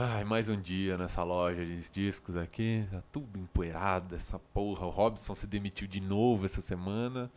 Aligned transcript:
Ai, 0.00 0.22
mais 0.22 0.48
um 0.48 0.54
dia 0.54 0.96
nessa 0.96 1.24
loja 1.24 1.64
de 1.64 1.90
discos 1.90 2.36
aqui. 2.36 2.86
Tá 2.88 3.02
tudo 3.10 3.36
empoeirado, 3.36 4.14
essa 4.14 4.38
porra. 4.38 4.86
O 4.86 4.90
Robson 4.90 5.34
se 5.34 5.44
demitiu 5.44 5.88
de 5.88 6.00
novo 6.00 6.44
essa 6.44 6.60
semana. 6.60 7.28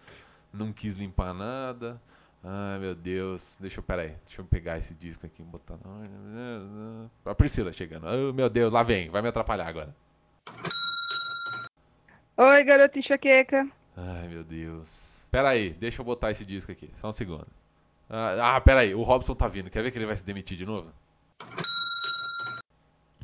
Não 0.54 0.72
quis 0.72 0.94
limpar 0.94 1.34
nada. 1.34 2.00
Ai, 2.44 2.78
meu 2.78 2.94
Deus. 2.94 3.58
Deixa 3.60 3.80
eu, 3.80 3.84
peraí. 3.84 4.14
Deixa 4.28 4.42
eu 4.42 4.46
pegar 4.46 4.78
esse 4.78 4.94
disco 4.94 5.26
aqui 5.26 5.42
e 5.42 5.46
botar. 5.46 5.76
A 7.26 7.34
Priscila 7.34 7.74
chegando. 7.74 8.06
Oh, 8.06 8.32
meu 8.32 8.48
Deus, 8.48 8.72
lá 8.72 8.84
vem. 8.84 9.10
Vai 9.10 9.24
me 9.24 9.30
atrapalhar 9.30 9.68
agora. 9.68 9.96
Oi, 12.38 12.64
garota 12.64 13.00
enxaqueca. 13.00 13.68
Ai, 13.98 14.28
meu 14.28 14.44
Deus. 14.44 15.26
Peraí, 15.32 15.72
deixa 15.72 16.02
eu 16.02 16.06
botar 16.06 16.30
esse 16.30 16.46
disco 16.46 16.72
aqui. 16.72 16.92
Só 16.94 17.10
um 17.10 17.14
segundo. 17.14 17.48
Ah, 18.08 18.58
ah, 18.58 18.62
peraí. 18.62 18.94
O 18.94 19.02
Robson 19.02 19.34
tá 19.34 19.48
vindo. 19.48 19.72
Quer 19.72 19.82
ver 19.82 19.90
que 19.90 19.98
ele 19.98 20.06
vai 20.06 20.16
se 20.16 20.24
demitir 20.24 20.56
de 20.56 20.66
novo? 20.68 20.92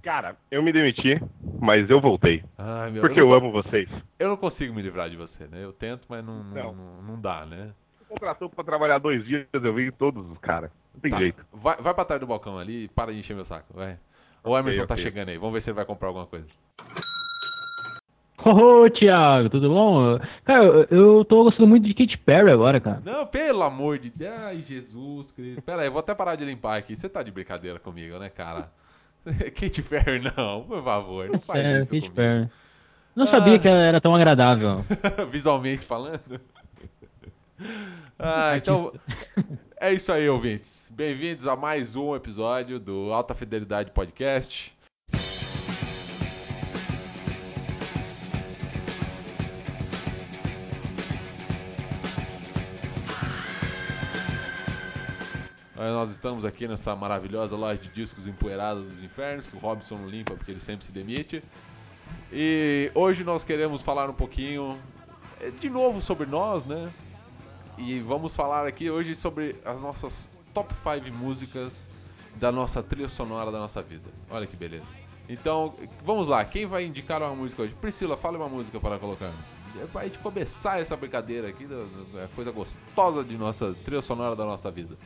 Cara, 0.08 0.38
eu 0.50 0.64
me 0.64 0.72
demiti, 0.72 1.22
mas 1.60 1.90
eu 1.90 2.00
voltei. 2.00 2.42
Ai, 2.58 2.92
meu, 2.92 3.02
porque 3.02 3.20
eu, 3.20 3.26
eu 3.26 3.30
não, 3.30 3.38
amo 3.38 3.52
vocês. 3.52 3.90
Eu 4.18 4.30
não 4.30 4.38
consigo 4.38 4.74
me 4.74 4.82
livrar 4.82 5.10
de 5.10 5.18
você, 5.18 5.48
né? 5.48 5.62
Eu 5.62 5.74
tento, 5.74 6.06
mas 6.08 6.24
não, 6.24 6.46
não. 6.46 6.74
não, 6.74 7.02
não 7.02 7.20
dá, 7.20 7.46
né? 7.46 7.74
contratou 8.08 8.50
pra 8.50 8.64
trabalhar 8.64 9.00
dois 9.00 9.26
dias, 9.26 9.46
eu 9.52 9.74
vi 9.74 9.92
todos 9.92 10.26
os 10.32 10.38
caras. 10.38 10.72
Não 10.94 11.02
tem 11.02 11.12
Tá. 11.12 11.18
jeito. 11.18 11.46
Vai, 11.52 11.76
vai 11.82 11.94
pra 11.94 12.06
trás 12.06 12.22
do 12.22 12.26
balcão 12.26 12.58
ali 12.58 12.86
e 12.86 12.88
para 12.88 13.12
de 13.12 13.20
encher 13.20 13.36
meu 13.36 13.44
saco, 13.44 13.66
vai. 13.74 14.00
O 14.46 14.58
Emerson 14.58 14.84
Ok, 14.84 14.88
tá 14.88 14.96
chegando 14.96 15.28
aí. 15.28 15.38
Vamos 15.38 15.54
ver 15.54 15.60
se 15.60 15.72
ele 15.72 15.76
vai 15.76 15.84
comprar 15.84 16.08
alguma 16.08 16.26
coisa. 16.26 16.48
Ô, 18.46 18.90
Thiago, 18.90 19.50
tudo 19.50 19.68
bom? 19.68 20.20
Cara, 20.46 20.64
eu, 20.64 20.88
eu 20.90 21.26
tô 21.26 21.44
gostando 21.44 21.68
muito 21.68 21.86
de 21.86 21.94
Katy 21.94 22.18
Perry 22.20 22.50
agora, 22.50 22.80
cara. 22.80 23.02
Não, 23.04 23.28
pelo 23.28 23.62
amor 23.62 24.00
de 24.00 24.10
Deus. 24.10 24.32
Ai, 24.38 24.62
Jesus 24.62 25.34
Cristo. 25.34 25.62
Pera 25.64 25.82
aí, 25.82 25.90
eu 25.90 25.92
vou 25.92 26.00
até 26.00 26.16
parar 26.16 26.38
de 26.38 26.46
limpar 26.46 26.78
aqui. 26.78 26.96
Você 26.96 27.10
tá 27.10 27.22
de 27.22 27.30
brincadeira 27.30 27.78
comigo, 27.78 28.18
né, 28.18 28.30
cara? 28.30 28.72
Katy 29.60 29.82
Perry, 29.84 30.22
não, 30.36 30.64
por 30.64 30.84
favor. 30.84 31.30
Não 31.30 31.40
faz 31.40 31.64
é, 31.66 31.80
isso 31.80 31.88
Katy 31.90 32.00
comigo. 32.02 32.16
Perry. 32.16 32.50
Não 33.16 33.26
Ah. 33.28 33.32
sabia 33.32 33.60
que 33.60 33.68
ela 33.68 33.82
era 33.82 34.00
tão 34.02 34.16
agradável. 34.16 34.84
Visualmente 35.32 35.86
falando. 35.86 36.40
Ah, 38.20 38.54
então. 38.56 38.94
É 39.80 39.92
isso 39.94 40.12
aí, 40.12 40.28
ouvintes. 40.30 40.88
Bem-vindos 40.92 41.48
a 41.48 41.56
mais 41.56 41.96
um 41.96 42.16
episódio 42.16 42.80
do 42.80 43.12
Alta 43.12 43.34
Fidelidade 43.34 43.92
Podcast. 43.92 44.76
Nós 55.78 56.10
estamos 56.10 56.44
aqui 56.44 56.68
nessa 56.68 56.96
maravilhosa 56.96 57.56
loja 57.56 57.80
de 57.80 57.90
discos 57.90 58.26
empoeirados 58.26 58.88
dos 58.88 59.04
infernos, 59.04 59.46
que 59.46 59.56
o 59.56 59.60
Robson 59.60 59.96
não 59.98 60.10
limpa 60.10 60.34
porque 60.34 60.50
ele 60.50 60.60
sempre 60.60 60.84
se 60.84 60.92
demite. 60.92 61.44
E 62.34 62.92
hoje 62.96 63.24
nós 63.24 63.44
queremos 63.44 63.84
falar 63.84 64.10
um 64.10 64.14
pouquinho, 64.14 64.76
eh, 65.40 65.52
de 65.52 65.70
novo, 65.70 66.02
sobre 66.02 66.26
nós, 66.26 66.66
né? 66.66 66.92
E 67.78 68.00
vamos 68.00 68.36
falar 68.36 68.66
aqui 68.66 68.90
hoje 68.90 69.14
sobre 69.14 69.56
as 69.64 69.80
nossas 69.80 70.28
top 70.52 70.74
5 70.74 71.16
músicas 71.16 71.88
da 72.38 72.52
nossa 72.52 72.82
trilha 72.82 73.08
sonora 73.08 73.52
da 73.52 73.60
nossa 73.60 73.84
vida. 73.84 74.10
Olha 74.32 74.48
que 74.48 74.56
beleza. 74.56 74.88
Então, 75.30 75.76
vamos 76.04 76.28
lá, 76.28 76.44
quem 76.44 76.66
vai 76.66 76.86
indicar 76.86 77.22
uma 77.22 77.36
música 77.36 77.62
hoje? 77.62 77.76
Priscila, 77.76 78.18
fale 78.18 78.38
uma 78.38 78.50
música 78.50 78.80
para 78.80 78.98
colocar. 78.98 79.32
É 79.80 79.86
pra 79.86 80.06
gente 80.06 80.18
começar 80.20 80.80
essa 80.80 80.98
brincadeira 80.98 81.50
aqui, 81.50 81.68
da 81.68 82.28
coisa 82.36 82.50
gostosa 82.50 83.24
de 83.24 83.38
nossa 83.38 83.76
trilha 83.86 84.02
sonora 84.02 84.36
da 84.36 84.44
nossa 84.44 84.72
vida. 84.72 84.98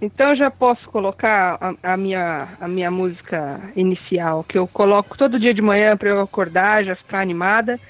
Então 0.00 0.30
eu 0.30 0.36
já 0.36 0.50
posso 0.50 0.86
colocar 0.90 1.58
a, 1.60 1.94
a 1.94 1.96
minha, 1.96 2.56
a 2.60 2.68
minha 2.68 2.90
música 2.90 3.72
inicial, 3.74 4.44
que 4.44 4.58
eu 4.58 4.68
coloco 4.68 5.16
todo 5.16 5.40
dia 5.40 5.54
de 5.54 5.62
manhã 5.62 5.96
para 5.96 6.10
eu 6.10 6.20
acordar, 6.20 6.84
já 6.84 6.94
ficar 6.96 7.20
animada, 7.20 7.80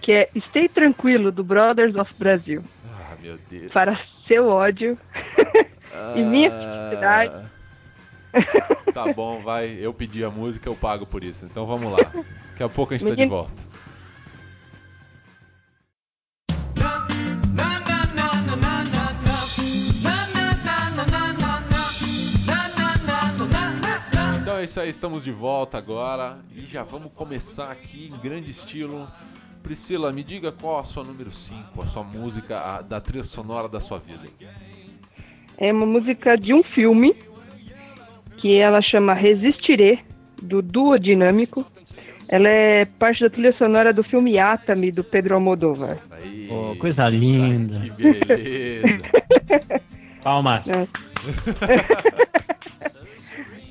que 0.00 0.12
é 0.12 0.30
Stay 0.48 0.68
Tranquilo, 0.68 1.32
do 1.32 1.42
Brothers 1.42 1.96
of 1.96 2.10
Brasil. 2.16 2.62
Ah, 2.84 3.16
meu 3.20 3.36
Deus. 3.50 3.72
Para 3.72 3.98
seu 4.28 4.48
ódio 4.48 4.96
e 6.14 6.22
minha 6.22 6.50
Ah, 6.50 6.52
felicidade. 6.52 7.32
Tá 8.92 9.12
bom, 9.12 9.42
vai. 9.42 9.76
Eu 9.80 9.92
pedi 9.92 10.24
a 10.24 10.30
música, 10.30 10.68
eu 10.68 10.76
pago 10.76 11.04
por 11.04 11.24
isso. 11.24 11.44
Então 11.44 11.66
vamos 11.66 11.92
lá. 11.92 12.12
Daqui 12.50 12.62
a 12.62 12.68
pouco 12.68 12.94
a 12.94 12.96
gente 12.96 13.08
tá 13.08 13.14
de 13.14 13.26
volta. 13.26 13.65
Isso 24.66 24.80
aí, 24.80 24.88
estamos 24.90 25.24
de 25.24 25.30
volta 25.30 25.78
agora 25.78 26.38
e 26.56 26.66
já 26.66 26.82
vamos 26.82 27.12
começar 27.12 27.70
aqui 27.70 28.10
em 28.12 28.18
grande 28.20 28.50
estilo. 28.50 29.06
Priscila, 29.62 30.12
me 30.12 30.22
diga 30.22 30.52
qual 30.52 30.78
a 30.78 30.84
sua 30.84 31.02
número 31.04 31.30
5, 31.30 31.82
a 31.82 31.86
sua 31.86 32.02
música 32.04 32.58
a- 32.58 32.82
da 32.82 33.00
trilha 33.00 33.24
sonora 33.24 33.68
da 33.68 33.80
sua 33.80 33.98
vida. 33.98 34.24
É 35.56 35.72
uma 35.72 35.86
música 35.86 36.36
de 36.36 36.52
um 36.52 36.62
filme 36.62 37.16
que 38.36 38.56
ela 38.56 38.82
chama 38.82 39.14
Resistiré, 39.14 39.98
do 40.42 40.60
Duo 40.60 40.98
Dinâmico. 40.98 41.64
Ela 42.28 42.48
é 42.48 42.84
parte 42.84 43.22
da 43.22 43.30
trilha 43.30 43.56
sonora 43.56 43.92
do 43.92 44.02
filme 44.02 44.38
Atami, 44.38 44.90
do 44.90 45.04
Pedro 45.04 45.36
Almodóvar. 45.36 45.98
Aí, 46.10 46.46
Pô, 46.48 46.74
coisa 46.76 47.08
linda. 47.08 47.80
Que 47.80 47.90
beleza. 47.90 49.02
Palmas. 50.22 50.64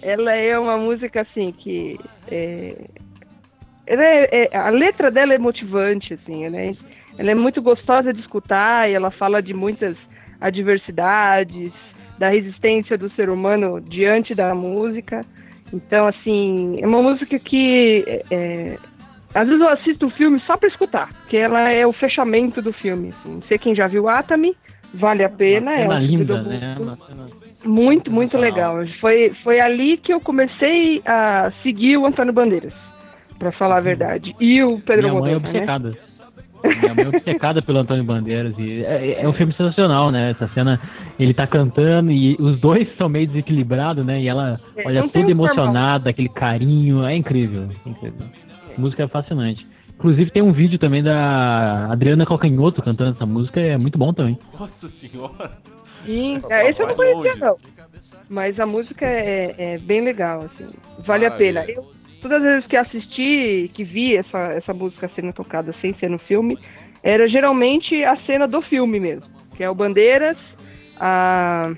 Ela 0.06 0.36
é 0.36 0.58
uma 0.58 0.78
música 0.78 1.22
assim 1.22 1.52
que 1.52 1.98
é, 2.30 2.76
é- 3.88 4.50
é- 4.54 4.58
a 4.58 4.70
letra 4.70 5.10
dela 5.10 5.34
é 5.34 5.38
motivante 5.40 6.14
assim, 6.14 6.46
ela 6.46 6.58
é, 6.58 6.74
ela 7.18 7.32
é 7.32 7.36
muito 7.36 7.60
gostosa 7.60 8.14
de 8.14 8.22
escutar 8.22 8.88
e 8.88 8.94
ela 8.94 9.10
fala 9.10 9.42
de 9.42 9.52
muitas 9.52 9.98
adversidades, 10.40 11.74
da 12.20 12.30
resistência 12.30 12.98
do 12.98 13.12
ser 13.16 13.30
humano 13.30 13.82
diante 13.82 14.36
da 14.36 14.54
música. 14.54 15.26
Então 15.74 16.06
assim 16.06 16.78
é 16.80 16.86
uma 16.86 17.02
música 17.02 17.40
que 17.40 18.04
é, 18.08 18.26
é, 18.30 18.78
às 19.34 19.48
vezes 19.48 19.62
eu 19.62 19.70
assisto 19.70 20.06
o 20.06 20.12
filme 20.12 20.40
só 20.42 20.56
para 20.56 20.70
escutar, 20.70 21.12
porque 21.14 21.38
ela 21.38 21.72
é 21.72 21.86
o 21.86 21.92
fechamento 21.92 22.62
do 22.62 22.72
filme. 22.72 23.10
Assim. 23.10 23.34
Não 23.36 23.42
sei 23.48 23.58
quem 23.58 23.74
já 23.74 23.88
viu 23.88 24.08
Atami, 24.08 24.56
vale 24.96 25.24
a 25.24 25.30
pena. 25.30 25.72
Uma 25.72 25.74
é 25.74 25.78
cena 25.82 25.96
um 25.96 26.00
filme 26.00 26.18
linda, 26.18 26.42
né? 26.44 26.78
Uma 26.82 26.96
cena- 26.96 27.28
muito, 27.66 28.12
muito 28.12 28.38
legal. 28.38 28.78
Foi, 29.00 29.32
foi 29.44 29.60
ali 29.60 29.98
que 29.98 30.14
eu 30.14 30.20
comecei 30.22 31.02
a 31.06 31.52
seguir 31.64 31.98
o 31.98 32.06
Antônio 32.06 32.34
Bandeiras, 32.34 32.74
pra 33.40 33.52
falar 33.52 33.78
a 33.78 33.82
verdade. 33.82 34.36
E 34.40 34.64
o 34.64 34.80
Pedro 34.80 35.10
Minha 35.10 35.20
mãe 35.22 35.30
é 35.32 35.34
né? 35.34 35.38
obcecada. 35.38 35.92
Minha 36.64 36.94
mãe 36.96 37.06
é 37.06 37.08
obcecada 37.10 37.62
pelo 37.62 37.80
Antônio 37.80 38.04
Bandeiras. 38.04 38.58
E 38.58 38.84
é, 38.84 39.22
é 39.22 39.28
um 39.30 39.34
filme 39.34 39.54
sensacional, 39.54 40.12
né? 40.12 40.32
Essa 40.32 40.48
cena, 40.48 40.80
ele 41.20 41.34
tá 41.34 41.46
cantando 41.46 42.12
e 42.12 42.36
os 42.40 42.60
dois 42.60 42.88
são 42.98 43.08
meio 43.10 43.28
desequilibrados, 43.28 44.06
né? 44.06 44.20
E 44.22 44.28
ela 44.28 44.58
É, 44.76 44.88
olha 44.88 45.04
toda 45.04 45.20
normal. 45.34 45.48
emocionada, 45.48 46.10
aquele 46.10 46.30
carinho. 46.30 47.04
É 47.06 47.16
incrível. 47.16 47.68
é 47.86 47.90
incrível. 47.90 48.28
Música 48.78 49.04
é 49.04 49.08
fascinante. 49.08 49.66
Inclusive 49.98 50.30
tem 50.32 50.42
um 50.42 50.52
vídeo 50.52 50.78
também 50.78 51.02
da 51.02 51.88
Adriana 51.92 52.26
Calcanhoto 52.26 52.82
cantando 52.82 53.12
essa 53.16 53.26
música, 53.26 53.60
é 53.60 53.78
muito 53.78 53.98
bom 53.98 54.14
também. 54.14 54.38
Nossa 54.60 54.88
senhora. 54.88 55.52
Sim, 56.06 56.38
é, 56.50 56.70
esse 56.70 56.82
eu 56.82 56.88
não 56.88 56.96
conhecia, 56.96 57.30
longe. 57.32 57.40
não. 57.40 57.58
Mas 58.30 58.60
a 58.60 58.66
música 58.66 59.06
é, 59.06 59.56
é 59.58 59.78
bem 59.80 60.02
legal, 60.02 60.42
assim. 60.44 60.68
Vale 61.06 61.26
a 61.26 61.30
Ah, 61.30 61.32
pena. 61.32 61.62
é. 61.62 61.72
Eu, 61.78 61.86
todas 62.22 62.44
as 62.44 62.50
vezes 62.50 62.68
que 62.68 62.78
assisti, 62.78 63.70
que 63.74 63.84
vi 63.84 64.16
essa, 64.16 64.38
essa 64.50 64.74
música 64.74 65.10
sendo 65.16 65.34
tocada 65.34 65.72
sem 65.82 65.94
ser 65.98 66.10
no 66.10 66.20
filme, 66.20 66.60
era 67.02 67.28
geralmente 67.28 68.04
a 68.04 68.16
cena 68.18 68.48
do 68.48 68.62
filme 68.62 69.00
mesmo. 69.00 69.24
Que 69.56 69.64
é 69.64 69.70
o 69.70 69.74
Bandeiras, 69.74 70.38
a. 71.00 71.72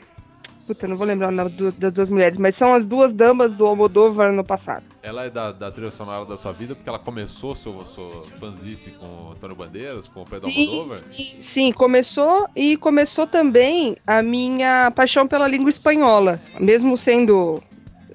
Puta, 0.68 0.88
não 0.88 0.98
vou 0.98 1.08
lembrar 1.08 1.30
o 1.30 1.32
nome 1.32 1.50
do- 1.52 1.72
das 1.72 1.94
duas 1.94 2.10
mulheres, 2.10 2.38
mas 2.38 2.58
são 2.58 2.74
as 2.76 2.86
duas 2.86 3.14
damas 3.14 3.56
do 3.56 3.66
Almodóvar 3.66 4.34
no 4.34 4.44
passado. 4.44 4.84
Ela 5.02 5.26
é 5.26 5.30
da, 5.30 5.52
da 5.54 5.72
trilha 5.72 5.90
sonora 5.92 6.26
da 6.26 6.36
sua 6.38 6.52
vida 6.52 6.76
porque 6.76 6.90
ela 6.90 7.00
começou 7.00 7.56
sua, 7.56 7.86
sua 7.86 8.24
fanzice 8.40 8.92
com 8.92 9.06
o 9.06 9.32
Antônio 9.32 9.56
Bandeiras, 9.56 10.08
com 10.10 10.22
o 10.24 10.26
Pedro 10.30 10.50
Almodóvar? 10.50 10.98
sim, 11.12 11.38
sim, 11.42 11.72
começou 11.72 12.50
e 12.56 12.76
começou 12.78 13.26
também 13.26 13.96
a 14.06 14.22
minha 14.22 14.92
paixão 14.92 15.26
pela 15.28 15.48
língua 15.48 15.70
espanhola. 15.70 16.42
Mesmo 16.60 16.98
sendo 16.98 17.64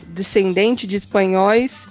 descendente 0.09 0.87
de 0.87 0.97
espanhóis, 0.97 1.87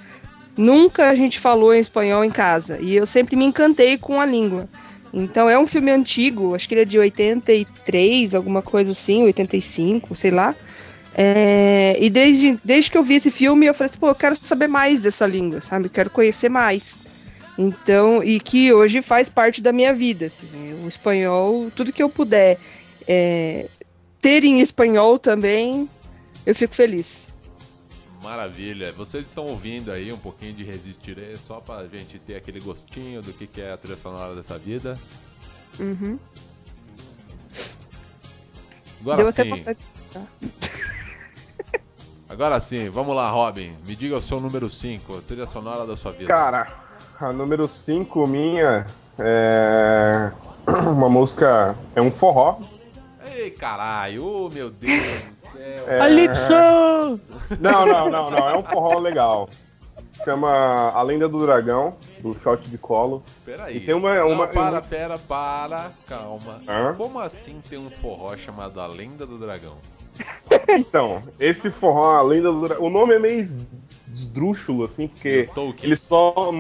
nunca 0.55 1.09
a 1.09 1.15
gente 1.15 1.39
falou 1.39 1.73
em 1.73 1.79
espanhol 1.79 2.23
em 2.23 2.29
casa. 2.29 2.79
E 2.79 2.95
eu 2.95 3.05
sempre 3.07 3.35
me 3.35 3.45
encantei 3.45 3.97
com 3.97 4.21
a 4.21 4.25
língua. 4.25 4.69
Então 5.13 5.49
é 5.49 5.59
um 5.59 5.67
filme 5.67 5.91
antigo, 5.91 6.55
acho 6.55 6.67
que 6.67 6.73
ele 6.73 6.81
é 6.81 6.85
de 6.85 6.97
83, 6.97 8.33
alguma 8.33 8.61
coisa 8.61 8.91
assim, 8.91 9.23
85, 9.23 10.15
sei 10.15 10.31
lá. 10.31 10.55
É, 11.13 11.97
e 11.99 12.09
desde, 12.09 12.57
desde 12.63 12.89
que 12.89 12.97
eu 12.97 13.03
vi 13.03 13.15
esse 13.15 13.29
filme, 13.29 13.65
eu 13.65 13.73
falei 13.73 13.89
assim, 13.89 13.99
pô, 13.99 14.07
eu 14.07 14.15
quero 14.15 14.35
saber 14.41 14.67
mais 14.67 15.01
dessa 15.01 15.27
língua, 15.27 15.61
sabe? 15.61 15.85
Eu 15.85 15.89
quero 15.89 16.09
conhecer 16.09 16.49
mais. 16.49 16.97
Então, 17.57 18.23
e 18.23 18.39
que 18.39 18.71
hoje 18.73 19.01
faz 19.01 19.29
parte 19.29 19.61
da 19.61 19.73
minha 19.73 19.93
vida. 19.93 20.27
Assim, 20.27 20.47
o 20.83 20.87
espanhol, 20.87 21.69
tudo 21.75 21.91
que 21.91 22.01
eu 22.01 22.09
puder 22.09 22.57
é, 23.07 23.67
ter 24.21 24.43
em 24.43 24.61
espanhol 24.61 25.19
também, 25.19 25.89
eu 26.45 26.55
fico 26.55 26.73
feliz. 26.73 27.27
Maravilha. 28.21 28.91
Vocês 28.91 29.25
estão 29.25 29.45
ouvindo 29.45 29.91
aí 29.91 30.13
um 30.13 30.17
pouquinho 30.17 30.53
de 30.53 30.63
Resistirei, 30.63 31.35
só 31.37 31.59
pra 31.59 31.87
gente 31.87 32.19
ter 32.19 32.35
aquele 32.35 32.59
gostinho 32.59 33.21
do 33.21 33.33
que, 33.33 33.47
que 33.47 33.61
é 33.61 33.73
a 33.73 33.77
trilha 33.77 33.97
sonora 33.97 34.35
dessa 34.35 34.57
vida. 34.57 34.97
Uhum. 35.79 36.19
Agora 39.01 39.31
sim, 39.31 39.65
agora 42.29 42.59
sim, 42.59 42.89
vamos 42.89 43.15
lá, 43.15 43.29
Robin. 43.31 43.75
Me 43.87 43.95
diga 43.95 44.15
o 44.15 44.21
seu 44.21 44.39
número 44.39 44.69
5, 44.69 45.17
a 45.17 45.21
trilha 45.21 45.47
sonora 45.47 45.87
da 45.87 45.97
sua 45.97 46.11
vida. 46.11 46.27
Cara, 46.27 46.67
a 47.19 47.33
número 47.33 47.67
5 47.67 48.27
minha 48.27 48.85
é 49.17 50.31
uma 50.67 51.09
música, 51.09 51.75
é 51.95 52.01
um 52.01 52.11
forró. 52.11 52.59
Ei, 53.33 53.49
caralho, 53.49 54.23
ô 54.23 54.49
meu 54.49 54.69
Deus. 54.69 55.30
É, 55.57 55.97
Calypso! 55.97 57.19
Não, 57.59 57.85
não, 57.85 58.09
não, 58.09 58.31
não, 58.31 58.49
é 58.49 58.57
um 58.57 58.63
forró 58.63 58.99
legal. 58.99 59.49
Chama 60.23 60.91
A 60.93 61.01
Lenda 61.01 61.27
do 61.27 61.43
Dragão, 61.45 61.95
do 62.21 62.37
Shot 62.39 62.67
de 62.69 62.77
Colo. 62.77 63.23
Peraí. 63.43 63.77
E 63.77 63.79
tem 63.79 63.95
uma- 63.95 64.15
Não, 64.15 64.29
uma- 64.29 64.47
para, 64.47 64.79
pera, 64.81 65.17
para, 65.17 65.89
calma. 66.07 66.61
Hã? 66.67 66.93
Como 66.95 67.19
assim 67.19 67.57
tem 67.67 67.79
um 67.79 67.89
forró 67.89 68.35
chamado 68.37 68.79
A 68.79 68.85
Lenda 68.87 69.25
do 69.25 69.37
Dragão? 69.39 69.73
Então, 70.69 71.21
esse 71.39 71.71
forró, 71.71 72.17
A 72.17 72.21
Lenda 72.21 72.51
do 72.51 72.61
Dragão, 72.67 72.85
o 72.85 72.89
nome 72.89 73.15
é 73.15 73.19
meio 73.19 73.41
es- 73.41 73.57
esdrúxulo, 74.13 74.85
assim, 74.85 75.07
porque 75.07 75.49
ele 75.81 75.95
só 75.95 76.51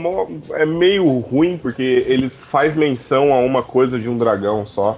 é 0.53 0.65
meio 0.65 1.19
ruim, 1.19 1.57
porque 1.57 1.83
ele 1.83 2.29
faz 2.29 2.75
menção 2.75 3.31
a 3.33 3.39
uma 3.39 3.61
coisa 3.61 3.99
de 3.99 4.09
um 4.09 4.17
dragão 4.17 4.65
só. 4.65 4.97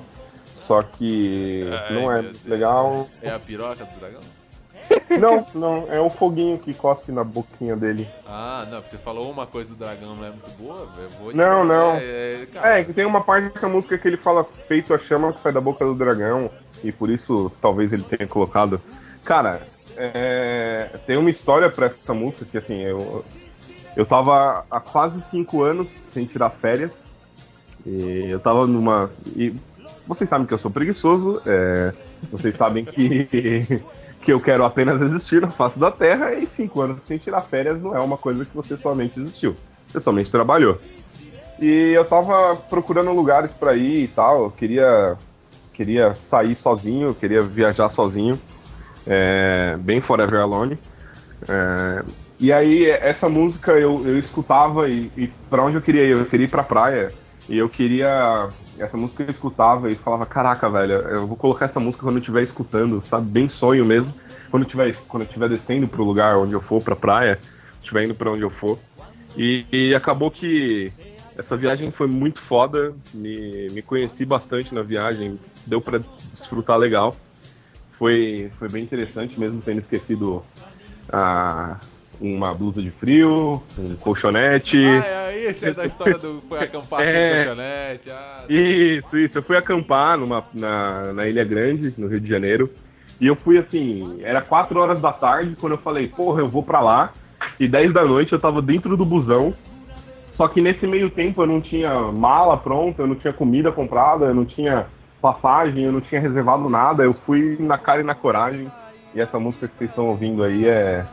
Só 0.53 0.81
que 0.81 1.67
Ai, 1.71 1.94
não 1.94 2.11
é 2.11 2.21
meu 2.21 2.31
Deus. 2.31 2.45
legal. 2.45 3.07
É 3.21 3.29
a 3.29 3.39
piroca 3.39 3.83
do 3.83 4.00
dragão? 4.00 4.21
Não, 5.19 5.45
não, 5.53 5.88
é 5.91 6.00
o 6.00 6.09
foguinho 6.09 6.57
que 6.57 6.73
cospe 6.73 7.11
na 7.11 7.23
boquinha 7.23 7.75
dele. 7.75 8.07
Ah, 8.25 8.65
não, 8.69 8.81
você 8.81 8.97
falou 8.97 9.31
uma 9.31 9.45
coisa 9.45 9.73
do 9.73 9.77
dragão 9.77 10.15
não 10.15 10.25
é 10.25 10.29
muito 10.29 10.50
boa, 10.57 10.88
eu 10.97 11.09
vou 11.11 11.33
Não, 11.33 11.63
não. 11.63 11.95
É, 11.95 12.47
é, 12.63 12.79
É, 12.79 12.83
que 12.83 12.94
tem 12.94 13.05
uma 13.05 13.21
parte 13.21 13.53
dessa 13.53 13.67
música 13.67 13.97
que 13.97 14.07
ele 14.07 14.17
fala 14.17 14.44
feito 14.44 14.94
a 14.94 15.00
chama 15.00 15.31
que 15.31 15.41
sai 15.41 15.51
da 15.51 15.61
boca 15.61 15.85
do 15.85 15.95
dragão, 15.95 16.50
e 16.83 16.91
por 16.91 17.09
isso 17.09 17.51
talvez 17.61 17.94
ele 17.94 18.03
tenha 18.03 18.27
colocado. 18.27 18.81
Cara, 19.23 19.61
é, 19.95 20.89
tem 21.05 21.17
uma 21.17 21.29
história 21.29 21.69
pra 21.69 21.88
essa 21.88 22.13
música 22.13 22.45
que 22.45 22.57
assim, 22.57 22.81
eu, 22.81 23.23
eu 23.95 24.05
tava 24.05 24.65
há 24.69 24.79
quase 24.79 25.21
cinco 25.29 25.63
anos 25.63 25.89
sem 26.11 26.25
tirar 26.25 26.50
férias, 26.50 27.07
e 27.85 28.29
eu 28.29 28.39
tava 28.39 28.65
numa. 28.65 29.11
E 29.35 29.53
vocês 30.07 30.29
sabem 30.29 30.45
que 30.45 30.53
eu 30.53 30.59
sou 30.59 30.71
preguiçoso, 30.71 31.41
é, 31.45 31.94
vocês 32.31 32.55
sabem 32.55 32.85
que, 32.85 33.27
que 34.21 34.33
eu 34.33 34.39
quero 34.39 34.63
apenas 34.65 35.01
existir 35.01 35.41
na 35.41 35.51
face 35.51 35.79
da 35.79 35.91
Terra, 35.91 36.33
e 36.33 36.45
cinco 36.47 36.81
anos 36.81 37.03
sem 37.03 37.17
tirar 37.17 37.41
férias 37.41 37.81
não 37.81 37.95
é 37.95 38.00
uma 38.00 38.17
coisa 38.17 38.45
que 38.45 38.55
você 38.55 38.77
somente 38.77 39.19
existiu, 39.19 39.55
você 39.91 40.01
somente 40.01 40.31
trabalhou. 40.31 40.79
E 41.59 41.91
eu 41.94 42.03
tava 42.05 42.55
procurando 42.55 43.11
lugares 43.11 43.53
pra 43.53 43.75
ir 43.75 44.03
e 44.03 44.07
tal. 44.07 44.45
Eu 44.45 44.51
queria, 44.51 45.17
queria 45.73 46.15
sair 46.15 46.55
sozinho, 46.55 47.13
queria 47.13 47.44
viajar 47.44 47.89
sozinho. 47.89 48.39
é, 49.05 49.77
bem 49.79 50.01
Forever 50.01 50.41
Alone. 50.41 50.77
É, 51.47 52.03
e 52.39 52.51
aí, 52.51 52.89
essa 52.89 53.29
música 53.29 53.71
eu, 53.73 54.05
eu 54.05 54.17
escutava 54.17 54.89
e, 54.89 55.11
e 55.15 55.27
para 55.50 55.63
onde 55.63 55.77
eu 55.77 55.81
queria 55.81 56.03
ir? 56.03 56.11
Eu 56.11 56.25
queria 56.25 56.45
ir 56.45 56.50
pra 56.50 56.63
praia. 56.63 57.13
E 57.47 57.57
eu 57.57 57.69
queria. 57.69 58.50
Essa 58.78 58.98
música 58.98 59.24
eu 59.24 59.31
escutava 59.31 59.92
e 59.92 59.96
falava: 59.96 60.25
Caraca, 60.25 60.70
velho, 60.70 60.94
eu 60.94 61.28
vou 61.28 61.38
colocar 61.38 61.66
essa 61.66 61.80
música 61.80 62.04
quando 62.04 62.16
eu 62.16 62.22
estiver 62.22 62.44
escutando, 62.44 63.02
sabe? 63.04 63.30
Bem 63.30 63.50
sonho 63.50 63.86
mesmo. 63.86 64.14
Quando 64.50 64.64
eu 64.64 64.68
estiver 64.68 64.96
quando 65.08 65.24
eu 65.24 65.28
estiver 65.28 65.50
descendo 65.50 65.88
pro 65.88 66.04
lugar 66.04 66.38
onde 66.38 66.54
eu 66.54 66.62
for, 66.62 66.81
pra 66.81 66.96
praia, 66.96 67.40
estiver 67.81 68.06
indo 68.06 68.16
pra 68.16 68.31
onde 68.31 68.42
eu 68.42 68.50
for. 68.50 68.80
E, 69.36 69.66
e 69.72 69.96
acabou 69.96 70.30
que 70.30 70.92
essa 71.36 71.58
viagem 71.58 71.92
foi 71.92 72.08
muito 72.08 72.40
foda, 72.42 72.96
me, 73.14 73.70
me 73.72 73.81
conheci 73.81 74.25
bastante 74.25 74.74
na 74.74 74.84
viagem, 74.84 75.40
deu 75.66 75.81
pra 75.81 76.02
desfrutar 76.31 76.78
legal. 76.78 77.18
Foi, 77.98 78.52
foi 78.60 78.70
bem 78.70 78.84
interessante, 78.84 79.40
mesmo 79.40 79.62
tendo 79.62 79.80
esquecido 79.80 80.44
a, 81.12 81.80
uma 82.24 82.54
blusa 82.54 82.81
de 82.81 82.90
frio, 82.90 83.62
um 83.78 83.96
colchonete. 83.98 84.78
Ah, 84.86 85.31
é, 85.34 85.46
esse 85.50 85.66
é 85.66 85.74
da 85.74 85.86
história 85.86 86.18
do 86.18 86.42
foi 86.48 86.60
acampar 86.60 87.06
sem 87.06 87.16
É. 87.20 87.36
colchonete. 87.36 88.10
Ah, 88.12 88.44
Isso, 88.48 89.18
isso. 89.20 89.38
Eu 89.38 89.44
fui 89.44 89.58
acampar 89.58 90.18
numa, 90.18 90.42
na, 90.54 91.12
na 91.12 91.28
Ilha 91.28 91.44
Grande, 91.44 91.94
no 91.98 92.08
Rio 92.08 92.22
de 92.22 92.30
Janeiro. 92.30 92.70
E 93.20 93.28
eu 93.28 93.36
fui 93.36 93.58
assim, 93.58 94.22
era 94.24 94.42
4 94.42 94.80
horas 94.80 95.02
da 95.02 95.12
tarde 95.12 95.56
quando 95.58 95.74
eu 95.74 95.78
falei, 95.78 96.08
porra, 96.08 96.40
eu 96.42 96.48
vou 96.48 96.64
pra 96.64 96.80
lá. 96.80 97.12
E 97.60 97.68
10 97.68 97.94
da 97.94 98.06
noite 98.06 98.31
eu 98.31 98.40
tava 98.40 98.62
dentro 98.62 98.96
do 98.96 99.06
busão. 99.06 99.54
Só 100.38 100.48
que 100.48 100.62
nesse 100.62 100.88
meio 100.88 101.10
tempo 101.10 101.42
eu 101.44 101.48
não 101.48 101.60
tinha 101.62 101.94
mala 102.12 102.56
pronta, 102.58 103.02
eu 103.02 103.08
não 103.08 103.16
tinha 103.16 103.34
comida 103.34 103.72
comprada, 103.72 104.25
eu 104.25 104.34
não 104.34 104.46
tinha 104.46 104.88
passagem, 105.22 105.84
eu 105.84 105.92
não 105.92 106.02
tinha 106.02 106.20
reservado 106.22 106.68
nada. 106.70 107.04
Eu 107.04 107.14
fui 107.14 107.58
na 107.60 107.78
cara 107.78 108.02
e 108.02 108.04
na 108.04 108.16
coragem. 108.16 108.72
E 109.14 109.20
essa 109.22 109.38
música 109.38 109.68
que 109.68 109.78
vocês 109.78 109.90
estão 109.90 110.08
ouvindo 110.08 110.42
aí 110.44 110.68
é, 110.68 111.06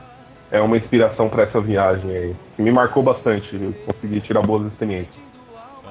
é 0.51 0.61
uma 0.61 0.77
inspiração 0.77 1.29
pra 1.29 1.45
essa 1.45 1.61
viagem 1.61 2.11
aí. 2.11 2.37
Que 2.57 2.63
me 2.63 2.73
marcou 2.73 3.03
bastante. 3.03 3.49
Eu 3.55 3.73
consegui 3.87 4.21
tirar 4.21 4.43
boas 4.43 4.67
experiências. 4.73 5.19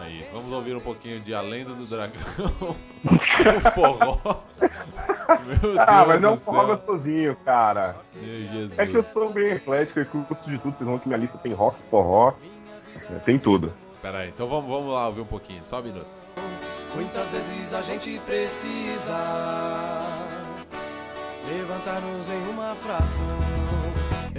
aí, 0.01 0.25
vamos 0.33 0.51
ouvir 0.51 0.75
um 0.75 0.79
pouquinho 0.81 1.19
de 1.21 1.33
A 1.33 1.41
Lenda 1.41 1.73
do 1.73 1.85
Dragão. 1.85 2.21
o 3.05 3.71
forró. 3.73 4.17
Meu 5.45 5.57
Deus 5.59 5.77
Ah, 5.79 6.05
mas 6.07 6.21
não 6.21 6.33
do 6.33 6.39
forró 6.39 6.65
céu. 6.65 6.75
gostosinho, 6.77 7.35
cara. 7.45 7.95
Meu 8.15 8.47
Jesus. 8.49 8.77
É 8.79 8.85
que 8.85 8.95
eu 8.97 9.03
sou 9.03 9.31
bem 9.31 9.51
eclético, 9.53 9.99
eu 9.99 10.05
curto 10.05 10.49
de 10.49 10.57
tudo. 10.57 10.75
Vocês 10.77 10.89
vão 10.89 10.99
que 10.99 11.07
minha 11.07 11.19
lista 11.19 11.37
tem 11.37 11.53
rock, 11.53 11.77
forró, 11.89 12.33
é, 13.09 13.19
tem 13.19 13.37
tudo. 13.39 13.71
Pera 14.01 14.19
aí, 14.19 14.29
então 14.29 14.47
vamos, 14.47 14.69
vamos 14.69 14.93
lá 14.93 15.07
ouvir 15.07 15.21
um 15.21 15.25
pouquinho, 15.25 15.61
só 15.63 15.79
um 15.79 15.83
minuto. 15.83 16.07
Muitas 16.95 17.31
vezes 17.31 17.73
a 17.73 17.81
gente 17.81 18.17
precisa 18.25 19.13
levantar-nos 21.47 22.29
em 22.29 22.47
uma 22.49 22.75
fração. 22.75 23.25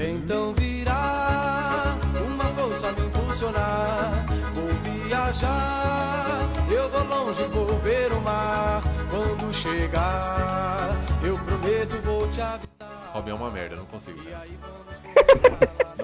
Então 0.03 0.55
virá 0.55 1.95
uma 2.27 2.45
força 2.55 2.89
a 2.89 2.93
me 2.93 3.07
impulsionar. 3.07 4.25
Vou 4.55 4.69
viajar, 4.83 6.41
eu 6.71 6.89
vou 6.89 7.05
longe, 7.05 7.43
vou 7.45 7.67
ver 7.81 8.11
o 8.11 8.21
mar. 8.23 8.81
Quando 9.11 9.53
chegar, 9.53 10.97
eu 11.23 11.39
prometo, 11.41 12.01
vou 12.03 12.27
te 12.31 12.41
avisar. 12.41 13.11
Robin 13.13 13.31
é 13.31 13.35
uma 13.35 13.51
merda, 13.51 13.77
não 13.77 13.85
consigo. 13.85 14.19
E 14.23 14.33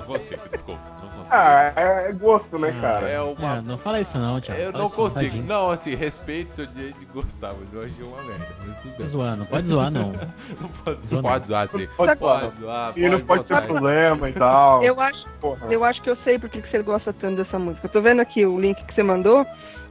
Vamos 0.06 0.22
Não 0.30 0.36
consigo, 0.38 0.48
desculpa, 0.50 0.80
não 1.02 1.08
consigo. 1.10 1.36
Ah, 1.36 1.72
é, 1.76 2.08
é 2.08 2.12
gosto, 2.12 2.58
né, 2.58 2.78
cara? 2.80 3.08
é 3.08 3.20
uma. 3.20 3.56
É, 3.56 3.60
não 3.60 3.76
fala 3.78 4.00
isso 4.00 4.16
não, 4.18 4.40
Thiago. 4.40 4.60
Eu 4.60 4.70
Fala 4.72 4.78
não 4.82 4.86
isso 4.86 4.96
consigo. 4.96 5.36
Não, 5.42 5.70
assim, 5.70 5.94
respeito 5.94 6.54
seu 6.54 6.66
direito 6.66 6.98
de 6.98 7.04
gostar, 7.06 7.52
mas 7.58 7.72
eu 7.72 7.82
achei 7.84 8.04
uma 8.04 8.22
merda. 8.22 8.46
Mas 8.66 8.76
tudo 8.78 8.90
Pode 8.92 8.98
bem. 8.98 9.08
zoar, 9.08 9.36
não 9.38 9.46
pode 9.46 9.66
zoar 9.68 9.90
não. 9.90 10.12
Não 10.60 10.68
pode, 10.84 11.06
Zoa 11.06 11.22
pode 11.22 11.46
zoar, 11.48 11.68
sim. 11.68 11.88
Pode 11.96 12.16
Pode 12.16 12.56
zoar, 12.60 12.92
E 12.96 13.08
não 13.08 13.20
pode 13.20 13.44
ter 13.44 13.62
problema 13.62 14.28
e 14.28 14.32
tal. 14.32 14.82
Eu 14.84 15.00
acho, 15.00 15.26
Porra. 15.40 15.66
eu 15.72 15.84
acho 15.84 16.00
que 16.02 16.10
eu 16.10 16.16
sei 16.24 16.38
por 16.38 16.48
que 16.48 16.60
você 16.62 16.82
gosta 16.82 17.12
tanto 17.12 17.36
dessa 17.36 17.58
música. 17.58 17.86
Eu 17.86 17.90
tô 17.90 18.00
vendo 18.00 18.20
aqui 18.20 18.46
o 18.46 18.60
link 18.60 18.82
que 18.84 18.94
você 18.94 19.02
mandou. 19.02 19.44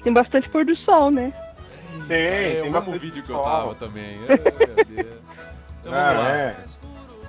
Tem 0.04 0.14
bastante 0.14 0.48
pôr 0.50 0.64
do 0.66 0.76
sol, 0.78 1.10
né? 1.12 1.34
Tem, 2.08 2.18
É, 2.18 2.44
tem 2.52 2.62
o 2.62 2.64
mesmo 2.66 2.72
bastante 2.74 3.00
vídeo 3.00 3.24
que 3.24 3.32
eu 3.32 3.40
tava 3.40 3.74
também. 3.76 4.20
Ai, 4.30 4.38
meu 4.76 4.86
Deus. 5.04 5.16
Então 5.86 5.94
vamos 5.94 6.10
Ah, 6.10 6.14
lá. 6.20 6.30
é. 6.36 6.56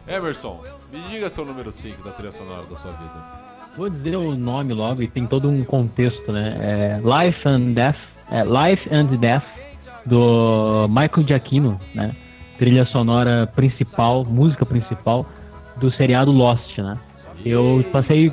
Emerson, 0.09 0.63
me 0.97 1.03
diga 1.11 1.29
seu 1.31 1.45
número 1.45 1.71
5 1.71 2.03
da 2.03 2.11
trilha 2.13 2.33
sonora 2.33 2.63
da 2.69 2.77
sua 2.77 2.93
vida. 2.93 3.47
Vou 3.77 3.91
dizer 3.91 4.17
o 4.17 4.35
nome 4.35 4.73
logo 4.73 5.03
e 5.03 5.09
tem 5.09 5.27
todo 5.27 5.49
um 5.49 5.63
contexto, 5.65 6.33
né? 6.33 6.57
É 6.61 7.01
Life 7.01 7.47
and 7.47 7.73
Death, 7.73 7.97
é 8.31 8.43
Life 8.43 8.89
and 8.95 9.05
Death 9.19 9.45
do 10.07 10.87
Michael 10.89 11.27
Giacchino, 11.27 11.79
né? 11.95 12.13
Trilha 12.59 12.87
sonora 12.87 13.47
principal, 13.55 14.25
música 14.25 14.65
principal 14.65 15.27
do 15.77 15.91
seriado 15.93 16.31
Lost, 16.33 16.79
né? 16.79 16.97
Eu 17.45 17.85
passei, 17.93 18.33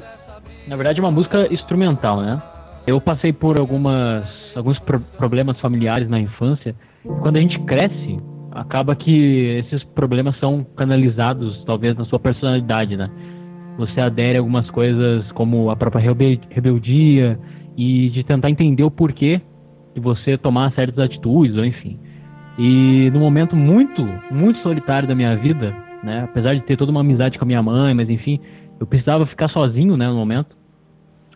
na 0.68 0.76
verdade, 0.78 1.02
uma 1.02 1.12
música 1.12 1.52
instrumental, 1.54 2.22
né? 2.22 2.42
Eu 2.88 3.02
passei 3.02 3.34
por 3.34 3.60
algumas 3.60 4.24
alguns 4.56 4.78
pro- 4.80 5.00
problemas 5.18 5.60
familiares 5.60 6.08
na 6.08 6.20
infância. 6.20 6.76
Quando 7.22 7.36
a 7.38 7.42
gente 7.42 7.60
cresce, 7.66 8.18
acaba 8.54 8.96
que 8.96 9.64
esses 9.66 9.84
problemas 9.84 10.38
são 10.40 10.64
canalizados, 10.76 11.64
talvez, 11.66 11.96
na 11.98 12.06
sua 12.06 12.20
personalidade, 12.20 12.96
né? 12.96 13.10
você 13.78 14.00
adere 14.00 14.38
a 14.38 14.42
algumas 14.42 14.70
coisas 14.70 15.30
como 15.32 15.70
a 15.70 15.76
própria 15.76 16.02
rebel- 16.02 16.40
rebeldia 16.50 17.40
e 17.76 18.10
de 18.10 18.24
tentar 18.24 18.50
entender 18.50 18.84
o 18.84 18.92
porquê 18.92 19.42
de 19.94 20.00
você 20.00 20.38
tomar 20.38 20.72
certas 20.74 21.00
atitudes, 21.00 21.56
ou 21.56 21.66
enfim. 21.66 22.00
E 22.58 23.10
num 23.12 23.20
momento 23.20 23.56
muito, 23.56 24.08
muito 24.32 24.60
solitário 24.60 25.08
da 25.08 25.16
minha 25.16 25.36
vida, 25.36 25.74
né, 26.04 26.24
apesar 26.24 26.54
de 26.56 26.62
ter 26.62 26.78
toda 26.78 26.92
uma 26.92 27.02
amizade 27.02 27.38
com 27.38 27.46
a 27.46 27.48
minha 27.48 27.64
mãe, 27.64 27.94
mas 27.94 28.10
enfim, 28.10 28.40
eu 28.80 28.86
precisava 28.86 29.26
ficar 29.26 29.50
sozinho, 29.50 29.98
né, 29.98 30.08
no 30.08 30.16
momento. 30.16 30.56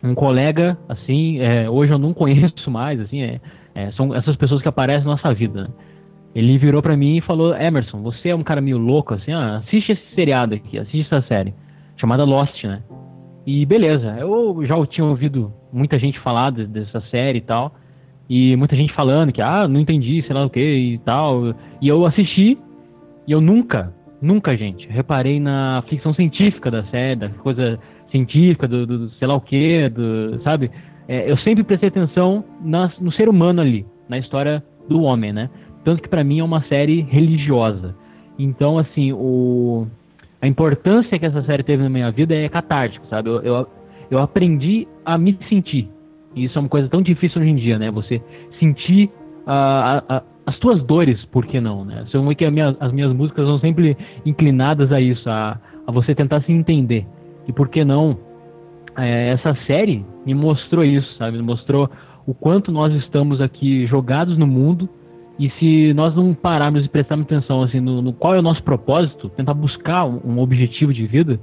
Um 0.02 0.14
colega, 0.14 0.78
assim, 0.88 1.40
é, 1.40 1.68
hoje 1.68 1.92
eu 1.92 1.98
não 1.98 2.14
conheço 2.14 2.70
mais, 2.70 3.00
assim, 3.00 3.20
é, 3.20 3.40
é, 3.74 3.90
são 3.92 4.14
essas 4.14 4.36
pessoas 4.36 4.62
que 4.62 4.68
aparecem 4.68 5.04
na 5.04 5.12
nossa 5.12 5.32
vida, 5.34 5.64
né? 5.64 5.68
Ele 6.38 6.56
virou 6.56 6.80
pra 6.80 6.96
mim 6.96 7.16
e 7.16 7.20
falou: 7.20 7.52
Emerson, 7.52 8.00
você 8.00 8.28
é 8.28 8.34
um 8.34 8.44
cara 8.44 8.60
meio 8.60 8.78
louco, 8.78 9.12
assim, 9.12 9.34
ó, 9.34 9.56
assiste 9.56 9.90
esse 9.90 10.14
seriado 10.14 10.54
aqui, 10.54 10.78
assiste 10.78 11.12
essa 11.12 11.26
série. 11.26 11.52
chamada 11.96 12.22
Lost, 12.22 12.62
né? 12.62 12.80
E 13.44 13.66
beleza, 13.66 14.16
eu 14.20 14.64
já 14.64 14.86
tinha 14.86 15.04
ouvido 15.04 15.52
muita 15.72 15.98
gente 15.98 16.16
falar 16.20 16.52
dessa 16.52 17.00
série 17.10 17.38
e 17.38 17.40
tal, 17.40 17.74
e 18.30 18.54
muita 18.54 18.76
gente 18.76 18.92
falando 18.92 19.32
que, 19.32 19.42
ah, 19.42 19.66
não 19.66 19.80
entendi, 19.80 20.22
sei 20.22 20.32
lá 20.32 20.46
o 20.46 20.50
que 20.50 20.60
e 20.60 20.98
tal. 20.98 21.56
E 21.82 21.88
eu 21.88 22.06
assisti, 22.06 22.56
e 23.26 23.32
eu 23.32 23.40
nunca, 23.40 23.92
nunca, 24.22 24.56
gente, 24.56 24.86
reparei 24.86 25.40
na 25.40 25.82
ficção 25.88 26.14
científica 26.14 26.70
da 26.70 26.84
série, 26.84 27.16
da 27.16 27.30
coisa 27.30 27.80
científica, 28.12 28.68
do, 28.68 28.86
do 28.86 29.10
sei 29.14 29.26
lá 29.26 29.34
o 29.34 29.40
que, 29.40 29.88
do, 29.88 30.40
sabe? 30.44 30.70
É, 31.08 31.28
eu 31.28 31.36
sempre 31.38 31.64
prestei 31.64 31.88
atenção 31.88 32.44
no 33.00 33.10
ser 33.10 33.28
humano 33.28 33.60
ali, 33.60 33.84
na 34.08 34.18
história 34.18 34.62
do 34.88 35.02
homem, 35.02 35.32
né? 35.32 35.50
Tanto 35.88 36.02
que 36.02 36.08
para 36.10 36.22
mim 36.22 36.40
é 36.40 36.44
uma 36.44 36.60
série 36.64 37.00
religiosa. 37.00 37.96
Então, 38.38 38.76
assim, 38.76 39.10
o, 39.10 39.86
a 40.38 40.46
importância 40.46 41.18
que 41.18 41.24
essa 41.24 41.42
série 41.44 41.62
teve 41.62 41.82
na 41.82 41.88
minha 41.88 42.10
vida 42.10 42.34
é 42.34 42.46
catártico, 42.46 43.06
sabe? 43.06 43.30
Eu, 43.30 43.40
eu, 43.40 43.66
eu 44.10 44.18
aprendi 44.18 44.86
a 45.02 45.16
me 45.16 45.38
sentir. 45.48 45.88
E 46.36 46.44
isso 46.44 46.58
é 46.58 46.60
uma 46.60 46.68
coisa 46.68 46.90
tão 46.90 47.00
difícil 47.00 47.40
hoje 47.40 47.50
em 47.52 47.56
dia, 47.56 47.78
né? 47.78 47.90
Você 47.90 48.20
sentir 48.60 49.10
a, 49.46 50.04
a, 50.06 50.22
as 50.44 50.58
tuas 50.58 50.82
dores, 50.82 51.24
por 51.32 51.46
que 51.46 51.58
não, 51.58 51.86
né? 51.86 52.04
São 52.12 52.34
que 52.34 52.50
minha, 52.50 52.76
as 52.78 52.92
minhas 52.92 53.14
músicas 53.14 53.46
são 53.46 53.58
sempre 53.58 53.96
inclinadas 54.26 54.92
a 54.92 55.00
isso, 55.00 55.26
a, 55.30 55.58
a 55.86 55.90
você 55.90 56.14
tentar 56.14 56.42
se 56.42 56.52
entender. 56.52 57.06
E 57.46 57.52
por 57.54 57.70
que 57.70 57.82
não? 57.82 58.18
É, 58.94 59.30
essa 59.30 59.56
série 59.66 60.04
me 60.26 60.34
mostrou 60.34 60.84
isso, 60.84 61.16
sabe? 61.16 61.38
Me 61.38 61.42
mostrou 61.42 61.88
o 62.26 62.34
quanto 62.34 62.70
nós 62.70 62.92
estamos 62.92 63.40
aqui 63.40 63.86
jogados 63.86 64.36
no 64.36 64.46
mundo 64.46 64.86
e 65.38 65.50
se 65.58 65.94
nós 65.94 66.16
não 66.16 66.34
pararmos 66.34 66.84
e 66.84 66.88
prestarmos 66.88 67.26
atenção 67.26 67.62
assim, 67.62 67.78
no, 67.78 68.02
no 68.02 68.12
qual 68.12 68.34
é 68.34 68.38
o 68.40 68.42
nosso 68.42 68.62
propósito, 68.62 69.28
tentar 69.28 69.54
buscar 69.54 70.04
um, 70.04 70.40
objetivo 70.40 70.92
de 70.92 71.06
vida, 71.06 71.38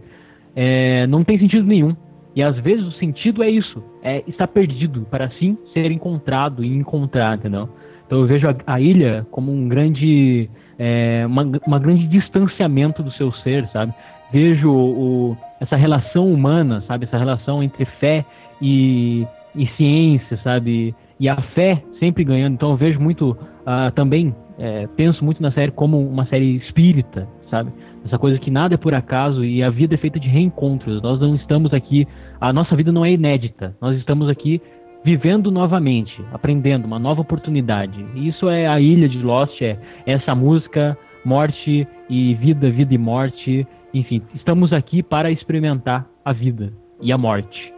é, 0.54 1.08
não 1.08 1.24
tem 1.24 1.40
sentido 1.40 1.66
nenhum. 1.66 1.96
E 2.36 2.44
às 2.44 2.58
vezes 2.58 2.86
o 2.86 2.92
sentido 2.94 3.42
é 3.42 3.50
isso, 3.50 3.82
é 4.04 4.22
estar 4.28 4.48
perdido 4.48 5.08
para 5.10 5.26
assim 5.26 5.58
ser 5.74 5.90
encontrado 5.90 6.66
e 6.66 6.76
encontrar, 6.76 7.38
entendeu? 7.38 7.70
Então 8.06 8.20
eu 8.20 8.28
vejo 8.28 8.46
a, 8.50 8.56
a 8.68 8.82
ilha 8.82 9.26
como 9.32 9.54
um 9.54 9.70
grande, 9.70 10.50
é, 10.78 11.24
uma, 11.26 11.44
uma, 11.66 11.80
grande 11.80 12.06
distanciamento 12.08 13.02
do 13.02 13.12
seu 13.14 13.32
ser, 13.32 13.66
sabe? 13.70 13.94
Vejo 14.34 14.70
o, 14.70 15.38
essa 15.62 15.78
relação 15.78 16.30
humana, 16.30 16.84
sabe? 16.86 17.06
Essa 17.06 17.18
relação 17.18 17.64
entre 17.64 17.86
fé 17.86 18.26
e, 18.62 19.26
e 19.56 19.68
ciência, 19.78 20.38
sabe? 20.44 20.94
E 21.20 21.30
a 21.30 21.36
fé 21.54 21.82
sempre 22.00 22.24
ganhando. 22.24 22.54
Então 22.56 22.72
eu 22.72 22.78
vejo 22.78 23.00
muito, 23.00 23.32
uh, 23.32 23.92
também 23.96 24.36
é, 24.58 24.88
penso 24.96 25.24
muito 25.24 25.42
na 25.42 25.52
série 25.52 25.72
como 25.72 26.00
uma 26.00 26.26
série 26.26 26.58
espírita, 26.58 27.28
sabe? 27.50 27.72
Essa 28.06 28.18
coisa 28.18 28.38
que 28.38 28.52
nada 28.52 28.76
é 28.76 28.78
por 28.78 28.94
acaso 28.94 29.44
e 29.44 29.64
a 29.64 29.70
vida 29.70 29.96
é 29.96 29.98
feita 29.98 30.20
de 30.20 30.28
reencontros. 30.28 31.02
Nós 31.02 31.20
não 31.20 31.36
estamos 31.36 31.74
aqui, 31.74 32.08
a 32.40 32.54
nossa 32.54 32.76
vida 32.76 32.92
não 32.92 33.04
é 33.04 33.12
inédita. 33.12 33.76
Nós 33.82 33.98
estamos 33.98 34.30
aqui 34.30 34.62
vivendo 35.04 35.52
novamente, 35.52 36.14
aprendendo 36.34 36.86
uma 36.86 37.00
nova 37.00 37.22
oportunidade. 37.22 38.04
E 38.16 38.28
isso 38.28 38.50
é 38.50 38.68
a 38.68 38.80
ilha 38.80 39.10
de 39.10 39.20
Lost, 39.20 39.62
é 39.62 39.78
essa 40.06 40.34
música, 40.34 40.98
morte 41.24 41.88
e 42.10 42.34
vida, 42.36 42.70
vida 42.70 42.94
e 42.94 42.98
morte. 42.98 43.68
Enfim, 43.94 44.22
estamos 44.34 44.72
aqui 44.72 45.02
para 45.02 45.32
experimentar 45.32 46.08
a 46.24 46.34
vida 46.34 46.72
e 47.02 47.12
a 47.12 47.18
morte. 47.18 47.74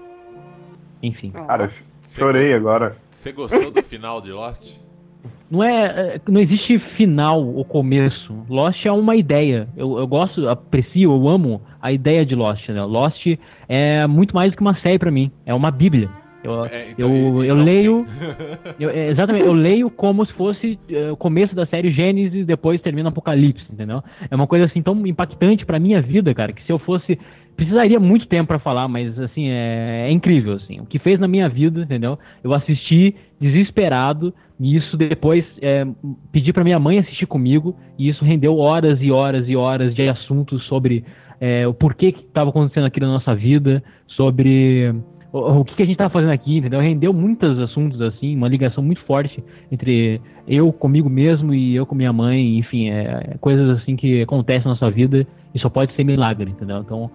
Enfim. 1.02 1.32
Cara, 1.32 1.72
chorei 2.16 2.54
agora. 2.54 2.96
Você 3.10 3.32
gostou 3.32 3.72
do 3.72 3.82
final 3.84 4.22
de 4.22 4.32
Lost? 4.32 4.66
não 5.50 5.64
é, 5.64 6.16
é, 6.16 6.22
não 6.28 6.42
existe 6.42 6.80
final 6.96 7.44
ou 7.44 7.64
começo. 7.64 8.46
Lost 8.50 8.86
é 8.86 8.92
uma 8.92 9.16
ideia. 9.16 9.68
Eu, 9.76 9.98
eu 9.98 10.08
gosto, 10.08 10.48
aprecio, 10.48 11.12
eu 11.12 11.28
amo 11.28 11.62
a 11.82 11.92
ideia 11.92 12.26
de 12.26 12.36
Lost. 12.36 12.68
Né? 12.70 12.84
Lost 12.84 13.26
é 13.68 14.06
muito 14.08 14.36
mais 14.36 14.52
do 14.52 14.58
que 14.58 14.62
uma 14.62 14.80
série 14.80 15.00
para 15.00 15.12
mim. 15.12 15.32
É 15.46 15.54
uma 15.54 15.72
Bíblia. 15.72 16.10
Eu, 16.44 16.66
é, 16.66 16.92
então, 16.92 17.14
eu, 17.14 17.44
eu 17.44 17.56
leio, 17.58 18.06
eu, 18.80 18.90
é, 18.90 19.10
exatamente, 19.10 19.46
eu 19.46 19.54
leio 19.54 19.90
como 19.90 20.26
se 20.26 20.32
fosse 20.34 20.80
é, 20.90 21.12
o 21.12 21.18
começo 21.18 21.54
da 21.54 21.66
série 21.66 21.92
Gênesis 21.92 22.42
e 22.42 22.46
depois 22.46 22.80
termina 22.82 23.10
Apocalipse, 23.10 23.66
entendeu? 23.72 24.04
É 24.30 24.36
uma 24.36 24.48
coisa 24.48 24.66
assim 24.66 24.82
tão 24.82 25.06
impactante 25.06 25.66
para 25.66 25.80
minha 25.80 26.02
vida, 26.02 26.34
cara, 26.34 26.54
que 26.54 26.64
se 26.64 26.72
eu 26.72 26.80
fosse 26.80 27.20
precisaria 27.58 28.00
muito 28.00 28.28
tempo 28.28 28.48
para 28.48 28.60
falar, 28.60 28.88
mas 28.88 29.18
assim 29.20 29.50
é, 29.50 30.06
é, 30.08 30.12
incrível 30.12 30.54
assim. 30.54 30.80
O 30.80 30.86
que 30.86 31.00
fez 31.00 31.20
na 31.20 31.28
minha 31.28 31.50
vida, 31.50 31.82
entendeu? 31.82 32.18
Eu 32.44 32.54
assisti 32.54 33.16
desesperado 33.42 34.32
e 34.60 34.78
isso 34.78 34.96
depois 34.96 35.44
é, 35.60 35.86
pedi 36.32 36.54
para 36.54 36.64
minha 36.64 36.80
mãe 36.80 37.00
assistir 37.00 37.26
comigo 37.26 37.76
e 37.98 38.10
isso 38.10 38.24
rendeu 38.24 38.58
horas 38.58 39.00
e 39.02 39.12
horas 39.12 39.50
e 39.50 39.56
horas 39.56 39.94
de 39.96 40.08
assuntos 40.08 40.64
sobre 40.66 41.04
é, 41.42 41.68
o 41.68 41.74
porquê 41.74 42.12
que 42.12 42.22
estava 42.22 42.52
acontecendo 42.52 42.86
aqui 42.86 43.00
na 43.00 43.08
nossa 43.08 43.34
vida, 43.36 43.84
sobre 44.08 44.94
o, 45.34 45.60
o 45.60 45.66
que, 45.66 45.76
que, 45.76 45.82
a 45.82 45.86
gente 45.86 45.96
estava 45.96 46.12
fazendo 46.12 46.32
aqui, 46.32 46.58
entendeu? 46.58 46.80
Rendeu 46.80 47.12
muitos 47.12 47.58
assuntos 47.60 48.00
assim, 48.02 48.36
uma 48.36 48.48
ligação 48.48 48.84
muito 48.84 49.02
forte 49.02 49.44
entre 49.72 50.22
eu 50.48 50.72
comigo 50.72 51.10
mesmo 51.10 51.56
e 51.56 51.76
eu 51.76 51.88
com 51.88 51.96
minha 51.96 52.14
mãe, 52.14 52.60
enfim, 52.60 52.90
é, 52.90 53.36
coisas 53.42 53.80
assim 53.80 53.96
que 53.96 54.22
acontecem 54.22 54.66
na 54.66 54.72
nossa 54.72 54.92
vida 54.92 55.26
e 55.56 55.60
só 55.60 55.70
pode 55.70 55.94
ser 55.96 56.04
milagre, 56.04 56.52
entendeu? 56.52 56.78
Então 56.78 57.10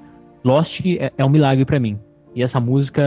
Lost 0.44 0.80
é, 0.84 1.12
é 1.16 1.25
um 1.25 1.28
milagre 1.28 1.64
para 1.64 1.78
mim. 1.78 1.99
E 2.34 2.42
essa 2.42 2.58
música, 2.58 3.02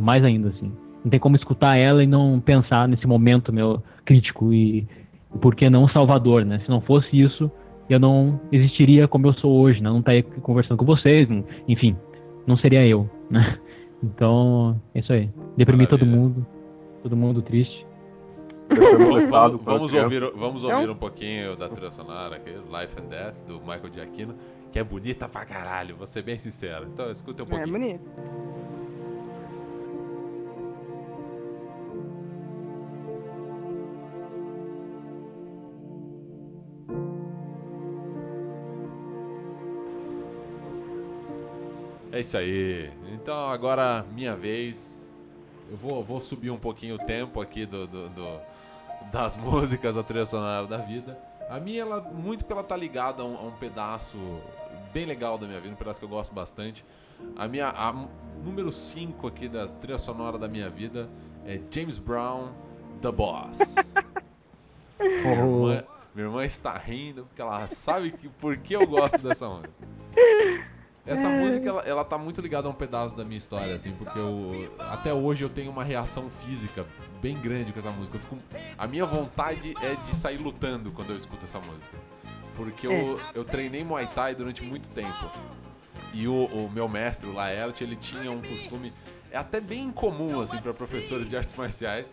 mais 0.00 0.24
ainda, 0.24 0.48
assim. 0.50 0.72
Não 1.04 1.10
tem 1.10 1.20
como 1.20 1.36
escutar 1.36 1.76
ela 1.76 2.02
e 2.02 2.06
não 2.06 2.40
pensar 2.40 2.88
nesse 2.88 3.06
momento 3.06 3.52
meu 3.52 3.82
crítico 4.04 4.52
e, 4.52 4.86
e 5.34 5.38
por 5.40 5.54
que 5.54 5.68
não 5.68 5.88
Salvador, 5.88 6.44
né? 6.44 6.60
Se 6.64 6.70
não 6.70 6.80
fosse 6.80 7.20
isso, 7.20 7.50
eu 7.88 7.98
não 7.98 8.40
existiria 8.52 9.08
como 9.08 9.26
eu 9.26 9.34
sou 9.34 9.52
hoje, 9.60 9.82
né? 9.82 9.88
Não 9.88 10.00
estaria 10.00 10.22
conversando 10.22 10.78
com 10.78 10.84
vocês, 10.84 11.28
enfim, 11.66 11.96
não 12.46 12.56
seria 12.56 12.86
eu, 12.86 13.08
né? 13.30 13.58
Então, 14.00 14.80
é 14.94 15.00
isso 15.00 15.12
aí. 15.12 15.28
Deprimir 15.56 15.88
todo 15.88 16.06
mundo, 16.06 16.46
todo 17.02 17.16
mundo 17.16 17.42
triste. 17.42 17.84
vamos, 19.28 19.60
vamos, 19.64 19.92
ouvir, 19.92 20.20
vamos 20.36 20.62
ouvir 20.62 20.88
um 20.88 20.94
pouquinho 20.94 21.56
da 21.56 21.68
trilha 21.68 21.90
sonora 21.90 22.36
aqui, 22.36 22.50
Life 22.50 22.94
and 22.96 23.08
Death, 23.08 23.34
do 23.48 23.58
Michael 23.58 23.92
Giacchino 23.92 24.34
que 24.72 24.78
é 24.78 24.84
bonita 24.84 25.28
pra 25.28 25.44
caralho, 25.44 25.96
vou 25.96 26.06
ser 26.06 26.22
bem 26.22 26.38
sincero. 26.38 26.86
Então 26.86 27.10
escuta 27.10 27.42
um 27.42 27.46
é 27.46 27.48
pouquinho. 27.48 27.76
É 27.76 27.78
bonito. 27.78 28.48
É 42.18 42.20
isso 42.20 42.36
aí. 42.36 42.90
Então 43.12 43.48
agora 43.48 44.04
minha 44.12 44.34
vez. 44.34 44.98
Eu 45.70 45.76
vou, 45.76 46.02
vou 46.02 46.20
subir 46.20 46.50
um 46.50 46.58
pouquinho 46.58 46.96
o 46.96 46.98
tempo 46.98 47.40
aqui 47.40 47.64
do, 47.64 47.86
do, 47.86 48.08
do 48.08 48.40
das 49.12 49.36
músicas, 49.38 49.96
a 49.96 50.02
trilha 50.02 50.26
sonora 50.26 50.66
da 50.66 50.78
vida. 50.78 51.16
A 51.48 51.60
minha, 51.60 51.82
ela, 51.82 52.00
muito 52.00 52.40
porque 52.40 52.52
ela 52.52 52.64
tá 52.64 52.76
ligada 52.76 53.22
a 53.22 53.24
um, 53.24 53.36
a 53.36 53.42
um, 53.42 53.52
pedaço 53.52 54.18
bem 54.92 55.06
legal 55.06 55.38
da 55.38 55.46
minha 55.46 55.60
vida, 55.60 55.74
um 55.74 55.76
pedaço 55.76 55.98
que 55.98 56.04
eu 56.04 56.08
gosto 56.08 56.34
bastante. 56.34 56.84
A 57.36 57.48
minha 57.48 57.68
a 57.68 57.92
número 58.44 58.72
5 58.72 59.26
aqui 59.26 59.48
da 59.48 59.66
trilha 59.66 59.98
sonora 59.98 60.38
da 60.38 60.48
minha 60.48 60.70
vida 60.70 61.08
é 61.44 61.60
James 61.70 61.98
Brown, 61.98 62.52
The 63.00 63.10
Boss. 63.10 63.58
minha, 64.98 65.34
irmã, 65.34 65.84
minha 66.14 66.26
irmã 66.26 66.44
está 66.44 66.76
rindo 66.76 67.24
porque 67.24 67.40
ela 67.40 67.66
sabe 67.68 68.12
que, 68.12 68.28
por 68.28 68.56
que 68.56 68.74
eu 68.74 68.86
gosto 68.86 69.18
dessa 69.18 69.48
música. 69.48 69.72
Essa 71.06 71.28
música, 71.30 71.68
ela, 71.68 71.82
ela 71.82 72.04
tá 72.04 72.18
muito 72.18 72.40
ligada 72.40 72.68
a 72.68 72.70
um 72.70 72.74
pedaço 72.74 73.16
da 73.16 73.24
minha 73.24 73.38
história, 73.38 73.74
assim, 73.74 73.92
porque 73.92 74.18
eu, 74.18 74.72
até 74.78 75.12
hoje 75.12 75.42
eu 75.42 75.48
tenho 75.48 75.70
uma 75.70 75.84
reação 75.84 76.28
física 76.28 76.86
bem 77.20 77.36
grande 77.36 77.72
com 77.72 77.78
essa 77.78 77.90
música. 77.90 78.18
Fico, 78.18 78.38
a 78.76 78.86
minha 78.86 79.06
vontade 79.06 79.74
é 79.82 79.94
de 80.06 80.14
sair 80.14 80.38
lutando 80.38 80.90
quando 80.92 81.10
eu 81.10 81.16
escuto 81.16 81.44
essa 81.44 81.58
música. 81.58 82.17
Porque 82.58 82.88
eu, 82.88 83.20
é. 83.20 83.22
eu 83.34 83.44
treinei 83.44 83.84
Muay 83.84 84.08
Thai 84.08 84.34
durante 84.34 84.62
muito 84.62 84.90
tempo. 84.90 85.30
E 86.12 86.26
o, 86.26 86.46
o 86.46 86.68
meu 86.68 86.88
mestre, 86.88 87.30
o 87.30 87.32
Laert, 87.32 87.80
ele 87.80 87.94
tinha 87.94 88.30
um 88.32 88.42
costume, 88.42 88.92
é 89.30 89.38
até 89.38 89.60
bem 89.60 89.84
incomum, 89.84 90.40
assim, 90.40 90.58
para 90.58 90.74
professores 90.74 91.28
de 91.28 91.36
artes 91.36 91.54
marciais, 91.54 92.04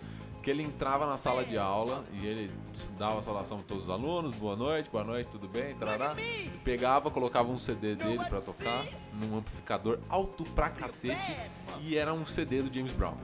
que 0.44 0.52
ele 0.52 0.62
entrava 0.62 1.08
na 1.08 1.18
sala 1.18 1.44
de 1.44 1.58
aula 1.58 2.04
e 2.14 2.28
ele 2.28 2.52
dava 3.00 3.20
a 3.20 3.24
saudação 3.24 3.58
para 3.58 3.66
todos 3.66 3.86
os 3.86 3.90
alunos, 3.90 4.38
boa 4.38 4.56
noite, 4.56 4.88
boa 4.92 5.04
noite, 5.04 5.28
tudo 5.32 5.48
bem, 5.48 5.74
tarará. 5.74 6.16
Pegava, 6.64 7.10
colocava 7.10 7.50
um 7.52 7.58
CD 7.58 7.96
dele 7.96 8.24
para 8.30 8.42
tocar 8.42 8.86
num 9.14 9.40
amplificador 9.40 9.98
alto 10.08 10.44
pra 10.52 10.70
cacete 10.70 11.36
e 11.82 11.98
era 11.98 12.14
um 12.14 12.24
CD 12.28 12.62
do 12.62 12.72
James 12.72 12.92
Brown. 12.92 13.18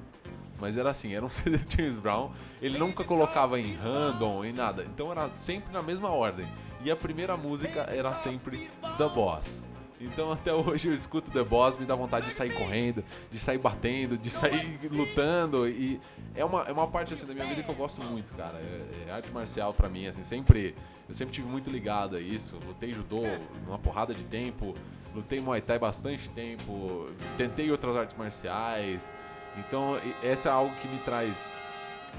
Mas 0.59 0.77
era 0.77 0.89
assim, 0.89 1.13
era 1.13 1.23
um 1.23 1.29
CD 1.29 1.57
do 1.57 1.71
James 1.71 1.97
Brown, 1.97 2.31
ele 2.59 2.79
nunca 2.79 3.03
colocava 3.03 3.59
em 3.59 3.71
random, 3.75 4.43
em 4.43 4.53
nada, 4.53 4.83
então 4.83 5.11
era 5.11 5.31
sempre 5.31 5.71
na 5.71 5.83
mesma 5.83 6.09
ordem. 6.09 6.47
E 6.83 6.89
a 6.89 6.95
primeira 6.95 7.37
música 7.37 7.81
era 7.81 8.13
sempre 8.13 8.69
The 8.97 9.07
Boss. 9.09 9.63
Então 9.99 10.31
até 10.31 10.51
hoje 10.51 10.87
eu 10.87 10.93
escuto 10.95 11.29
The 11.29 11.43
Boss, 11.43 11.77
me 11.77 11.85
dá 11.85 11.93
vontade 11.93 12.25
de 12.25 12.33
sair 12.33 12.51
correndo, 12.53 13.03
de 13.31 13.37
sair 13.37 13.59
batendo, 13.59 14.17
de 14.17 14.31
sair 14.31 14.79
lutando. 14.89 15.69
E 15.69 16.01
é 16.33 16.43
uma, 16.43 16.63
é 16.63 16.71
uma 16.71 16.87
parte 16.87 17.13
assim 17.13 17.27
da 17.27 17.33
minha 17.33 17.45
vida 17.45 17.61
que 17.61 17.69
eu 17.69 17.75
gosto 17.75 18.01
muito, 18.03 18.35
cara. 18.35 18.57
É, 18.57 19.09
é 19.09 19.11
arte 19.11 19.29
marcial 19.31 19.73
pra 19.73 19.87
mim, 19.87 20.07
assim, 20.07 20.23
sempre. 20.23 20.75
Eu 21.07 21.13
sempre 21.13 21.33
tive 21.33 21.47
muito 21.47 21.69
ligado 21.69 22.15
a 22.15 22.19
isso. 22.19 22.57
Lutei 22.65 22.91
judô 22.93 23.21
numa 23.65 23.77
porrada 23.77 24.13
de 24.13 24.23
tempo, 24.23 24.73
lutei 25.13 25.39
Muay 25.39 25.61
Thai 25.61 25.77
bastante 25.77 26.27
tempo, 26.29 27.09
tentei 27.37 27.69
outras 27.69 27.95
artes 27.95 28.17
marciais. 28.17 29.11
Então, 29.57 29.97
essa 30.23 30.49
é 30.49 30.51
algo 30.51 30.73
que 30.77 30.87
me 30.87 30.97
traz 30.99 31.47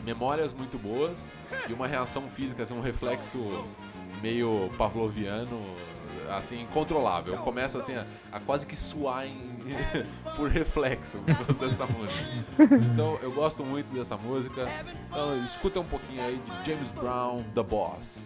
memórias 0.05 0.53
muito 0.53 0.79
boas 0.79 1.33
e 1.69 1.73
uma 1.73 1.87
reação 1.87 2.29
física, 2.29 2.63
assim, 2.63 2.75
um 2.75 2.81
reflexo 2.81 3.39
meio 4.23 4.71
pavloviano, 4.79 5.61
assim, 6.31 6.63
incontrolável. 6.63 7.35
Eu 7.35 7.41
começo 7.41 7.77
assim 7.77 7.95
a, 7.95 8.07
a 8.31 8.41
quase 8.41 8.65
que 8.65 8.77
suar 8.77 9.27
em, 9.27 9.37
por 10.37 10.49
reflexo 10.49 11.19
por 11.19 11.37
causa 11.37 11.59
dessa 11.59 11.87
música. 11.87 12.21
Então 12.93 13.19
eu 13.21 13.33
gosto 13.33 13.65
muito 13.65 13.93
dessa 13.95 14.17
música. 14.17 14.69
Então 15.09 15.45
escuta 15.45 15.81
um 15.81 15.85
pouquinho 15.85 16.23
aí 16.25 16.37
de 16.39 16.71
James 16.71 16.89
Brown, 16.91 17.43
The 17.55 17.63
Boss. 17.63 18.19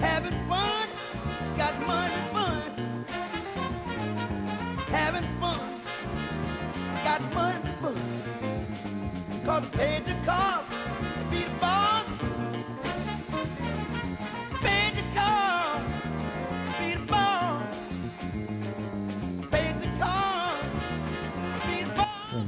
Having 0.00 0.36
fun, 0.48 0.88
got 1.56 1.74
money 1.86 2.10
fun. 2.32 2.74
Having 4.92 5.28
fun, 5.40 5.60
got 7.04 7.34
money 7.34 7.60
fun. 7.80 7.94
Cause 9.44 9.68
paid 9.70 10.04
the 10.06 10.14
cost, 10.24 10.68
be 11.30 11.44
the 11.44 11.50
boss. 11.60 11.93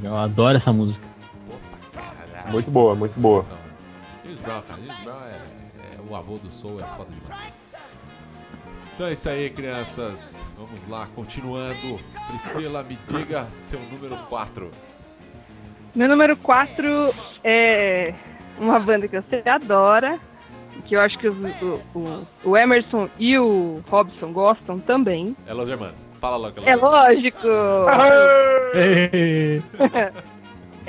Eu 0.07 0.17
adoro 0.17 0.57
essa 0.57 0.71
música. 0.73 1.05
Opa, 1.49 2.01
caralho. 2.27 2.51
Muito 2.51 2.71
boa, 2.71 2.95
muito 2.95 3.19
boa. 3.19 3.45
James 4.25 4.39
Brown, 4.41 4.61
cara. 4.61 4.81
James 4.81 5.03
Brown 5.03 5.21
é, 5.23 5.35
é 5.95 6.09
o 6.11 6.15
avô 6.15 6.37
do 6.37 6.49
soul, 6.49 6.79
é 6.79 6.83
foda 6.97 7.09
demais. 7.11 7.53
Então 8.95 9.07
é 9.07 9.13
isso 9.13 9.29
aí, 9.29 9.49
crianças. 9.51 10.41
Vamos 10.57 10.87
lá, 10.87 11.07
continuando. 11.15 11.99
Priscila, 12.27 12.83
me 12.83 12.97
diga 13.07 13.45
seu 13.51 13.79
número 13.91 14.17
4. 14.27 14.71
Meu 15.95 16.07
número 16.09 16.35
4 16.37 17.13
é 17.43 18.13
uma 18.59 18.79
banda 18.79 19.07
que 19.07 19.19
você 19.21 19.43
adora, 19.47 20.19
que 20.85 20.95
eu 20.95 21.01
acho 21.01 21.17
que 21.19 21.27
os- 21.27 21.35
o, 21.61 21.79
o- 21.97 22.27
o 22.43 22.57
Emerson 22.57 23.07
e 23.19 23.37
o 23.37 23.83
Robson 23.89 24.31
gostam 24.31 24.79
também. 24.79 25.35
É 25.45 25.53
Los 25.53 25.69
Hermanos. 25.69 26.05
Fala 26.27 26.37
logo. 26.37 26.61
É 26.65 26.75
lógico! 26.75 27.47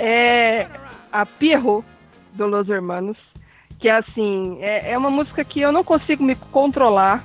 É 0.01 0.65
a 1.11 1.27
Pierrot 1.27 1.85
do 2.33 2.47
Los 2.47 2.69
Hermanos, 2.69 3.17
que 3.81 3.89
é 3.89 3.97
assim, 3.97 4.57
é, 4.61 4.93
é 4.93 4.97
uma 4.97 5.11
música 5.11 5.45
que 5.45 5.61
eu 5.61 5.73
não 5.73 5.83
consigo 5.83 6.23
me 6.23 6.37
controlar 6.37 7.25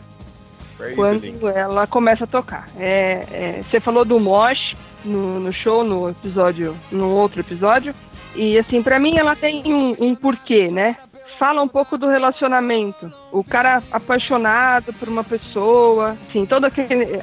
quando 0.95 1.49
ela 1.49 1.85
começa 1.85 2.23
a 2.23 2.27
tocar. 2.27 2.67
É, 2.79 3.27
é, 3.31 3.61
você 3.61 3.79
falou 3.79 4.03
do 4.03 4.19
Mosh 4.19 4.75
no, 5.05 5.39
no 5.39 5.53
show, 5.53 5.83
no 5.83 6.09
episódio, 6.09 6.75
no 6.91 7.11
outro 7.11 7.41
episódio, 7.41 7.93
e 8.35 8.57
assim, 8.57 8.81
pra 8.81 8.97
mim 8.97 9.19
ela 9.19 9.35
tem 9.35 9.71
um, 9.71 9.95
um 9.99 10.15
porquê, 10.15 10.71
né? 10.71 10.97
Fala 11.39 11.61
um 11.61 11.67
pouco 11.67 11.97
do 11.97 12.07
relacionamento. 12.07 13.11
O 13.31 13.43
cara 13.43 13.81
apaixonado 13.91 14.93
por 14.93 15.09
uma 15.09 15.23
pessoa, 15.23 16.15
assim, 16.29 16.45
toda 16.45 16.71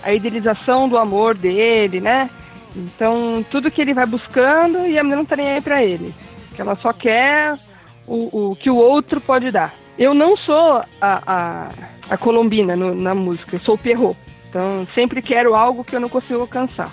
a 0.03 0.13
idealização 0.13 0.89
do 0.89 0.99
amor 0.99 1.35
dele, 1.35 2.01
né? 2.01 2.29
Então, 2.77 3.45
tudo 3.51 3.71
que 3.71 3.81
ele 3.81 3.95
vai 3.95 4.07
buscando 4.07 4.87
e 4.87 4.99
a 4.99 5.03
menina 5.03 5.17
não 5.17 5.25
tá 5.25 5.37
nem 5.37 5.51
aí 5.53 5.61
pra 5.61 5.83
ele. 5.83 6.15
Que 6.55 6.61
ela 6.61 6.77
só 6.77 6.93
quer 6.93 7.57
o, 8.07 8.51
o 8.51 8.57
que 8.57 8.69
o 8.69 8.77
outro 8.77 9.21
pode 9.21 9.51
dar. 9.51 9.75
Eu 9.99 10.13
não 10.15 10.37
sou 10.37 10.83
a, 11.01 11.23
a, 11.27 11.69
a 12.11 12.17
colombina 12.17 12.77
no- 12.77 12.95
na 12.95 13.15
música, 13.15 13.57
eu 13.57 13.61
sou 13.61 13.75
o 13.75 13.79
Perrot. 13.79 14.17
Então, 14.49 14.87
sempre 14.95 15.23
quero 15.23 15.55
algo 15.55 15.85
que 15.85 15.95
eu 15.95 16.01
não 16.01 16.09
consigo 16.09 16.41
alcançar. 16.41 16.91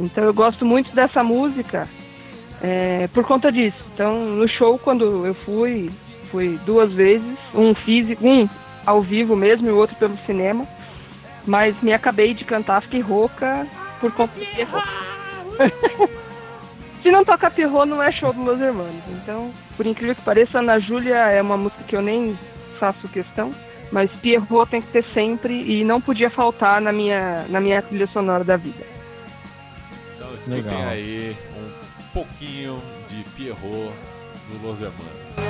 Então, 0.00 0.24
eu 0.24 0.32
gosto 0.34 0.64
muito 0.64 0.94
dessa 0.94 1.22
música 1.22 1.88
é, 2.62 3.08
por 3.12 3.24
conta 3.24 3.52
disso. 3.52 3.78
Então, 3.94 4.24
no 4.24 4.48
show, 4.48 4.78
quando 4.78 5.26
eu 5.26 5.34
fui, 5.34 5.90
fui 6.30 6.58
duas 6.64 6.92
vezes, 6.92 7.36
um 7.54 7.74
físico, 7.74 8.26
um 8.26 8.48
ao 8.86 9.02
vivo 9.02 9.36
mesmo 9.36 9.68
e 9.68 9.72
o 9.72 9.76
outro 9.76 9.96
pelo 9.96 10.16
cinema. 10.26 10.66
Mas 11.46 11.80
me 11.82 11.92
acabei 11.92 12.34
de 12.34 12.44
cantar, 12.44 12.82
fiquei 12.82 13.00
rouca 13.00 13.66
por 14.00 14.12
conta 14.12 14.34
do. 14.38 16.08
Se 17.02 17.10
não 17.10 17.24
toca 17.24 17.50
Perrot, 17.50 17.88
não 17.88 18.02
é 18.02 18.10
show 18.10 18.32
dos 18.32 18.42
meus 18.42 18.60
irmãos. 18.60 18.94
Então, 19.08 19.52
por 19.76 19.86
incrível 19.86 20.14
que 20.14 20.22
pareça, 20.22 20.58
Ana 20.58 20.80
Júlia 20.80 21.16
é 21.16 21.40
uma 21.40 21.56
música 21.56 21.84
que 21.84 21.94
eu 21.94 22.02
nem 22.02 22.36
faço 22.78 23.08
questão. 23.08 23.52
Mas 23.90 24.10
Pierrot 24.20 24.70
tem 24.70 24.82
que 24.82 24.88
ter 24.88 25.04
sempre 25.14 25.54
e 25.54 25.84
não 25.84 26.00
podia 26.00 26.28
faltar 26.28 26.80
na 26.80 26.92
minha, 26.92 27.46
na 27.48 27.60
minha 27.60 27.80
trilha 27.80 28.06
sonora 28.06 28.44
da 28.44 28.56
vida. 28.56 28.84
Então 30.16 30.34
escutem 30.34 30.62
Legal. 30.62 30.88
aí 30.88 31.36
um 31.56 32.12
pouquinho 32.12 32.82
de 33.08 33.22
Pierrot 33.30 33.92
do 34.50 34.66
Los 34.66 34.80
Hermanos. 34.80 35.47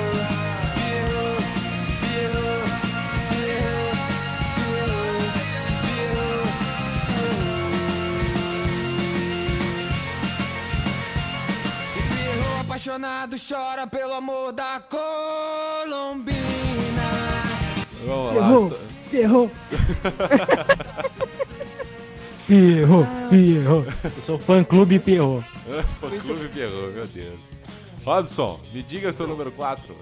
Apaixonado 12.93 13.35
chora 13.37 13.85
pelo 13.87 14.13
amor 14.13 14.51
da 14.51 14.81
Colombina. 14.89 16.39
Vamos 18.05 18.35
lá. 18.35 18.49
Pierrot, 18.49 18.75
Pierrot. 19.11 19.51
Pierrot, 22.47 23.07
Pierrot. 23.29 23.87
Eu 24.03 24.11
sou 24.25 24.39
fã 24.39 24.63
clube 24.63 24.97
Pierrot. 24.99 25.45
Fã 26.01 26.09
Clube 26.09 26.49
Pierrot, 26.49 26.93
meu 26.95 27.05
Deus. 27.05 27.39
Robson, 28.03 28.59
me 28.73 28.81
diga 28.81 29.11
seu 29.11 29.27
número 29.27 29.51
4. 29.51 29.93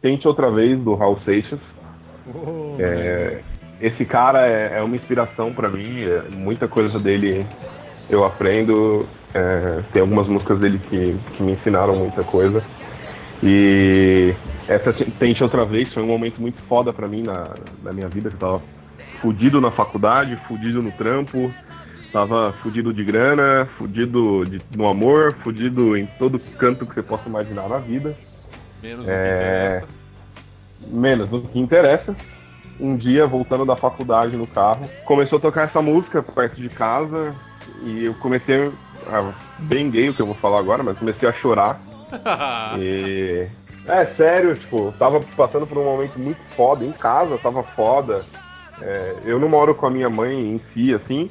Tente 0.00 0.26
outra 0.26 0.50
vez 0.50 0.80
do 0.80 0.94
Raul 0.94 1.20
Seixas. 1.24 1.60
Oh, 2.34 2.76
É, 2.80 3.40
esse 3.80 4.04
cara 4.04 4.48
é, 4.48 4.78
é 4.78 4.82
uma 4.82 4.96
inspiração 4.96 5.52
pra 5.52 5.68
mim. 5.68 6.02
é, 6.02 6.22
muita 6.36 6.66
coisa 6.66 6.98
dele 6.98 7.46
eu 8.10 8.24
aprendo. 8.24 9.06
É, 9.34 9.82
tem 9.92 10.02
algumas 10.02 10.26
músicas 10.28 10.58
dele 10.58 10.78
que, 10.78 11.16
que 11.36 11.42
me 11.42 11.52
ensinaram 11.52 11.96
muita 11.96 12.22
coisa. 12.24 12.62
E 13.42 14.34
essa 14.68 14.92
Tente 14.92 15.42
Outra 15.42 15.64
Vez 15.64 15.92
foi 15.92 16.02
um 16.02 16.06
momento 16.06 16.40
muito 16.40 16.60
foda 16.68 16.92
pra 16.92 17.08
mim 17.08 17.22
na, 17.22 17.48
na 17.82 17.92
minha 17.92 18.08
vida, 18.08 18.28
que 18.28 18.36
eu 18.36 18.40
tava 18.40 18.62
fudido 19.20 19.60
na 19.60 19.70
faculdade, 19.70 20.36
fudido 20.36 20.82
no 20.82 20.92
trampo, 20.92 21.52
tava 22.12 22.52
fudido 22.62 22.92
de 22.92 23.02
grana, 23.04 23.68
fudido 23.78 24.44
de, 24.46 24.60
no 24.76 24.88
amor, 24.88 25.34
fudido 25.42 25.96
em 25.96 26.06
todo 26.18 26.38
canto 26.58 26.86
que 26.86 26.94
você 26.94 27.02
possa 27.02 27.28
imaginar 27.28 27.68
na 27.68 27.78
vida 27.78 28.14
Menos 28.82 29.06
o 29.06 29.08
que 29.08 29.14
É. 29.14 29.36
interessa. 29.36 29.88
menos 30.88 31.28
do 31.30 31.42
que 31.42 31.58
interessa. 31.58 32.16
Um 32.80 32.96
dia, 32.96 33.26
voltando 33.26 33.64
da 33.64 33.76
faculdade 33.76 34.36
no 34.36 34.46
carro, 34.46 34.88
começou 35.04 35.38
a 35.38 35.40
tocar 35.40 35.68
essa 35.68 35.80
música 35.80 36.22
perto 36.22 36.60
de 36.60 36.68
casa 36.68 37.34
e 37.84 38.04
eu 38.06 38.14
comecei, 38.14 38.72
ah, 39.06 39.32
bem 39.58 39.90
gay 39.90 40.08
o 40.08 40.14
que 40.14 40.20
eu 40.20 40.26
vou 40.26 40.34
falar 40.34 40.58
agora, 40.58 40.82
mas 40.82 40.98
comecei 40.98 41.28
a 41.28 41.32
chorar. 41.32 41.80
E. 42.78 43.48
É, 43.86 44.06
sério, 44.14 44.54
tipo, 44.56 44.94
tava 44.98 45.20
passando 45.36 45.66
por 45.66 45.76
um 45.76 45.84
momento 45.84 46.18
muito 46.18 46.40
foda, 46.54 46.84
em 46.84 46.92
casa 46.92 47.36
tava 47.38 47.62
foda. 47.62 48.22
É, 48.80 49.16
eu 49.24 49.38
não 49.38 49.48
moro 49.48 49.74
com 49.74 49.86
a 49.86 49.90
minha 49.90 50.08
mãe 50.08 50.54
em 50.54 50.60
si, 50.72 50.94
assim, 50.94 51.30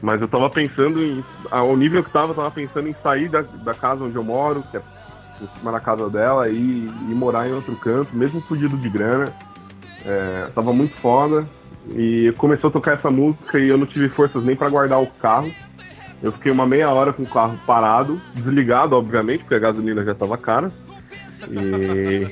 mas 0.00 0.20
eu 0.20 0.28
tava 0.28 0.50
pensando 0.50 1.02
em. 1.02 1.24
Ao 1.50 1.76
nível 1.76 2.02
que 2.02 2.10
tava, 2.10 2.32
eu 2.32 2.34
tava 2.34 2.50
pensando 2.50 2.88
em 2.88 2.96
sair 3.02 3.28
da, 3.28 3.42
da 3.42 3.74
casa 3.74 4.02
onde 4.02 4.16
eu 4.16 4.24
moro, 4.24 4.64
que 4.70 4.76
é 4.76 4.82
em 5.40 5.58
cima 5.58 5.72
da 5.72 5.80
casa 5.80 6.08
dela, 6.08 6.48
e, 6.48 6.86
e 6.86 7.14
morar 7.14 7.48
em 7.48 7.52
outro 7.52 7.74
canto, 7.76 8.14
mesmo 8.16 8.40
fugido 8.42 8.76
de 8.76 8.88
grana. 8.88 9.32
É, 10.04 10.48
tava 10.54 10.72
muito 10.72 10.94
foda. 10.96 11.46
E 11.90 12.32
começou 12.36 12.70
a 12.70 12.72
tocar 12.72 12.94
essa 12.94 13.10
música 13.10 13.58
e 13.58 13.68
eu 13.68 13.76
não 13.76 13.86
tive 13.86 14.08
forças 14.08 14.44
nem 14.44 14.54
pra 14.54 14.68
guardar 14.68 15.00
o 15.00 15.06
carro. 15.06 15.52
Eu 16.22 16.30
fiquei 16.32 16.52
uma 16.52 16.66
meia 16.66 16.90
hora 16.90 17.12
com 17.12 17.24
o 17.24 17.28
carro 17.28 17.58
parado, 17.66 18.20
desligado, 18.34 18.94
obviamente, 18.94 19.40
porque 19.40 19.56
a 19.56 19.58
gasolina 19.58 20.04
já 20.04 20.12
estava 20.12 20.38
cara. 20.38 20.70
E, 21.50 22.28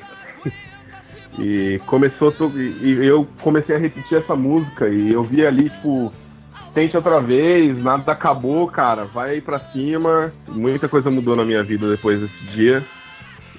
e 1.38 1.80
começou 1.86 2.32
e 2.56 3.04
eu 3.04 3.26
comecei 3.42 3.74
a 3.74 3.78
repetir 3.78 4.18
essa 4.18 4.36
música 4.36 4.88
e 4.88 5.12
eu 5.12 5.24
vi 5.24 5.44
ali, 5.44 5.68
tipo, 5.68 6.12
tente 6.72 6.96
outra 6.96 7.20
vez, 7.20 7.76
nada 7.82 8.12
acabou, 8.12 8.68
cara, 8.68 9.04
vai 9.04 9.40
pra 9.40 9.58
cima. 9.58 10.32
Muita 10.46 10.88
coisa 10.88 11.10
mudou 11.10 11.34
na 11.34 11.44
minha 11.44 11.62
vida 11.64 11.90
depois 11.90 12.20
desse 12.20 12.44
dia. 12.52 12.84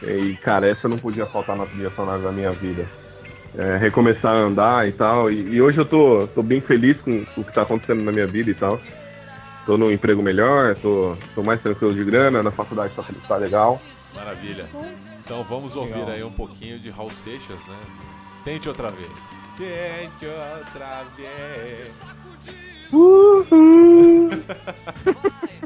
E, 0.02 0.34
cara, 0.38 0.68
essa 0.68 0.88
não 0.88 0.98
podia 0.98 1.26
faltar 1.26 1.58
na 1.58 1.66
trilha 1.66 1.92
sonora 1.92 2.22
da 2.22 2.32
minha 2.32 2.52
vida. 2.52 2.86
É, 3.58 3.76
recomeçar 3.76 4.34
a 4.34 4.40
andar 4.40 4.88
e 4.88 4.94
tal. 4.94 5.30
E, 5.30 5.56
e 5.56 5.62
hoje 5.62 5.78
eu 5.78 5.86
tô, 5.86 6.26
tô 6.34 6.42
bem 6.42 6.62
feliz 6.62 6.98
com 7.02 7.24
o 7.36 7.44
que 7.44 7.54
tá 7.54 7.64
acontecendo 7.64 8.02
na 8.02 8.14
minha 8.14 8.28
vida 8.28 8.50
e 8.50 8.56
tal. 8.56 8.80
Tô 9.66 9.78
no 9.78 9.92
emprego 9.92 10.22
melhor, 10.22 10.76
tô, 10.76 11.16
tô 11.36 11.44
mais 11.44 11.62
tranquilo 11.62 11.94
de 11.94 12.04
grana, 12.04 12.44
na 12.44 12.52
faculdade 12.52 12.94
tá, 12.96 13.04
tá 13.28 13.38
legal. 13.38 13.82
Maravilha. 14.14 14.68
Então 15.20 15.44
vamos 15.44 15.76
ouvir 15.76 15.94
Legal. 15.94 16.10
aí 16.10 16.24
um 16.24 16.32
pouquinho 16.32 16.80
de 16.80 16.90
Raul 16.90 17.10
Seixas, 17.10 17.60
né? 17.66 17.78
Tente 18.44 18.68
outra 18.68 18.92
vez. 18.92 19.12
Tente 19.58 20.26
outra 20.26 21.04
vez. 21.16 22.02
Tente 22.02 22.72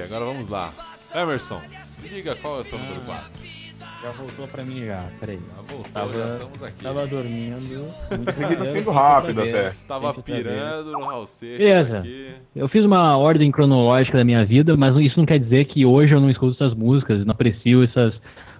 aí, 0.00 0.06
agora 0.06 0.24
vamos 0.24 0.48
lá. 0.50 0.72
Emerson, 1.14 1.60
diga 2.02 2.34
qual 2.36 2.58
é 2.58 2.60
o 2.60 2.64
seu 2.64 2.78
número 2.78 3.00
4. 3.02 3.60
Já 4.02 4.10
voltou 4.12 4.48
pra 4.48 4.64
mim 4.64 4.84
já, 4.86 5.04
peraí. 5.20 5.38
Já 5.38 5.62
voltou, 5.74 5.92
Tava- 5.92 6.12
já 6.14 6.34
estamos 6.34 6.62
aqui. 6.62 6.82
Tava 6.84 7.06
dormindo. 7.06 7.86
Muito 8.74 8.90
rápido 8.90 9.40
até. 9.42 9.68
Estava 9.70 10.14
pirando 10.14 10.92
no 10.92 11.04
Raul 11.04 11.26
Beleza. 11.42 11.98
aqui. 11.98 12.32
Eu 12.56 12.68
fiz 12.68 12.82
uma 12.84 13.18
ordem 13.18 13.50
cronológica 13.50 14.16
da 14.16 14.24
minha 14.24 14.44
vida, 14.44 14.74
mas 14.76 14.96
isso 14.96 15.18
não 15.18 15.26
quer 15.26 15.38
dizer 15.38 15.66
que 15.66 15.84
hoje 15.84 16.14
eu 16.14 16.20
não 16.20 16.30
escuto 16.30 16.54
essas 16.62 16.74
músicas, 16.76 17.24
não 17.26 17.32
aprecio 17.32 17.82
essas 17.84 18.14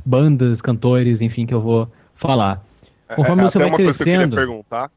bandas, 0.05 0.61
cantores, 0.61 1.20
enfim, 1.22 1.46
que 1.46 1.55
eu 1.55 1.61
vou 1.62 1.90
falar. 2.16 2.62
Conforme 3.16 3.42
É, 3.42 3.44
você 3.46 3.48
até 3.48 3.59
vai 3.61 3.68
uma 3.68 3.76
coisa 3.76 3.92
que 3.94 4.03
eu 4.03 4.05
queria 4.05 4.18
crescendo. 4.18 4.37
perguntar. 4.37 4.90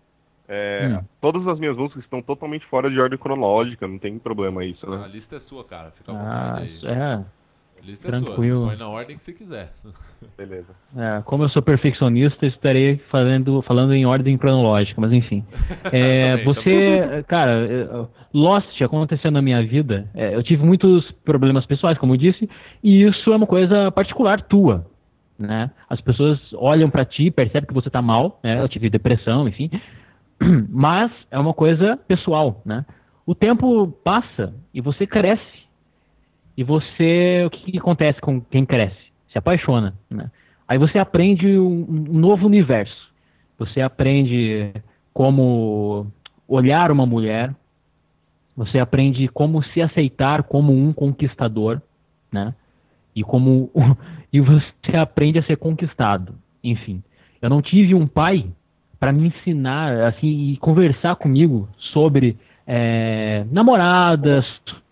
É, 0.48 0.98
Hum. 1.00 1.04
Todas 1.22 1.48
as 1.48 1.60
minhas 1.60 1.78
músicas 1.78 2.04
estão 2.04 2.22
totalmente 2.22 2.66
fora 2.68 2.90
de 2.90 3.00
ordem 3.00 3.18
cronológica, 3.18 3.88
não 3.88 3.98
tem 3.98 4.18
problema 4.20 4.64
isso, 4.66 4.86
A 4.92 4.98
né? 5.00 5.08
lista 5.12 5.38
é 5.38 5.40
sua, 5.40 5.64
cara. 5.64 5.92
Fica 5.92 6.12
à 6.12 6.16
Ah, 6.16 6.54
vontade 6.60 6.80
aí. 6.86 6.94
é, 6.94 7.14
A 7.14 7.26
lista 7.86 8.08
é 8.08 8.12
tranquilo. 8.12 8.60
sua. 8.62 8.70
Põe 8.70 8.78
na 8.78 8.88
ordem 8.90 9.16
que 9.16 9.24
você 9.24 9.34
quiser. 9.34 9.72
Beleza. 10.38 10.74
é, 10.98 11.22
como 11.26 11.44
eu 11.44 11.50
sou 11.50 11.62
perfeccionista, 11.62 12.46
eu 12.46 12.50
estarei 12.50 12.98
falando, 13.10 13.62
falando 13.64 13.94
em 13.94 14.06
ordem 14.06 14.38
cronológica, 14.38 15.00
mas 15.00 15.12
enfim. 15.12 15.44
É, 15.92 16.32
Também, 16.38 16.46
você, 16.46 17.24
cara, 17.28 17.52
é, 17.52 18.08
Lost 18.34 18.82
aconteceu 18.82 19.32
na 19.32 19.42
minha 19.42 19.62
vida. 19.66 20.10
é, 20.14 20.34
eu 20.36 20.42
tive 20.44 20.64
muitos 20.66 21.10
problemas 21.26 21.66
pessoais, 21.66 21.98
como 21.98 22.14
eu 22.14 22.18
disse, 22.18 22.50
e 22.84 23.04
isso 23.04 23.32
é 23.32 23.36
uma 23.36 23.48
coisa 23.48 23.92
particular 23.92 24.42
tua. 24.42 24.86
Né? 25.38 25.72
As 25.90 26.00
pessoas 26.00 26.40
olham 26.54 26.90
pra 26.90 27.04
ti, 27.04 27.30
percebem 27.32 27.68
que 27.68 27.74
você 27.74 27.90
tá 27.90 28.02
mal, 28.02 28.40
né? 28.44 28.62
Eu 28.62 28.70
tive 28.70 28.90
depressão, 28.90 29.48
enfim. 29.48 29.70
Mas 30.70 31.12
é 31.32 31.40
uma 31.40 31.54
coisa 31.54 31.98
pessoal, 32.08 32.62
né? 32.66 32.86
O 33.26 33.34
tempo 33.34 33.88
passa 34.04 34.54
e 34.74 34.82
você 34.82 35.08
cresce. 35.08 35.64
E 36.56 36.64
você, 36.64 37.44
o 37.46 37.50
que, 37.50 37.72
que 37.72 37.78
acontece 37.78 38.22
com 38.22 38.40
quem 38.40 38.66
cresce? 38.66 38.98
Se 39.32 39.38
apaixona, 39.38 39.96
né? 40.10 40.30
Aí 40.68 40.78
você 40.78 41.00
aprende 41.00 41.58
um, 41.58 41.86
um 41.90 42.20
novo 42.20 42.46
universo. 42.46 43.12
Você 43.58 43.82
aprende 43.82 44.74
como 45.14 46.08
olhar 46.48 46.92
uma 46.92 47.06
mulher. 47.06 47.54
Você 48.56 48.80
aprende 48.80 49.28
como 49.28 49.64
se 49.64 49.82
aceitar 49.82 50.44
como 50.44 50.74
um 50.74 50.94
conquistador, 50.94 51.82
né? 52.32 52.54
E 53.16 53.24
como 53.24 53.72
e 54.32 54.40
você 54.40 54.96
aprende 54.96 55.40
a 55.40 55.44
ser 55.44 55.58
conquistado. 55.58 56.36
Enfim, 56.64 57.04
eu 57.42 57.50
não 57.50 57.62
tive 57.62 57.96
um 57.96 58.08
pai 58.08 58.48
para 59.04 59.12
me 59.12 59.28
ensinar 59.28 60.06
assim 60.06 60.54
e 60.54 60.58
conversar 60.60 61.18
comigo 61.18 61.68
sobre 61.92 62.38
é, 62.66 63.44
namoradas, 63.52 64.46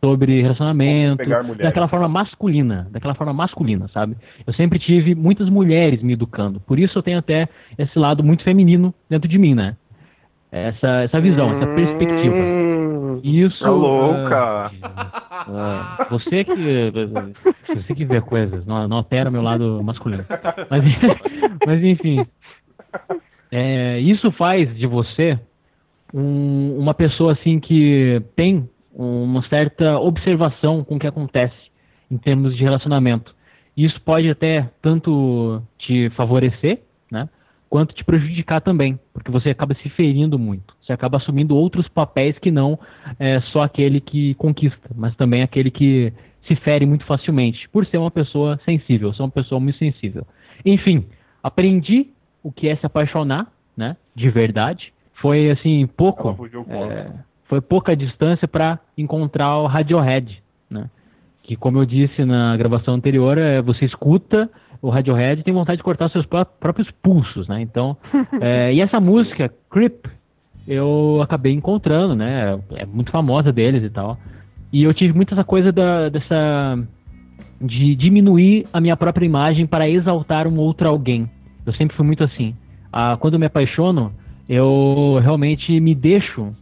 sobre 0.03 0.41
relacionamento, 0.41 1.23
daquela 1.57 1.87
forma 1.87 2.09
masculina, 2.09 2.89
daquela 2.91 3.15
forma 3.15 3.31
masculina, 3.31 3.87
sabe? 3.93 4.17
Eu 4.45 4.53
sempre 4.53 4.79
tive 4.79 5.15
muitas 5.15 5.47
mulheres 5.47 6.03
me 6.03 6.11
educando, 6.11 6.59
por 6.59 6.77
isso 6.77 6.99
eu 6.99 7.01
tenho 7.01 7.19
até 7.19 7.47
esse 7.77 7.97
lado 7.97 8.21
muito 8.21 8.43
feminino 8.43 8.93
dentro 9.09 9.29
de 9.29 9.37
mim, 9.37 9.55
né? 9.55 9.77
Essa, 10.51 11.03
essa 11.03 11.21
visão, 11.21 11.55
essa 11.55 11.67
perspectiva. 11.67 12.35
Hum, 12.35 13.21
Isso. 13.23 13.63
Tá 13.63 13.69
louca. 13.69 14.71
ah, 14.83 15.31
ah, 15.47 16.07
você 16.09 16.43
que. 16.43 16.91
Você 17.73 17.95
que 17.95 18.03
vê 18.03 18.19
coisas, 18.19 18.65
não, 18.65 18.85
não 18.89 18.97
altera 18.97 19.29
o 19.29 19.31
meu 19.31 19.41
lado 19.41 19.81
masculino. 19.81 20.25
Mas, 20.69 20.83
mas 21.65 21.81
enfim. 21.81 22.25
É, 23.51 23.99
isso 23.99 24.31
faz 24.31 24.75
de 24.77 24.87
você 24.87 25.37
um- 26.13 26.77
uma 26.79 26.93
pessoa 26.93 27.33
assim 27.33 27.59
que 27.59 28.21
tem 28.35 28.69
uma 28.93 29.41
certa 29.43 29.99
observação 29.99 30.83
com 30.83 30.95
o 30.95 30.99
que 30.99 31.07
acontece 31.07 31.55
em 32.09 32.17
termos 32.17 32.55
de 32.55 32.63
relacionamento. 32.63 33.33
Isso 33.75 33.99
pode 34.01 34.29
até 34.29 34.69
tanto 34.81 35.61
te 35.77 36.09
favorecer, 36.11 36.81
né? 37.09 37.29
Quanto 37.69 37.95
te 37.95 38.03
prejudicar 38.03 38.59
também, 38.59 38.99
porque 39.13 39.31
você 39.31 39.49
acaba 39.49 39.73
se 39.75 39.87
ferindo 39.89 40.37
muito. 40.37 40.75
Você 40.81 40.91
acaba 40.91 41.17
assumindo 41.17 41.55
outros 41.55 41.87
papéis 41.87 42.37
que 42.37 42.51
não 42.51 42.77
é, 43.17 43.39
só 43.53 43.63
aquele 43.63 44.01
que 44.01 44.33
conquista, 44.35 44.89
mas 44.93 45.15
também 45.15 45.41
aquele 45.41 45.71
que 45.71 46.11
se 46.45 46.55
fere 46.57 46.85
muito 46.85 47.05
facilmente, 47.05 47.69
por 47.69 47.85
ser 47.85 47.97
uma 47.97 48.11
pessoa 48.11 48.59
sensível, 48.65 49.13
ser 49.13 49.21
uma 49.23 49.31
pessoa 49.31 49.59
muito 49.61 49.77
sensível. 49.77 50.27
Enfim, 50.65 51.05
aprendi 51.41 52.07
o 52.43 52.51
que 52.51 52.67
é 52.67 52.75
se 52.75 52.85
apaixonar, 52.85 53.47
né? 53.75 53.95
De 54.15 54.29
verdade. 54.29 54.93
Foi 55.21 55.49
assim 55.51 55.85
pouco. 55.87 56.29
É, 56.69 57.11
foi 57.45 57.61
pouca 57.61 57.95
distância 57.95 58.47
para 58.47 58.79
encontrar 58.97 59.57
o 59.57 59.67
Radiohead, 59.67 60.41
né? 60.69 60.89
Que 61.43 61.55
como 61.55 61.79
eu 61.79 61.85
disse 61.85 62.23
na 62.23 62.55
gravação 62.57 62.93
anterior, 62.93 63.37
é, 63.37 63.61
você 63.61 63.85
escuta 63.85 64.49
o 64.81 64.89
Radiohead 64.89 65.41
e 65.41 65.43
tem 65.43 65.53
vontade 65.53 65.77
de 65.77 65.83
cortar 65.83 66.09
seus 66.09 66.25
pró- 66.25 66.45
próprios 66.45 66.89
pulsos, 67.03 67.47
né? 67.47 67.61
Então, 67.61 67.97
é, 68.41 68.73
e 68.73 68.81
essa 68.81 68.99
música 68.99 69.51
Creep 69.69 70.05
eu 70.67 71.19
acabei 71.21 71.53
encontrando, 71.53 72.15
né? 72.15 72.59
É 72.75 72.85
muito 72.85 73.11
famosa 73.11 73.51
deles 73.51 73.83
e 73.83 73.89
tal. 73.89 74.17
E 74.71 74.83
eu 74.83 74.93
tive 74.93 75.13
muito 75.13 75.33
essa 75.33 75.43
coisa 75.43 75.71
da, 75.71 76.07
dessa 76.09 76.79
de 77.59 77.95
diminuir 77.95 78.65
a 78.71 78.79
minha 78.79 78.95
própria 78.95 79.25
imagem 79.25 79.67
para 79.67 79.89
exaltar 79.89 80.47
um 80.47 80.57
outro 80.57 80.87
alguém. 80.87 81.29
Eu 81.65 81.73
sempre 81.73 81.95
fui 81.95 82.05
muito 82.05 82.23
assim. 82.23 82.55
Ah, 82.91 83.17
quando 83.19 83.35
eu 83.35 83.39
me 83.39 83.45
apaixono, 83.45 84.11
eu 84.47 85.19
realmente 85.21 85.79
me 85.79 85.95
deixo 85.95 86.53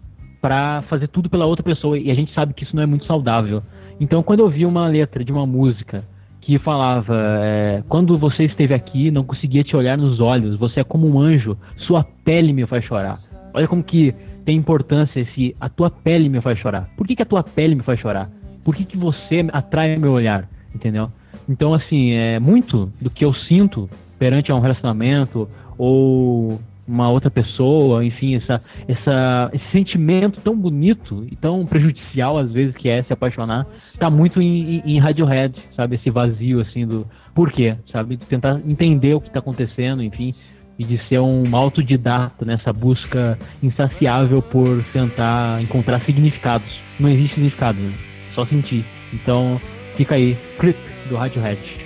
para 0.41 0.81
fazer 0.83 1.07
tudo 1.07 1.29
pela 1.29 1.45
outra 1.45 1.63
pessoa 1.63 1.97
e 1.97 2.09
a 2.11 2.15
gente 2.15 2.33
sabe 2.33 2.53
que 2.53 2.63
isso 2.63 2.75
não 2.75 2.83
é 2.83 2.85
muito 2.85 3.05
saudável. 3.05 3.61
Então, 3.99 4.23
quando 4.23 4.39
eu 4.39 4.49
vi 4.49 4.65
uma 4.65 4.87
letra 4.87 5.23
de 5.23 5.31
uma 5.31 5.45
música 5.45 6.03
que 6.41 6.57
falava: 6.57 7.15
é, 7.41 7.83
Quando 7.87 8.17
você 8.17 8.43
esteve 8.43 8.73
aqui, 8.73 9.11
não 9.11 9.23
conseguia 9.23 9.63
te 9.63 9.75
olhar 9.75 9.97
nos 9.97 10.19
olhos, 10.19 10.57
você 10.57 10.79
é 10.79 10.83
como 10.83 11.09
um 11.09 11.19
anjo, 11.19 11.57
sua 11.77 12.03
pele 12.03 12.53
me 12.53 12.65
faz 12.65 12.83
chorar. 12.85 13.15
Olha 13.53 13.67
como 13.67 13.83
que 13.83 14.13
tem 14.45 14.57
importância 14.57 15.19
esse 15.19 15.55
a 15.59 15.67
tua 15.67 15.89
pele 15.89 16.29
me 16.29 16.41
faz 16.41 16.57
chorar. 16.59 16.89
Por 16.95 17.05
que, 17.05 17.15
que 17.15 17.21
a 17.21 17.25
tua 17.25 17.43
pele 17.43 17.75
me 17.75 17.83
faz 17.83 17.99
chorar? 17.99 18.29
Por 18.63 18.75
que, 18.75 18.85
que 18.85 18.97
você 18.97 19.45
atrai 19.51 19.97
meu 19.97 20.13
olhar? 20.13 20.47
Entendeu? 20.73 21.11
Então, 21.47 21.73
assim, 21.73 22.11
é 22.11 22.39
muito 22.39 22.91
do 23.01 23.09
que 23.09 23.25
eu 23.25 23.33
sinto 23.33 23.89
perante 24.19 24.51
a 24.51 24.55
um 24.55 24.59
relacionamento 24.59 25.49
ou 25.77 26.59
uma 26.89 27.07
outra 27.07 27.29
pessoa, 27.29 28.03
enfim, 28.03 28.35
essa, 28.35 28.59
essa, 28.87 29.51
esse 29.53 29.71
sentimento 29.71 30.41
tão 30.41 30.57
bonito 30.57 31.23
e 31.31 31.35
tão 31.35 31.63
prejudicial 31.63 32.39
às 32.39 32.51
vezes 32.51 32.75
que 32.75 32.89
é 32.89 32.99
se 33.03 33.13
apaixonar, 33.13 33.67
tá 33.99 34.09
muito 34.09 34.41
em, 34.41 34.81
em, 34.83 34.99
Radiohead, 34.99 35.53
sabe? 35.75 35.97
Esse 35.97 36.09
vazio, 36.09 36.59
assim, 36.59 36.87
do 36.87 37.05
porquê, 37.35 37.75
sabe? 37.91 38.17
De 38.17 38.25
tentar 38.25 38.59
entender 38.65 39.13
o 39.13 39.21
que 39.21 39.29
tá 39.29 39.37
acontecendo, 39.37 40.01
enfim, 40.01 40.33
e 40.79 40.83
de 40.83 40.97
ser 41.07 41.19
um 41.19 41.55
autodidata 41.55 42.43
nessa 42.43 42.73
busca 42.73 43.37
insaciável 43.61 44.41
por 44.41 44.83
tentar 44.91 45.61
encontrar 45.61 46.01
significados. 46.01 46.67
Não 46.99 47.09
existe 47.09 47.35
significado, 47.35 47.79
né? 47.79 47.93
Só 48.33 48.45
sentir. 48.45 48.83
Então, 49.13 49.61
fica 49.93 50.15
aí, 50.15 50.35
Creep, 50.57 50.77
do 51.07 51.15
Radiohead. 51.15 51.78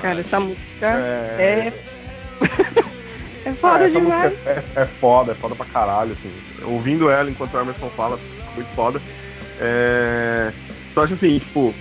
Cara, 0.00 0.20
essa 0.20 0.40
música 0.40 0.86
É, 0.86 1.72
é. 1.72 1.72
é 3.48 3.52
foda 3.54 3.84
essa 3.84 4.00
demais. 4.00 4.46
é, 4.46 4.62
é 4.76 4.86
foda, 5.00 5.32
é 5.32 5.34
foda 5.34 5.54
pra 5.54 5.66
caralho, 5.66 6.12
assim. 6.12 6.30
Ouvindo 6.64 7.10
ela 7.10 7.30
enquanto 7.30 7.54
o 7.54 7.60
Emerson 7.60 7.88
fala, 7.90 8.18
muito 8.54 8.74
foda. 8.74 9.00
É... 9.60 10.52
Só 10.94 11.04
acho 11.04 11.14
assim, 11.14 11.38
tipo, 11.38 11.72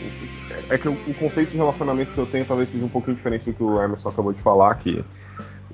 é 0.69 0.77
que 0.77 0.87
o, 0.87 0.93
o 0.93 1.13
conceito 1.15 1.51
de 1.51 1.57
relacionamento 1.57 2.11
que 2.11 2.19
eu 2.19 2.25
tenho 2.25 2.45
talvez 2.45 2.69
seja 2.71 2.85
um 2.85 2.89
pouquinho 2.89 3.17
diferente 3.17 3.45
do 3.45 3.53
que 3.53 3.63
o 3.63 3.81
Emerson 3.81 4.09
acabou 4.09 4.33
de 4.33 4.41
falar, 4.41 4.75
que 4.75 5.03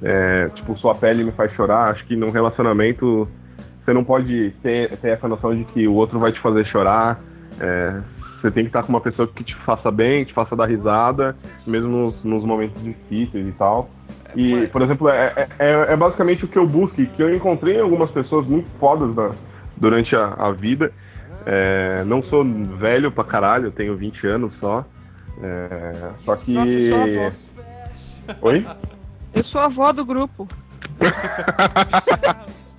é, 0.01 0.49
tipo, 0.55 0.77
sua 0.77 0.95
pele 0.95 1.23
me 1.23 1.31
faz 1.31 1.51
chorar. 1.53 1.91
Acho 1.91 2.05
que 2.05 2.15
num 2.15 2.29
relacionamento 2.29 3.27
você 3.83 3.93
não 3.93 4.03
pode 4.03 4.51
ter, 4.61 4.95
ter 4.97 5.09
essa 5.09 5.27
noção 5.27 5.55
de 5.55 5.63
que 5.65 5.87
o 5.87 5.93
outro 5.93 6.19
vai 6.19 6.31
te 6.31 6.41
fazer 6.41 6.65
chorar. 6.67 7.19
É, 7.59 8.01
você 8.43 8.51
tem 8.51 8.63
que 8.65 8.69
estar 8.69 8.83
com 8.83 8.89
uma 8.89 8.99
pessoa 8.99 9.25
que 9.25 9.41
te 9.41 9.55
faça 9.65 9.89
bem, 9.89 10.25
te 10.25 10.33
faça 10.33 10.53
dar 10.53 10.65
risada, 10.65 11.33
mesmo 11.65 11.87
nos, 11.87 12.23
nos 12.25 12.43
momentos 12.43 12.75
difíceis 12.83 13.47
e 13.47 13.51
tal. 13.53 13.89
E, 14.35 14.51
mas- 14.51 14.69
por 14.69 14.81
exemplo, 14.81 15.07
é, 15.07 15.33
é, 15.37 15.47
é- 15.59 15.93
é 15.93 15.95
basicamente 15.95 16.43
o 16.43 16.47
que 16.49 16.57
eu 16.59 16.67
busco, 16.67 16.99
e 16.99 17.07
que 17.07 17.23
eu 17.23 17.33
encontrei 17.33 17.77
em 17.77 17.81
algumas 17.81 18.11
pessoas 18.11 18.45
muito 18.45 18.67
fodas 18.79 19.15
na- 19.15 19.31
durante 19.77 20.13
a, 20.13 20.25
a 20.33 20.51
vida. 20.51 20.91
É, 21.45 22.03
não 22.05 22.21
sou 22.23 22.43
velho 22.77 23.11
pra 23.13 23.23
caralho, 23.23 23.67
eu 23.67 23.71
tenho 23.71 23.95
20 23.95 24.27
anos 24.27 24.53
só. 24.59 24.83
É, 25.41 26.11
só 26.25 26.35
que. 26.35 26.91
Oi? 28.41 28.65
Eu 29.33 29.43
sou 29.45 29.61
a 29.61 29.65
avó 29.65 29.91
do 29.93 30.05
grupo. 30.05 30.47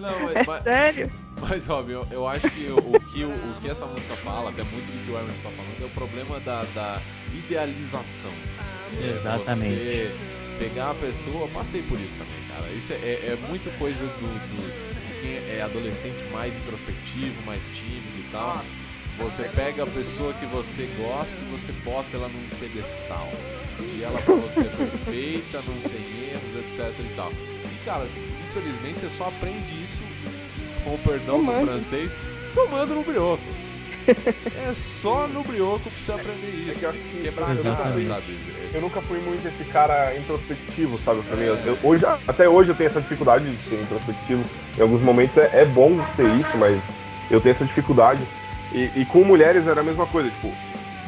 Não, 0.00 0.20
mas, 0.20 0.36
É 0.36 0.44
mas, 0.44 0.62
sério? 0.62 1.10
mas 1.40 1.66
Robin, 1.66 1.92
eu, 1.92 2.06
eu 2.10 2.28
acho 2.28 2.50
que 2.50 2.66
o, 2.68 2.76
o 2.78 3.00
que 3.00 3.24
o, 3.24 3.30
o 3.30 3.54
que 3.60 3.68
essa 3.68 3.86
música 3.86 4.14
fala, 4.16 4.50
até 4.50 4.62
muito 4.64 4.92
do 4.92 4.98
que 5.04 5.10
o 5.10 5.18
Emerson 5.18 5.42
tá 5.42 5.50
falando, 5.50 5.82
é 5.82 5.86
o 5.86 5.90
problema 5.90 6.40
da, 6.40 6.62
da 6.64 7.02
idealização. 7.32 8.34
Exatamente. 9.00 9.84
Você 9.84 10.14
pegar 10.58 10.90
a 10.90 10.94
pessoa, 10.94 11.44
eu 11.44 11.48
passei 11.48 11.82
por 11.82 11.98
isso 11.98 12.16
também, 12.16 12.42
cara. 12.44 12.72
Isso 12.72 12.92
é, 12.92 12.96
é, 12.96 13.26
é 13.32 13.36
muito 13.36 13.70
coisa 13.72 14.06
do, 14.06 14.38
do- 14.38 14.74
de 15.06 15.20
quem 15.20 15.36
é 15.56 15.62
adolescente 15.62 16.22
mais 16.30 16.54
introspectivo, 16.56 17.42
mais 17.44 17.68
tímido 17.70 18.18
e 18.18 18.22
tal. 18.30 18.64
Você 19.16 19.44
pega 19.48 19.84
a 19.84 19.86
pessoa 19.86 20.34
que 20.34 20.46
você 20.46 20.86
gosta 20.96 21.36
e 21.40 21.44
você 21.44 21.72
bota 21.72 22.16
ela 22.16 22.28
num 22.28 22.48
pedestal. 22.58 23.32
E 23.96 24.02
ela 24.02 24.20
pra 24.22 24.34
você 24.34 24.60
é 24.60 24.68
perfeita, 24.70 25.62
não 25.62 25.80
tem 25.80 26.30
erros, 26.30 26.54
etc 26.56 26.98
e 27.04 27.14
tal. 27.14 27.32
E 27.72 27.84
cara, 27.84 28.06
infelizmente 28.58 29.00
você 29.00 29.10
só 29.10 29.24
aprende 29.28 29.82
isso, 29.82 30.02
com 30.84 30.94
o 30.94 30.98
perdão 30.98 31.40
do 31.40 31.46
Tomando. 31.46 31.64
francês, 31.66 32.16
tomando 32.54 32.94
no 32.94 33.02
brioco. 33.02 33.42
É 34.56 34.72
só 34.74 35.26
no 35.26 35.42
brioco 35.42 35.90
pra 35.90 35.98
você 36.00 36.12
aprender 36.12 36.50
isso. 36.50 36.78
que 36.78 36.84
eu 36.84 36.90
acho 36.90 36.98
que- 37.00 37.22
Quebrar 37.22 37.44
a 37.50 37.56
cara, 37.56 37.60
Exatamente. 37.60 38.06
sabe? 38.06 38.38
Eu 38.72 38.80
nunca 38.80 39.02
fui 39.02 39.18
muito 39.18 39.46
esse 39.48 39.64
cara 39.64 40.16
introspectivo, 40.16 40.98
sabe? 40.98 41.22
Pra 41.22 41.36
mim, 41.36 41.44
É. 41.44 41.68
eu- 41.68 41.78
hoje, 41.82 42.04
até 42.26 42.48
hoje 42.48 42.70
eu 42.70 42.74
tenho 42.76 42.88
essa 42.88 43.00
dificuldade 43.00 43.50
de 43.50 43.68
ser 43.68 43.80
introspectivo. 43.82 44.44
Em 44.78 44.82
alguns 44.82 45.02
momentos 45.02 45.36
é, 45.36 45.62
é 45.62 45.64
bom 45.64 45.98
ter 46.16 46.26
isso, 46.34 46.56
mas 46.56 46.80
eu 47.30 47.40
tenho 47.40 47.54
essa 47.54 47.64
dificuldade. 47.64 48.26
E, 48.72 48.90
e 48.94 49.04
com 49.06 49.24
mulheres 49.24 49.66
era 49.66 49.80
a 49.80 49.84
mesma 49.84 50.06
coisa, 50.06 50.30
tipo, 50.30 50.52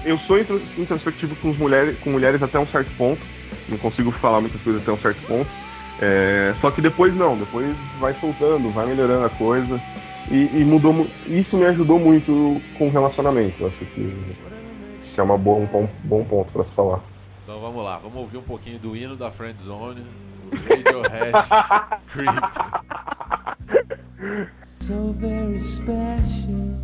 eu 0.05 0.19
sou 0.21 0.39
intro- 0.39 0.61
introspectivo 0.79 1.35
com, 1.37 1.49
mulheres, 1.55 1.97
com 2.01 2.11
mulheres 2.11 2.43
até 2.43 2.59
um 2.59 2.67
certo 2.67 2.93
ponto. 2.97 3.25
Não 3.69 3.79
consigo 3.79 4.11
falar 4.13 4.41
muitas 4.41 4.61
coisas 4.63 4.83
até 4.83 4.93
um 4.93 4.99
certo 4.99 5.23
ponto. 5.27 5.51
É, 5.99 6.55
só 6.61 6.71
que 6.71 6.83
depois 6.83 7.15
não, 7.15 7.37
depois 7.39 7.75
vai 7.99 8.15
soltando, 8.21 8.71
vai 8.71 8.87
melhorando 8.87 9.25
a 9.27 9.31
coisa. 9.31 9.81
E, 10.31 10.59
e 10.61 10.65
mudou 10.65 10.93
mu- 10.93 11.09
Isso 11.29 11.57
me 11.57 11.65
ajudou 11.67 11.99
muito 11.99 12.61
com 12.75 12.89
o 12.89 12.91
relacionamento. 12.91 13.55
Eu 13.63 13.69
acho 13.69 13.79
que, 13.79 13.85
que 15.15 15.21
é 15.21 15.23
uma 15.23 15.39
boa, 15.39 15.59
um 15.59 15.67
bom, 15.67 15.89
bom 16.05 16.25
ponto 16.25 16.53
pra 16.53 16.65
se 16.65 16.71
falar. 16.75 17.01
Então 17.45 17.61
vamos 17.61 17.85
lá, 17.85 17.97
vamos 17.99 18.17
ouvir 18.17 18.37
um 18.39 18.43
pouquinho 18.43 18.79
do 18.79 18.97
hino 18.97 19.17
da 19.17 19.31
Friend 19.31 19.63
Zone, 19.63 20.03
o 20.53 20.57
Radiohead 20.57 21.39
Creep. 22.13 22.45
so 24.81 25.15
very 25.21 25.61
special. 25.61 26.77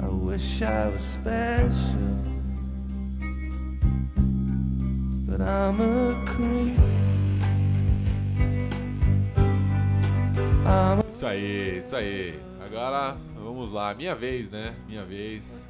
I 0.00 0.06
wish 0.08 0.62
I 0.62 0.88
was 0.88 1.02
special, 1.02 2.37
but 5.28 5.40
I'm 5.42 5.80
a 10.66 10.98
Isso 11.08 11.26
aí, 11.26 11.78
isso 11.78 11.96
aí. 11.96 12.40
Agora 12.64 13.16
vamos 13.34 13.72
lá, 13.72 13.92
minha 13.94 14.14
vez, 14.14 14.48
né? 14.50 14.74
Minha 14.86 15.04
vez. 15.04 15.68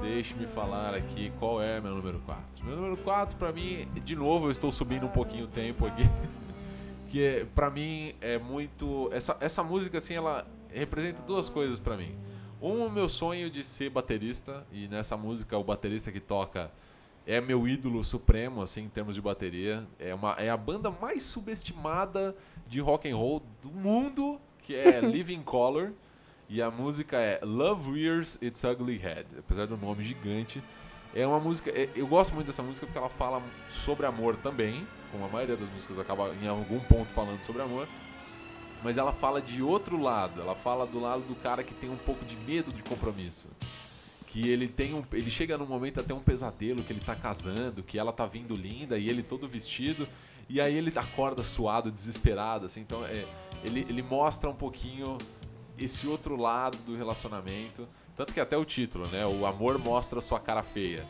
Deixe-me 0.00 0.46
falar 0.46 0.94
aqui 0.94 1.32
qual 1.38 1.62
é 1.62 1.80
meu 1.80 1.94
número 1.94 2.18
4. 2.20 2.64
Meu 2.64 2.76
número 2.76 2.96
4 2.98 3.36
pra 3.36 3.52
mim, 3.52 3.88
de 4.04 4.14
novo, 4.14 4.46
eu 4.46 4.50
estou 4.50 4.70
subindo 4.70 5.06
um 5.06 5.10
pouquinho 5.10 5.44
o 5.44 5.48
tempo 5.48 5.86
aqui. 5.86 6.02
que 7.08 7.24
é, 7.24 7.44
pra 7.54 7.70
mim 7.70 8.14
é 8.20 8.38
muito 8.38 9.08
essa, 9.12 9.36
essa 9.40 9.62
música 9.62 9.98
assim, 9.98 10.14
ela 10.14 10.46
representa 10.68 11.22
duas 11.22 11.48
coisas 11.48 11.80
pra 11.80 11.96
mim. 11.96 12.14
Um, 12.60 12.86
o 12.86 12.90
meu 12.90 13.08
sonho 13.08 13.50
de 13.50 13.64
ser 13.64 13.90
baterista 13.90 14.66
e 14.72 14.86
nessa 14.88 15.16
música 15.16 15.56
o 15.56 15.64
baterista 15.64 16.12
que 16.12 16.20
toca 16.20 16.70
é 17.26 17.40
meu 17.40 17.66
ídolo 17.68 18.02
supremo 18.02 18.62
assim 18.62 18.82
em 18.84 18.88
termos 18.88 19.14
de 19.14 19.20
bateria. 19.20 19.86
É 19.98 20.14
uma 20.14 20.32
é 20.32 20.50
a 20.50 20.56
banda 20.56 20.90
mais 20.90 21.22
subestimada 21.22 22.34
de 22.66 22.80
rock 22.80 23.10
and 23.10 23.16
roll 23.16 23.42
do 23.62 23.70
mundo, 23.70 24.40
que 24.62 24.74
é 24.74 25.00
Living 25.02 25.42
Color. 25.42 25.92
E 26.48 26.60
a 26.60 26.70
música 26.70 27.16
é 27.16 27.40
Love 27.42 27.98
Rears 27.98 28.36
Its 28.42 28.62
Ugly 28.62 28.98
Head, 28.98 29.26
apesar 29.38 29.66
do 29.66 29.76
nome 29.76 30.04
gigante. 30.04 30.62
É 31.14 31.26
uma 31.26 31.40
música. 31.40 31.70
é- 31.70 31.88
Eu 31.94 32.06
gosto 32.06 32.34
muito 32.34 32.46
dessa 32.46 32.62
música 32.62 32.86
porque 32.86 32.98
ela 32.98 33.08
fala 33.08 33.42
sobre 33.68 34.04
amor 34.06 34.36
também, 34.36 34.86
como 35.10 35.24
a 35.24 35.28
maioria 35.28 35.56
das 35.56 35.68
músicas 35.70 35.98
acaba 35.98 36.34
em 36.42 36.46
algum 36.48 36.80
ponto 36.80 37.10
falando 37.12 37.40
sobre 37.40 37.62
amor. 37.62 37.88
Mas 38.82 38.96
ela 38.96 39.12
fala 39.12 39.40
de 39.40 39.62
outro 39.62 39.96
lado, 39.96 40.40
ela 40.40 40.54
fala 40.56 40.84
do 40.86 40.98
lado 40.98 41.22
do 41.22 41.36
cara 41.36 41.62
que 41.62 41.72
tem 41.74 41.88
um 41.88 41.96
pouco 41.96 42.24
de 42.24 42.36
medo 42.36 42.72
de 42.72 42.82
compromisso. 42.82 43.48
Que 44.32 44.48
ele 44.48 44.66
tem 44.66 44.94
um. 44.94 45.04
Ele 45.12 45.30
chega 45.30 45.58
num 45.58 45.66
momento 45.66 46.00
até 46.00 46.14
um 46.14 46.20
pesadelo, 46.20 46.82
que 46.82 46.92
ele 46.92 47.00
tá 47.00 47.14
casando, 47.14 47.82
que 47.82 47.98
ela 47.98 48.12
tá 48.12 48.24
vindo 48.24 48.56
linda 48.56 48.98
e 48.98 49.08
ele 49.08 49.22
todo 49.22 49.46
vestido. 49.46 50.08
E 50.48 50.60
aí 50.60 50.74
ele 50.74 50.90
acorda 50.96 51.44
suado, 51.44 51.92
desesperado, 51.92 52.66
assim. 52.66 52.80
Então 52.80 53.04
é, 53.04 53.26
ele, 53.62 53.80
ele 53.88 54.02
mostra 54.02 54.48
um 54.48 54.54
pouquinho 54.54 55.18
esse 55.78 56.06
outro 56.06 56.36
lado 56.36 56.78
do 56.78 56.96
relacionamento. 56.96 57.86
Tanto 58.16 58.32
que 58.32 58.40
até 58.40 58.56
o 58.56 58.64
título, 58.64 59.06
né? 59.08 59.26
O 59.26 59.44
amor 59.44 59.78
mostra 59.78 60.20
sua 60.20 60.40
cara 60.40 60.62
feia. 60.62 61.04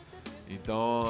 Então, 0.47 1.01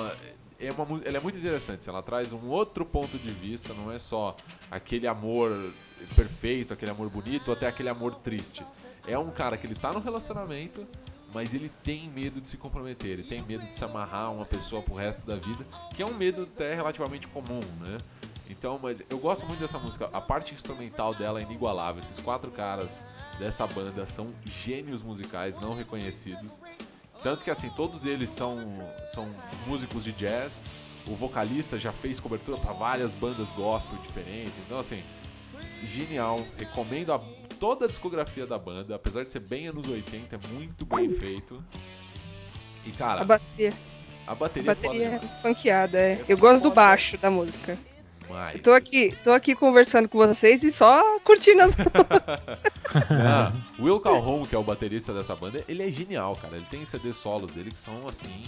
é 0.59 0.71
uma, 0.71 1.01
ela 1.03 1.17
é 1.17 1.19
muito 1.19 1.37
interessante. 1.37 1.89
Ela 1.89 2.01
traz 2.03 2.31
um 2.31 2.47
outro 2.47 2.85
ponto 2.85 3.17
de 3.17 3.31
vista, 3.31 3.73
não 3.73 3.91
é 3.91 3.97
só 3.97 4.35
aquele 4.69 5.07
amor 5.07 5.49
perfeito, 6.15 6.73
aquele 6.73 6.91
amor 6.91 7.09
bonito, 7.09 7.47
ou 7.49 7.53
até 7.53 7.67
aquele 7.67 7.89
amor 7.89 8.15
triste. 8.15 8.63
É 9.07 9.17
um 9.17 9.31
cara 9.31 9.57
que 9.57 9.67
ele 9.67 9.75
tá 9.75 9.91
no 9.91 9.99
relacionamento, 9.99 10.87
mas 11.33 11.53
ele 11.53 11.69
tem 11.83 12.09
medo 12.09 12.39
de 12.39 12.47
se 12.47 12.57
comprometer, 12.57 13.11
ele 13.11 13.23
tem 13.23 13.41
medo 13.41 13.65
de 13.65 13.71
se 13.73 13.83
amarrar 13.83 14.25
a 14.25 14.29
uma 14.29 14.45
pessoa 14.45 14.81
pro 14.81 14.95
resto 14.95 15.27
da 15.27 15.35
vida, 15.35 15.65
que 15.95 16.01
é 16.01 16.05
um 16.05 16.13
medo 16.13 16.43
até 16.43 16.75
relativamente 16.75 17.27
comum, 17.27 17.59
né? 17.79 17.97
Então, 18.49 18.77
mas 18.81 19.01
eu 19.09 19.17
gosto 19.17 19.45
muito 19.45 19.59
dessa 19.61 19.79
música. 19.79 20.09
A 20.13 20.19
parte 20.21 20.53
instrumental 20.53 21.13
dela 21.15 21.39
é 21.39 21.43
inigualável. 21.43 22.01
Esses 22.03 22.19
quatro 22.19 22.51
caras 22.51 23.05
dessa 23.39 23.65
banda 23.65 24.05
são 24.05 24.27
gênios 24.45 25.01
musicais 25.01 25.57
não 25.57 25.73
reconhecidos. 25.73 26.61
Tanto 27.23 27.43
que 27.43 27.49
assim, 27.49 27.69
todos 27.69 28.05
eles 28.05 28.29
são, 28.29 28.57
são 29.13 29.27
músicos 29.65 30.03
de 30.03 30.11
jazz. 30.11 30.65
O 31.07 31.15
vocalista 31.15 31.79
já 31.79 31.91
fez 31.93 32.19
cobertura 32.19 32.57
para 32.57 32.73
várias 32.73 33.13
bandas 33.13 33.49
gospel 33.53 33.97
diferentes. 33.99 34.53
Então 34.65 34.77
assim, 34.77 35.01
genial. 35.85 36.45
Recomendo 36.57 37.13
a- 37.13 37.21
toda 37.63 37.85
a 37.85 37.87
discografia 37.87 38.45
da 38.45 38.59
banda, 38.59 38.93
apesar 38.93 39.23
de 39.23 39.31
ser 39.31 39.39
bem 39.39 39.69
anos 39.69 39.87
80, 39.87 40.35
é 40.35 40.39
muito 40.51 40.85
bem 40.85 41.09
feito. 41.11 41.63
E 42.85 42.89
A 42.89 42.97
cara, 42.97 43.23
bateria, 43.23 43.71
a 44.27 44.31
a 44.33 44.35
bateria, 44.35 44.69
é 44.69 44.75
bateria 44.75 44.91
foda 44.91 45.15
é 45.15 45.19
demais. 45.19 45.41
funkeada, 45.41 45.97
é. 45.97 46.11
É 46.11 46.25
Eu 46.27 46.37
gosto 46.37 46.57
do 46.57 46.69
foda. 46.69 46.75
baixo 46.75 47.17
da 47.17 47.31
música. 47.31 47.77
Eu 48.53 48.61
tô 48.61 48.73
aqui, 48.73 49.15
tô 49.23 49.31
aqui 49.31 49.55
conversando 49.55 50.09
com 50.09 50.17
vocês 50.17 50.61
e 50.61 50.73
só 50.73 51.19
curtindo 51.21 51.61
as 51.61 51.73
o 53.79 53.83
Will 53.83 54.01
Calhoun, 54.01 54.43
que 54.43 54.55
é 54.55 54.57
o 54.57 54.63
baterista 54.63 55.13
dessa 55.13 55.33
banda, 55.33 55.63
ele 55.65 55.83
é 55.83 55.89
genial, 55.89 56.35
cara. 56.35 56.57
Ele 56.57 56.65
tem 56.69 56.85
CD 56.85 57.13
solos 57.13 57.49
dele 57.51 57.71
que 57.71 57.77
são, 57.77 58.05
assim, 58.09 58.43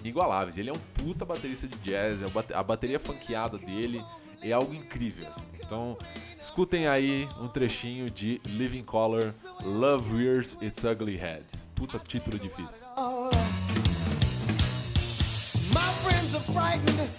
inigualáveis. 0.00 0.58
Ele 0.58 0.68
é 0.68 0.72
um 0.72 1.02
puta 1.02 1.24
baterista 1.24 1.66
de 1.66 1.78
jazz, 1.78 2.20
é 2.22 2.26
a 2.54 2.62
bateria 2.62 3.00
funkeada 3.00 3.56
dele 3.56 4.04
é 4.42 4.52
algo 4.52 4.74
incrível, 4.74 5.28
assim. 5.28 5.42
Então, 5.64 5.96
escutem 6.40 6.86
aí 6.88 7.28
um 7.40 7.48
trechinho 7.48 8.10
de 8.10 8.40
Living 8.46 8.82
Color, 8.82 9.32
Love 9.64 10.16
Rears 10.16 10.56
Its 10.60 10.84
Ugly 10.84 11.16
Head. 11.16 11.44
Puta 11.74 11.98
título 11.98 12.38
difícil. 12.38 12.78
My 15.72 15.88
friends 16.02 16.34
are 16.34 16.44
frightened. 16.52 17.10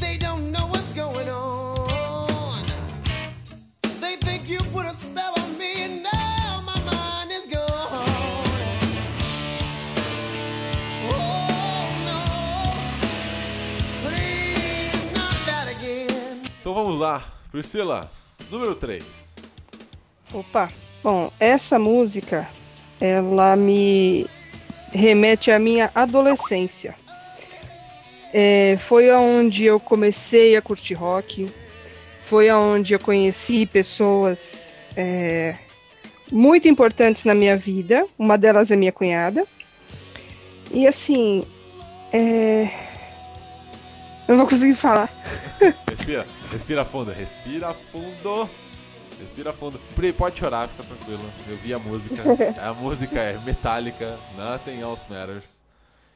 They 0.00 0.18
don't 0.18 0.50
know 0.50 0.66
what's 0.66 0.90
going 0.92 1.28
on. 1.28 2.66
They 4.00 4.16
think 4.16 4.48
you 4.48 4.58
put 4.72 4.86
a 4.86 4.92
spell 4.92 5.32
on 5.38 5.56
me, 5.56 5.84
and 5.84 6.02
now 6.02 6.21
Então 16.72 16.84
vamos 16.84 16.98
lá, 16.98 17.22
Priscila, 17.50 18.10
número 18.50 18.74
3. 18.74 19.04
Opa, 20.32 20.72
bom, 21.04 21.30
essa 21.38 21.78
música 21.78 22.48
ela 22.98 23.54
me 23.56 24.26
remete 24.90 25.50
à 25.50 25.58
minha 25.58 25.90
adolescência. 25.94 26.94
É, 28.32 28.78
foi 28.80 29.10
aonde 29.10 29.66
eu 29.66 29.78
comecei 29.78 30.56
a 30.56 30.62
curtir 30.62 30.94
rock, 30.94 31.46
foi 32.22 32.48
aonde 32.48 32.94
eu 32.94 32.98
conheci 32.98 33.66
pessoas 33.66 34.80
é, 34.96 35.54
muito 36.30 36.68
importantes 36.68 37.26
na 37.26 37.34
minha 37.34 37.54
vida. 37.54 38.06
Uma 38.18 38.38
delas 38.38 38.70
é 38.70 38.76
minha 38.76 38.92
cunhada. 38.92 39.44
E 40.70 40.86
assim, 40.86 41.44
é, 42.14 42.70
eu 44.32 44.36
não 44.38 44.44
vou 44.44 44.50
conseguir 44.50 44.74
falar. 44.74 45.08
Respira, 45.88 46.26
respira 46.50 46.84
fundo, 46.84 47.10
respira 47.10 47.74
fundo. 47.74 48.48
Respira 49.20 49.52
fundo. 49.52 49.80
Pode 50.16 50.38
chorar, 50.38 50.68
fica 50.68 50.82
tranquilo. 50.82 51.22
Eu 51.46 51.56
vi 51.56 51.72
a 51.74 51.78
música. 51.78 52.22
A 52.60 52.74
música 52.74 53.20
é 53.20 53.38
Metallica, 53.44 54.18
Nothing 54.36 54.80
Else 54.80 55.04
Matters. 55.08 55.62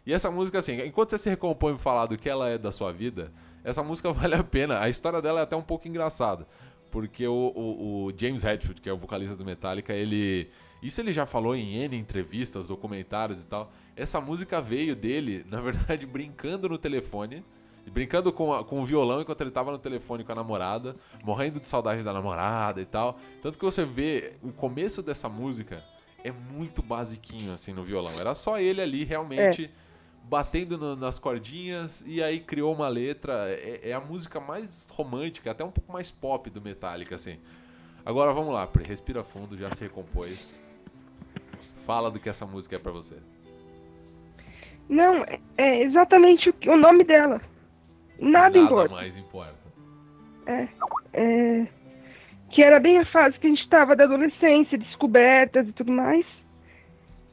E 0.05 0.13
essa 0.13 0.31
música, 0.31 0.59
assim, 0.59 0.81
enquanto 0.83 1.11
você 1.11 1.19
se 1.19 1.29
recompõe 1.29 1.75
e 1.75 1.79
falar 1.79 2.07
do 2.07 2.17
que 2.17 2.29
ela 2.29 2.49
é 2.49 2.57
da 2.57 2.73
sua 2.73 2.93
vida, 2.93 3.33
essa 3.63 3.83
música 3.83 4.11
vale 4.15 4.35
a 4.35 4.43
pena. 4.43 4.81
A 4.81 4.89
história 4.89 5.21
dela 5.21 5.41
é 5.41 5.43
até 5.43 5.55
um 5.55 5.63
pouco 5.63 5.87
engraçada. 5.87 6.47
Porque 6.91 7.27
o, 7.27 7.53
o, 7.55 8.07
o 8.07 8.13
James 8.17 8.45
Hetfield, 8.45 8.81
que 8.81 8.89
é 8.89 8.93
o 8.93 8.97
vocalista 8.97 9.37
do 9.37 9.45
Metallica, 9.45 9.93
ele. 9.93 10.51
Isso 10.83 11.01
ele 11.01 11.13
já 11.13 11.27
falou 11.27 11.55
em 11.55 11.75
N 11.77 11.97
entrevistas, 11.97 12.69
documentários 12.69 13.43
e 13.43 13.47
tal. 13.47 13.73
Essa 13.95 14.21
música 14.21 14.61
veio 14.61 14.95
dele, 14.97 15.45
na 15.51 15.61
verdade, 15.61 16.07
brincando 16.07 16.69
no 16.69 16.79
telefone. 16.79 17.45
Brincando 17.91 18.33
com, 18.33 18.53
a, 18.53 18.65
com 18.65 18.81
o 18.81 18.85
violão 18.85 19.21
enquanto 19.21 19.41
ele 19.41 19.51
tava 19.51 19.71
no 19.71 19.79
telefone 19.79 20.25
com 20.25 20.33
a 20.33 20.35
namorada, 20.35 20.95
morrendo 21.23 21.61
de 21.61 21.69
saudade 21.69 22.03
da 22.03 22.13
namorada 22.13 22.81
e 22.81 22.85
tal. 22.85 23.19
Tanto 23.41 23.59
que 23.59 23.65
você 23.65 23.85
vê 23.85 24.33
o 24.43 24.53
começo 24.53 25.03
dessa 25.03 25.29
música 25.29 25.83
é 26.25 26.31
muito 26.33 26.83
basiquinho 26.83 27.53
assim 27.53 27.73
no 27.73 27.85
violão. 27.85 28.13
Era 28.19 28.35
só 28.35 28.59
ele 28.59 28.81
ali 28.83 29.05
realmente 29.05 29.71
batendo 30.25 30.77
no- 30.77 30.97
nas 30.97 31.21
cordinhas 31.21 32.03
e 32.07 32.21
aí 32.23 32.41
criou 32.41 32.75
uma 32.75 32.89
letra. 32.89 33.49
É, 33.51 33.91
é 33.91 33.93
a 33.93 34.01
música 34.01 34.41
mais 34.41 34.89
romântica, 34.91 35.53
até 35.53 35.65
um 35.65 35.71
pouco 35.71 35.93
mais 35.93 36.11
pop 36.11 36.51
do 36.51 36.61
Metallica, 36.61 37.15
assim. 37.15 37.39
Agora 38.05 38.33
vamos 38.33 38.53
lá, 38.53 38.67
Pri, 38.67 38.83
respira 38.85 39.23
fundo, 39.23 39.57
já 39.57 39.71
se 39.73 39.83
recompôs. 39.83 40.61
Fala 41.77 42.11
do 42.11 42.19
que 42.19 42.29
essa 42.29 42.45
música 42.45 42.75
é 42.77 42.79
pra 42.81 42.91
você. 42.91 43.17
Não, 44.89 45.23
é- 45.25 45.41
é 45.57 45.83
exatamente 45.83 46.51
o, 46.51 46.55
o 46.73 46.77
nome 46.77 47.05
dela. 47.05 47.41
Nada, 48.19 48.59
importa. 48.59 48.95
mais 48.95 49.17
importa. 49.17 49.55
É, 51.13 51.67
que 52.51 52.63
era 52.63 52.79
bem 52.79 52.99
a 52.99 53.07
fase 53.07 53.39
que 53.39 53.47
a 53.47 53.51
gente 53.51 53.63
estava 53.63 53.97
da 53.97 54.05
adolescência, 54.05 54.79
descobertas 54.79 55.69
e 55.69 55.73
tudo 55.73 55.93
mais. 55.93 56.25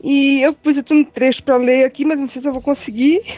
E 0.02 0.46
eu 0.46 0.54
pus 0.54 0.78
aqui 0.78 0.94
um 0.94 1.06
trecho 1.06 1.42
para 1.44 1.56
ler 1.56 1.86
aqui, 1.86 2.04
mas 2.04 2.20
não 2.20 2.30
sei 2.30 2.42
se 2.42 2.48
eu 2.48 2.52
vou 2.52 2.62
conseguir. 2.62 3.22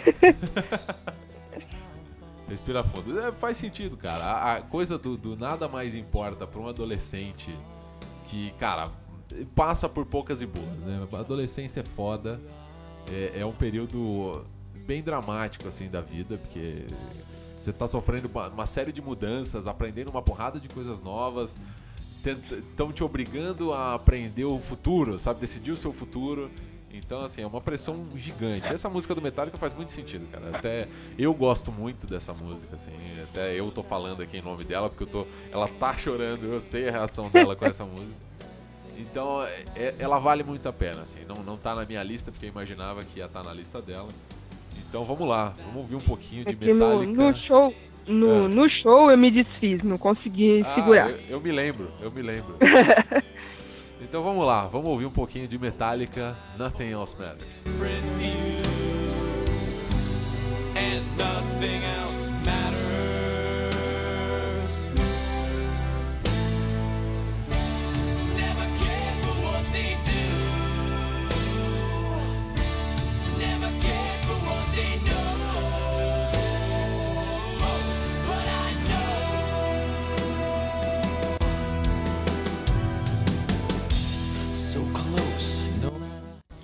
Respira 2.50 2.84
fundo. 2.84 3.20
É, 3.20 3.32
faz 3.32 3.58
sentido, 3.58 3.96
cara. 3.98 4.24
A, 4.24 4.56
a 4.56 4.62
coisa 4.62 4.98
do, 4.98 5.16
do 5.18 5.36
nada 5.36 5.68
mais 5.68 5.94
importa 5.94 6.48
pra 6.48 6.60
um 6.60 6.68
adolescente 6.68 7.56
que, 8.28 8.52
cara, 8.60 8.86
passa 9.54 9.88
por 9.88 10.06
poucas 10.06 10.42
e 10.42 10.46
boas, 10.46 10.80
né? 10.80 11.08
A 11.14 11.18
adolescência 11.20 11.82
é 11.82 11.86
foda. 11.86 12.40
É, 13.12 13.42
é 13.42 13.46
um 13.46 13.54
período 13.54 14.46
bem 14.86 15.04
dramático, 15.04 15.68
assim, 15.68 15.88
da 15.88 16.02
vida, 16.02 16.38
porque 16.38 16.86
você 17.66 17.74
tá 17.74 17.88
sofrendo 17.88 18.28
uma, 18.28 18.48
uma 18.48 18.66
série 18.66 18.92
de 18.92 19.02
mudanças, 19.02 19.68
aprendendo 19.68 20.10
uma 20.10 20.22
porrada 20.22 20.60
de 20.60 20.70
coisas 20.70 21.02
novas, 21.02 21.58
estão 22.24 22.92
te 22.92 23.04
obrigando 23.04 23.74
a 23.74 23.96
aprender 23.96 24.46
o 24.46 24.60
futuro, 24.60 25.18
sabe? 25.18 25.40
Decidir 25.42 25.72
o 25.72 25.78
seu 25.78 25.92
futuro. 25.92 26.50
Então, 26.92 27.22
assim, 27.26 27.42
é 27.42 27.48
uma 27.48 27.60
pressão 27.60 28.08
gigante. 28.16 28.72
Essa 28.72 28.90
música 28.90 29.14
do 29.14 29.22
Metallica 29.22 29.58
faz 29.58 29.74
muito 29.74 29.92
sentido, 29.92 30.26
cara. 30.32 30.58
Até 30.58 30.88
eu 31.18 31.34
gosto 31.34 31.70
muito 31.72 32.08
dessa 32.08 32.34
música, 32.34 32.76
assim. 32.76 32.92
Até 33.22 33.54
eu 33.54 33.70
tô 33.70 33.84
falando 33.84 34.22
aqui 34.22 34.38
em 34.38 34.42
nome 34.42 34.64
dela, 34.64 34.90
porque 34.90 35.04
eu 35.04 35.08
tô. 35.08 35.26
Ela 35.52 35.68
tá 35.68 35.98
chorando, 35.98 36.46
eu 36.46 36.60
sei 36.62 36.88
a 36.88 36.92
reação 36.92 37.30
dela 37.30 37.54
com 37.56 37.66
essa 37.66 37.84
música. 37.84 38.16
Então, 38.98 39.44
é- 39.44 39.66
é- 39.76 39.96
ela 40.00 40.20
vale 40.20 40.42
muito 40.42 40.70
a 40.70 40.74
pena, 40.74 41.02
assim. 41.02 41.20
Não, 41.28 41.44
não 41.44 41.58
tá 41.58 41.76
na 41.76 41.86
minha 41.86 42.02
lista, 42.02 42.32
porque 42.32 42.46
eu 42.46 42.50
imaginava 42.50 43.04
que 43.04 43.20
ia 43.20 43.26
estar 43.26 43.44
na 43.44 43.54
lista 43.54 43.82
dela. 43.82 44.08
Então 44.90 45.04
vamos 45.04 45.28
lá, 45.28 45.54
vamos 45.66 45.78
ouvir 45.78 45.96
um 45.96 46.00
pouquinho 46.02 46.44
de 46.46 46.52
Aqui 46.52 46.74
no, 46.74 46.76
Metallica. 46.76 47.12
no 47.32 47.38
show, 47.40 47.74
no, 48.08 48.46
É. 48.46 48.48
no 48.48 48.70
show 48.70 49.12
eu 49.12 49.18
me 49.18 49.32
desfiz, 49.32 49.82
não 49.84 49.98
consegui 49.98 50.62
Ah, 50.66 50.76
segurar. 50.76 51.10
Eu, 51.10 51.20
eu 51.30 51.42
me 51.42 51.52
lembro, 51.52 51.90
eu 52.02 52.12
me 52.12 52.22
lembro. 52.22 52.56
então 54.02 54.24
vamos 54.24 54.46
lá, 54.46 54.66
vamos 54.68 54.88
ouvir 54.90 55.06
um 55.06 55.12
pouquinho 55.12 55.48
de 55.48 55.58
Metallica, 55.58 56.36
Nothing 56.58 56.92
Else 56.92 57.16
Matters. 57.18 57.62
friend 57.78 58.06
you, 58.22 58.62
and 60.78 61.02
nothing 61.18 61.84
else 61.84 61.94
matters. 61.94 62.05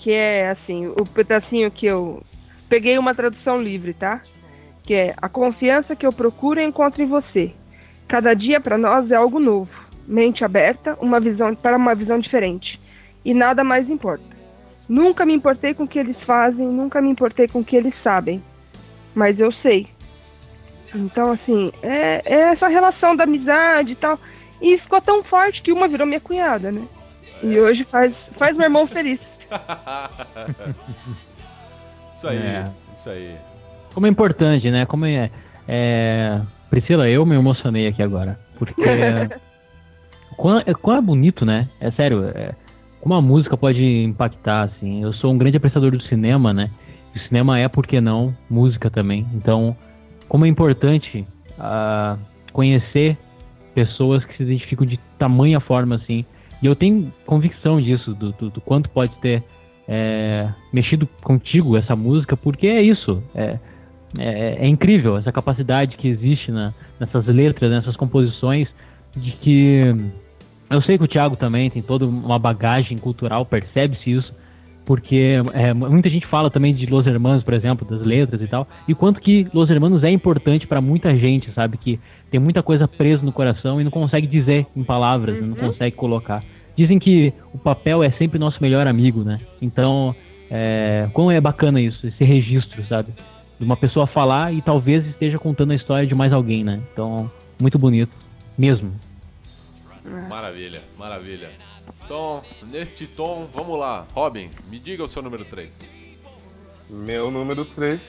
Que 0.02 0.12
é 0.12 0.50
assim, 0.50 0.88
o 0.88 1.04
pedacinho 1.04 1.72
que 1.72 1.86
eu 1.86 2.22
peguei 2.68 2.98
uma 2.98 3.14
tradução 3.14 3.58
livre, 3.58 3.94
tá? 3.94 4.22
Que 4.84 4.94
é 4.94 5.14
a 5.18 5.30
confiança 5.30 5.96
que 5.96 6.06
eu 6.06 6.12
procuro 6.12 6.60
encontro 6.60 7.04
em 7.04 7.08
você. 7.08 7.52
Cada 8.08 8.34
dia 8.34 8.60
para 8.60 8.78
nós 8.78 9.10
é 9.12 9.16
algo 9.16 9.40
novo. 9.40 9.72
Mente 10.08 10.44
aberta, 10.44 10.98
uma 11.00 11.20
visão 11.20 11.56
para 11.56 11.78
uma 11.78 11.94
visão 11.94 12.20
diferente. 12.20 12.80
E 13.24 13.34
nada 13.34 13.64
mais 13.64 13.90
importa. 13.90 14.26
Nunca 14.90 15.26
me 15.26 15.34
importei 15.34 15.74
com 15.74 15.84
o 15.84 15.88
que 15.88 16.00
eles 16.00 16.18
fazem, 16.22 16.68
nunca 16.68 17.02
me 17.02 17.10
importei 17.10 17.48
com 17.48 17.60
o 17.60 17.64
que 17.64 17.76
eles 17.76 17.94
sabem. 18.04 18.44
Mas 19.14 19.40
eu 19.40 19.52
sei. 19.52 19.88
Então, 20.94 21.32
assim, 21.32 21.72
é, 21.82 22.22
é 22.26 22.40
essa 22.50 22.68
relação 22.68 23.16
da 23.16 23.24
amizade 23.24 23.94
e 23.94 23.96
tal. 23.96 24.20
E 24.62 24.78
ficou 24.80 25.00
tão 25.00 25.24
forte 25.24 25.62
que 25.62 25.72
uma 25.72 25.88
virou 25.88 26.06
minha 26.06 26.20
cunhada, 26.20 26.72
né? 26.72 26.86
E 27.42 27.60
hoje 27.60 27.84
faz, 27.84 28.14
faz 28.38 28.56
meu 28.56 28.66
irmão 28.66 28.86
feliz. 28.86 29.20
Isso 32.16 32.28
aí, 32.28 32.38
É. 32.38 32.66
isso 33.00 33.10
aí. 33.10 33.36
Como 33.94 34.06
é 34.06 34.10
importante, 34.10 34.70
né? 34.70 34.86
Como 34.86 35.06
é, 35.06 35.32
é... 35.68 36.36
Priscila, 36.70 37.10
eu 37.10 37.26
me 37.26 37.36
emocionei 37.36 37.88
aqui 37.88 38.04
agora. 38.04 38.38
Porque. 38.60 38.84
quão, 40.38 40.60
é, 40.60 40.74
quão 40.74 40.98
é 40.98 41.02
bonito, 41.02 41.46
né? 41.46 41.68
É 41.80 41.90
sério. 41.92 42.26
É, 42.36 42.54
como 43.02 43.16
a 43.16 43.22
música 43.22 43.58
pode 43.58 43.84
impactar, 44.04 44.64
assim. 44.64 45.02
Eu 45.02 45.14
sou 45.14 45.34
um 45.34 45.38
grande 45.38 45.58
apreciador 45.58 45.92
do 45.92 46.02
cinema, 46.04 46.54
né? 46.54 46.70
O 47.16 47.20
cinema 47.20 47.60
é, 47.60 47.68
por 47.68 47.88
que 47.88 48.00
não, 48.00 48.34
música 48.48 48.90
também. 48.90 49.26
Então, 49.34 49.76
como 50.30 50.46
é 50.46 50.48
importante 50.48 51.26
ah, 51.60 52.16
conhecer 52.54 53.18
pessoas 53.74 54.24
que 54.24 54.38
se 54.38 54.44
identificam 54.44 54.86
de 54.86 54.98
tamanha 55.18 55.60
forma, 55.60 55.96
assim. 55.96 56.24
E 56.62 56.66
eu 56.66 56.76
tenho 56.76 57.12
convicção 57.26 57.78
disso, 57.78 58.14
do, 58.14 58.32
do- 58.34 58.50
do 58.50 58.62
quanto 58.62 58.90
pode 58.90 59.16
ter 59.18 59.44
é, 59.88 60.48
mexido 60.72 61.08
contigo 61.24 61.76
essa 61.76 61.96
música, 61.96 62.38
porque 62.38 62.68
é 62.68 62.82
isso. 62.82 63.22
É, 63.36 63.58
é, 64.18 64.58
é 64.66 64.68
incrível 64.68 65.18
essa 65.18 65.32
capacidade 65.32 65.98
que 65.98 66.08
existe 66.08 66.52
na- 66.52 66.74
nessas 67.00 67.26
letras, 67.26 67.72
nessas 67.72 67.96
composições, 67.96 68.68
de 69.18 69.32
que 69.32 69.96
eu 70.70 70.82
sei 70.84 70.98
que 70.98 71.04
o 71.04 71.08
Thiago 71.08 71.36
também 71.36 71.70
tem 71.70 71.82
toda 71.82 72.06
uma 72.06 72.40
bagagem 72.40 72.98
cultural, 72.98 73.46
percebe-se 73.46 74.12
isso, 74.12 74.34
porque 74.86 75.36
é, 75.54 75.74
muita 75.74 76.10
gente 76.10 76.26
fala 76.28 76.50
também 76.50 76.74
de 76.74 76.86
Los 76.86 77.06
Hermanos, 77.08 77.44
por 77.44 77.54
exemplo, 77.54 77.86
das 77.88 78.06
letras 78.06 78.42
e 78.42 78.48
tal, 78.48 78.68
e 78.88 78.94
quanto 78.96 79.20
que 79.20 79.48
Los 79.54 79.70
Hermanos 79.70 80.04
é 80.04 80.10
importante 80.12 80.66
para 80.68 80.80
muita 80.82 81.16
gente, 81.16 81.52
sabe? 81.54 81.78
Que 81.78 82.00
tem 82.32 82.40
muita 82.40 82.64
coisa 82.64 82.88
presa 82.88 83.24
no 83.24 83.32
coração 83.34 83.82
e 83.82 83.84
não 83.84 83.92
consegue 83.92 84.26
dizer 84.26 84.66
em 84.74 84.84
palavras, 84.84 85.36
né? 85.36 85.46
não 85.46 85.56
consegue 85.56 85.96
colocar. 85.96 86.40
Dizem 86.78 86.98
que 86.98 87.34
o 87.54 87.58
papel 87.58 88.02
é 88.02 88.10
sempre 88.10 88.40
nosso 88.40 88.58
melhor 88.62 88.88
amigo, 88.88 89.22
né? 89.22 89.38
Então, 89.62 90.16
é, 90.50 91.10
como 91.14 91.30
é 91.30 91.42
bacana 91.42 91.82
isso, 91.82 92.08
esse 92.08 92.24
registro, 92.24 92.88
sabe? 92.88 93.12
De 93.60 93.66
uma 93.66 93.76
pessoa 93.76 94.08
falar 94.08 94.54
e 94.54 94.62
talvez 94.62 95.06
esteja 95.06 95.38
contando 95.38 95.74
a 95.74 95.76
história 95.76 96.08
de 96.08 96.16
mais 96.16 96.32
alguém, 96.32 96.64
né? 96.64 96.82
Então, 96.94 97.30
muito 97.60 97.78
bonito, 97.78 98.12
mesmo. 98.58 98.94
Maravilha, 100.30 100.82
maravilha. 100.98 101.50
Então, 102.04 102.42
neste 102.72 103.06
tom, 103.06 103.48
vamos 103.54 103.78
lá. 103.78 104.06
Robin, 104.14 104.50
me 104.70 104.80
diga 104.80 105.04
o 105.04 105.08
seu 105.08 105.22
número 105.22 105.44
3. 105.44 106.02
Meu 106.90 107.30
número 107.30 107.66
3, 107.66 108.02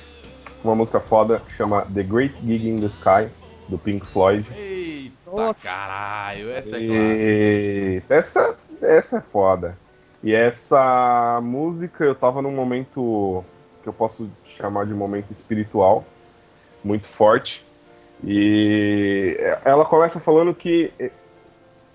uma 0.65 0.75
música 0.77 1.01
foda 1.01 1.41
que 1.41 1.55
chama 1.55 1.83
The 1.93 2.03
Great 2.05 2.35
Gig 2.47 2.69
in 2.69 2.77
the 2.77 2.87
Sky, 2.87 3.29
do 3.73 3.79
Pink 3.79 4.07
Floyd. 4.07 4.47
Eita 4.55 5.31
Nossa. 5.31 5.61
caralho, 5.61 6.51
essa 6.51 6.77
é 6.77 6.87
clássica. 6.87 6.93
E 6.93 8.03
essa, 8.09 8.59
essa 8.83 9.17
é 9.17 9.21
foda. 9.21 9.79
E 10.23 10.35
essa 10.35 11.41
música 11.43 12.05
eu 12.05 12.15
tava 12.15 12.41
num 12.41 12.53
momento 12.53 13.45
que 13.83 13.89
eu 13.89 13.93
posso 13.93 14.31
chamar 14.45 14.87
de 14.87 14.95
momento 14.95 15.33
espiritual, 15.33 16.05
muito 16.85 17.09
forte. 17.09 17.65
E 18.23 19.37
ela 19.65 19.85
começa 19.85 20.21
falando 20.21 20.55
que 20.55 20.93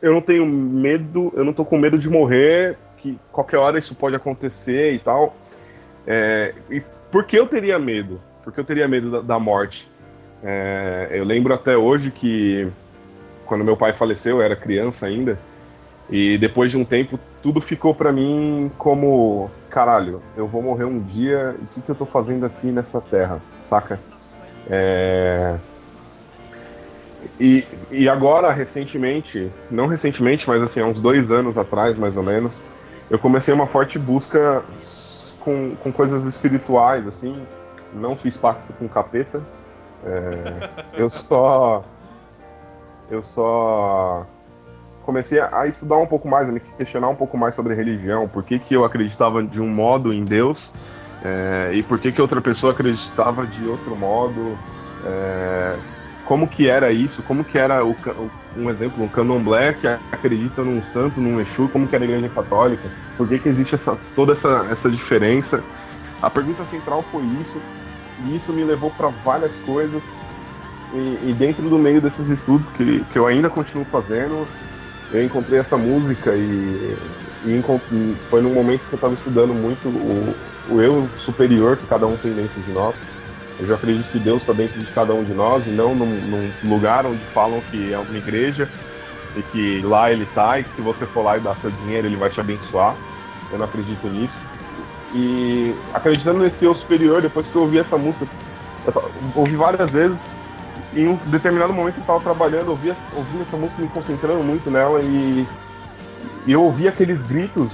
eu 0.02 0.12
não 0.12 0.22
tenho 0.22 0.46
medo, 0.46 1.32
eu 1.36 1.46
não 1.46 1.54
tô 1.54 1.64
com 1.64 1.78
medo 1.78 1.98
de 1.98 2.10
morrer, 2.10 2.78
que 2.98 3.18
qualquer 3.32 3.58
hora 3.58 3.80
isso 3.80 3.96
pode 3.96 4.16
acontecer 4.16 4.94
e 4.94 5.00
tal. 5.00 5.34
É, 6.06 6.54
e 6.70 6.82
por 7.12 7.26
que 7.26 7.38
eu 7.38 7.48
teria 7.48 7.80
medo? 7.80 8.20
Por 8.44 8.52
que 8.52 8.60
eu 8.60 8.66
teria 8.66 8.88
medo 8.88 9.10
da, 9.10 9.22
da 9.22 9.40
morte? 9.40 9.88
É, 10.44 11.10
eu 11.12 11.24
lembro 11.24 11.54
até 11.54 11.76
hoje 11.76 12.12
que 12.12 12.68
quando 13.46 13.64
meu 13.64 13.78
pai 13.78 13.94
faleceu, 13.94 14.38
eu 14.38 14.42
era 14.44 14.56
criança 14.56 15.06
ainda. 15.06 15.40
E 16.10 16.38
depois 16.38 16.72
de 16.72 16.78
um 16.78 16.86
tempo, 16.86 17.20
tudo 17.42 17.60
ficou 17.60 17.94
pra 17.94 18.12
mim 18.12 18.72
como: 18.78 19.50
caralho, 19.70 20.22
eu 20.36 20.48
vou 20.48 20.62
morrer 20.62 20.86
um 20.86 21.00
dia, 21.00 21.56
e 21.60 21.64
o 21.64 21.68
que, 21.68 21.82
que 21.82 21.90
eu 21.90 21.96
tô 21.96 22.06
fazendo 22.06 22.46
aqui 22.46 22.68
nessa 22.68 23.02
terra, 23.02 23.42
saca? 23.62 24.00
É... 24.70 25.56
E, 27.40 27.66
e 27.92 28.08
agora, 28.08 28.52
recentemente, 28.52 29.52
não 29.70 29.88
recentemente, 29.88 30.48
mas 30.48 30.62
assim, 30.62 30.80
há 30.80 30.86
uns 30.86 31.02
dois 31.02 31.32
anos 31.32 31.58
atrás, 31.58 31.98
mais 31.98 32.16
ou 32.16 32.24
menos, 32.24 32.64
eu 33.10 33.20
comecei 33.20 33.54
uma 33.54 33.68
forte 33.68 34.00
busca 34.00 34.64
com, 35.40 35.76
com 35.76 35.92
coisas 35.92 36.26
espirituais, 36.26 37.08
assim. 37.08 37.42
Não 37.94 38.16
fiz 38.16 38.38
pacto 38.38 38.74
com 38.74 38.88
capeta. 38.88 39.42
É, 40.06 40.70
eu 40.94 41.10
só. 41.10 41.84
Eu 43.10 43.24
só 43.24 44.26
comecei 45.04 45.40
a 45.40 45.66
estudar 45.68 45.96
um 45.98 46.06
pouco 46.06 46.28
mais, 46.28 46.50
a 46.50 46.52
me 46.52 46.60
questionar 46.60 47.08
um 47.08 47.16
pouco 47.16 47.38
mais 47.38 47.56
sobre 47.56 47.74
religião, 47.74 48.28
por 48.28 48.44
que, 48.44 48.60
que 48.60 48.74
eu 48.74 48.84
acreditava 48.84 49.42
de 49.42 49.62
um 49.62 49.70
modo 49.70 50.14
em 50.14 50.26
Deus 50.26 50.70
é, 51.24 51.72
e 51.74 51.82
por 51.82 51.98
que, 51.98 52.12
que 52.12 52.22
outra 52.22 52.42
pessoa 52.42 52.74
acreditava 52.74 53.46
de 53.48 53.66
outro 53.68 53.96
modo. 53.96 54.58
É, 55.06 55.78
como 56.26 56.46
que 56.46 56.68
era 56.68 56.92
isso, 56.92 57.24
como 57.24 57.44
que 57.46 57.58
era 57.58 57.86
o, 57.86 57.96
um 58.58 58.70
exemplo, 58.70 59.02
um 59.02 59.08
candomblé 59.08 59.72
que 59.72 59.88
acredita 59.88 60.62
num 60.62 60.82
santo, 60.92 61.22
num 61.22 61.40
Exu, 61.40 61.70
como 61.70 61.88
que 61.88 61.96
era 61.96 62.04
a 62.04 62.08
igreja 62.08 62.28
católica, 62.28 62.90
por 63.16 63.30
que, 63.30 63.40
que 63.40 63.48
existe 63.48 63.76
essa, 63.76 63.98
toda 64.14 64.34
essa, 64.34 64.68
essa 64.70 64.90
diferença. 64.90 65.64
A 66.22 66.30
pergunta 66.30 66.66
central 66.66 67.02
foi 67.04 67.24
isso, 67.24 67.62
e 68.26 68.36
isso 68.36 68.52
me 68.52 68.64
levou 68.64 68.92
para 68.92 69.10
várias 69.10 69.52
coisas, 69.66 70.02
e, 70.94 71.30
e, 71.30 71.36
dentro 71.38 71.70
do 71.70 71.78
meio 71.78 72.00
desses 72.00 72.30
estudos 72.30 72.66
que, 72.78 73.04
que 73.12 73.20
eu 73.20 73.28
ainda 73.28 73.50
continuo 73.50 73.86
fazendo, 73.86 74.48
eu 75.12 75.24
encontrei 75.24 75.60
essa 75.60 75.78
música 75.78 76.34
e, 76.34 76.98
e 77.46 77.64
foi 78.30 78.42
num 78.42 78.54
momento 78.54 78.82
que 78.88 78.94
eu 78.94 78.98
estava 78.98 79.14
estudando 79.14 79.54
muito 79.54 79.88
o, 79.90 80.36
o 80.70 80.82
eu 80.82 81.08
superior 81.26 81.78
que 81.78 81.86
cada 81.88 82.08
um 82.08 82.16
tem 82.18 82.34
dentro 82.34 82.62
de 82.62 82.72
nós. 82.72 82.96
Eu 83.60 83.68
já 83.68 83.76
acredito 83.76 84.10
que 84.12 84.20
Deus 84.20 84.42
está 84.42 84.54
dentro 84.54 84.80
de 84.80 84.92
cada 84.92 85.14
um 85.14 85.24
de 85.24 85.34
nós 85.34 85.66
e 85.66 85.72
não 85.72 85.96
num, 85.96 86.06
num, 86.06 86.70
lugar 86.70 87.06
onde 87.06 87.24
falam 87.34 87.62
que 87.72 87.92
é 87.92 87.98
uma 87.98 88.18
igreja 88.18 88.70
e 89.36 89.42
que 89.42 89.82
lá 89.82 90.12
ele 90.12 90.24
está 90.24 90.60
e 90.60 90.64
que 90.64 90.76
se 90.76 90.82
você 90.82 91.06
for 91.08 91.24
lá 91.24 91.38
e 91.38 91.40
dar 91.40 91.56
seu 91.56 91.72
dinheiro 91.72 92.08
ele 92.08 92.16
vai 92.16 92.30
te 92.30 92.40
abençoar. 92.40 92.96
Eu 93.52 93.58
não 93.58 93.66
acredito 93.66 94.08
nisso. 94.08 94.47
E 95.14 95.74
acreditando 95.94 96.40
nesse 96.40 96.64
eu 96.64 96.76
superior, 96.76 97.22
depois 97.22 97.48
que 97.48 97.56
eu 97.56 97.62
ouvi 97.62 97.80
essa 97.80 97.98
música, 97.98 98.28
ouvi 99.36 99.56
várias 99.56 99.90
vezes 99.90 100.18
em 100.94 101.08
um 101.08 101.16
determinado 101.28 101.74
momento 101.74 101.98
eu 101.98 102.02
estava 102.02 102.20
trabalhando, 102.20 102.70
ouvia, 102.70 102.96
ouvia 103.16 103.42
essa 103.42 103.58
música, 103.58 103.82
me 103.82 103.88
concentrando 103.90 104.44
muito 104.44 104.70
nela 104.70 105.02
e, 105.02 105.46
e 106.46 106.52
eu 106.52 106.64
ouvi 106.64 106.88
aqueles 106.88 107.20
gritos 107.28 107.70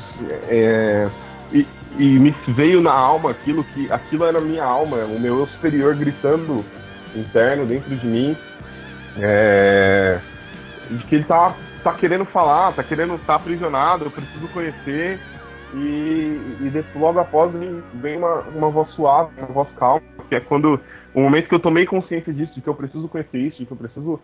é, 0.48 1.08
e, 1.52 1.68
e, 1.98 2.20
me 2.20 2.32
veio 2.48 2.82
na 2.82 2.92
alma 2.92 3.32
aquilo 3.32 3.64
que 3.64 3.92
aquilo 3.92 4.26
era 4.26 4.42
minha 4.42 4.64
alma, 4.64 4.98
o 4.98 5.20
meu 5.20 5.40
eu 5.40 5.48
superior 5.48 5.96
gritando 5.96 6.66
interno 7.16 7.66
dentro 7.66 7.96
de 7.96 8.08
mim, 8.08 8.36
é, 9.20 10.20
de 10.90 11.04
que 11.06 11.16
ele 11.16 11.24
tá, 11.24 11.56
tá 11.84 11.94
querendo 11.94 12.26
falar, 12.26 12.74
tá 12.74 12.84
querendo 12.84 13.14
estar 13.16 13.28
tá 13.28 13.36
aprisionado, 13.36 14.06
eu 14.06 14.12
preciso 14.12 14.48
conhecer 14.48 15.20
e, 15.74 16.40
e 16.62 16.98
logo 16.98 17.20
após 17.20 17.52
vem 17.96 18.18
uma, 18.18 18.42
uma 18.56 18.70
voz 18.70 18.90
suave, 18.92 19.32
uma 19.38 19.48
voz 19.48 19.70
calma, 19.78 20.02
que 20.30 20.36
é 20.36 20.40
quando 20.40 20.80
o 21.14 21.22
momento 21.22 21.48
que 21.48 21.56
eu 21.56 21.60
tomei 21.60 21.86
consciência 21.86 22.34
disso, 22.34 22.54
de 22.54 22.62
que 22.62 22.68
eu 22.68 22.76
preciso 22.76 23.08
conhecer 23.08 23.38
isso, 23.38 23.58
de 23.58 23.66
que 23.66 23.72
eu 23.72 23.78
preciso 23.78 24.20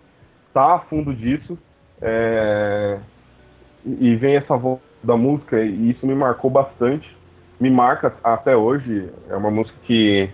estar 0.47 0.75
a 0.75 0.79
fundo 0.79 1.13
disso, 1.13 1.57
é... 2.01 2.99
e 3.85 4.15
vem 4.15 4.35
essa 4.35 4.55
voz 4.55 4.79
da 5.03 5.15
música, 5.15 5.61
e 5.61 5.91
isso 5.91 6.05
me 6.05 6.15
marcou 6.15 6.49
bastante, 6.49 7.15
me 7.59 7.69
marca 7.69 8.13
até 8.23 8.55
hoje. 8.55 9.09
É 9.29 9.35
uma 9.35 9.51
música 9.51 9.77
que 9.83 10.29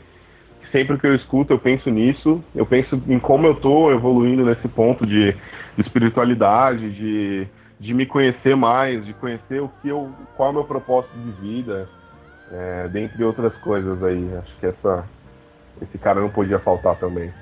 sempre 0.72 0.98
que 0.98 1.08
eu 1.08 1.16
escuto 1.16 1.54
eu 1.54 1.60
penso 1.60 1.90
nisso, 1.90 2.44
eu 2.54 2.66
penso 2.66 3.02
em 3.08 3.20
como 3.20 3.48
eu 3.48 3.54
estou 3.54 3.92
evoluindo 3.92 4.46
nesse 4.46 4.68
ponto 4.68 5.06
de, 5.06 5.32
de 5.32 5.82
espiritualidade, 5.82 6.92
de, 6.92 7.48
de 7.80 7.94
me 7.94 8.06
conhecer 8.06 8.56
mais, 8.56 9.06
de 9.06 9.14
conhecer 9.14 9.62
o 9.62 9.70
que 9.82 9.90
eu, 9.90 10.12
qual 10.36 10.50
é 10.50 10.52
o 10.52 10.56
meu 10.56 10.64
propósito 10.64 11.14
de 11.18 11.32
vida, 11.32 11.90
é, 12.52 12.88
dentre 12.88 13.24
outras 13.24 13.56
coisas 13.58 14.02
aí. 14.04 14.36
Acho 14.38 14.56
que 14.58 14.66
essa 14.66 15.06
esse 15.82 15.98
cara 15.98 16.22
não 16.22 16.30
podia 16.30 16.60
faltar 16.60 16.96
também. 16.96 17.34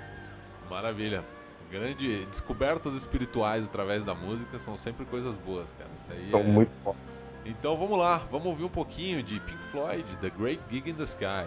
Maravilha. 0.70 1.24
Grande 1.70 2.26
descobertas 2.26 2.94
espirituais 2.94 3.66
através 3.66 4.06
da 4.06 4.14
música 4.14 4.60
são 4.60 4.78
sempre 4.78 5.06
coisas 5.06 5.36
boas, 5.38 5.74
cara. 5.74 5.90
Isso 5.98 6.12
aí 6.12 6.30
são 6.30 6.40
é... 6.40 6.44
muito 6.44 6.72
bom. 6.84 6.96
Então 7.46 7.76
vamos 7.76 7.98
lá, 7.98 8.20
vamos 8.32 8.48
ouvir 8.48 8.64
um 8.64 8.70
pouquinho 8.70 9.22
de 9.22 9.40
Pink 9.40 9.64
Floyd, 9.72 10.06
The 10.22 10.30
Great 10.30 10.62
Gig 10.70 10.90
in 10.90 10.94
the 10.94 11.04
Sky. 11.04 11.46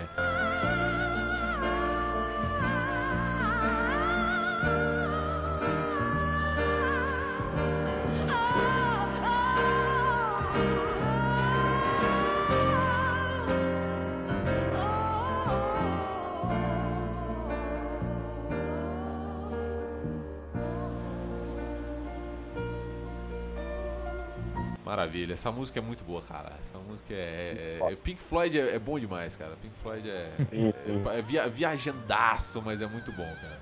Maravilha, 24.97 25.35
essa 25.35 25.53
música 25.53 25.79
é 25.79 25.83
muito 25.83 26.03
boa, 26.05 26.23
cara. 26.23 26.53
Essa 26.59 26.79
música 26.79 27.13
é. 27.13 27.79
é, 27.83 27.93
é 27.93 27.97
Pink 27.97 28.19
Floyd 28.19 28.59
é, 28.59 28.77
é, 28.77 28.79
bom 28.79 28.99
demais, 28.99 29.37
cara. 29.37 29.53
Pink 29.61 29.75
Floyd 29.83 30.09
é. 30.09 30.31
É, 30.51 31.19
é 31.19 31.23
via, 31.23 31.47
viajandaço, 31.51 32.63
mas 32.65 32.81
é 32.81 32.87
muito 32.87 33.13
bom, 33.13 33.29
cara. 33.43 33.59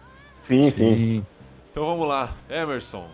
Sim, 0.46 0.72
sim. 0.76 1.26
Então 1.72 1.86
vamos 1.86 2.06
lá, 2.06 2.32
Emerson, 2.48 3.08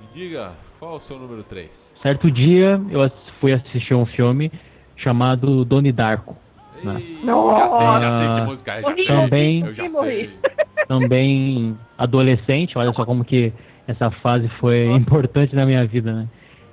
me 0.00 0.06
diga 0.14 0.52
qual 0.78 0.94
é 0.94 0.96
o 0.96 1.00
seu 1.00 1.18
número 1.18 1.42
3? 1.42 1.94
Certo 2.00 2.30
dia 2.30 2.80
eu 2.88 3.12
fui 3.40 3.52
assistir 3.52 3.92
um 3.92 4.06
filme 4.06 4.50
chamado 4.96 5.62
Doni 5.62 5.92
Darko. 5.92 6.34
Né? 6.82 7.02
Já 7.26 7.68
sei, 7.68 7.86
já 7.86 8.18
sei 8.18 8.34
que 8.34 8.40
música 8.40 8.72
é, 8.72 8.82
já 8.82 8.94
sei. 8.94 9.04
Também, 9.04 9.66
eu 9.66 9.74
já 9.74 9.86
sei. 9.86 10.30
Também 10.88 11.76
adolescente, 11.98 12.78
olha 12.78 12.94
só 12.94 13.04
como 13.04 13.22
que 13.22 13.52
essa 13.86 14.10
fase 14.10 14.48
foi 14.60 14.86
importante 14.92 15.54
na 15.54 15.66
minha 15.66 15.86
vida, 15.86 16.10
né? 16.10 16.28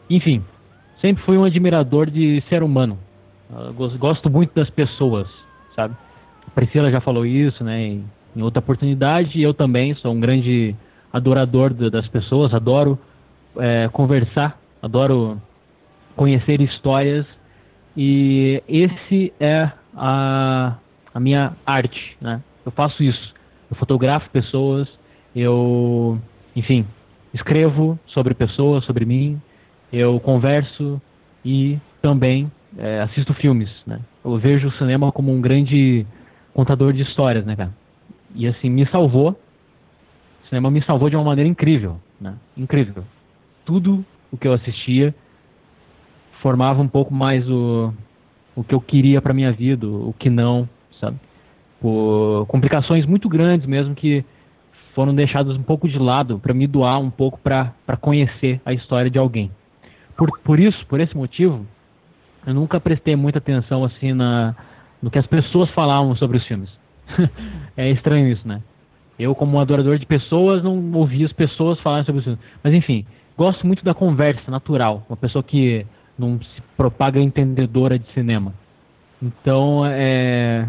Enfim, 0.09 0.43
sempre 1.03 1.21
fui 1.25 1.37
um 1.37 1.43
admirador 1.43 2.09
de 2.09 2.41
ser 2.47 2.63
humano. 2.63 2.97
gosto 3.99 4.29
muito 4.29 4.55
das 4.55 4.69
pessoas, 4.69 5.27
sabe? 5.75 5.93
A 6.47 6.51
Priscila 6.51 6.89
já 6.89 7.01
falou 7.01 7.25
isso, 7.25 7.61
né? 7.61 7.99
Em, 8.35 8.41
outra 8.41 8.59
oportunidade, 8.59 9.41
eu 9.41 9.53
também 9.53 9.93
sou 9.95 10.13
um 10.13 10.19
grande 10.19 10.73
adorador 11.11 11.73
das 11.73 12.07
pessoas, 12.07 12.53
adoro 12.53 12.97
é, 13.57 13.89
conversar, 13.89 14.57
adoro 14.81 15.39
conhecer 16.15 16.61
histórias 16.61 17.25
e 17.97 18.63
esse 18.67 19.33
é 19.39 19.69
a, 19.95 20.77
a 21.13 21.19
minha 21.19 21.51
arte, 21.65 22.17
né? 22.21 22.41
Eu 22.65 22.71
faço 22.71 23.03
isso, 23.03 23.33
eu 23.69 23.75
fotografo 23.75 24.29
pessoas, 24.29 24.87
eu, 25.35 26.17
enfim, 26.55 26.87
escrevo 27.33 27.99
sobre 28.07 28.33
pessoas, 28.33 28.85
sobre 28.85 29.05
mim, 29.05 29.39
eu 29.93 30.19
converso 30.19 30.99
e 31.45 31.77
também 32.01 32.51
é, 32.79 33.01
assisto 33.01 33.31
filmes, 33.35 33.69
né? 33.85 33.99
Eu 34.25 34.39
vejo 34.39 34.67
o 34.67 34.71
cinema 34.71 35.11
como 35.11 35.31
um 35.31 35.39
grande 35.39 36.03
contador 36.51 36.91
de 36.91 37.03
histórias, 37.03 37.45
né, 37.45 37.55
cara? 37.55 37.71
E 38.33 38.47
assim, 38.47 38.71
me 38.71 38.87
salvou. 38.87 39.37
O 40.43 40.47
cinema 40.49 40.71
me 40.71 40.83
salvou 40.83 41.11
de 41.11 41.15
uma 41.15 41.23
maneira 41.23 41.47
incrível, 41.47 41.99
né? 42.19 42.33
Incrível. 42.57 43.03
Tudo 43.65 44.03
o 44.31 44.37
que 44.37 44.47
eu 44.47 44.53
assistia 44.53 45.13
formava 46.41 46.81
um 46.81 46.87
pouco 46.87 47.13
mais 47.13 47.47
o, 47.47 47.93
o 48.55 48.63
que 48.63 48.73
eu 48.73 48.81
queria 48.81 49.21
para 49.21 49.31
minha 49.31 49.51
vida, 49.51 49.85
o 49.85 50.13
que 50.17 50.29
não, 50.29 50.67
sabe? 50.99 51.17
Por 51.79 52.47
complicações 52.47 53.05
muito 53.05 53.29
grandes 53.29 53.67
mesmo 53.67 53.93
que 53.93 54.25
foram 54.95 55.13
deixadas 55.13 55.55
um 55.55 55.63
pouco 55.63 55.87
de 55.87 55.99
lado 55.99 56.39
para 56.39 56.53
me 56.53 56.65
doar 56.65 56.99
um 56.99 57.11
pouco 57.11 57.39
para 57.39 57.73
conhecer 58.01 58.59
a 58.65 58.73
história 58.73 59.11
de 59.11 59.19
alguém 59.19 59.51
por, 60.15 60.39
por 60.39 60.59
isso, 60.59 60.85
por 60.87 60.99
esse 60.99 61.15
motivo, 61.15 61.65
eu 62.45 62.53
nunca 62.53 62.79
prestei 62.79 63.15
muita 63.15 63.39
atenção 63.39 63.83
assim 63.83 64.13
na, 64.13 64.55
no 65.01 65.09
que 65.09 65.19
as 65.19 65.27
pessoas 65.27 65.69
falavam 65.71 66.15
sobre 66.15 66.37
os 66.37 66.45
filmes. 66.45 66.69
é 67.77 67.89
estranho 67.91 68.27
isso, 68.27 68.47
né? 68.47 68.61
Eu, 69.17 69.35
como 69.35 69.59
adorador 69.59 69.97
de 69.97 70.05
pessoas, 70.05 70.63
não 70.63 70.91
ouvi 70.93 71.23
as 71.23 71.31
pessoas 71.31 71.79
falarem 71.79 72.05
sobre 72.05 72.19
os 72.19 72.23
filmes. 72.25 72.41
Mas 72.63 72.73
enfim, 72.73 73.05
gosto 73.37 73.65
muito 73.65 73.83
da 73.83 73.93
conversa 73.93 74.49
natural, 74.49 75.05
uma 75.07 75.17
pessoa 75.17 75.43
que 75.43 75.85
não 76.17 76.39
se 76.39 76.61
propaga 76.75 77.19
entendedora 77.19 77.97
de 77.97 78.11
cinema. 78.13 78.53
Então, 79.21 79.83
é... 79.85 80.67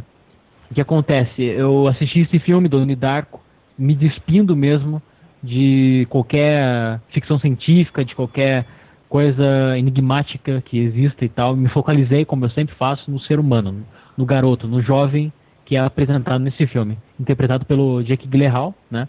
o 0.70 0.74
que 0.74 0.80
acontece? 0.80 1.42
Eu 1.42 1.88
assisti 1.88 2.20
esse 2.20 2.38
filme 2.38 2.68
do 2.68 2.84
Darko, 2.96 3.40
me 3.76 3.94
despindo 3.94 4.54
mesmo 4.54 5.02
de 5.42 6.06
qualquer 6.08 7.00
ficção 7.10 7.38
científica, 7.38 8.04
de 8.04 8.14
qualquer 8.14 8.64
coisa 9.08 9.78
enigmática 9.78 10.62
que 10.62 10.78
exista 10.78 11.24
e 11.24 11.28
tal. 11.28 11.56
Me 11.56 11.68
focalizei, 11.68 12.24
como 12.24 12.44
eu 12.44 12.50
sempre 12.50 12.74
faço, 12.74 13.10
no 13.10 13.20
ser 13.20 13.38
humano, 13.38 13.84
no 14.16 14.24
garoto, 14.24 14.66
no 14.66 14.82
jovem 14.82 15.32
que 15.64 15.76
é 15.76 15.80
apresentado 15.80 16.40
nesse 16.42 16.66
filme, 16.66 16.98
interpretado 17.18 17.64
pelo 17.64 18.02
Jake 18.02 18.28
Gyllenhaal, 18.28 18.74
né? 18.90 19.08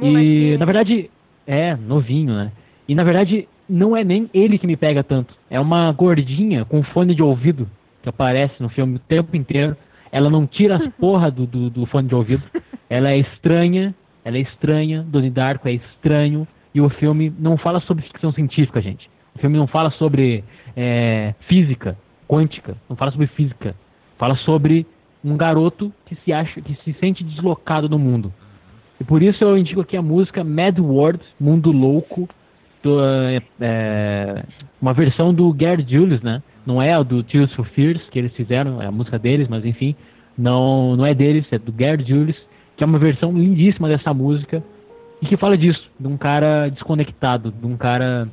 E 0.00 0.56
na 0.58 0.64
verdade 0.64 1.10
é 1.46 1.76
novinho, 1.76 2.34
né? 2.34 2.52
E 2.88 2.94
na 2.94 3.04
verdade 3.04 3.48
não 3.68 3.96
é 3.96 4.04
nem 4.04 4.30
ele 4.32 4.58
que 4.58 4.66
me 4.66 4.76
pega 4.76 5.02
tanto, 5.02 5.34
é 5.50 5.58
uma 5.58 5.90
gordinha 5.92 6.64
com 6.64 6.82
fone 6.82 7.14
de 7.14 7.22
ouvido 7.22 7.68
que 8.02 8.08
aparece 8.08 8.54
no 8.62 8.68
filme 8.68 8.96
o 8.96 9.00
tempo 9.00 9.36
inteiro. 9.36 9.76
Ela 10.12 10.30
não 10.30 10.46
tira 10.46 10.76
as 10.76 10.88
porra 10.94 11.30
do, 11.30 11.46
do, 11.46 11.68
do 11.68 11.86
fone 11.86 12.08
de 12.08 12.14
ouvido. 12.14 12.42
Ela 12.88 13.10
é 13.10 13.18
estranha, 13.18 13.94
ela 14.24 14.36
é 14.36 14.40
estranha, 14.40 15.02
Donnie 15.02 15.30
Darko 15.30 15.68
é 15.68 15.72
estranho, 15.72 16.46
e 16.76 16.80
o 16.82 16.90
filme 16.90 17.32
não 17.38 17.56
fala 17.56 17.80
sobre 17.80 18.04
ficção 18.04 18.30
científica, 18.32 18.82
gente. 18.82 19.08
O 19.34 19.38
filme 19.38 19.56
não 19.56 19.66
fala 19.66 19.90
sobre 19.92 20.44
é, 20.76 21.34
física 21.48 21.96
quântica, 22.28 22.76
não 22.86 22.94
fala 22.94 23.10
sobre 23.12 23.28
física. 23.28 23.74
Fala 24.18 24.36
sobre 24.36 24.86
um 25.24 25.38
garoto 25.38 25.90
que 26.04 26.14
se 26.16 26.34
acha, 26.34 26.60
que 26.60 26.74
se 26.84 26.92
sente 27.00 27.24
deslocado 27.24 27.88
no 27.88 27.98
mundo. 27.98 28.30
E 29.00 29.04
por 29.04 29.22
isso 29.22 29.42
eu 29.42 29.56
indico 29.56 29.80
aqui 29.80 29.96
a 29.96 30.02
música 30.02 30.44
Mad 30.44 30.78
World, 30.78 31.22
Mundo 31.40 31.72
Louco, 31.72 32.28
do, 32.82 33.00
é, 33.02 33.40
é, 33.58 34.44
uma 34.78 34.92
versão 34.92 35.32
do 35.32 35.56
Gerd 35.58 35.90
Julius, 35.90 36.20
né? 36.20 36.42
Não 36.66 36.82
é 36.82 36.92
a 36.92 37.02
do 37.02 37.22
Tears 37.22 37.54
for 37.54 37.64
Fears 37.68 38.02
que 38.10 38.18
eles 38.18 38.34
fizeram, 38.34 38.82
é 38.82 38.86
a 38.86 38.92
música 38.92 39.18
deles, 39.18 39.48
mas 39.48 39.64
enfim, 39.64 39.96
não, 40.36 40.94
não 40.94 41.06
é 41.06 41.14
deles, 41.14 41.46
é 41.50 41.58
do 41.58 41.72
Gerd 41.74 42.06
Julius, 42.06 42.36
que 42.76 42.84
é 42.84 42.86
uma 42.86 42.98
versão 42.98 43.32
lindíssima 43.32 43.88
dessa 43.88 44.12
música 44.12 44.62
e 45.20 45.26
que 45.26 45.36
fala 45.36 45.56
disso, 45.56 45.82
de 45.98 46.06
um 46.06 46.16
cara 46.16 46.68
desconectado, 46.68 47.50
de 47.50 47.66
um 47.66 47.76
cara 47.76 48.28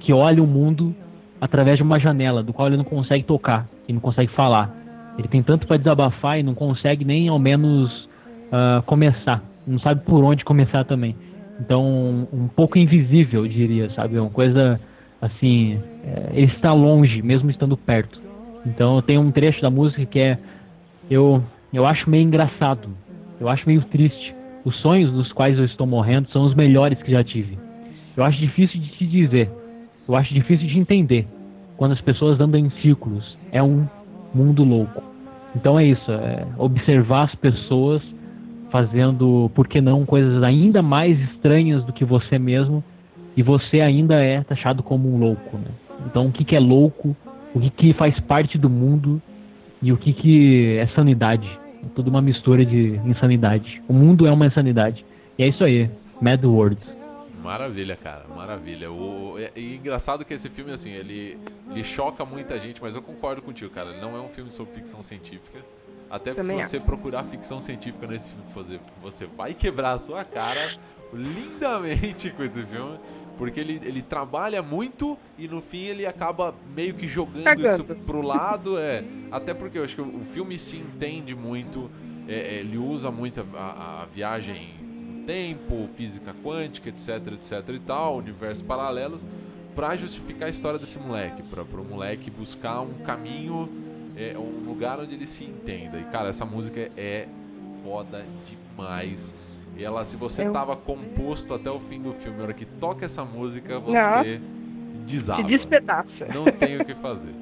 que 0.00 0.12
olha 0.12 0.42
o 0.42 0.46
mundo 0.46 0.94
através 1.40 1.76
de 1.76 1.82
uma 1.82 1.98
janela, 1.98 2.42
do 2.42 2.52
qual 2.52 2.68
ele 2.68 2.76
não 2.76 2.84
consegue 2.84 3.24
tocar 3.24 3.64
e 3.86 3.92
não 3.92 4.00
consegue 4.00 4.32
falar. 4.32 4.74
Ele 5.18 5.28
tem 5.28 5.42
tanto 5.42 5.66
para 5.66 5.76
desabafar 5.76 6.38
e 6.38 6.42
não 6.42 6.54
consegue 6.54 7.04
nem 7.04 7.28
ao 7.28 7.38
menos 7.38 8.08
ah, 8.50 8.82
começar, 8.86 9.42
não 9.66 9.78
sabe 9.78 10.02
por 10.04 10.24
onde 10.24 10.44
começar 10.44 10.84
também. 10.84 11.14
Então, 11.60 11.84
um, 11.84 12.26
um 12.32 12.48
pouco 12.48 12.78
invisível, 12.78 13.44
eu 13.44 13.50
diria, 13.50 13.90
sabe? 13.90 14.16
É 14.16 14.20
uma 14.20 14.30
coisa 14.30 14.80
assim, 15.20 15.80
é, 16.04 16.30
ele 16.32 16.52
está 16.52 16.72
longe, 16.72 17.20
mesmo 17.20 17.50
estando 17.50 17.76
perto. 17.76 18.20
Então, 18.64 19.02
tem 19.02 19.18
um 19.18 19.30
trecho 19.30 19.60
da 19.60 19.70
música 19.70 20.06
que 20.06 20.18
é 20.18 20.38
eu 21.10 21.42
eu 21.72 21.84
acho 21.84 22.08
meio 22.08 22.22
engraçado, 22.22 22.88
eu 23.38 23.48
acho 23.48 23.66
meio 23.66 23.82
triste. 23.82 24.34
Os 24.68 24.76
sonhos 24.80 25.10
dos 25.10 25.32
quais 25.32 25.56
eu 25.56 25.64
estou 25.64 25.86
morrendo 25.86 26.28
são 26.30 26.44
os 26.44 26.54
melhores 26.54 27.00
que 27.00 27.10
já 27.10 27.24
tive. 27.24 27.58
Eu 28.14 28.22
acho 28.22 28.38
difícil 28.38 28.78
de 28.78 28.88
te 28.90 29.06
dizer, 29.06 29.48
eu 30.06 30.14
acho 30.14 30.34
difícil 30.34 30.68
de 30.68 30.78
entender 30.78 31.26
quando 31.78 31.92
as 31.92 32.00
pessoas 32.02 32.38
andam 32.38 32.60
em 32.60 32.68
círculos. 32.82 33.34
É 33.50 33.62
um 33.62 33.86
mundo 34.34 34.62
louco. 34.64 35.02
Então 35.56 35.78
é 35.78 35.86
isso, 35.86 36.12
é 36.12 36.46
observar 36.58 37.24
as 37.24 37.34
pessoas 37.36 38.02
fazendo, 38.70 39.50
por 39.54 39.66
que 39.66 39.80
não, 39.80 40.04
coisas 40.04 40.42
ainda 40.42 40.82
mais 40.82 41.18
estranhas 41.18 41.82
do 41.84 41.92
que 41.94 42.04
você 42.04 42.38
mesmo 42.38 42.84
e 43.34 43.42
você 43.42 43.80
ainda 43.80 44.22
é 44.22 44.42
taxado 44.42 44.82
como 44.82 45.10
um 45.10 45.18
louco, 45.18 45.56
né? 45.56 45.70
Então 46.04 46.26
o 46.26 46.30
que, 46.30 46.44
que 46.44 46.54
é 46.54 46.60
louco, 46.60 47.16
o 47.54 47.60
que, 47.60 47.70
que 47.70 47.92
faz 47.94 48.20
parte 48.20 48.58
do 48.58 48.68
mundo 48.68 49.18
e 49.80 49.94
o 49.94 49.96
que, 49.96 50.12
que 50.12 50.76
é 50.76 50.84
sanidade. 50.84 51.48
É 51.88 51.94
tudo 51.94 52.08
uma 52.08 52.20
mistura 52.20 52.64
de 52.64 53.00
insanidade. 53.04 53.82
O 53.88 53.92
mundo 53.92 54.26
é 54.26 54.30
uma 54.30 54.46
insanidade. 54.46 55.04
E 55.38 55.42
é 55.42 55.48
isso 55.48 55.64
aí, 55.64 55.90
Mad 56.20 56.44
World. 56.44 56.78
Maravilha, 57.42 57.96
cara, 57.96 58.26
maravilha. 58.36 58.90
O, 58.90 59.38
é, 59.38 59.50
e 59.56 59.76
engraçado 59.76 60.24
que 60.24 60.34
esse 60.34 60.50
filme, 60.50 60.70
assim, 60.72 60.90
ele, 60.90 61.38
ele 61.70 61.82
choca 61.82 62.24
muita 62.24 62.58
gente, 62.58 62.82
mas 62.82 62.94
eu 62.94 63.00
concordo 63.00 63.40
contigo, 63.40 63.70
cara. 63.70 63.90
Ele 63.90 64.00
não 64.00 64.14
é 64.16 64.20
um 64.20 64.28
filme 64.28 64.50
sobre 64.50 64.74
ficção 64.74 65.02
científica. 65.02 65.60
Até 66.10 66.34
porque 66.34 66.46
Também 66.46 66.62
se 66.62 66.70
você 66.70 66.80
procurar 66.80 67.24
ficção 67.24 67.60
científica 67.60 68.06
nesse 68.06 68.28
filme, 68.28 68.44
fazer, 68.50 68.80
você 69.00 69.26
vai 69.26 69.54
quebrar 69.54 69.92
a 69.92 69.98
sua 69.98 70.24
cara 70.24 70.76
lindamente 71.12 72.30
com 72.30 72.42
esse 72.42 72.62
filme. 72.64 72.98
Porque 73.38 73.60
ele, 73.60 73.80
ele 73.84 74.02
trabalha 74.02 74.60
muito 74.60 75.16
e 75.38 75.46
no 75.46 75.62
fim 75.62 75.84
ele 75.84 76.04
acaba 76.04 76.52
meio 76.66 76.92
que 76.94 77.06
jogando 77.06 77.44
Cagando. 77.44 77.68
isso 77.68 77.84
pro 78.04 78.20
lado. 78.20 78.76
É, 78.76 79.04
até 79.30 79.54
porque 79.54 79.78
eu 79.78 79.84
acho 79.84 79.94
que 79.94 80.02
o, 80.02 80.24
filme 80.24 80.58
se 80.58 80.76
entende 80.76 81.34
muito, 81.36 81.88
é, 82.26 82.34
é, 82.34 82.54
ele 82.58 82.76
usa 82.76 83.12
muito 83.12 83.46
a, 83.54 84.02
a- 84.02 84.06
viagem 84.06 84.74
no 84.82 85.24
tempo, 85.24 85.86
física 85.94 86.34
quântica, 86.42 86.88
etc, 86.88 87.28
etc 87.34 87.68
e 87.74 87.78
tal, 87.78 88.16
universos 88.16 88.66
paralelos, 88.66 89.26
pra 89.74 89.96
justificar 89.96 90.48
a 90.48 90.50
história 90.50 90.78
desse 90.78 90.98
moleque, 90.98 91.42
pra, 91.44 91.64
pro 91.64 91.84
moleque 91.84 92.30
buscar 92.30 92.80
um 92.80 92.94
caminho, 93.04 93.70
é, 94.16 94.36
um 94.36 94.64
lugar 94.68 94.98
onde 94.98 95.14
ele 95.14 95.26
se 95.26 95.44
entenda. 95.44 95.96
E 95.98 96.04
cara, 96.06 96.30
essa 96.30 96.44
música 96.44 96.90
é 96.96 97.28
foda 97.82 98.26
demais. 98.44 99.32
E 99.78 99.84
ela, 99.84 100.04
se 100.04 100.16
você 100.16 100.44
Eu- 100.44 100.52
tava 100.52 100.76
composto 100.76 101.54
até 101.54 101.70
o 101.70 101.78
fim 101.78 102.02
do 102.02 102.12
filme, 102.12 102.36
na 102.38 102.44
hora 102.44 102.52
que 102.52 102.64
toca 102.64 103.04
essa 103.06 103.24
música, 103.24 103.78
você 103.78 104.40
desaba. 105.06 105.42
Se 105.42 105.48
despedaça. 105.56 106.26
Não 106.34 106.44
tem 106.46 106.80
o 106.80 106.84
que 106.84 106.94
fazer. 106.96 107.32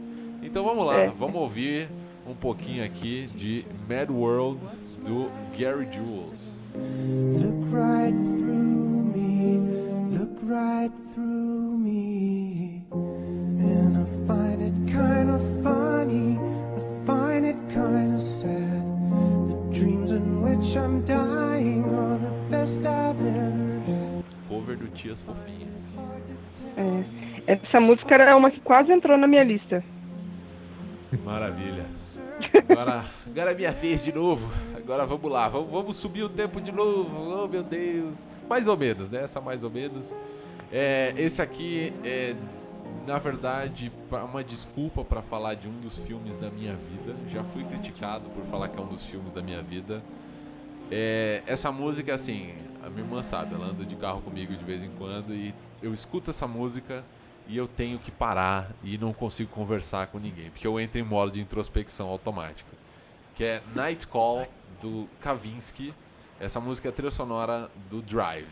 Então 0.43 0.63
vamos 0.65 0.85
lá, 0.87 0.99
É. 0.99 1.09
vamos 1.09 1.37
ouvir 1.41 1.89
um 2.29 2.35
pouquinho 2.35 2.85
aqui 2.85 3.27
de 3.35 3.65
Mad 3.89 4.11
World 4.11 4.61
do 5.05 5.31
Gary 5.59 5.89
Jules. 5.91 6.55
Look 6.75 7.73
right 7.73 8.15
through 8.37 9.13
me, 9.15 9.59
look 10.19 10.37
right 10.47 10.93
through 11.15 11.79
me. 11.79 12.83
And 12.93 13.97
I 13.99 14.05
find 14.27 14.61
it 14.63 14.75
kind 14.93 15.31
of 15.31 15.41
funny, 15.63 16.39
I 16.39 17.07
find 17.07 17.47
it 17.47 17.57
kind 17.73 18.15
of 18.15 18.21
sad. 18.21 18.85
The 19.49 19.79
dreams 19.79 20.13
in 20.13 20.43
which 20.43 20.77
I'm 20.77 21.03
dying 21.07 21.26
Cover 24.67 24.77
do 24.77 24.89
Tias 24.89 25.21
Fofinhas. 25.21 25.79
É. 26.77 27.53
Essa 27.53 27.79
música 27.79 28.13
era 28.13 28.37
uma 28.37 28.51
que 28.51 28.61
quase 28.61 28.91
entrou 28.91 29.17
na 29.17 29.29
minha 29.29 29.45
lista. 29.45 29.85
Maravilha. 31.25 31.87
Agora, 32.69 33.05
agora 33.25 33.53
é 33.53 33.55
minha 33.55 33.71
vez 33.71 34.05
de 34.05 34.13
novo. 34.13 34.51
Agora 34.77 35.07
vamos 35.07 35.31
lá, 35.31 35.49
vamos, 35.49 35.71
vamos 35.71 35.97
subir 35.97 36.23
o 36.25 36.29
tempo 36.29 36.61
de 36.61 36.71
novo. 36.71 37.45
Oh 37.45 37.49
meu 37.49 37.63
Deus. 37.63 38.27
Mais 38.47 38.67
ou 38.67 38.77
menos, 38.77 39.09
né? 39.09 39.23
Essa 39.23 39.41
mais 39.41 39.63
ou 39.63 39.71
menos. 39.71 40.19
É, 40.71 41.15
esse 41.17 41.41
aqui 41.41 41.95
é, 42.05 42.35
na 43.07 43.19
verdade, 43.19 43.91
uma 44.11 44.45
desculpa 44.45 45.03
para 45.03 45.23
falar 45.23 45.55
de 45.55 45.67
um 45.67 45.81
dos 45.81 45.97
filmes 46.01 46.37
da 46.37 46.51
minha 46.51 46.75
vida. 46.75 47.15
Já 47.31 47.43
fui 47.43 47.65
criticado 47.65 48.29
por 48.31 48.45
falar 48.47 48.69
que 48.69 48.79
é 48.79 48.83
um 48.83 48.89
dos 48.89 49.03
filmes 49.07 49.33
da 49.33 49.41
minha 49.41 49.63
vida. 49.63 50.03
É, 50.91 51.43
essa 51.47 51.73
música, 51.73 52.13
assim, 52.13 52.53
a 52.87 52.91
minha 52.91 53.03
irmã 53.03 53.23
sabe, 53.23 53.55
ela 53.55 53.67
anda 53.67 53.85
de 53.85 53.97
carro 53.97 54.23
comigo 54.23 54.55
de 54.55 54.65
vez 54.65 54.83
em 54.83 54.91
quando 54.97 55.35
e 55.35 55.53
eu 55.83 55.93
escuto 55.93 56.31
essa 56.31 56.47
música 56.47 57.03
e 57.49 57.57
eu 57.57 57.67
tenho 57.67 57.99
que 57.99 58.11
parar 58.11 58.71
e 58.83 58.97
não 58.97 59.13
consigo 59.13 59.51
conversar 59.51 60.07
com 60.07 60.19
ninguém, 60.19 60.51
porque 60.51 60.67
eu 60.67 60.79
entro 60.81 60.99
em 60.99 61.03
modo 61.03 61.33
de 61.33 61.41
introspecção 61.41 62.09
automática. 62.09 62.71
Que 63.35 63.45
é 63.45 63.63
Night 63.75 64.07
Call 64.07 64.47
do 64.81 65.07
Kavinsky. 65.21 65.93
Essa 66.41 66.61
música 66.61 66.89
é 66.89 66.91
a 66.91 66.93
trilha 66.93 67.11
sonora 67.11 67.69
do 67.91 68.01
Drive, 68.03 68.47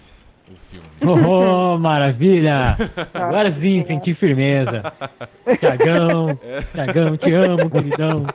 o 0.51 0.57
filme. 0.71 0.87
Oh, 1.27 1.79
maravilha! 1.79 2.77
Agora 3.15 3.53
sim, 3.59 3.85
senti 3.87 4.15
firmeza. 4.15 4.83
Tiagão, 5.59 6.39
Tiagão, 6.73 7.17
te 7.17 7.33
amo, 7.33 7.71
queridão. 7.71 8.27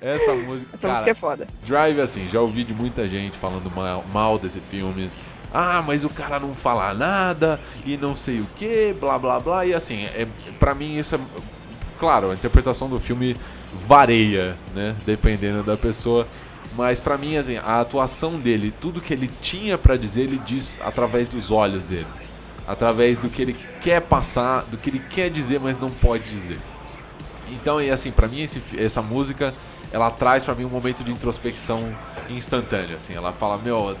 Essa 0.00 0.34
música, 0.34 0.76
Essa 0.76 0.88
música 0.88 0.88
cara, 0.88 1.10
é 1.10 1.14
foda. 1.14 1.46
Drive, 1.64 2.00
assim, 2.00 2.28
já 2.28 2.40
ouvi 2.40 2.64
de 2.64 2.74
muita 2.74 3.08
gente 3.08 3.36
falando 3.36 3.70
mal, 3.70 4.04
mal 4.12 4.38
desse 4.38 4.60
filme. 4.60 5.10
Ah, 5.52 5.82
mas 5.82 6.04
o 6.04 6.10
cara 6.10 6.38
não 6.38 6.54
fala 6.54 6.92
nada 6.92 7.60
e 7.84 7.96
não 7.96 8.14
sei 8.14 8.40
o 8.40 8.46
que, 8.56 8.92
blá 9.00 9.18
blá 9.18 9.40
blá. 9.40 9.64
E 9.64 9.74
assim, 9.74 10.04
é, 10.04 10.26
pra 10.58 10.74
mim 10.74 10.98
isso 10.98 11.14
é. 11.14 11.20
Claro, 11.98 12.30
a 12.30 12.34
interpretação 12.34 12.90
do 12.90 13.00
filme 13.00 13.36
varia, 13.72 14.58
né? 14.74 14.94
Dependendo 15.06 15.62
da 15.62 15.76
pessoa. 15.76 16.28
Mas 16.74 17.00
pra 17.00 17.16
mim, 17.16 17.36
assim, 17.36 17.56
a 17.56 17.80
atuação 17.80 18.38
dele, 18.38 18.70
tudo 18.80 19.00
que 19.00 19.12
ele 19.12 19.28
tinha 19.28 19.78
pra 19.78 19.96
dizer, 19.96 20.22
ele 20.22 20.38
diz 20.38 20.78
através 20.82 21.26
dos 21.28 21.50
olhos 21.50 21.84
dele. 21.84 22.06
Através 22.66 23.18
do 23.18 23.30
que 23.30 23.40
ele 23.40 23.56
quer 23.80 24.00
passar, 24.02 24.62
do 24.62 24.76
que 24.76 24.90
ele 24.90 24.98
quer 25.08 25.30
dizer, 25.30 25.60
mas 25.60 25.78
não 25.78 25.88
pode 25.90 26.24
dizer. 26.24 26.60
Então, 27.46 27.80
e 27.80 27.90
assim, 27.90 28.10
pra 28.10 28.26
mim 28.26 28.40
esse 28.40 28.60
essa 28.76 29.00
música, 29.00 29.54
ela 29.90 30.10
traz 30.10 30.44
pra 30.44 30.54
mim 30.54 30.64
um 30.64 30.70
momento 30.70 31.04
de 31.04 31.12
introspecção 31.12 31.98
instantânea, 32.28 32.96
assim. 32.96 33.14
Ela 33.14 33.32
fala, 33.32 33.58
meu, 33.58 33.98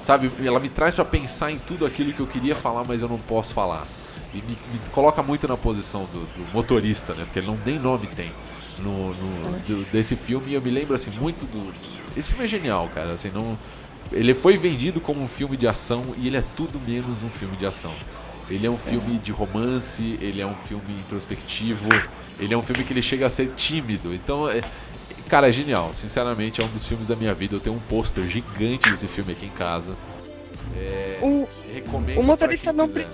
sabe, 0.00 0.32
ela 0.46 0.60
me 0.60 0.68
traz 0.68 0.94
pra 0.94 1.04
pensar 1.04 1.50
em 1.50 1.58
tudo 1.58 1.84
aquilo 1.84 2.12
que 2.12 2.20
eu 2.20 2.26
queria 2.26 2.54
falar, 2.54 2.84
mas 2.84 3.02
eu 3.02 3.08
não 3.08 3.20
posso 3.20 3.52
falar. 3.52 3.92
E 4.32 4.42
me, 4.42 4.60
me 4.66 4.80
coloca 4.90 5.22
muito 5.22 5.46
na 5.48 5.56
posição 5.56 6.06
do, 6.06 6.26
do 6.26 6.46
motorista, 6.46 7.14
né? 7.14 7.24
Porque 7.24 7.38
ele 7.38 7.46
não 7.46 7.56
nem 7.56 7.78
nome 7.78 8.06
tem 8.06 8.36
no, 8.76 9.14
no- 9.14 9.56
do- 9.60 9.84
desse 9.86 10.16
filme. 10.16 10.50
E 10.50 10.54
eu 10.54 10.62
me 10.62 10.70
lembro 10.70 10.94
assim 10.94 11.10
muito 11.10 11.46
do. 11.46 11.74
Esse 12.14 12.28
filme 12.28 12.44
é 12.44 12.48
genial, 12.48 12.90
cara. 12.90 13.12
Assim, 13.12 13.30
não 13.30 13.58
ele 14.10 14.34
foi 14.34 14.56
vendido 14.56 15.00
como 15.00 15.20
um 15.20 15.26
filme 15.28 15.56
de 15.56 15.66
ação 15.66 16.14
e 16.16 16.28
ele 16.28 16.36
é 16.36 16.42
tudo 16.42 16.80
menos 16.80 17.22
um 17.24 17.30
filme 17.30 17.56
de 17.56 17.66
ação. 17.66 18.00
Ele 18.48 18.66
é 18.66 18.70
um 18.70 18.78
filme 18.78 19.18
de 19.18 19.32
romance, 19.32 20.18
ele 20.20 20.40
é 20.40 20.46
um 20.46 20.54
filme 20.54 21.00
introspectivo, 21.00 21.88
ele 22.38 22.54
é 22.54 22.56
um 22.56 22.62
filme 22.62 22.84
que 22.84 22.92
ele 22.92 23.02
chega 23.02 23.26
a 23.26 23.30
ser 23.30 23.48
tímido. 23.56 24.14
Então, 24.14 24.48
é, 24.48 24.60
cara, 25.28 25.48
é 25.48 25.52
genial. 25.52 25.92
Sinceramente, 25.92 26.60
é 26.60 26.64
um 26.64 26.68
dos 26.68 26.84
filmes 26.86 27.08
da 27.08 27.16
minha 27.16 27.34
vida. 27.34 27.56
Eu 27.56 27.60
tenho 27.60 27.76
um 27.76 27.80
pôster 27.80 28.24
gigante 28.26 28.88
desse 28.88 29.08
filme 29.08 29.32
aqui 29.32 29.46
em 29.46 29.50
casa. 29.50 29.96
É, 30.76 31.18
O, 31.22 31.48
recomendo 31.72 32.18
o 32.18 32.22
motorista 32.22 32.72
não 32.72 32.86
quiser. 32.86 33.08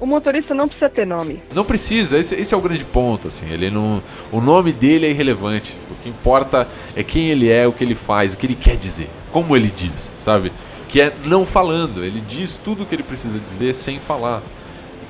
o 0.00 0.06
motorista 0.06 0.54
não 0.54 0.68
precisa 0.68 0.88
ter 0.88 1.06
nome. 1.06 1.42
Não 1.52 1.64
precisa, 1.64 2.18
esse, 2.18 2.34
esse 2.34 2.54
é 2.54 2.56
o 2.56 2.60
grande 2.60 2.84
ponto, 2.84 3.28
assim, 3.28 3.50
ele 3.50 3.70
não, 3.70 4.02
o 4.30 4.40
nome 4.40 4.72
dele 4.72 5.06
é 5.06 5.10
irrelevante, 5.10 5.76
o 5.90 5.94
que 5.96 6.08
importa 6.08 6.68
é 6.94 7.02
quem 7.02 7.30
ele 7.30 7.50
é, 7.50 7.66
o 7.66 7.72
que 7.72 7.82
ele 7.82 7.96
faz, 7.96 8.32
o 8.32 8.38
que 8.38 8.46
ele 8.46 8.54
quer 8.54 8.76
dizer, 8.76 9.10
como 9.32 9.56
ele 9.56 9.70
diz, 9.70 10.00
sabe? 10.00 10.52
Que 10.88 11.02
é 11.02 11.14
não 11.24 11.44
falando, 11.44 12.02
ele 12.04 12.20
diz 12.20 12.56
tudo 12.56 12.82
o 12.82 12.86
que 12.86 12.94
ele 12.94 13.02
precisa 13.02 13.38
dizer 13.38 13.74
sem 13.74 14.00
falar. 14.00 14.42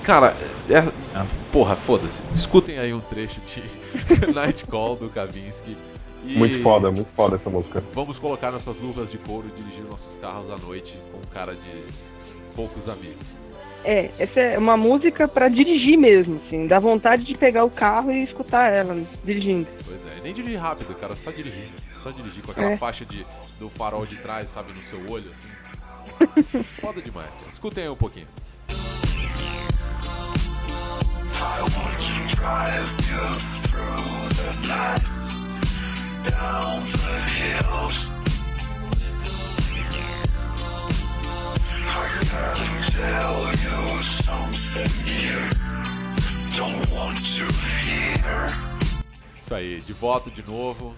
Cara, 0.03 0.37
é, 0.69 0.83
porra, 1.53 1.77
foda-se, 1.77 2.23
escutem 2.35 2.79
aí 2.79 2.93
um 2.95 3.01
trecho 3.01 3.41
de 3.43 3.63
Night 4.33 4.65
Call 4.67 4.97
do 4.97 5.09
Kavinsky. 5.09 5.77
e 6.25 6.35
Muito 6.37 6.63
foda, 6.63 6.91
muito 6.91 7.11
foda 7.11 7.37
essa 7.37 7.51
música. 7.51 7.83
Vamos 7.93 8.19
colocar 8.19 8.51
nossas 8.51 8.81
luvas 8.81 9.11
de 9.11 9.19
couro 9.19 9.49
e 9.49 9.61
dirigir 9.61 9.85
nossos 9.85 10.17
carros 10.17 10.51
à 10.51 10.57
noite 10.57 10.99
com 11.13 11.21
cara 11.33 11.55
de 11.55 11.85
poucos 12.57 12.89
amigos. 12.89 13.39
É, 13.85 14.11
essa 14.19 14.41
é 14.41 14.59
uma 14.59 14.77
música 14.77 15.29
pra 15.29 15.49
dirigir 15.49 15.97
mesmo, 15.97 16.41
assim, 16.47 16.67
dá 16.67 16.81
vontade 16.81 17.25
de 17.25 17.37
pegar 17.37 17.65
o 17.65 17.71
carro 17.71 18.11
e 18.11 18.25
escutar 18.25 18.73
ela 18.73 19.01
dirigindo. 19.25 19.69
Pois 19.87 20.05
é, 20.05 20.21
nem 20.23 20.35
dirigir 20.35 20.59
rápido, 20.59 20.95
cara, 20.97 21.15
só 21.15 21.31
dirigir. 21.31 21.69
Só 22.03 22.11
dirigir 22.11 22.43
com 22.45 22.51
aquela 22.51 22.73
É. 22.73 22.77
faixa 22.77 23.05
de, 23.05 23.25
do 23.59 23.69
farol 23.69 24.05
de 24.05 24.17
trás, 24.17 24.51
sabe, 24.51 24.73
no 24.73 24.83
seu 24.83 24.99
olho, 25.09 25.31
assim. 25.31 25.49
Foda 26.81 27.03
demais, 27.03 27.35
cara. 27.35 27.49
Escutem 27.51 27.85
aí 27.85 27.91
um 27.91 27.97
pouquinho. 27.97 28.27
Isso 49.39 49.55
aí, 49.55 49.81
de 49.81 49.93
volta 49.93 50.31
de 50.31 50.43
novo. 50.47 50.95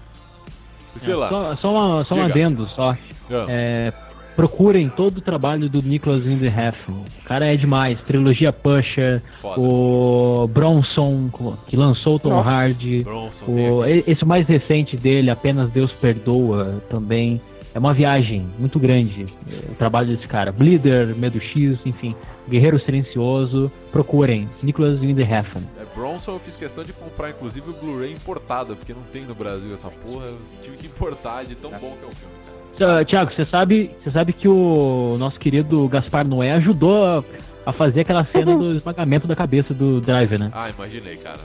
Priscila, 0.93 1.29
Só, 1.29 1.57
só, 1.57 1.73
uma, 1.73 2.05
só 2.05 2.15
um 2.17 2.25
adendo 2.25 2.69
só. 2.71 2.91
Ah. 2.91 3.47
É, 3.49 3.93
procurem 4.41 4.89
todo 4.89 5.19
o 5.19 5.21
trabalho 5.21 5.69
do 5.69 5.83
Nicholas 5.83 6.25
Winding-Refn. 6.25 6.93
O 6.93 7.25
cara 7.27 7.45
é 7.45 7.57
demais. 7.57 8.01
Trilogia 8.07 8.51
Pusher, 8.51 9.23
Foda. 9.39 9.61
o 9.61 10.49
Bronson, 10.49 11.31
que 11.67 11.77
lançou 11.77 12.17
o 12.17 12.19
Tom 12.19 12.31
Nossa. 12.31 12.49
Hardy. 12.49 13.05
Bronson 13.05 13.45
O, 13.47 13.85
esse 13.85 14.25
mais 14.25 14.47
recente 14.47 14.97
dele, 14.97 15.29
Apenas 15.31 15.71
Deus 15.71 15.93
Perdoa, 15.93 16.83
também. 16.89 17.39
É 17.75 17.79
uma 17.79 17.93
viagem 17.93 18.49
muito 18.59 18.81
grande 18.81 19.27
é, 19.53 19.71
o 19.71 19.75
trabalho 19.75 20.09
desse 20.09 20.27
cara. 20.27 20.51
Bleeder, 20.51 21.15
Medo 21.15 21.39
X, 21.39 21.79
enfim. 21.85 22.17
Guerreiro 22.49 22.81
Silencioso. 22.81 23.71
Procurem. 23.93 24.49
Nicholas 24.63 24.99
Winding-Refn. 25.01 25.61
É, 25.79 25.85
Bronson 25.95 26.33
eu 26.33 26.41
fiz 26.41 26.57
questão 26.57 26.83
de 26.83 26.95
comprar, 26.95 27.31
inclusive, 27.31 27.69
o 27.71 27.75
Blu-ray 27.75 28.13
importado, 28.13 28.75
porque 28.75 28.95
não 28.95 29.03
tem 29.13 29.27
no 29.27 29.35
Brasil 29.35 29.73
essa 29.75 29.89
porra. 29.89 30.27
Eu 30.27 30.43
tive 30.63 30.79
que 30.79 30.87
importar 30.87 31.45
de 31.45 31.55
tão 31.55 31.71
bom 31.73 31.95
que 31.99 32.05
é 32.05 32.09
o 32.09 32.13
filme, 32.13 32.35
Tiago, 33.07 33.33
você 33.35 33.45
sabe, 33.45 33.91
você 34.03 34.11
sabe 34.11 34.33
que 34.33 34.49
o 34.49 35.17
nosso 35.19 35.39
querido 35.39 35.87
Gaspar 35.89 36.27
Noé 36.27 36.53
ajudou 36.53 37.05
a, 37.05 37.25
a 37.67 37.73
fazer 37.73 38.01
aquela 38.01 38.25
cena 38.27 38.57
do 38.57 38.71
esmagamento 38.77 39.27
da 39.27 39.37
cabeça 39.37 39.73
do 39.75 40.01
Driver, 40.01 40.39
né? 40.41 40.51
Ah, 40.53 40.71
imaginei, 40.71 41.17
cara. 41.17 41.39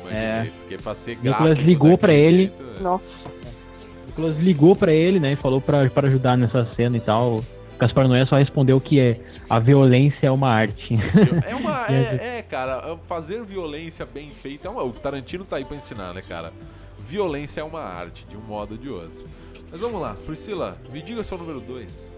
Imaginei, 0.00 0.22
É. 0.24 0.50
porque 0.60 0.78
pra 0.78 0.94
ser 0.94 1.16
Nicolas 1.22 1.38
gráfico 1.44 1.66
ligou 1.66 1.98
pra 1.98 2.12
ele. 2.14 2.46
jeito, 2.46 2.62
é. 2.78 2.82
Nossa. 2.82 3.04
O 3.24 4.06
Nicolas 4.08 4.44
ligou 4.44 4.76
pra 4.76 4.92
ele, 4.92 5.18
né, 5.18 5.32
e 5.32 5.36
falou 5.36 5.60
pra, 5.60 5.88
pra 5.88 6.08
ajudar 6.08 6.36
nessa 6.36 6.66
cena 6.76 6.96
e 6.96 7.00
tal. 7.00 7.38
O 7.38 7.44
Gaspar 7.78 8.06
Noé 8.06 8.24
só 8.26 8.36
respondeu 8.36 8.80
que 8.80 9.00
é, 9.00 9.18
a 9.48 9.58
violência 9.58 10.26
é 10.26 10.30
uma 10.30 10.48
arte. 10.48 10.98
É 11.48 11.54
uma. 11.54 11.86
É, 11.90 12.38
é, 12.38 12.42
cara, 12.42 12.96
fazer 13.08 13.42
violência 13.42 14.06
bem 14.06 14.28
feita 14.28 14.68
é 14.68 14.70
uma. 14.70 14.82
O 14.84 14.90
Tarantino 14.92 15.44
tá 15.44 15.56
aí 15.56 15.64
pra 15.64 15.76
ensinar, 15.76 16.12
né, 16.14 16.20
cara? 16.22 16.52
Violência 17.00 17.60
é 17.60 17.64
uma 17.64 17.80
arte, 17.80 18.24
de 18.28 18.36
um 18.36 18.40
modo 18.40 18.72
ou 18.72 18.78
de 18.78 18.88
outro. 18.88 19.24
Mas 19.72 19.80
vamos 19.80 20.00
lá, 20.02 20.14
Priscila, 20.26 20.76
me 20.90 21.00
diga 21.00 21.24
seu 21.24 21.38
número 21.38 21.58
2. 21.58 22.12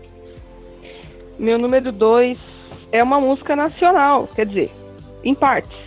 Meu 1.38 1.56
número 1.56 1.92
2 1.92 2.36
é 2.90 3.00
uma 3.00 3.20
música 3.20 3.54
nacional, 3.54 4.26
quer 4.34 4.46
dizer, 4.46 4.72
em 5.22 5.36
partes. 5.36 5.78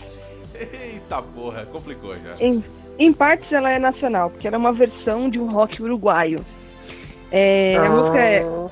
Eita 0.54 1.20
porra, 1.22 1.66
complicou 1.66 2.14
já. 2.16 2.36
Em, 2.40 2.64
em 2.98 3.12
partes 3.12 3.52
ela 3.52 3.70
é 3.70 3.78
nacional, 3.78 4.30
porque 4.30 4.46
ela 4.46 4.56
é 4.56 4.58
uma 4.58 4.72
versão 4.72 5.28
de 5.28 5.38
um 5.38 5.52
rock 5.52 5.82
uruguaio. 5.82 6.38
É, 7.30 7.76
A 7.76 7.90
música 7.90 8.18
é 8.18 8.68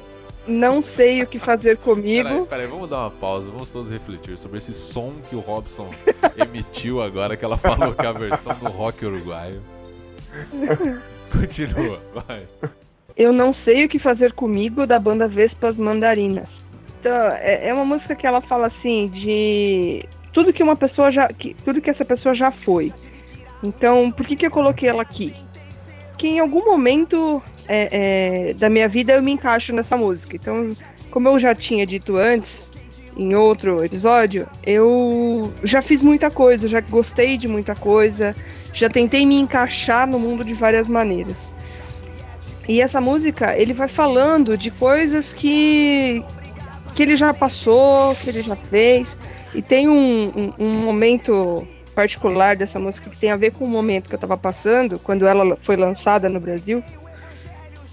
Não 0.46 0.82
Sei 0.96 1.22
O 1.22 1.26
Que 1.26 1.38
Fazer 1.38 1.76
Peraí, 1.76 1.96
Comigo. 1.96 2.46
peraí, 2.46 2.66
vamos 2.66 2.88
dar 2.88 3.00
uma 3.00 3.10
pausa, 3.10 3.50
vamos 3.50 3.68
todos 3.68 3.90
refletir 3.90 4.38
sobre 4.38 4.56
esse 4.56 4.72
som 4.72 5.12
que 5.28 5.36
o 5.36 5.40
Robson 5.40 5.90
emitiu 6.36 7.02
agora, 7.02 7.36
que 7.36 7.44
ela 7.44 7.58
falou 7.58 7.94
que 7.94 8.04
é 8.06 8.08
a 8.08 8.12
versão 8.12 8.54
do 8.58 8.68
rock 8.68 9.04
uruguaio. 9.04 9.62
Continua, 11.30 12.00
vai. 12.14 12.46
Eu 13.16 13.32
Não 13.32 13.54
Sei 13.64 13.84
O 13.84 13.88
Que 13.88 13.98
Fazer 13.98 14.32
Comigo, 14.32 14.86
da 14.86 14.98
banda 14.98 15.26
Vespas 15.26 15.76
Mandarinas. 15.76 16.48
Então, 17.00 17.28
é, 17.32 17.68
é 17.68 17.74
uma 17.74 17.84
música 17.84 18.14
que 18.14 18.26
ela 18.26 18.42
fala 18.42 18.66
assim 18.66 19.06
de 19.08 20.04
tudo 20.32 20.52
que 20.52 20.62
uma 20.62 20.76
pessoa 20.76 21.10
já. 21.10 21.26
Que, 21.28 21.54
tudo 21.64 21.80
que 21.80 21.90
essa 21.90 22.04
pessoa 22.04 22.34
já 22.34 22.50
foi. 22.50 22.92
Então, 23.62 24.10
por 24.10 24.26
que, 24.26 24.36
que 24.36 24.46
eu 24.46 24.50
coloquei 24.50 24.88
ela 24.88 25.02
aqui? 25.02 25.34
Que 26.18 26.28
em 26.28 26.40
algum 26.40 26.64
momento 26.64 27.42
é, 27.66 28.50
é, 28.50 28.54
da 28.54 28.68
minha 28.68 28.88
vida 28.88 29.14
eu 29.14 29.22
me 29.22 29.32
encaixo 29.32 29.72
nessa 29.72 29.96
música. 29.96 30.36
Então, 30.36 30.74
como 31.10 31.28
eu 31.28 31.38
já 31.38 31.54
tinha 31.54 31.86
dito 31.86 32.16
antes, 32.16 32.66
em 33.16 33.34
outro 33.34 33.82
episódio, 33.82 34.46
eu 34.62 35.50
já 35.64 35.80
fiz 35.80 36.02
muita 36.02 36.30
coisa, 36.30 36.68
já 36.68 36.80
gostei 36.80 37.38
de 37.38 37.48
muita 37.48 37.74
coisa, 37.74 38.36
já 38.74 38.90
tentei 38.90 39.24
me 39.24 39.38
encaixar 39.38 40.06
no 40.06 40.18
mundo 40.18 40.44
de 40.44 40.52
várias 40.52 40.86
maneiras. 40.86 41.55
E 42.68 42.80
essa 42.80 43.00
música, 43.00 43.56
ele 43.56 43.72
vai 43.72 43.88
falando 43.88 44.56
de 44.58 44.70
coisas 44.70 45.32
que 45.32 46.24
que 46.94 47.02
ele 47.02 47.14
já 47.14 47.34
passou, 47.34 48.16
que 48.16 48.30
ele 48.30 48.42
já 48.42 48.56
fez. 48.56 49.16
E 49.54 49.60
tem 49.60 49.86
um, 49.86 50.24
um, 50.24 50.52
um 50.58 50.70
momento 50.80 51.66
particular 51.94 52.56
dessa 52.56 52.80
música 52.80 53.10
que 53.10 53.16
tem 53.18 53.30
a 53.30 53.36
ver 53.36 53.52
com 53.52 53.66
o 53.66 53.68
momento 53.68 54.08
que 54.08 54.14
eu 54.14 54.18
tava 54.18 54.36
passando, 54.36 54.98
quando 54.98 55.26
ela 55.26 55.56
foi 55.62 55.76
lançada 55.76 56.28
no 56.28 56.40
Brasil, 56.40 56.82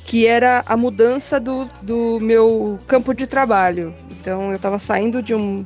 que 0.05 0.25
era 0.25 0.63
a 0.65 0.77
mudança 0.77 1.37
do, 1.37 1.69
do 1.81 2.17
meu 2.21 2.79
campo 2.87 3.13
de 3.13 3.27
trabalho. 3.27 3.93
Então 4.09 4.53
eu 4.53 4.59
tava 4.59 4.79
saindo 4.79 5.21
de 5.21 5.35
um, 5.35 5.65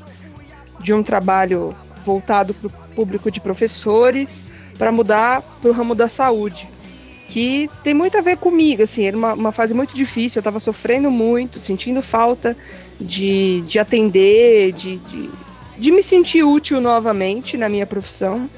de 0.79 0.93
um 0.93 1.03
trabalho 1.03 1.75
voltado 2.03 2.55
para 2.55 2.67
o 2.67 2.71
público 2.95 3.29
de 3.29 3.39
professores 3.39 4.45
para 4.79 4.91
mudar 4.91 5.43
para 5.61 5.69
o 5.69 5.73
ramo 5.73 5.93
da 5.93 6.07
saúde 6.07 6.67
que 7.27 7.69
tem 7.83 7.93
muito 7.93 8.17
a 8.17 8.21
ver 8.21 8.37
comigo, 8.37 8.83
assim, 8.83 9.05
era 9.05 9.17
uma, 9.17 9.33
uma 9.33 9.51
fase 9.51 9.73
muito 9.73 9.93
difícil, 9.93 10.39
eu 10.39 10.43
tava 10.43 10.59
sofrendo 10.59 11.11
muito, 11.11 11.59
sentindo 11.59 12.01
falta 12.01 12.55
de, 12.99 13.61
de 13.61 13.77
atender, 13.79 14.71
de, 14.71 14.97
de, 14.97 15.29
de 15.77 15.91
me 15.91 16.01
sentir 16.01 16.43
útil 16.43 16.79
novamente 16.79 17.57
na 17.57 17.67
minha 17.67 17.85
profissão. 17.85 18.49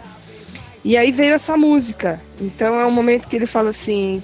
E 0.86 0.96
aí 0.96 1.12
veio 1.12 1.34
essa 1.34 1.58
música. 1.58 2.22
Então 2.40 2.80
é 2.80 2.86
um 2.86 2.92
momento 2.92 3.28
que 3.28 3.36
ele 3.36 3.48
fala 3.48 3.72
assim: 3.72 4.24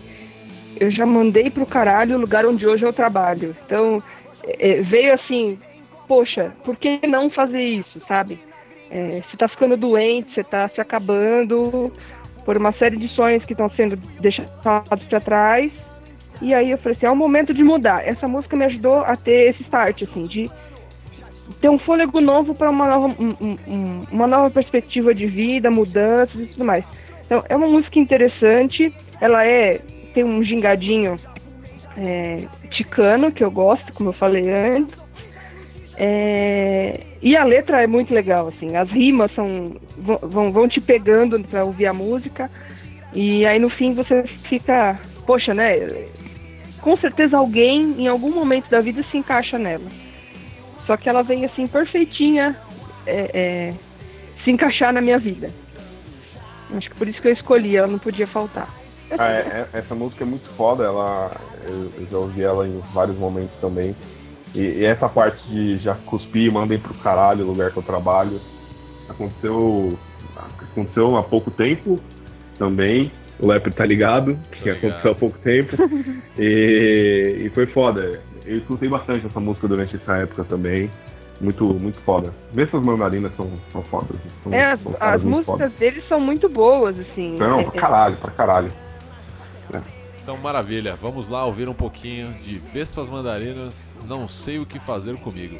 eu 0.80 0.90
já 0.90 1.06
mandei 1.06 1.50
pro 1.50 1.66
caralho 1.66 2.16
o 2.16 2.20
lugar 2.20 2.46
onde 2.46 2.68
hoje 2.68 2.86
eu 2.86 2.94
trabalho. 2.94 3.56
Então 3.66 4.02
é, 4.44 4.82
veio 4.82 5.14
assim: 5.14 5.58
poxa, 6.08 6.56
por 6.64 6.78
que 6.78 7.00
não 7.08 7.30
fazer 7.30 7.62
isso, 7.62 8.00
sabe? 8.00 8.40
É, 8.90 9.22
você 9.22 9.36
tá 9.36 9.48
ficando 9.48 9.76
doente, 9.76 10.34
você 10.34 10.44
tá 10.44 10.70
se 10.70 10.80
acabando 10.80 11.92
por 12.46 12.56
uma 12.58 12.72
série 12.72 12.96
de 12.96 13.10
sonhos 13.10 13.44
que 13.44 13.54
estão 13.54 13.70
sendo 13.70 13.98
deixados 14.20 15.08
para 15.10 15.20
trás. 15.20 15.72
E 16.42 16.54
aí 16.54 16.72
eu 16.72 16.78
falei 16.78 16.96
assim, 16.96 17.08
é 17.08 17.12
o 17.12 17.16
momento 17.16 17.54
de 17.54 17.64
mudar. 17.64 18.08
Essa 18.08 18.28
música 18.28 18.56
me 18.56 18.66
ajudou 18.66 19.00
a 19.00 19.16
ter 19.16 19.50
esse 19.50 19.64
start, 19.64 20.04
assim, 20.04 20.26
de 20.26 20.50
ter 21.60 21.70
um 21.70 21.80
fôlego 21.80 22.22
novo 22.22 22.54
para 22.54 22.70
uma 22.70 22.86
nova, 22.86 23.08
um- 23.22 23.36
um- 23.42 23.58
um- 23.68 24.02
uma 24.12 24.28
nova 24.28 24.50
perspectiva 24.50 25.14
de 25.14 25.26
vida, 25.26 25.72
mudanças 25.72 26.36
e 26.36 26.46
tudo 26.46 26.66
mais. 26.66 26.86
Então 27.26 27.44
é 27.50 27.56
uma 27.56 27.68
música 27.68 28.00
interessante. 28.00 28.94
Ela 29.20 29.46
é 29.46 29.80
tem 30.14 30.24
um 30.24 30.42
gingadinho 30.44 31.18
é, 31.98 32.46
ticano 32.70 33.32
que 33.32 33.44
eu 33.44 33.50
gosto, 33.50 33.94
como 33.94 34.10
eu 34.10 34.14
falei 34.14 34.50
antes. 34.52 35.05
É, 35.98 37.00
e 37.22 37.38
a 37.38 37.44
letra 37.44 37.82
é 37.82 37.88
muito 37.88 38.14
legal, 38.14 38.48
assim, 38.50 38.76
as 38.76 38.90
rimas 38.90 39.32
são 39.34 39.76
vão, 39.98 40.52
vão, 40.52 40.68
te 40.68 40.82
pegando 40.82 41.40
para 41.48 41.64
ouvir 41.64 41.88
a 41.88 41.94
música 41.94 42.52
e 43.14 43.46
aí 43.46 43.58
no 43.60 43.70
fim 43.70 43.94
você 43.94 44.24
fica, 44.50 45.00
poxa, 45.26 45.54
né? 45.54 45.78
com 46.86 46.96
certeza 46.98 47.36
alguém, 47.36 47.96
em 47.98 48.08
algum 48.08 48.32
momento 48.32 48.70
da 48.70 48.80
vida, 48.80 49.04
se 49.10 49.18
encaixa 49.18 49.58
nela. 49.58 49.90
Só 50.86 50.96
que 50.96 51.10
ela 51.10 51.24
vem 51.24 51.44
assim, 51.44 51.68
perfeitinha, 51.68 52.56
é, 53.08 53.32
é, 53.34 53.74
se 54.44 54.52
encaixar 54.52 54.94
na 54.94 55.02
minha 55.02 55.18
vida. 55.18 55.50
Acho 56.76 56.88
que 56.88 56.96
por 56.96 57.08
isso 57.08 57.20
que 57.20 57.28
eu 57.28 57.34
escolhi, 57.34 57.76
ela 57.76 57.88
não 57.88 57.98
podia 57.98 58.28
faltar. 58.28 58.70
Ah, 59.18 59.32
é- 59.32 59.68
é- 59.74 59.80
essa 59.80 59.96
música 59.96 60.24
é 60.24 60.28
muito 60.28 60.48
foda, 60.52 60.84
ela, 60.84 61.32
eu, 61.64 61.92
eu 61.98 62.08
já 62.12 62.18
ouvi 62.20 62.44
ela 62.44 62.68
em 62.68 62.80
vários 62.94 63.18
momentos 63.18 63.56
também. 63.60 63.96
E, 64.56 64.80
e 64.80 64.86
essa 64.86 65.08
parte 65.10 65.46
de 65.48 65.78
já 65.78 65.94
cuspir, 66.06 66.52
mandem 66.52 66.80
pro 66.80 66.94
caralho 66.96 67.44
o 67.44 67.48
lugar 67.48 67.72
que 67.72 67.78
eu 67.78 67.84
trabalho, 67.84 68.40
aconteceu, 69.10 69.98
aconteceu 70.72 71.18
há 71.18 71.24
pouco 71.24 71.52
tempo 71.52 72.00
também. 72.58 73.12
O 73.38 73.48
Lepre 73.48 73.74
tá 73.74 73.86
ligado, 73.86 74.38
que 74.52 74.64
ligado. 74.64 74.78
aconteceu 74.78 75.12
há 75.12 75.16
pouco 75.16 75.38
tempo. 75.40 75.76
e, 76.40 77.38
e 77.42 77.50
foi 77.50 77.66
foda. 77.68 78.22
Eu 78.46 78.58
escutei 78.60 78.88
bastante 78.90 79.26
essa 79.26 79.40
música 79.42 79.68
durante 79.68 79.98
essa 79.98 80.14
época 80.18 80.44
também. 80.46 80.90
Muito, 81.42 81.66
muito 81.74 82.00
foda. 82.00 82.34
Vê 82.54 82.64
essas 82.64 82.82
mandarinas 82.82 83.30
são, 83.36 83.50
são 83.74 83.84
fodas. 83.84 84.16
São, 84.42 84.54
É, 84.54 84.72
as, 84.72 84.80
são 84.82 84.96
as 85.02 85.22
muito 85.22 85.36
músicas 85.36 85.58
fodas. 85.58 85.74
deles 85.74 86.08
são 86.08 86.20
muito 86.22 86.48
boas, 86.48 86.98
assim. 86.98 87.38
Não, 87.38 87.60
É, 87.60 87.64
pra 87.66 87.82
caralho, 87.82 88.16
pra 88.18 88.32
caralho. 88.32 88.72
Então, 90.26 90.38
maravilha. 90.38 90.96
Vamos 90.96 91.30
lá 91.30 91.46
ouvir 91.46 91.70
um 91.70 91.74
pouquinho 91.76 92.34
de 92.44 92.58
Vespas 92.58 93.08
Mandarinas, 93.08 94.00
Não 94.08 94.28
Sei 94.28 94.58
O 94.58 94.66
Que 94.66 94.80
Fazer 94.80 95.16
Comigo. 95.18 95.56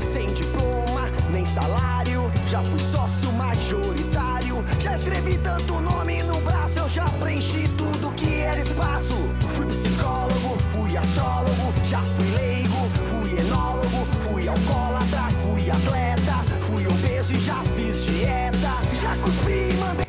Sem 0.00 0.28
diploma, 0.28 1.10
nem 1.32 1.44
salário, 1.44 2.30
já 2.46 2.62
fui 2.62 2.78
sócio 2.78 3.32
majoritário. 3.32 4.64
Já 4.78 4.94
escrevi 4.94 5.36
tanto 5.38 5.80
nome 5.80 6.22
no 6.22 6.40
braço, 6.42 6.78
eu 6.78 6.88
já 6.88 7.04
preenchi 7.18 7.64
tudo 7.76 8.14
que 8.14 8.32
era 8.32 8.60
espaço. 8.60 9.12
Fui 9.48 9.66
psicólogo, 9.66 10.56
fui 10.68 10.96
astrólogo, 10.96 11.74
já 11.84 12.00
fui 12.00 12.30
leigo, 12.36 12.88
fui 13.06 13.40
enólogo, 13.40 14.06
fui 14.22 14.46
alcoólatra, 14.46 15.22
fui 15.42 15.68
atleta, 15.68 16.34
fui 16.60 16.86
obeso 16.86 17.32
e 17.32 17.38
já 17.40 17.60
fiz 17.74 18.04
dieta. 18.04 18.70
Já 19.02 19.16
cuspi, 19.16 19.74
mandei 19.80 20.06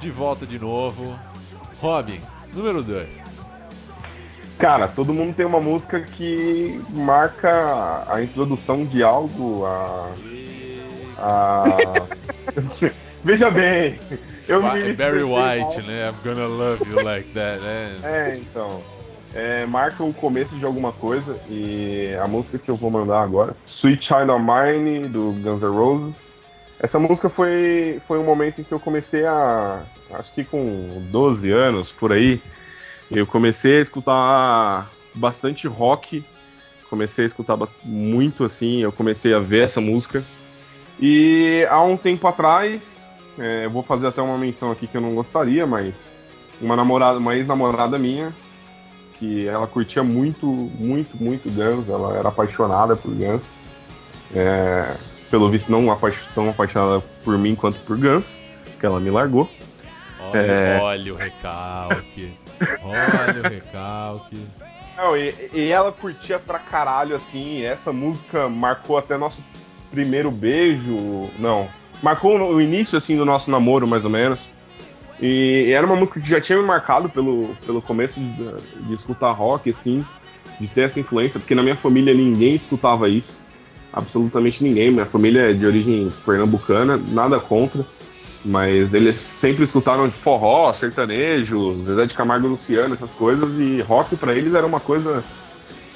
De 0.00 0.08
volta 0.08 0.46
de 0.46 0.56
novo. 0.60 1.18
Robin, 1.80 2.20
número 2.54 2.82
2. 2.82 3.28
Cara, 4.58 4.88
todo 4.88 5.14
mundo 5.14 5.34
tem 5.34 5.46
uma 5.46 5.60
música 5.60 6.00
que 6.00 6.80
marca 6.90 8.04
a 8.08 8.22
introdução 8.22 8.84
de 8.84 9.02
algo, 9.02 9.64
a. 9.64 10.10
a... 11.18 11.64
Veja 13.22 13.50
bem, 13.50 13.98
eu 14.48 14.62
me 14.62 14.92
Barry 14.94 15.22
White, 15.22 15.82
né? 15.82 16.08
I'm 16.08 16.14
gonna 16.24 16.46
love 16.46 16.88
you 16.88 17.02
like 17.04 17.28
that, 17.34 17.60
né? 17.60 17.96
É, 18.02 18.36
então. 18.36 18.80
É, 19.34 19.66
marca 19.66 20.02
o 20.02 20.14
começo 20.14 20.54
de 20.56 20.64
alguma 20.64 20.90
coisa 20.90 21.38
e 21.48 22.16
a 22.20 22.26
música 22.26 22.58
que 22.58 22.70
eu 22.70 22.76
vou 22.76 22.90
mandar 22.90 23.22
agora, 23.22 23.54
Sweet 23.78 24.04
Child 24.06 24.30
of 24.30 24.42
Mine, 24.42 25.08
do 25.08 25.32
Guns 25.42 25.62
N' 25.62 25.70
Roses. 25.70 26.14
Essa 26.80 26.98
música 26.98 27.28
foi, 27.28 28.00
foi 28.06 28.18
um 28.18 28.24
momento 28.24 28.60
em 28.60 28.64
que 28.64 28.72
eu 28.72 28.78
comecei 28.78 29.26
a. 29.26 29.82
Acho 30.12 30.32
que 30.32 30.44
com 30.44 31.02
12 31.10 31.50
anos 31.50 31.90
por 31.90 32.12
aí, 32.12 32.40
eu 33.10 33.26
comecei 33.26 33.78
a 33.78 33.82
escutar 33.82 34.90
bastante 35.14 35.66
rock. 35.66 36.24
Comecei 36.88 37.24
a 37.24 37.26
escutar 37.26 37.58
muito 37.84 38.44
assim, 38.44 38.78
eu 38.82 38.90
comecei 38.90 39.34
a 39.34 39.38
ver 39.38 39.64
essa 39.64 39.80
música. 39.80 40.24
E 40.98 41.66
há 41.68 41.82
um 41.82 41.96
tempo 41.96 42.26
atrás, 42.26 43.04
é, 43.38 43.66
eu 43.66 43.70
vou 43.70 43.82
fazer 43.82 44.06
até 44.06 44.22
uma 44.22 44.38
menção 44.38 44.70
aqui 44.70 44.86
que 44.86 44.96
eu 44.96 45.00
não 45.00 45.14
gostaria, 45.14 45.66
mas 45.66 46.08
uma 46.60 46.74
namorada, 46.74 47.18
uma 47.18 47.36
ex-namorada 47.36 47.98
minha, 47.98 48.34
que 49.18 49.46
ela 49.46 49.66
curtia 49.66 50.02
muito, 50.02 50.46
muito, 50.46 51.22
muito 51.22 51.50
Guns, 51.50 51.88
ela 51.88 52.16
era 52.16 52.28
apaixonada 52.30 52.96
por 52.96 53.12
Guns. 53.14 53.42
É, 54.34 54.96
pelo 55.30 55.50
visto, 55.50 55.70
não 55.70 55.84
tão 56.34 56.50
apaixonada 56.50 57.00
por 57.24 57.36
mim 57.38 57.54
quanto 57.54 57.78
por 57.80 57.96
Guns, 57.98 58.24
que 58.78 58.86
ela 58.86 59.00
me 59.00 59.10
largou. 59.10 59.48
Olha, 60.20 60.40
É. 60.40 60.78
olha 60.80 61.14
o 61.14 61.16
recalque. 61.16 62.32
Olha 62.82 63.40
o 63.40 63.48
recalque. 63.48 64.36
Não, 64.96 65.16
e, 65.16 65.32
e 65.52 65.68
ela 65.70 65.92
curtia 65.92 66.38
pra 66.38 66.58
caralho, 66.58 67.14
assim, 67.14 67.62
essa 67.64 67.92
música 67.92 68.48
marcou 68.48 68.98
até 68.98 69.16
nosso 69.16 69.42
primeiro 69.90 70.30
beijo, 70.30 71.30
não, 71.38 71.68
marcou 72.02 72.36
o 72.36 72.60
início, 72.60 72.98
assim, 72.98 73.16
do 73.16 73.24
nosso 73.24 73.50
namoro, 73.50 73.86
mais 73.86 74.04
ou 74.04 74.10
menos. 74.10 74.50
E 75.20 75.72
era 75.72 75.86
uma 75.86 75.96
música 75.96 76.20
que 76.20 76.28
já 76.28 76.40
tinha 76.40 76.58
me 76.58 76.64
marcado 76.64 77.08
pelo, 77.08 77.54
pelo 77.64 77.80
começo 77.82 78.18
de, 78.20 78.86
de 78.86 78.94
escutar 78.94 79.30
rock, 79.32 79.70
assim, 79.70 80.04
de 80.60 80.66
ter 80.68 80.82
essa 80.82 80.98
influência, 81.00 81.38
porque 81.40 81.54
na 81.54 81.62
minha 81.62 81.76
família 81.76 82.12
ninguém 82.12 82.54
escutava 82.56 83.08
isso, 83.08 83.36
absolutamente 83.92 84.62
ninguém. 84.62 84.90
Minha 84.90 85.06
família 85.06 85.50
é 85.50 85.52
de 85.52 85.66
origem 85.66 86.12
pernambucana, 86.24 86.96
nada 86.96 87.38
contra, 87.40 87.84
mas 88.44 88.92
eles 88.94 89.20
sempre 89.20 89.64
escutaram 89.64 90.10
forró, 90.10 90.72
sertanejo, 90.72 91.82
Zezé 91.82 92.06
de 92.06 92.14
Camargo 92.14 92.48
Luciano, 92.48 92.94
essas 92.94 93.12
coisas, 93.12 93.58
e 93.58 93.80
rock 93.82 94.16
pra 94.16 94.34
eles 94.34 94.54
era 94.54 94.66
uma 94.66 94.80
coisa 94.80 95.24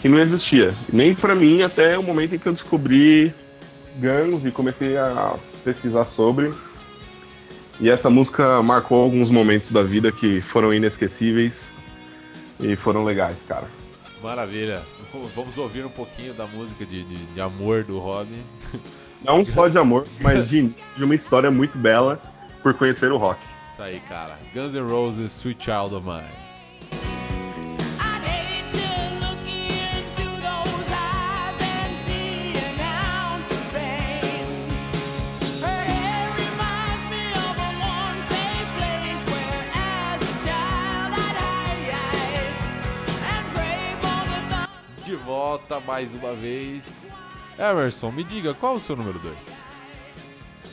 que 0.00 0.08
não 0.08 0.18
existia. 0.18 0.74
Nem 0.92 1.14
pra 1.14 1.34
mim, 1.34 1.62
até 1.62 1.96
o 1.98 2.02
momento 2.02 2.34
em 2.34 2.38
que 2.38 2.46
eu 2.46 2.52
descobri 2.52 3.32
Guns 3.96 4.44
e 4.44 4.50
comecei 4.50 4.96
a 4.96 5.36
pesquisar 5.64 6.04
sobre. 6.06 6.52
E 7.80 7.88
essa 7.88 8.10
música 8.10 8.62
marcou 8.62 9.02
alguns 9.02 9.30
momentos 9.30 9.70
da 9.70 9.82
vida 9.82 10.12
que 10.12 10.40
foram 10.40 10.72
inesquecíveis 10.72 11.68
e 12.60 12.76
foram 12.76 13.04
legais, 13.04 13.36
cara. 13.48 13.66
Maravilha. 14.22 14.82
Vamos 15.34 15.58
ouvir 15.58 15.84
um 15.84 15.90
pouquinho 15.90 16.32
da 16.34 16.46
música 16.46 16.86
de, 16.86 17.04
de, 17.04 17.16
de 17.16 17.40
amor 17.40 17.84
do 17.84 17.98
Robin. 17.98 18.42
Não 19.24 19.44
só 19.46 19.68
de 19.68 19.78
amor, 19.78 20.06
mas 20.20 20.48
de, 20.48 20.68
de 20.96 21.04
uma 21.04 21.14
história 21.14 21.50
muito 21.50 21.78
bela 21.78 22.20
por 22.62 22.74
conhecer 22.74 23.12
o 23.12 23.16
rock. 23.16 23.40
Isso 23.72 23.82
aí, 23.82 24.00
cara. 24.08 24.36
Guns 24.52 24.74
N' 24.74 24.82
Roses, 24.82 25.32
Sweet 25.32 25.62
Child 25.62 25.94
of 25.94 26.06
Mine. 26.06 26.41
Mais 45.86 46.12
uma 46.14 46.32
vez. 46.34 47.06
Emerson, 47.58 48.10
me 48.10 48.24
diga, 48.24 48.54
qual 48.54 48.74
o 48.74 48.80
seu 48.80 48.96
número 48.96 49.18
2? 49.18 49.34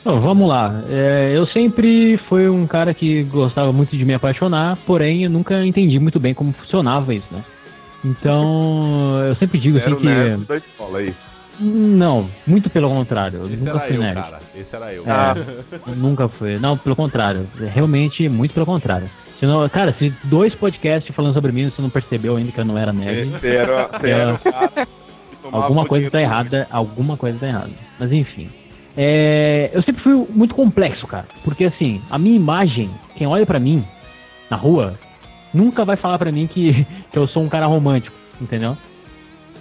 Bom, 0.04 0.20
vamos 0.20 0.48
lá. 0.48 0.82
É, 0.88 1.32
eu 1.34 1.46
sempre 1.46 2.16
fui 2.28 2.48
um 2.48 2.66
cara 2.66 2.94
que 2.94 3.22
gostava 3.24 3.72
muito 3.72 3.96
de 3.96 4.04
me 4.04 4.14
apaixonar, 4.14 4.78
porém 4.86 5.24
eu 5.24 5.30
nunca 5.30 5.64
entendi 5.64 5.98
muito 5.98 6.18
bem 6.18 6.32
como 6.32 6.52
funcionava 6.52 7.14
isso, 7.14 7.26
né? 7.30 7.42
Então, 8.02 9.20
eu 9.28 9.34
sempre 9.34 9.58
digo 9.58 9.76
assim 9.76 9.94
que. 9.94 10.46
da 10.46 10.56
escola 10.56 10.98
aí. 10.98 11.14
Não, 11.60 12.26
muito 12.46 12.70
pelo 12.70 12.88
contrário. 12.88 13.40
Eu 13.40 13.46
Esse 13.46 13.58
nunca 13.58 13.70
era 13.70 13.80
fui 13.80 13.96
eu, 13.96 14.00
nerd. 14.00 14.14
cara. 14.14 14.38
Esse 14.54 14.76
era 14.76 14.94
eu. 14.94 15.04
É, 15.04 15.94
nunca 15.94 16.26
foi. 16.28 16.58
Não, 16.58 16.78
pelo 16.78 16.96
contrário. 16.96 17.46
Realmente, 17.74 18.26
muito 18.30 18.54
pelo 18.54 18.64
contrário. 18.64 19.10
Se 19.40 19.46
não, 19.46 19.66
cara, 19.70 19.92
se 19.94 20.12
dois 20.24 20.54
podcasts 20.54 21.14
falando 21.14 21.32
sobre 21.34 21.50
mim, 21.50 21.68
você 21.68 21.80
não 21.80 21.90
percebeu 21.90 22.36
ainda 22.36 22.52
que 22.52 22.60
eu 22.60 22.64
não 22.64 22.76
era 22.76 22.92
nerd, 22.92 23.32
era, 23.42 23.88
você 23.88 24.10
era 24.10 24.38
cara 24.38 24.86
alguma 25.50 25.86
coisa 25.86 26.10
tá 26.10 26.20
errada, 26.20 26.66
alguma 26.70 27.16
coisa 27.16 27.38
tá 27.38 27.48
errada. 27.48 27.70
Mas 27.98 28.12
enfim. 28.12 28.48
É, 28.96 29.70
eu 29.72 29.82
sempre 29.82 30.02
fui 30.02 30.26
muito 30.30 30.54
complexo, 30.54 31.06
cara. 31.06 31.26
Porque 31.42 31.64
assim, 31.64 32.02
a 32.10 32.18
minha 32.18 32.36
imagem, 32.36 32.90
quem 33.16 33.26
olha 33.26 33.46
pra 33.46 33.58
mim 33.58 33.82
na 34.50 34.56
rua, 34.56 34.94
nunca 35.54 35.84
vai 35.84 35.96
falar 35.96 36.18
pra 36.18 36.32
mim 36.32 36.46
que, 36.46 36.86
que 37.10 37.18
eu 37.18 37.26
sou 37.26 37.42
um 37.42 37.48
cara 37.48 37.66
romântico, 37.66 38.16
entendeu? 38.40 38.76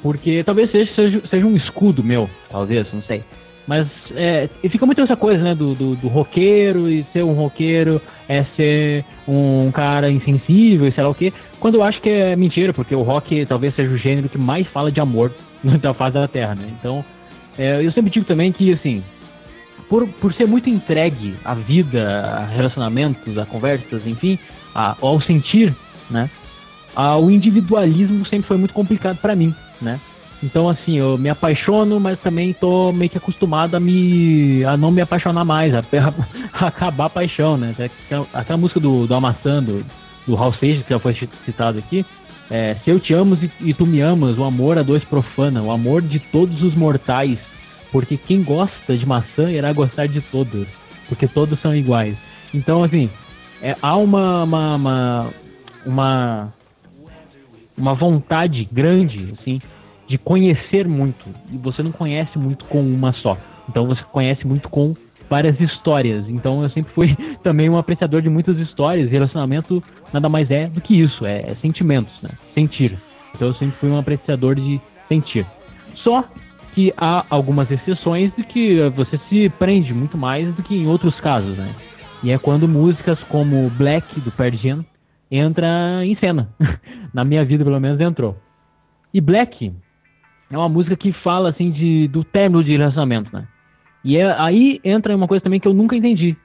Porque 0.01 0.43
talvez 0.43 0.71
seja, 0.71 0.91
seja, 0.93 1.21
seja 1.29 1.45
um 1.45 1.55
escudo 1.55 2.03
meu, 2.03 2.29
talvez, 2.49 2.91
não 2.93 3.03
sei. 3.03 3.23
Mas 3.69 3.87
é, 4.15 4.49
e 4.63 4.67
fica 4.67 4.83
muito 4.83 4.99
essa 4.99 5.15
coisa, 5.15 5.43
né, 5.43 5.53
do, 5.53 5.75
do, 5.75 5.95
do 5.95 6.07
roqueiro 6.07 6.89
e 6.89 7.05
ser 7.13 7.23
um 7.23 7.33
roqueiro 7.33 8.01
é 8.27 8.43
ser 8.55 9.05
um 9.27 9.69
cara 9.71 10.09
insensível 10.09 10.87
e 10.87 10.91
sei 10.91 11.03
lá 11.03 11.09
o 11.11 11.13
quê. 11.13 11.31
Quando 11.59 11.75
eu 11.75 11.83
acho 11.83 12.01
que 12.01 12.09
é 12.09 12.35
mentira, 12.35 12.73
porque 12.73 12.95
o 12.95 13.03
rock 13.03 13.45
talvez 13.45 13.75
seja 13.75 13.93
o 13.93 13.97
gênero 13.97 14.27
que 14.27 14.39
mais 14.39 14.65
fala 14.69 14.91
de 14.91 14.99
amor 14.99 15.31
da 15.79 15.93
face 15.93 16.15
da 16.15 16.27
Terra, 16.27 16.55
né? 16.55 16.67
Então, 16.79 17.05
é, 17.59 17.85
eu 17.85 17.91
sempre 17.91 18.09
digo 18.09 18.25
também 18.25 18.51
que, 18.51 18.73
assim, 18.73 19.03
por, 19.87 20.07
por 20.13 20.33
ser 20.33 20.47
muito 20.47 20.67
entregue 20.67 21.35
à 21.45 21.53
vida, 21.53 22.21
a 22.21 22.45
relacionamentos, 22.47 23.37
a 23.37 23.45
conversas, 23.45 24.01
enfim, 24.07 24.39
a- 24.73 24.97
ao 24.99 25.21
sentir, 25.21 25.75
né? 26.09 26.27
a- 26.95 27.17
o 27.19 27.29
individualismo 27.29 28.25
sempre 28.25 28.47
foi 28.47 28.57
muito 28.57 28.73
complicado 28.73 29.17
pra 29.17 29.35
mim, 29.35 29.53
né? 29.79 29.99
Então, 30.41 30.69
assim, 30.69 30.97
eu 30.97 31.17
me 31.17 31.29
apaixono, 31.29 31.99
mas 31.99 32.19
também 32.19 32.53
tô 32.53 32.93
meio 32.93 33.09
que 33.09 33.17
acostumado 33.17 33.75
a 33.75 33.79
me 33.79 34.63
a 34.63 34.77
não 34.77 34.89
me 34.89 35.01
apaixonar 35.01 35.43
mais, 35.43 35.73
a, 35.75 35.83
a 36.53 36.67
acabar 36.67 37.05
a 37.05 37.09
paixão, 37.09 37.57
né? 37.57 37.71
Até 37.77 37.89
aquela 38.33 38.57
música 38.57 38.79
do, 38.79 39.05
do 39.05 39.13
Amassando, 39.13 39.85
do 40.25 40.37
Hal 40.37 40.53
Seixas, 40.53 40.85
que 40.85 40.93
já 40.93 40.99
foi 40.99 41.15
citado 41.45 41.77
aqui, 41.77 42.05
É, 42.49 42.75
se 42.83 42.89
eu 42.89 42.99
te 42.99 43.13
amo 43.13 43.37
e, 43.41 43.69
e 43.69 43.73
tu 43.73 43.85
me 43.85 43.99
amas, 44.01 44.37
o 44.37 44.43
amor 44.43 44.77
a 44.77 44.83
dois 44.83 45.03
profana, 45.03 45.61
o 45.61 45.71
amor 45.71 46.01
de 46.01 46.19
todos 46.19 46.63
os 46.63 46.73
mortais, 46.73 47.37
porque 47.91 48.17
quem 48.17 48.41
gosta 48.41 48.97
de 48.97 49.05
maçã 49.05 49.51
irá 49.51 49.73
gostar 49.73 50.07
de 50.07 50.21
todas, 50.21 50.67
porque 51.07 51.27
todos 51.27 51.59
são 51.59 51.75
iguais. 51.75 52.15
Então, 52.53 52.81
assim, 52.83 53.09
é, 53.61 53.75
há 53.81 53.95
uma, 53.97 54.43
uma, 54.43 54.75
uma, 54.75 55.29
uma, 55.85 56.53
uma 57.77 57.93
vontade 57.93 58.67
grande, 58.71 59.33
assim, 59.39 59.61
de 60.09 60.17
conhecer 60.17 60.87
muito, 60.87 61.29
e 61.53 61.57
você 61.57 61.83
não 61.83 61.91
conhece 61.91 62.37
muito 62.37 62.65
com 62.65 62.81
uma 62.81 63.13
só. 63.13 63.37
Então 63.69 63.85
você 63.85 64.03
conhece 64.11 64.45
muito 64.45 64.67
com 64.67 64.95
várias 65.29 65.59
histórias. 65.61 66.27
Então 66.27 66.63
eu 66.63 66.69
sempre 66.71 66.91
fui 66.91 67.15
também 67.43 67.69
um 67.69 67.77
apreciador 67.77 68.19
de 68.19 68.29
muitas 68.29 68.57
histórias. 68.57 69.11
Relacionamento 69.11 69.83
nada 70.11 70.27
mais 70.27 70.49
é 70.49 70.67
do 70.67 70.81
que 70.81 70.99
isso, 70.99 71.25
é, 71.27 71.41
é 71.41 71.55
sentimentos, 71.61 72.21
né? 72.23 72.29
Sentir. 72.55 72.97
Então 73.35 73.49
eu 73.49 73.53
sempre 73.53 73.77
fui 73.79 73.89
um 73.89 73.99
apreciador 73.99 74.55
de 74.55 74.81
sentir. 75.07 75.45
Só 75.93 76.23
que 76.73 76.91
há 76.97 77.23
algumas 77.29 77.69
exceções 77.69 78.35
de 78.35 78.43
que 78.43 78.89
você 78.89 79.19
se 79.29 79.47
prende 79.59 79.93
muito 79.93 80.17
mais 80.17 80.55
do 80.55 80.63
que 80.63 80.75
em 80.75 80.87
outros 80.87 81.19
casos, 81.19 81.55
né? 81.55 81.71
E 82.23 82.31
é 82.31 82.37
quando 82.39 82.67
músicas 82.67 83.21
como 83.23 83.69
Black 83.71 84.19
do 84.21 84.31
Pearl 84.31 84.83
entra 85.29 86.03
em 86.03 86.15
cena. 86.15 86.49
Na 87.13 87.23
minha 87.23 87.45
vida, 87.45 87.63
pelo 87.63 87.79
menos, 87.79 87.99
entrou. 87.99 88.35
E 89.13 89.21
Black 89.21 89.71
é 90.51 90.57
uma 90.57 90.69
música 90.69 90.95
que 90.95 91.13
fala 91.13 91.49
assim 91.49 91.71
de 91.71 92.07
do 92.07 92.23
término 92.23 92.63
de 92.63 92.75
relacionamento, 92.75 93.29
né? 93.33 93.47
E 94.03 94.17
é, 94.17 94.31
aí 94.39 94.79
entra 94.83 95.15
uma 95.15 95.27
coisa 95.27 95.43
também 95.43 95.59
que 95.59 95.67
eu 95.67 95.73
nunca 95.73 95.95
entendi. 95.95 96.35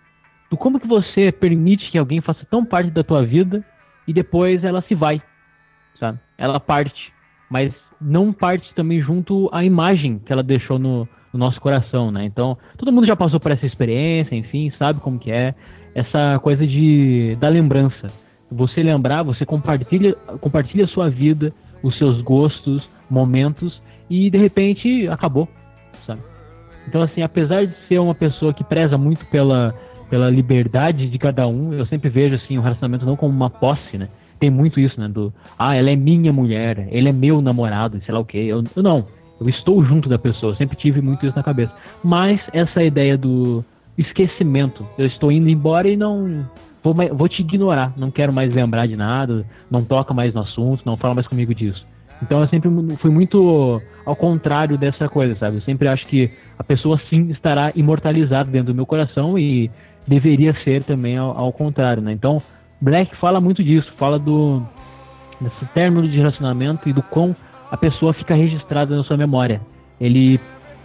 Do 0.51 0.57
como 0.57 0.79
que 0.79 0.87
você 0.87 1.33
permite 1.33 1.91
que 1.91 1.99
alguém 1.99 2.21
faça 2.21 2.47
tão 2.51 2.65
parte 2.65 2.91
da 2.91 3.03
tua 3.03 3.25
vida 3.25 3.65
e 4.07 4.13
depois 4.13 4.63
ela 4.63 4.83
se 4.83 4.95
vai, 4.95 5.23
sabe? 5.99 6.19
Ela 6.37 6.61
parte, 6.61 7.13
mas 7.49 7.73
não 8.01 8.33
parte 8.33 8.73
também 8.75 9.01
junto 9.01 9.49
à 9.53 9.65
imagem 9.65 10.19
que 10.19 10.33
ela 10.33 10.43
deixou 10.43 10.79
no, 10.79 11.09
no 11.33 11.39
nosso 11.39 11.61
coração, 11.61 12.11
né? 12.11 12.25
Então, 12.25 12.59
todo 12.77 12.93
mundo 12.93 13.07
já 13.07 13.17
passou 13.17 13.41
por 13.41 13.53
essa 13.53 13.65
experiência, 13.65 14.35
enfim, 14.35 14.71
sabe 14.79 15.01
como 15.01 15.19
que 15.19 15.31
é 15.31 15.55
essa 15.95 16.39
coisa 16.41 16.67
de 16.67 17.37
da 17.41 17.49
lembrança. 17.49 18.09
Você 18.51 18.83
lembrar, 18.83 19.23
você 19.23 19.47
compartilha 19.47 20.15
compartilha 20.41 20.85
a 20.85 20.89
sua 20.89 21.09
vida, 21.09 21.53
os 21.83 21.97
seus 21.97 22.21
gostos, 22.21 22.93
momentos 23.09 23.81
e 24.09 24.31
de 24.31 24.39
repente 24.39 25.09
acabou, 25.09 25.49
sabe? 26.07 26.21
Então, 26.87 27.03
assim, 27.03 27.23
apesar 27.23 27.67
de 27.67 27.75
ser 27.89 27.99
uma 27.99 28.15
pessoa 28.15 28.53
que 28.53 28.63
preza 28.63 28.99
muito 28.99 29.25
pela, 29.27 29.75
pela 30.11 30.31
liberdade 30.31 31.09
de 31.09 31.19
cada 31.19 31.47
um, 31.47 31.73
eu 31.73 31.87
sempre 31.87 32.09
vejo, 32.09 32.37
assim, 32.37 32.59
o 32.59 32.61
relacionamento 32.61 33.07
não 33.07 33.17
como 33.17 33.33
uma 33.33 33.51
posse, 33.51 33.97
né? 33.97 34.09
Tem 34.39 34.51
muito 34.51 34.79
isso, 34.79 35.01
né? 35.01 35.09
Do, 35.09 35.33
ah, 35.59 35.75
ela 35.75 35.91
é 35.91 35.97
minha 35.97 36.33
mulher, 36.33 36.89
ele 36.91 37.09
é 37.09 37.13
meu 37.13 37.41
namorado, 37.41 38.01
sei 38.05 38.13
lá 38.13 38.21
o 38.21 38.25
quê. 38.25 38.39
Eu, 38.39 38.63
eu 38.77 38.83
não, 38.83 39.07
eu 39.41 39.49
estou 39.49 39.83
junto 39.85 40.09
da 40.09 40.19
pessoa, 40.19 40.55
sempre 40.57 40.77
tive 40.77 41.01
muito 41.01 41.27
isso 41.27 41.37
na 41.37 41.43
cabeça. 41.43 41.73
Mas 42.03 42.41
essa 42.53 42.83
ideia 42.83 43.17
do 43.17 43.65
esquecimento, 43.97 44.87
eu 44.99 45.07
estou 45.07 45.33
indo 45.33 45.49
embora 45.49 45.89
e 45.89 45.97
não... 45.97 46.47
Vou, 46.83 46.93
vou 46.93 47.29
te 47.31 47.41
ignorar, 47.41 47.95
não 47.97 48.11
quero 48.11 48.31
mais 48.31 48.53
lembrar 48.53 48.87
de 48.87 48.95
nada, 48.95 49.47
não 49.71 49.83
toca 49.83 50.13
mais 50.13 50.35
no 50.35 50.43
assunto, 50.43 50.83
não 50.85 50.99
fala 50.99 51.15
mais 51.15 51.27
comigo 51.27 51.55
disso. 51.55 51.87
Então 52.25 52.41
eu 52.41 52.49
sempre 52.49 52.71
fui 52.97 53.11
muito 53.11 53.81
ao 54.05 54.17
contrário 54.17 54.79
dessa 54.79 55.09
coisa, 55.09 55.37
sabe? 55.37 55.59
Eu 55.59 55.63
sempre 55.63 55.89
acho 55.89 56.07
que 56.07 56.31
a 56.59 56.65
pessoa 56.65 56.99
sim 57.11 57.31
estará 57.31 57.71
imortalizada 57.75 58.51
dentro 58.51 58.73
do 58.73 58.75
meu 58.75 58.87
coração 58.87 59.39
e 59.39 59.71
deveria 60.07 60.55
ser 60.65 60.83
também 60.83 61.19
ao, 61.19 61.37
ao 61.37 61.53
contrário, 61.53 62.03
né? 62.03 62.13
Então, 62.13 62.39
Black 62.81 63.15
fala 63.17 63.41
muito 63.41 63.63
disso, 63.63 63.93
fala 63.97 64.19
do 64.19 64.63
desse 65.41 65.67
término 65.75 66.09
de 66.09 66.17
relacionamento 66.17 66.89
e 66.89 66.93
do 66.93 67.03
quão 67.03 67.37
a 67.71 67.77
pessoa 67.77 68.15
fica 68.15 68.35
registrada 68.35 68.97
na 68.97 69.05
sua 69.05 69.17
memória. 69.17 69.61
Ele 70.01 70.41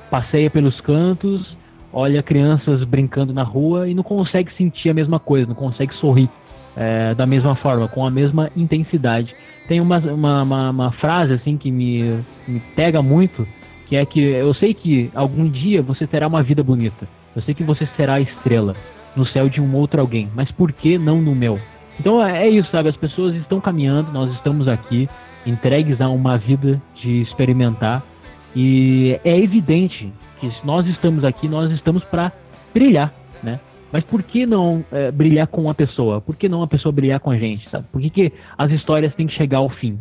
passeia 0.09 0.49
pelos 0.49 0.81
cantos, 0.81 1.55
olha 1.93 2.21
crianças 2.21 2.83
brincando 2.83 3.33
na 3.33 3.43
rua 3.43 3.87
e 3.87 3.93
não 3.93 4.03
consegue 4.03 4.51
sentir 4.57 4.89
a 4.89 4.93
mesma 4.93 5.19
coisa, 5.19 5.47
não 5.47 5.55
consegue 5.55 5.93
sorrir 5.95 6.29
é, 6.75 7.13
da 7.13 7.25
mesma 7.25 7.55
forma, 7.55 7.87
com 7.87 8.05
a 8.05 8.11
mesma 8.11 8.49
intensidade. 8.55 9.33
Tem 9.69 9.79
uma, 9.79 9.99
uma, 9.99 10.41
uma, 10.41 10.69
uma 10.71 10.91
frase 10.93 11.31
assim 11.31 11.55
que 11.55 11.69
me, 11.69 12.01
me 12.47 12.59
pega 12.75 13.03
muito, 13.03 13.47
que 13.87 13.95
é 13.95 14.03
que 14.03 14.19
eu 14.19 14.51
sei 14.55 14.73
que 14.73 15.11
algum 15.13 15.47
dia 15.47 15.79
você 15.79 16.07
terá 16.07 16.27
uma 16.27 16.41
vida 16.41 16.63
bonita. 16.63 17.07
Eu 17.35 17.43
sei 17.43 17.53
que 17.53 17.63
você 17.63 17.87
será 17.95 18.15
a 18.15 18.19
estrela 18.19 18.73
no 19.15 19.27
céu 19.27 19.47
de 19.47 19.61
um 19.61 19.75
outro 19.75 20.01
alguém, 20.01 20.27
mas 20.33 20.49
por 20.51 20.71
que 20.71 20.97
não 20.97 21.21
no 21.21 21.35
meu? 21.35 21.59
Então 21.99 22.25
é 22.25 22.47
é 22.47 22.49
isso, 22.49 22.71
sabe? 22.71 22.89
As 22.89 22.97
pessoas 22.97 23.35
estão 23.35 23.61
caminhando, 23.61 24.11
nós 24.11 24.33
estamos 24.33 24.67
aqui, 24.67 25.07
entregues 25.45 26.01
a 26.01 26.09
uma 26.09 26.35
vida 26.35 26.81
de 26.95 27.21
experimentar, 27.21 28.01
e 28.55 29.19
é 29.23 29.37
evidente 29.37 30.11
que 30.39 30.51
nós 30.63 30.87
estamos 30.87 31.23
aqui, 31.23 31.47
nós 31.47 31.71
estamos 31.71 32.03
para 32.03 32.31
brilhar, 32.73 33.13
né? 33.43 33.59
Mas 33.91 34.03
por 34.03 34.21
que 34.21 34.45
não 34.45 34.83
é, 34.91 35.11
brilhar 35.11 35.47
com 35.47 35.61
uma 35.61 35.73
pessoa? 35.73 36.21
Por 36.21 36.35
que 36.35 36.47
não 36.47 36.61
a 36.61 36.67
pessoa 36.67 36.91
brilhar 36.91 37.19
com 37.19 37.31
a 37.31 37.37
gente, 37.37 37.67
sabe? 37.69 37.85
Por 37.91 38.01
que, 38.01 38.09
que 38.09 38.33
as 38.57 38.71
histórias 38.71 39.13
têm 39.15 39.27
que 39.27 39.33
chegar 39.33 39.59
ao 39.59 39.69
fim? 39.69 39.99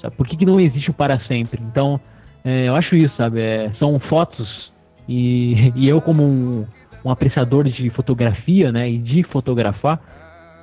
Sabe? 0.00 0.14
Por 0.16 0.26
que, 0.26 0.36
que 0.36 0.46
não 0.46 0.60
existe 0.60 0.90
o 0.90 0.94
para 0.94 1.18
sempre? 1.20 1.60
Então, 1.62 2.00
é, 2.44 2.68
eu 2.68 2.76
acho 2.76 2.94
isso, 2.94 3.14
sabe? 3.16 3.40
É, 3.40 3.72
são 3.78 3.98
fotos 3.98 4.72
e, 5.08 5.72
e 5.74 5.88
eu 5.88 6.00
como 6.00 6.22
um, 6.22 6.66
um 7.04 7.10
apreciador 7.10 7.64
de 7.64 7.90
fotografia, 7.90 8.70
né? 8.70 8.88
E 8.88 8.98
de 8.98 9.22
fotografar, 9.24 10.00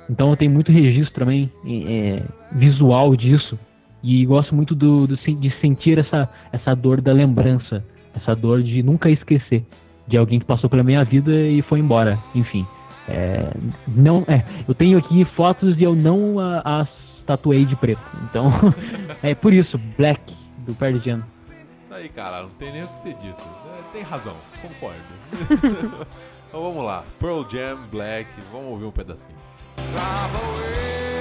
então 0.08 0.30
eu 0.30 0.36
tenho 0.36 0.50
muito 0.50 0.72
registro 0.72 1.14
também 1.14 1.50
é, 1.66 2.22
visual 2.52 3.14
disso 3.16 3.58
e 4.02 4.24
gosto 4.26 4.54
muito 4.54 4.74
do, 4.74 5.06
do 5.06 5.16
de 5.16 5.50
sentir 5.60 5.98
essa, 5.98 6.28
essa 6.50 6.74
dor 6.74 7.00
da 7.00 7.12
lembrança, 7.12 7.84
essa 8.14 8.34
dor 8.34 8.62
de 8.62 8.82
nunca 8.82 9.08
esquecer 9.10 9.64
de 10.12 10.18
alguém 10.18 10.38
que 10.38 10.44
passou 10.44 10.68
pela 10.68 10.82
minha 10.82 11.02
vida 11.02 11.32
e 11.34 11.62
foi 11.62 11.80
embora. 11.80 12.18
Enfim, 12.34 12.66
é, 13.08 13.50
não, 13.88 14.22
é, 14.28 14.44
eu 14.68 14.74
tenho 14.74 14.98
aqui 14.98 15.24
fotos 15.24 15.78
e 15.78 15.82
eu 15.82 15.96
não 15.96 16.38
a- 16.38 16.80
as 16.82 16.88
tatuei 17.26 17.64
de 17.64 17.74
preto. 17.74 18.02
Então 18.24 18.52
é 19.22 19.34
por 19.34 19.54
isso 19.54 19.80
Black 19.96 20.20
do 20.66 20.74
Pearl 20.74 20.98
Jam. 20.98 21.22
Isso 21.82 21.94
aí, 21.94 22.10
cara, 22.10 22.42
não 22.42 22.50
tem 22.50 22.72
nem 22.72 22.84
o 22.84 22.88
que 22.88 22.98
ser 22.98 23.14
dito. 23.14 23.42
É, 23.74 23.92
tem 23.94 24.02
razão, 24.02 24.36
concordo. 24.60 25.00
então 26.48 26.62
vamos 26.62 26.84
lá. 26.84 27.04
Pearl 27.18 27.42
Jam, 27.48 27.78
Black, 27.90 28.28
vamos 28.52 28.68
ouvir 28.72 28.84
um 28.84 28.90
pedacinho. 28.90 29.38
Now 29.78 31.11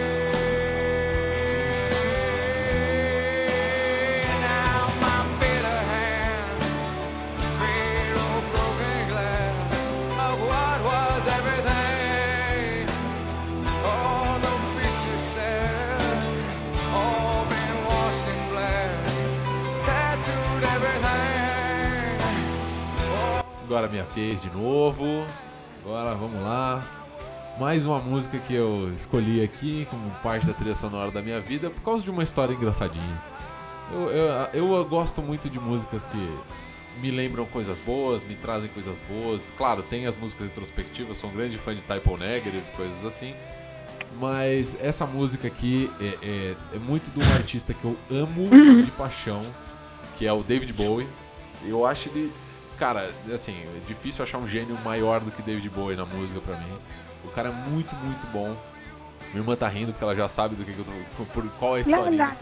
Agora 23.71 23.87
minha 23.87 24.03
vez 24.03 24.41
de 24.41 24.49
novo. 24.49 25.25
Agora 25.85 26.13
vamos 26.13 26.43
lá. 26.43 26.83
Mais 27.57 27.85
uma 27.85 27.99
música 27.99 28.37
que 28.37 28.53
eu 28.53 28.93
escolhi 28.93 29.41
aqui 29.41 29.87
como 29.89 30.11
parte 30.21 30.45
da 30.45 30.51
trilha 30.51 30.75
sonora 30.75 31.09
da 31.09 31.21
minha 31.21 31.39
vida 31.39 31.69
por 31.69 31.81
causa 31.81 32.03
de 32.03 32.09
uma 32.09 32.21
história 32.21 32.53
engraçadinha. 32.53 33.21
Eu, 33.93 34.09
eu, 34.09 34.75
eu 34.75 34.85
gosto 34.85 35.21
muito 35.21 35.49
de 35.49 35.57
músicas 35.57 36.03
que 36.03 36.99
me 36.99 37.11
lembram 37.11 37.45
coisas 37.45 37.79
boas, 37.85 38.21
me 38.25 38.35
trazem 38.35 38.69
coisas 38.71 38.97
boas. 39.07 39.41
Claro, 39.57 39.81
tem 39.83 40.05
as 40.05 40.17
músicas 40.17 40.47
introspectivas, 40.47 41.17
sou 41.17 41.29
um 41.29 41.33
grande 41.33 41.57
fã 41.57 41.73
de 41.73 41.81
Type 41.81 42.09
O 42.09 42.17
Negative, 42.17 42.61
coisas 42.75 43.05
assim. 43.05 43.33
Mas 44.19 44.75
essa 44.81 45.05
música 45.05 45.47
aqui 45.47 45.89
é, 46.01 46.17
é, 46.21 46.55
é 46.75 46.77
muito 46.77 47.09
de 47.13 47.21
um 47.21 47.23
artista 47.23 47.73
que 47.73 47.85
eu 47.85 47.97
amo 48.11 48.49
de 48.83 48.91
paixão, 48.91 49.45
que 50.17 50.27
é 50.27 50.33
o 50.33 50.43
David 50.43 50.73
Bowie. 50.73 51.07
Eu 51.65 51.85
acho 51.85 52.09
ele, 52.09 52.33
cara, 52.81 53.11
assim, 53.31 53.53
é 53.77 53.87
difícil 53.87 54.23
achar 54.23 54.39
um 54.39 54.47
gênio 54.47 54.75
maior 54.83 55.19
do 55.19 55.29
que 55.29 55.43
David 55.43 55.69
Bowie 55.69 55.95
na 55.95 56.03
música 56.03 56.39
pra 56.41 56.57
mim. 56.57 56.73
O 57.23 57.29
cara 57.29 57.49
é 57.49 57.51
muito, 57.51 57.95
muito 57.97 58.27
bom. 58.33 58.57
Minha 59.31 59.43
irmã 59.43 59.55
tá 59.55 59.67
rindo 59.67 59.91
porque 59.91 60.03
ela 60.03 60.15
já 60.15 60.27
sabe 60.27 60.55
do 60.55 60.65
que, 60.65 60.73
que 60.73 60.79
eu 60.79 60.85
tô, 61.15 61.25
por 61.25 61.47
qual 61.59 61.75
é 61.77 61.79
a 61.79 61.81
historinha. 61.81 62.35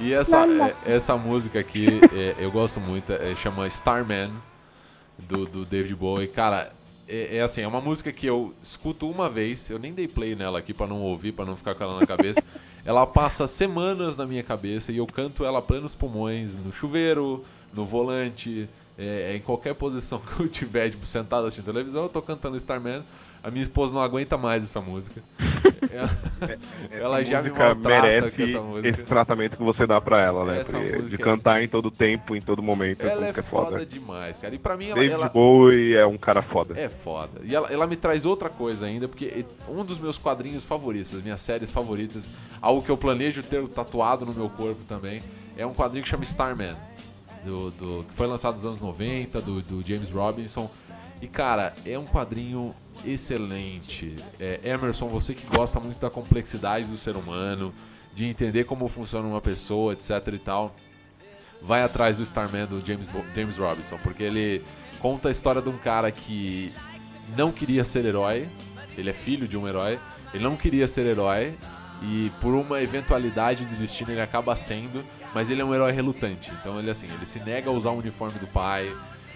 E 0.00 0.12
essa, 0.12 0.44
é- 0.46 0.94
essa 0.94 1.16
música 1.16 1.60
aqui, 1.60 1.86
é, 2.12 2.34
eu 2.38 2.50
gosto 2.50 2.80
muito, 2.80 3.12
é, 3.12 3.36
chama 3.36 3.68
Starman, 3.68 4.32
do, 5.16 5.46
do 5.46 5.64
David 5.64 5.94
Bowie. 5.94 6.26
Cara, 6.26 6.72
é, 7.06 7.36
é 7.36 7.40
assim, 7.42 7.60
é 7.60 7.68
uma 7.68 7.80
música 7.80 8.10
que 8.10 8.26
eu 8.26 8.52
escuto 8.60 9.08
uma 9.08 9.30
vez, 9.30 9.70
eu 9.70 9.78
nem 9.78 9.92
dei 9.92 10.08
play 10.08 10.34
nela 10.34 10.58
aqui 10.58 10.74
pra 10.74 10.88
não 10.88 11.02
ouvir, 11.02 11.30
pra 11.30 11.44
não 11.44 11.56
ficar 11.56 11.76
com 11.76 11.84
ela 11.84 12.00
na 12.00 12.06
cabeça. 12.06 12.42
ela 12.84 13.06
passa 13.06 13.46
semanas 13.46 14.16
na 14.16 14.26
minha 14.26 14.42
cabeça 14.42 14.90
e 14.90 14.96
eu 14.96 15.06
canto 15.06 15.44
ela 15.44 15.62
plenos 15.62 15.94
pulmões, 15.94 16.56
no 16.56 16.72
chuveiro, 16.72 17.44
no 17.74 17.84
volante, 17.86 18.68
é, 18.98 19.34
em 19.36 19.40
qualquer 19.40 19.74
posição 19.74 20.18
que 20.20 20.40
eu 20.40 20.48
tiver, 20.48 20.90
tipo, 20.90 21.04
sentado 21.06 21.46
assistindo 21.46 21.66
televisão, 21.72 22.02
eu 22.04 22.08
tô 22.08 22.20
cantando 22.22 22.56
Starman. 22.56 23.02
A 23.44 23.50
minha 23.50 23.62
esposa 23.62 23.92
não 23.92 24.00
aguenta 24.00 24.38
mais 24.38 24.62
essa 24.62 24.80
música. 24.80 25.20
Ela 26.90 27.20
Essa 27.20 27.30
já 27.30 27.42
me 27.42 27.48
música 27.50 27.74
maltrata 27.74 28.02
merece 28.02 28.30
com 28.36 28.42
essa 28.42 28.60
música. 28.60 28.88
esse 28.88 29.02
tratamento 29.02 29.56
que 29.56 29.62
você 29.62 29.86
dá 29.86 30.00
pra 30.00 30.22
ela, 30.24 30.44
né? 30.44 30.60
Essa 30.60 30.72
Porque 30.78 31.02
de 31.02 31.14
é- 31.14 31.18
cantar 31.18 31.62
em 31.62 31.68
todo 31.68 31.90
tempo, 31.90 32.36
em 32.36 32.40
todo 32.40 32.62
momento, 32.62 33.02
Ela 33.06 33.26
é 33.26 33.30
é 33.30 33.32
foda, 33.32 33.70
foda. 33.70 33.86
demais, 33.86 34.38
cara. 34.38 34.54
E 34.54 34.58
pra 34.58 34.76
mim 34.76 34.86
ela, 34.86 34.94
David 34.94 35.14
ela 35.14 35.28
Bowie 35.28 35.94
é 35.96 36.06
um 36.06 36.16
cara 36.16 36.40
foda. 36.40 36.78
é 36.78 36.88
foda. 36.88 37.40
E 37.42 37.54
ela, 37.54 37.68
ela 37.72 37.86
me 37.86 37.96
traz 37.96 38.24
outra 38.24 38.48
coisa 38.48 38.86
ainda, 38.86 39.08
porque 39.08 39.44
um 39.68 39.84
dos 39.84 39.98
meus 39.98 40.16
quadrinhos 40.18 40.64
favoritos, 40.64 41.14
as 41.14 41.22
minhas 41.22 41.40
séries 41.40 41.70
favoritas, 41.70 42.24
algo 42.60 42.82
que 42.82 42.90
eu 42.90 42.96
planejo 42.96 43.42
ter 43.42 43.66
tatuado 43.68 44.24
no 44.24 44.34
meu 44.34 44.48
corpo 44.48 44.82
também, 44.88 45.20
é 45.56 45.66
um 45.66 45.74
quadrinho 45.74 46.02
que 46.04 46.08
chama 46.08 46.22
Starman. 46.24 46.74
Do, 47.44 47.70
do- 47.72 48.04
que 48.04 48.14
foi 48.14 48.26
lançado 48.26 48.54
nos 48.54 48.64
anos 48.64 48.80
90, 48.80 49.40
do, 49.40 49.60
do 49.62 49.82
James 49.82 50.10
Robinson. 50.10 50.70
E 51.20 51.26
cara, 51.28 51.72
é 51.84 51.98
um 51.98 52.04
quadrinho 52.04 52.74
excelente. 53.04 54.14
É, 54.40 54.60
Emerson, 54.64 55.08
você 55.08 55.34
que 55.34 55.46
gosta 55.46 55.78
muito 55.80 55.98
da 56.00 56.10
complexidade 56.10 56.86
do 56.86 56.96
ser 56.96 57.16
humano, 57.16 57.72
de 58.14 58.24
entender 58.26 58.64
como 58.64 58.88
funciona 58.88 59.26
uma 59.26 59.40
pessoa, 59.40 59.92
etc 59.92 60.10
e 60.32 60.38
tal, 60.38 60.74
vai 61.60 61.82
atrás 61.82 62.16
do 62.16 62.22
Starman 62.22 62.66
do 62.66 62.84
James, 62.84 63.06
James 63.34 63.56
Robinson, 63.56 63.96
porque 64.02 64.22
ele 64.24 64.62
conta 65.00 65.28
a 65.28 65.30
história 65.30 65.62
de 65.62 65.68
um 65.68 65.78
cara 65.78 66.10
que 66.10 66.72
não 67.36 67.50
queria 67.52 67.84
ser 67.84 68.04
herói, 68.04 68.48
ele 68.98 69.10
é 69.10 69.12
filho 69.12 69.46
de 69.48 69.56
um 69.56 69.66
herói, 69.66 69.98
ele 70.34 70.42
não 70.44 70.56
queria 70.56 70.86
ser 70.88 71.06
herói 71.06 71.54
e 72.02 72.30
por 72.40 72.52
uma 72.54 72.82
eventualidade 72.82 73.64
do 73.64 73.74
destino 73.76 74.10
ele 74.10 74.20
acaba 74.20 74.54
sendo, 74.56 75.02
mas 75.34 75.50
ele 75.50 75.60
é 75.62 75.64
um 75.64 75.74
herói 75.74 75.92
relutante. 75.92 76.50
Então 76.60 76.78
ele 76.78 76.90
assim, 76.90 77.06
ele 77.12 77.26
se 77.26 77.38
nega 77.40 77.70
a 77.70 77.72
usar 77.72 77.90
o 77.90 77.98
uniforme 77.98 78.38
do 78.38 78.46
pai, 78.46 78.94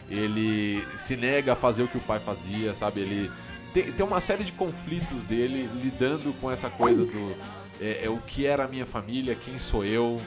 ele 0.08 0.86
se 0.96 1.16
nega 1.16 1.52
a 1.52 1.56
fazer 1.56 1.82
o 1.82 1.88
que 1.88 1.98
o 1.98 2.00
pai 2.00 2.18
fazia, 2.20 2.74
sabe? 2.74 3.00
Ele 3.00 3.30
tem, 3.72 3.90
tem 3.92 4.06
uma 4.06 4.20
série 4.20 4.44
de 4.44 4.52
conflitos 4.52 5.24
dele 5.24 5.68
lidando 5.82 6.32
com 6.40 6.50
essa 6.50 6.70
coisa 6.70 7.04
do 7.04 7.36
é, 7.80 8.04
é 8.04 8.08
o 8.10 8.16
que 8.18 8.46
era 8.46 8.64
a 8.64 8.68
minha 8.68 8.86
família, 8.86 9.34
quem 9.34 9.58
sou 9.58 9.84
eu, 9.84 10.20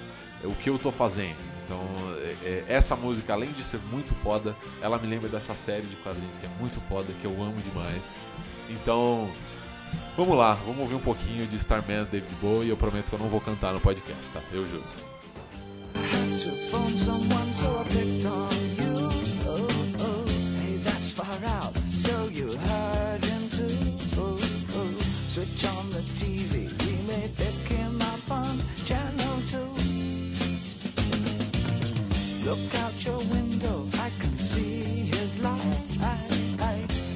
é 0.44 0.48
o 0.48 0.52
que 0.52 0.70
eu 0.70 0.78
tô 0.78 0.92
fazendo. 0.92 1.38
Então, 1.66 1.80
é- 2.24 2.36
é, 2.48 2.66
essa 2.68 2.96
música, 2.96 3.34
além 3.34 3.52
de 3.52 3.64
ser 3.64 3.80
muito 3.92 4.14
foda, 4.24 4.56
ela 4.82 4.98
me 4.98 5.08
lembra 5.08 5.30
dessa 5.30 5.54
série 5.54 5.86
de 5.86 5.96
quadrinhos 5.98 6.38
que 6.38 6.46
é 6.46 6.50
muito 6.60 6.80
foda, 6.82 7.12
que 7.22 7.26
eu 7.26 7.32
amo 7.32 7.56
demais. 7.62 8.02
Então, 8.70 9.30
vamos 10.18 10.38
lá, 10.38 10.54
vamos 10.66 10.82
ouvir 10.82 10.96
um 10.96 11.00
pouquinho 11.00 11.46
de 11.48 11.56
Starman 11.56 12.06
David 12.06 12.34
Bowie 12.42 12.68
e 12.68 12.70
eu 12.70 12.78
prometo 12.78 13.06
que 13.10 13.14
eu 13.14 13.20
não 13.20 13.30
vou 13.30 13.42
cantar 13.42 13.74
no 13.74 13.80
podcast, 13.80 14.30
tá? 14.32 14.42
Eu 14.52 14.64
juro. 14.66 14.84
Phone 16.90 16.98
someone, 16.98 17.54
so 17.54 17.78
I 17.80 17.84
picked 17.84 18.26
on 18.26 18.52
you. 18.78 19.10
Oh, 19.46 19.68
oh, 20.00 20.26
hey, 20.60 20.78
that's 20.78 21.12
far 21.12 21.38
out. 21.60 21.76
So 21.78 22.28
you 22.30 22.52
heard 22.52 23.26
him 23.26 23.50
too. 23.50 23.78
Oh, 24.18 24.38
oh, 24.76 24.92
switch 25.34 25.66
on 25.68 25.90
the 25.92 26.04
TV. 26.18 26.70
We 26.86 26.96
may 27.08 27.28
pick 27.36 27.78
him 27.78 28.02
up 28.02 28.32
on 28.32 28.58
channel 28.86 29.42
two. 29.46 29.72
Look 32.48 32.76
out 32.84 33.06
your 33.06 33.20
window, 33.30 33.86
I 34.02 34.10
can 34.20 34.38
see 34.38 34.82
his 34.84 35.40
light. 35.44 35.58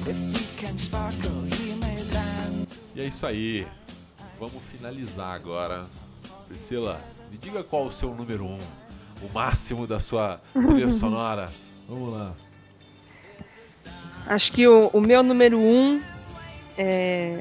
If 0.06 0.18
we 0.18 0.62
can 0.62 0.76
sparkle, 0.78 1.42
he 1.56 1.74
may 1.80 2.02
land. 2.12 2.68
E 2.94 3.00
é 3.00 3.06
isso 3.06 3.26
aí. 3.26 3.66
Vamos 4.38 4.62
finalizar 4.70 5.34
agora. 5.34 5.86
Priscila, 6.46 7.00
me 7.32 7.38
diga 7.38 7.64
qual 7.64 7.86
o 7.86 7.92
seu 7.92 8.14
número 8.14 8.44
um, 8.44 8.58
o 9.22 9.32
máximo 9.32 9.86
da 9.86 10.00
sua 10.00 10.40
trilha 10.52 10.90
sonora. 10.90 11.48
Vamos 11.88 12.12
lá. 12.12 12.34
Acho 14.26 14.52
que 14.52 14.66
o, 14.66 14.88
o 14.92 15.00
meu 15.00 15.22
número 15.22 15.58
um 15.58 16.00
é. 16.78 17.40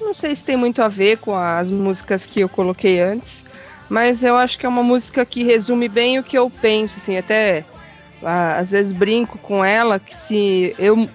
Não 0.00 0.12
sei 0.12 0.34
se 0.34 0.44
tem 0.44 0.56
muito 0.56 0.82
a 0.82 0.88
ver 0.88 1.18
com 1.18 1.34
as 1.34 1.70
músicas 1.70 2.26
que 2.26 2.40
eu 2.40 2.48
coloquei 2.48 3.00
antes, 3.00 3.46
mas 3.88 4.24
eu 4.24 4.36
acho 4.36 4.58
que 4.58 4.66
é 4.66 4.68
uma 4.68 4.82
música 4.82 5.24
que 5.24 5.44
resume 5.44 5.88
bem 5.88 6.18
o 6.18 6.22
que 6.22 6.36
eu 6.36 6.50
penso, 6.50 6.98
assim, 6.98 7.16
até 7.16 7.64
às 8.58 8.70
vezes 8.72 8.92
brinco 8.92 9.38
com 9.38 9.64
ela 9.64 9.98
que 9.98 10.14
se 10.14 10.74
eu 10.78 11.08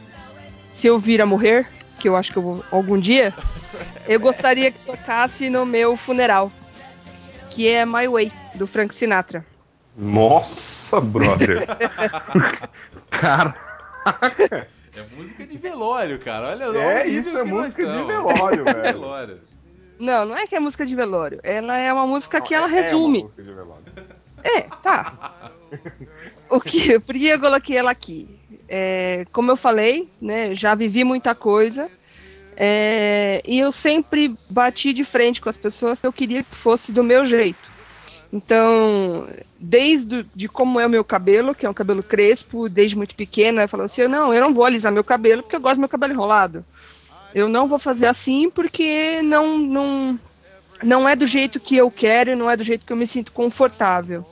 se 0.70 0.88
eu 0.88 1.00
vir 1.00 1.22
a 1.22 1.26
morrer, 1.26 1.68
que 2.00 2.08
eu 2.08 2.16
acho 2.16 2.32
que 2.32 2.38
eu 2.38 2.44
vou 2.44 2.66
algum 2.72 2.98
dia, 2.98 3.34
eu 4.08 4.20
gostaria 4.20 4.72
que 4.72 4.80
tocasse 4.80 5.50
no 5.50 5.66
meu 5.66 5.98
funeral, 5.98 6.52
que 7.50 7.68
é 7.68 7.86
My 7.86 8.08
Way 8.08 8.32
do 8.56 8.68
Frank 8.68 8.94
Sinatra. 8.94 9.46
Nossa, 10.00 11.02
brother. 11.02 11.66
Caraca. 13.12 14.68
É 14.96 15.16
música 15.16 15.46
de 15.46 15.58
velório, 15.58 16.20
cara. 16.20 16.48
Olha, 16.50 16.70
olha 16.70 16.78
É, 16.80 17.08
isso 17.08 17.38
é 17.38 17.44
que 17.44 17.50
música 17.50 17.84
de 17.86 18.04
velório, 18.06 18.64
velho. 18.64 18.82
velório. 18.82 19.40
Não, 20.00 20.26
não 20.26 20.36
é 20.38 20.48
que 20.48 20.56
é 20.56 20.60
música 20.60 20.86
de 20.86 20.96
velório, 20.96 21.40
ela 21.44 21.78
é 21.78 21.92
uma 21.92 22.08
música 22.08 22.40
que 22.40 22.56
Não, 22.56 22.64
ela 22.64 22.74
é- 22.74 22.78
é 22.78 22.82
uma 22.82 22.84
resume. 22.84 23.24
música 23.24 23.44
de 23.44 23.54
velório. 23.54 23.84
É, 24.42 24.62
tá. 24.82 25.52
O 26.50 26.62
que, 26.62 26.98
por 27.02 27.14
que 27.14 27.28
eu 27.28 27.40
coloquei 27.40 27.76
ela 27.78 27.92
aqui? 27.92 28.40
É, 28.70 29.26
como 29.34 29.52
eu 29.52 29.58
falei, 29.58 30.10
né, 30.22 30.56
já 30.56 30.74
vivi 30.76 31.04
muita 31.04 31.36
coisa. 31.36 31.90
é, 32.62 33.42
e 33.46 33.58
eu 33.60 33.72
sempre 33.72 34.36
bati 34.50 34.92
de 34.94 35.06
frente 35.06 35.40
com 35.40 35.48
as 35.50 35.56
pessoas 35.58 36.02
que 36.02 36.08
eu 36.08 36.12
queria 36.12 36.44
que 36.44 36.56
fosse 36.56 36.92
do 36.92 37.04
meu 37.04 37.24
jeito. 37.26 37.69
Então, 38.32 39.28
desde 39.60 40.24
de 40.36 40.48
como 40.48 40.80
é 40.80 40.86
o 40.86 40.90
meu 40.90 41.04
cabelo, 41.04 41.56
que 41.56 41.66
é 41.66 41.70
um 41.70 41.74
cabelo 41.74 42.04
crespo, 42.04 42.70
desde 42.70 42.96
muito 42.96 43.16
pequena, 43.16 43.64
eu 43.64 43.68
falo 43.68 43.84
assim, 43.84 44.08
não, 44.08 44.34
eu 44.34 44.42
não 44.42 44.54
vou 44.54 44.66
alisar 44.66 44.92
meu 44.92 45.04
cabelo 45.04 45.42
porque 45.42 45.56
eu 45.56 45.62
gosto 45.62 45.76
do 45.76 45.82
meu 45.82 45.90
cabelo 45.90 46.14
enrolado. 46.14 46.64
Eu 47.34 47.50
não 47.50 47.68
vou 47.68 47.80
fazer 47.80 48.06
assim 48.06 48.50
porque 48.50 49.22
não, 49.24 49.58
não, 49.58 50.20
não 50.84 51.10
é 51.10 51.16
do 51.16 51.26
jeito 51.26 51.60
que 51.60 51.76
eu 51.76 51.90
quero, 51.90 52.36
não 52.36 52.50
é 52.50 52.56
do 52.56 52.64
jeito 52.64 52.86
que 52.86 52.94
eu 52.94 52.98
me 52.98 53.08
sinto 53.08 53.32
confortável. 53.32 54.24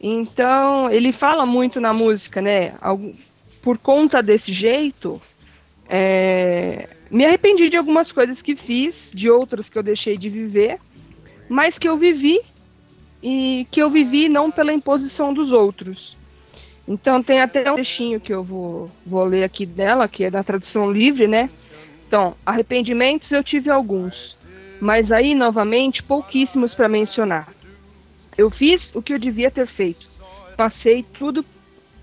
Então, 0.00 0.90
ele 0.90 1.12
fala 1.12 1.44
muito 1.44 1.80
na 1.80 1.92
música, 1.92 2.40
né? 2.40 2.74
Por 3.62 3.78
conta 3.78 4.22
desse 4.22 4.52
jeito, 4.52 5.20
é, 5.88 6.88
me 7.10 7.24
arrependi 7.24 7.68
de 7.68 7.76
algumas 7.76 8.12
coisas 8.12 8.40
que 8.40 8.54
fiz, 8.54 9.10
de 9.12 9.30
outras 9.30 9.68
que 9.68 9.78
eu 9.78 9.82
deixei 9.82 10.16
de 10.16 10.28
viver, 10.28 10.78
mas 11.48 11.78
que 11.78 11.88
eu 11.88 11.96
vivi 11.96 12.40
e 13.22 13.66
que 13.70 13.82
eu 13.82 13.90
vivi 13.90 14.28
não 14.28 14.50
pela 14.50 14.72
imposição 14.72 15.32
dos 15.32 15.52
outros. 15.52 16.16
Então 16.86 17.22
tem 17.22 17.40
até 17.40 17.70
um 17.70 17.74
trechinho 17.74 18.20
que 18.20 18.32
eu 18.32 18.42
vou, 18.42 18.90
vou 19.04 19.24
ler 19.24 19.44
aqui 19.44 19.66
dela, 19.66 20.08
que 20.08 20.24
é 20.24 20.30
da 20.30 20.42
tradução 20.42 20.90
livre, 20.90 21.26
né? 21.26 21.50
Então, 22.06 22.34
arrependimentos 22.46 23.30
eu 23.30 23.44
tive 23.44 23.68
alguns, 23.70 24.38
mas 24.80 25.12
aí 25.12 25.34
novamente 25.34 26.02
pouquíssimos 26.02 26.74
para 26.74 26.88
mencionar. 26.88 27.48
Eu 28.36 28.48
fiz 28.48 28.94
o 28.94 29.02
que 29.02 29.12
eu 29.12 29.18
devia 29.18 29.50
ter 29.50 29.66
feito. 29.66 30.06
Passei 30.56 31.02
tudo 31.02 31.44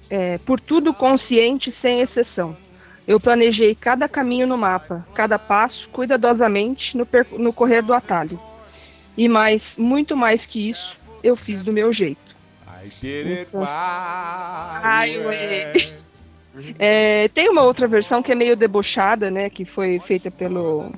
é, 0.09 0.37
por 0.39 0.59
tudo 0.59 0.93
consciente, 0.93 1.71
sem 1.71 2.01
exceção. 2.01 2.55
Eu 3.07 3.19
planejei 3.19 3.73
cada 3.75 4.07
caminho 4.07 4.47
no 4.47 4.57
mapa, 4.57 5.05
cada 5.13 5.39
passo 5.39 5.89
cuidadosamente 5.89 6.97
no, 6.97 7.07
no 7.37 7.53
correr 7.53 7.81
do 7.81 7.93
atalho. 7.93 8.39
E 9.17 9.29
mais, 9.29 9.77
muito 9.77 10.15
mais 10.15 10.45
que 10.45 10.69
isso, 10.69 10.97
eu 11.25 11.35
fiz 11.35 11.63
do 11.63 11.71
meu 11.73 11.91
jeito. 11.91 12.19
I 12.67 12.89
did 13.01 13.27
it 13.27 13.41
Então, 13.49 13.61
my 13.61 13.67
Ai, 13.67 15.17
way. 15.17 15.25
ué. 15.25 15.73
É, 16.79 17.27
tem 17.29 17.49
uma 17.49 17.63
outra 17.63 17.87
versão 17.87 18.23
que 18.23 18.31
é 18.31 18.35
meio 18.35 18.55
debochada, 18.55 19.29
né? 19.29 19.49
Que 19.49 19.65
foi 19.65 19.99
feita 19.99 20.31
pelo 20.31 20.91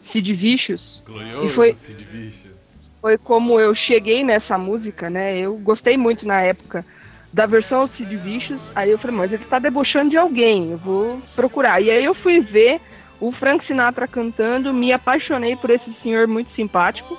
Sid 0.00 0.32
Vicious. 0.32 1.02
Glorioso 1.06 1.46
E 1.46 1.50
foi- 1.50 1.74
Sid 1.74 2.04
Vicious. 2.04 2.52
Foi 3.00 3.18
como 3.18 3.58
eu 3.60 3.74
cheguei 3.74 4.22
nessa 4.24 4.56
música, 4.56 5.10
né? 5.10 5.36
Eu 5.38 5.56
gostei 5.58 5.96
muito 5.96 6.26
na 6.26 6.40
época 6.40 6.84
da 7.32 7.44
versão 7.46 7.86
do 7.86 7.92
Sid 7.92 8.16
Vicious. 8.16 8.60
Aí 8.74 8.90
eu 8.90 8.98
falei, 8.98 9.16
mas 9.16 9.32
ele 9.32 9.44
tá 9.44 9.58
debochando 9.58 10.10
de 10.10 10.16
alguém, 10.16 10.70
eu 10.70 10.78
vou 10.78 11.20
procurar. 11.34 11.80
E 11.82 11.90
aí 11.90 12.04
eu 12.04 12.14
fui 12.14 12.40
ver 12.40 12.80
o 13.20 13.32
Frank 13.32 13.66
Sinatra 13.66 14.06
cantando, 14.08 14.72
me 14.72 14.92
apaixonei 14.92 15.56
por 15.56 15.70
esse 15.70 15.92
senhor 16.02 16.26
muito 16.26 16.54
simpático. 16.54 17.18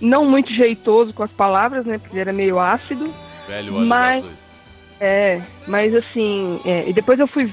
Não 0.00 0.24
muito 0.24 0.52
jeitoso 0.52 1.12
com 1.12 1.22
as 1.22 1.30
palavras, 1.30 1.84
né? 1.84 1.98
Porque 1.98 2.14
ele 2.14 2.20
era 2.20 2.32
meio 2.32 2.58
ácido. 2.58 3.12
Velho 3.46 3.72
Mas-. 3.72 4.50
É, 5.00 5.40
mas 5.66 5.94
assim, 5.94 6.60
é, 6.62 6.86
e 6.86 6.92
depois 6.92 7.18
eu 7.18 7.26
fui 7.26 7.50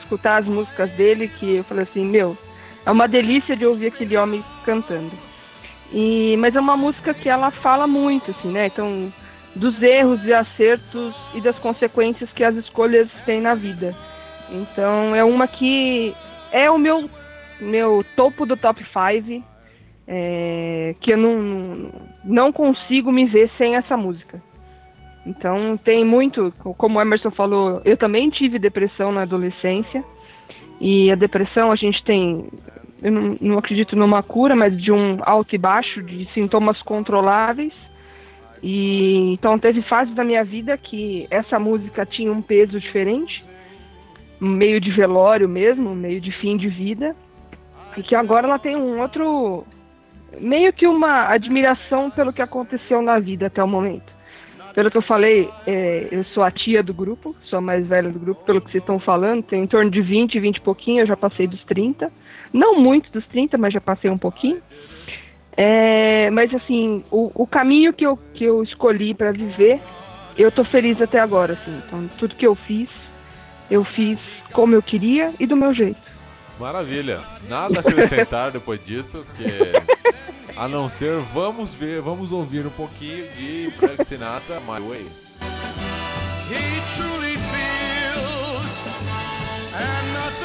escutar 0.00 0.42
as 0.42 0.48
músicas 0.48 0.88
dele 0.92 1.26
que 1.26 1.56
eu 1.56 1.64
falei 1.64 1.82
assim, 1.82 2.06
meu, 2.06 2.38
é 2.84 2.90
uma 2.92 3.08
delícia 3.08 3.56
de 3.56 3.66
ouvir 3.66 3.88
aquele 3.88 4.16
homem 4.16 4.42
cantando. 4.64 5.10
E, 5.92 6.36
mas 6.38 6.54
é 6.54 6.60
uma 6.60 6.76
música 6.76 7.12
que 7.12 7.28
ela 7.28 7.50
fala 7.50 7.88
muito, 7.88 8.30
assim, 8.30 8.52
né? 8.52 8.66
Então, 8.66 9.12
dos 9.54 9.82
erros 9.82 10.24
e 10.24 10.32
acertos 10.32 11.14
e 11.34 11.40
das 11.40 11.56
consequências 11.58 12.30
que 12.30 12.44
as 12.44 12.54
escolhas 12.54 13.08
têm 13.24 13.40
na 13.40 13.54
vida. 13.54 13.94
Então, 14.50 15.14
é 15.14 15.24
uma 15.24 15.48
que 15.48 16.14
é 16.52 16.70
o 16.70 16.78
meu, 16.78 17.10
meu 17.60 18.04
topo 18.14 18.46
do 18.46 18.56
top 18.56 18.84
5, 18.84 19.44
é, 20.06 20.94
que 21.00 21.12
eu 21.12 21.16
não, 21.16 21.90
não, 22.24 22.52
consigo 22.52 23.10
me 23.10 23.26
ver 23.26 23.50
sem 23.58 23.74
essa 23.74 23.96
música. 23.96 24.40
Então 25.26 25.76
tem 25.76 26.04
muito, 26.04 26.52
como 26.78 26.98
o 26.98 27.02
Emerson 27.02 27.30
falou, 27.30 27.80
eu 27.84 27.96
também 27.96 28.30
tive 28.30 28.58
depressão 28.58 29.10
na 29.10 29.22
adolescência. 29.22 30.04
E 30.80 31.10
a 31.10 31.14
depressão 31.14 31.72
a 31.72 31.76
gente 31.76 32.04
tem 32.04 32.48
Eu 33.02 33.10
não, 33.10 33.36
não 33.40 33.58
acredito 33.58 33.96
numa 33.96 34.22
cura, 34.22 34.54
mas 34.54 34.76
de 34.80 34.92
um 34.92 35.18
alto 35.22 35.54
e 35.54 35.58
baixo, 35.58 36.02
de 36.02 36.24
sintomas 36.26 36.80
controláveis. 36.82 37.72
E 38.62 39.32
então 39.32 39.58
teve 39.58 39.82
fases 39.82 40.14
da 40.14 40.24
minha 40.24 40.44
vida 40.44 40.76
que 40.76 41.26
essa 41.30 41.58
música 41.58 42.06
tinha 42.06 42.32
um 42.32 42.42
peso 42.42 42.78
diferente, 42.80 43.44
meio 44.40 44.80
de 44.80 44.90
velório 44.90 45.48
mesmo, 45.48 45.94
meio 45.94 46.20
de 46.20 46.30
fim 46.32 46.56
de 46.56 46.68
vida, 46.68 47.14
e 47.96 48.02
que 48.02 48.14
agora 48.14 48.46
ela 48.46 48.58
tem 48.58 48.76
um 48.76 49.00
outro 49.00 49.64
meio 50.40 50.72
que 50.72 50.86
uma 50.86 51.28
admiração 51.28 52.10
pelo 52.10 52.32
que 52.32 52.42
aconteceu 52.42 53.00
na 53.02 53.18
vida 53.18 53.46
até 53.46 53.62
o 53.62 53.68
momento. 53.68 54.14
Pelo 54.74 54.90
que 54.90 54.98
eu 54.98 55.02
falei, 55.02 55.48
é, 55.66 56.08
eu 56.10 56.22
sou 56.24 56.42
a 56.42 56.50
tia 56.50 56.82
do 56.82 56.92
grupo, 56.92 57.34
sou 57.44 57.58
a 57.58 57.62
mais 57.62 57.86
velha 57.86 58.10
do 58.10 58.18
grupo, 58.18 58.44
pelo 58.44 58.60
que 58.60 58.70
vocês 58.70 58.82
estão 58.82 58.98
falando, 58.98 59.42
tenho 59.42 59.64
em 59.64 59.66
torno 59.66 59.90
de 59.90 60.02
20, 60.02 60.38
20 60.38 60.56
e 60.56 60.60
pouquinho, 60.60 61.00
eu 61.00 61.06
já 61.06 61.16
passei 61.16 61.46
dos 61.46 61.64
30. 61.64 62.12
Não 62.52 62.78
muito 62.78 63.10
dos 63.10 63.26
30, 63.26 63.56
mas 63.56 63.72
já 63.72 63.80
passei 63.80 64.10
um 64.10 64.18
pouquinho. 64.18 64.60
É, 65.56 66.30
mas 66.30 66.54
assim, 66.54 67.02
o, 67.10 67.30
o 67.34 67.46
caminho 67.46 67.92
que 67.92 68.04
eu, 68.04 68.18
que 68.34 68.44
eu 68.44 68.62
escolhi 68.62 69.14
para 69.14 69.32
viver, 69.32 69.80
eu 70.36 70.52
tô 70.52 70.62
feliz 70.62 71.00
até 71.00 71.18
agora, 71.18 71.54
assim. 71.54 71.82
Então, 71.86 72.06
tudo 72.18 72.34
que 72.34 72.46
eu 72.46 72.54
fiz, 72.54 72.90
eu 73.70 73.82
fiz 73.82 74.18
como 74.52 74.74
eu 74.74 74.82
queria 74.82 75.30
e 75.40 75.46
do 75.46 75.56
meu 75.56 75.72
jeito. 75.72 76.15
Maravilha. 76.58 77.22
Nada 77.48 77.78
a 77.78 77.80
acrescentar 77.80 78.50
depois 78.50 78.82
disso, 78.82 79.24
porque 79.26 79.72
a 80.56 80.68
não 80.68 80.88
ser 80.88 81.20
vamos 81.34 81.74
ver, 81.74 82.00
vamos 82.00 82.32
ouvir 82.32 82.66
um 82.66 82.70
pouquinho 82.70 83.28
de 83.32 83.70
Frank 83.72 84.04
Sinatra, 84.04 84.60
My 84.60 84.80
Way. 84.80 85.06
He 86.48 86.80
truly 86.96 87.36
feels, 87.36 88.82
and 89.74 90.12
not 90.14 90.35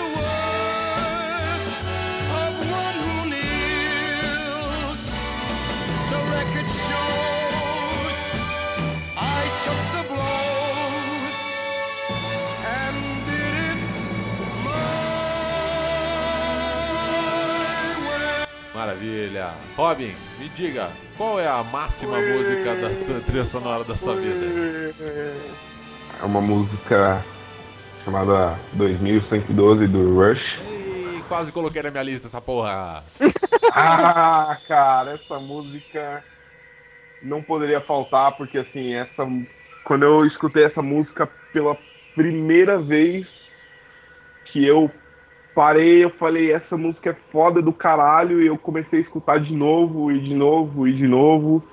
Maravilha. 18.82 19.52
Robin, 19.78 20.12
me 20.40 20.50
diga, 20.56 20.90
qual 21.16 21.40
é 21.40 21.48
a 21.48 21.64
máxima 21.66 22.18
música 22.20 22.74
da 22.78 22.90
tua 23.06 23.22
trilha 23.22 23.46
sonora 23.46 23.84
da 23.84 23.96
sua 23.96 24.16
vida? 24.16 24.96
É 26.20 26.26
uma 26.26 26.42
música 26.42 27.24
chamada 28.04 28.58
2112 28.74 29.86
do 29.86 30.16
Rush. 30.16 30.42
Quase 31.28 31.52
coloquei 31.52 31.84
na 31.84 31.92
minha 31.92 32.02
lista 32.02 32.28
essa 32.28 32.42
porra. 32.42 33.04
Ah, 33.74 34.58
cara, 34.68 35.14
essa 35.14 35.40
música 35.40 36.26
não 37.22 37.42
poderia 37.42 37.80
faltar, 37.80 38.36
porque 38.36 38.58
assim, 38.58 38.96
essa 38.96 39.26
quando 39.86 40.04
eu 40.04 40.26
escutei 40.26 40.66
essa 40.66 40.82
música 40.82 41.30
pela 41.54 41.78
primeira 42.14 42.80
vez 42.80 43.26
que 44.46 44.66
eu 44.66 44.92
parei, 45.54 46.04
eu 46.04 46.10
falei, 46.12 46.52
essa 46.52 46.78
música 46.78 47.12
é 47.12 47.32
foda 47.32 47.62
do 47.62 47.74
caralho, 47.74 48.42
e 48.42 48.48
eu 48.48 48.58
comecei 48.58 49.00
a 49.00 49.02
escutar 49.02 49.40
de 49.40 49.54
novo, 49.54 50.12
e 50.12 50.20
de 50.20 50.34
novo, 50.34 50.88
e 50.88 50.94
de 50.94 51.08
novo. 51.08 51.64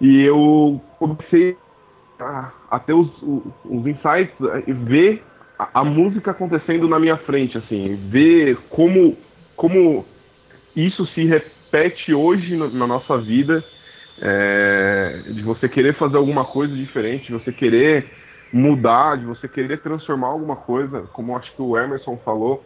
E 0.00 0.22
eu 0.22 0.80
comecei 0.98 1.56
a, 2.18 2.52
a 2.70 2.78
ter 2.78 2.92
os, 2.92 3.10
os 3.22 3.86
insights, 3.86 4.34
e 4.66 4.72
ver 4.72 5.22
a, 5.58 5.80
a 5.80 5.84
música 5.84 6.30
acontecendo 6.30 6.88
na 6.88 6.98
minha 6.98 7.16
frente, 7.18 7.58
assim, 7.58 8.08
ver 8.10 8.56
como, 8.68 9.16
como 9.56 10.04
isso 10.74 11.06
se 11.06 11.24
repete 11.24 12.14
hoje 12.14 12.56
na, 12.56 12.68
na 12.68 12.86
nossa 12.86 13.18
vida, 13.18 13.64
é, 14.22 15.22
de 15.26 15.42
você 15.42 15.68
querer 15.68 15.94
fazer 15.94 16.16
alguma 16.16 16.44
coisa 16.44 16.74
diferente, 16.74 17.26
de 17.26 17.32
você 17.32 17.52
querer 17.52 18.19
mudar, 18.52 19.16
de 19.16 19.24
você 19.24 19.46
querer 19.46 19.80
transformar 19.80 20.28
alguma 20.28 20.56
coisa, 20.56 21.02
como 21.12 21.36
acho 21.36 21.54
que 21.54 21.62
o 21.62 21.78
Emerson 21.78 22.16
falou 22.24 22.64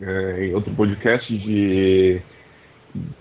é, 0.00 0.46
em 0.46 0.54
outro 0.54 0.72
podcast, 0.74 1.36
de, 1.36 2.20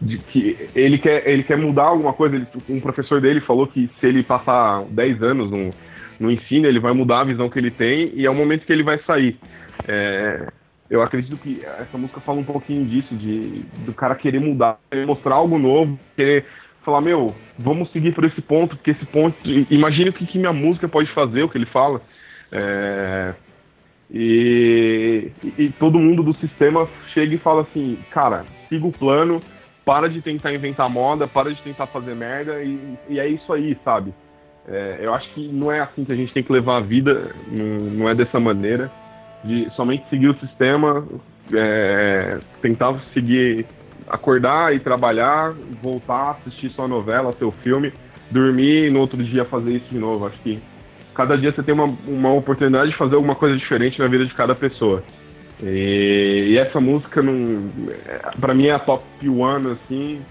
de 0.01 0.17
que 0.17 0.69
ele 0.75 0.97
quer, 0.97 1.27
ele 1.27 1.43
quer 1.43 1.57
mudar 1.57 1.83
alguma 1.83 2.13
coisa. 2.13 2.35
Ele, 2.35 2.47
um 2.69 2.79
professor 2.79 3.21
dele 3.21 3.41
falou 3.41 3.67
que 3.67 3.89
se 3.99 4.07
ele 4.07 4.23
passar 4.23 4.83
10 4.85 5.21
anos 5.21 5.51
no, 5.51 5.69
no 6.19 6.31
ensino, 6.31 6.67
ele 6.67 6.79
vai 6.79 6.93
mudar 6.93 7.21
a 7.21 7.25
visão 7.25 7.49
que 7.49 7.59
ele 7.59 7.71
tem 7.71 8.11
e 8.13 8.25
é 8.25 8.29
o 8.29 8.35
momento 8.35 8.65
que 8.65 8.73
ele 8.73 8.83
vai 8.83 8.99
sair. 9.03 9.37
É, 9.87 10.51
eu 10.89 11.03
acredito 11.03 11.37
que 11.37 11.63
essa 11.63 11.97
música 11.97 12.19
fala 12.19 12.39
um 12.39 12.43
pouquinho 12.43 12.83
disso, 12.83 13.15
de 13.15 13.63
do 13.85 13.93
cara 13.93 14.15
querer 14.15 14.39
mudar, 14.39 14.79
querer 14.89 15.05
mostrar 15.05 15.35
algo 15.35 15.59
novo, 15.59 15.99
querer 16.15 16.45
falar, 16.89 17.01
meu, 17.01 17.35
vamos 17.57 17.91
seguir 17.91 18.13
por 18.15 18.25
esse 18.25 18.41
ponto, 18.41 18.75
porque 18.75 18.91
esse 18.91 19.05
ponto. 19.05 19.37
i- 19.47 19.67
Imagine 19.69 20.09
o 20.09 20.13
que, 20.13 20.25
que 20.25 20.37
minha 20.39 20.53
música 20.53 20.87
pode 20.89 21.11
fazer, 21.13 21.43
o 21.43 21.49
que 21.49 21.57
ele 21.57 21.65
fala. 21.67 22.01
É, 22.51 23.35
e- 24.09 25.31
e 25.57 25.71
todo 25.73 25.99
mundo 25.99 26.23
do 26.23 26.33
sistema 26.35 26.89
chega 27.13 27.35
e 27.35 27.39
fala 27.39 27.61
assim, 27.61 28.03
cara, 28.09 28.47
siga 28.67 28.85
o 28.87 28.91
plano, 28.93 29.43
para 29.85 30.09
de 30.09 30.21
tentar 30.21 30.53
inventar 30.53 30.89
moda, 30.89 31.27
para 31.27 31.53
de 31.53 31.61
tentar 31.63 31.87
fazer 31.87 32.15
merda, 32.15 32.63
e, 32.63 32.97
e 33.07 33.19
é 33.19 33.27
isso 33.27 33.51
aí, 33.53 33.77
sabe? 33.83 34.13
É, 34.67 34.99
eu 35.01 35.13
acho 35.13 35.31
que 35.33 35.47
não 35.51 35.71
é 35.71 35.79
assim 35.81 36.03
que 36.05 36.11
a 36.11 36.15
gente 36.15 36.33
tem 36.33 36.43
que 36.43 36.51
levar 36.51 36.77
a 36.77 36.81
vida, 36.81 37.35
não, 37.47 37.91
não 37.91 38.09
é 38.09 38.15
dessa 38.15 38.39
maneira, 38.39 38.91
de 39.43 39.69
somente 39.71 40.07
seguir 40.09 40.27
o 40.29 40.39
sistema, 40.39 41.07
é, 41.53 42.39
tentar 42.61 42.99
seguir, 43.13 43.67
acordar 44.07 44.75
e 44.75 44.79
trabalhar, 44.79 45.53
voltar, 45.81 46.31
assistir 46.31 46.69
sua 46.69 46.87
novela, 46.87 47.33
seu 47.33 47.51
filme, 47.51 47.93
dormir 48.31 48.87
e 48.87 48.89
no 48.89 48.99
outro 48.99 49.21
dia 49.21 49.45
fazer 49.45 49.73
isso 49.73 49.87
de 49.91 49.97
novo. 49.97 50.25
Acho 50.25 50.37
que 50.39 50.59
cada 51.13 51.37
dia 51.37 51.51
você 51.51 51.63
tem 51.63 51.73
uma, 51.73 51.93
uma 52.07 52.33
oportunidade 52.33 52.91
de 52.91 52.97
fazer 52.97 53.15
alguma 53.15 53.35
coisa 53.35 53.57
diferente 53.57 53.99
na 53.99 54.07
vida 54.07 54.25
de 54.25 54.33
cada 54.33 54.55
pessoa. 54.55 55.03
E, 55.61 56.47
e 56.51 56.57
essa 56.57 56.79
música, 56.79 57.21
não, 57.21 57.69
é, 58.07 58.31
pra 58.39 58.53
mim, 58.53 58.67
é 58.67 58.71
a 58.71 58.79
top 58.79 59.03
one, 59.27 59.71
assim, 59.71 60.21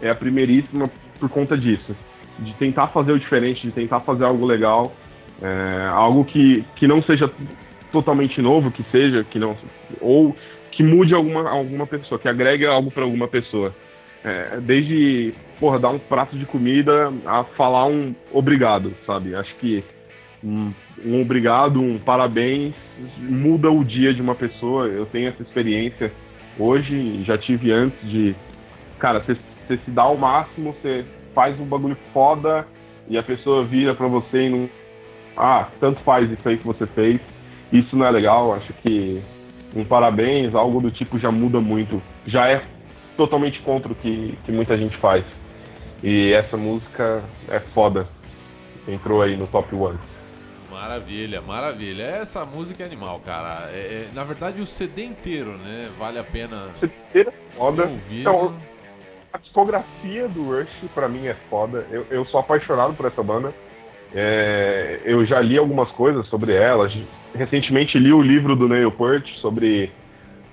é 0.00 0.10
a 0.10 0.14
primeiríssima 0.14 0.90
por 1.18 1.28
conta 1.28 1.56
disso. 1.56 1.94
De 2.38 2.52
tentar 2.54 2.88
fazer 2.88 3.12
o 3.12 3.18
diferente, 3.18 3.66
de 3.66 3.72
tentar 3.72 4.00
fazer 4.00 4.24
algo 4.24 4.44
legal, 4.44 4.92
é, 5.40 5.88
algo 5.92 6.24
que, 6.24 6.64
que 6.74 6.88
não 6.88 7.00
seja 7.02 7.30
totalmente 7.92 8.40
novo, 8.42 8.70
que 8.70 8.82
seja, 8.90 9.22
que 9.22 9.38
não. 9.38 9.56
Ou 10.00 10.34
que 10.72 10.82
mude 10.82 11.14
alguma, 11.14 11.48
alguma 11.48 11.86
pessoa, 11.86 12.18
que 12.18 12.28
agregue 12.28 12.66
algo 12.66 12.90
pra 12.90 13.04
alguma 13.04 13.28
pessoa. 13.28 13.74
É, 14.24 14.58
desde, 14.60 15.34
porra, 15.60 15.78
dar 15.78 15.90
um 15.90 15.98
prato 15.98 16.36
de 16.36 16.46
comida 16.46 17.12
a 17.26 17.44
falar 17.44 17.86
um 17.86 18.14
obrigado, 18.32 18.92
sabe? 19.06 19.34
Acho 19.34 19.54
que 19.56 19.84
um, 20.42 20.72
um 21.04 21.20
obrigado, 21.20 21.80
um 21.80 21.98
parabéns, 21.98 22.74
muda 23.18 23.70
o 23.70 23.84
dia 23.84 24.14
de 24.14 24.22
uma 24.22 24.34
pessoa. 24.34 24.86
Eu 24.86 25.06
tenho 25.06 25.28
essa 25.28 25.42
experiência 25.42 26.12
hoje, 26.58 27.22
já 27.24 27.36
tive 27.36 27.70
antes 27.70 28.00
de. 28.08 28.34
Cara, 28.98 29.20
você 29.20 29.36
se 29.68 29.90
dá 29.90 30.02
ao 30.02 30.16
máximo, 30.16 30.74
você 30.80 31.04
faz 31.34 31.58
um 31.60 31.64
bagulho 31.64 31.96
foda 32.12 32.66
e 33.08 33.18
a 33.18 33.22
pessoa 33.22 33.64
vira 33.64 33.94
pra 33.94 34.06
você 34.06 34.46
e 34.46 34.50
não. 34.50 34.70
Ah, 35.36 35.68
tanto 35.80 36.00
faz 36.00 36.30
isso 36.30 36.48
aí 36.48 36.56
que 36.56 36.66
você 36.66 36.86
fez. 36.86 37.20
Isso 37.72 37.96
não 37.96 38.06
é 38.06 38.10
legal, 38.10 38.54
acho 38.54 38.72
que 38.74 39.20
um 39.74 39.84
parabéns, 39.84 40.54
algo 40.54 40.80
do 40.80 40.90
tipo 40.90 41.18
já 41.18 41.30
muda 41.30 41.60
muito. 41.60 42.02
Já 42.26 42.48
é 42.48 42.62
totalmente 43.16 43.60
contra 43.60 43.92
o 43.92 43.94
que, 43.94 44.38
que 44.44 44.52
muita 44.52 44.76
gente 44.76 44.96
faz. 44.96 45.24
E 46.02 46.32
essa 46.32 46.56
música 46.56 47.22
é 47.48 47.60
foda. 47.60 48.06
Entrou 48.86 49.22
aí 49.22 49.36
no 49.36 49.46
top 49.46 49.74
one. 49.74 49.98
Maravilha, 50.70 51.40
maravilha. 51.40 52.02
Essa 52.02 52.44
música 52.44 52.82
é 52.82 52.86
animal, 52.86 53.20
cara. 53.20 53.70
É, 53.72 53.76
é, 53.76 54.08
na 54.14 54.24
verdade, 54.24 54.60
o 54.60 54.66
CD 54.66 55.04
inteiro, 55.04 55.56
né? 55.58 55.88
Vale 55.98 56.18
a 56.18 56.24
pena 56.24 56.70
Terceira 56.80 57.30
é 57.30 57.50
foda. 57.50 57.82
ser 57.84 57.88
ouvido. 57.88 58.20
Então, 58.20 58.56
a 59.32 59.38
discografia 59.38 60.28
do 60.28 60.44
Rush 60.44 60.90
pra 60.94 61.08
mim 61.08 61.26
é 61.26 61.34
foda. 61.48 61.86
Eu, 61.90 62.06
eu 62.10 62.24
sou 62.26 62.40
apaixonado 62.40 62.94
por 62.94 63.06
essa 63.06 63.22
banda. 63.22 63.52
É, 64.14 65.00
eu 65.04 65.24
já 65.24 65.40
li 65.40 65.56
algumas 65.56 65.90
coisas 65.90 66.26
sobre 66.28 66.52
ela. 66.54 66.90
Recentemente 67.34 67.98
li 67.98 68.12
o 68.12 68.20
livro 68.20 68.54
do 68.54 68.68
Neil 68.68 68.90
Peart 68.90 69.26
sobre, 69.40 69.90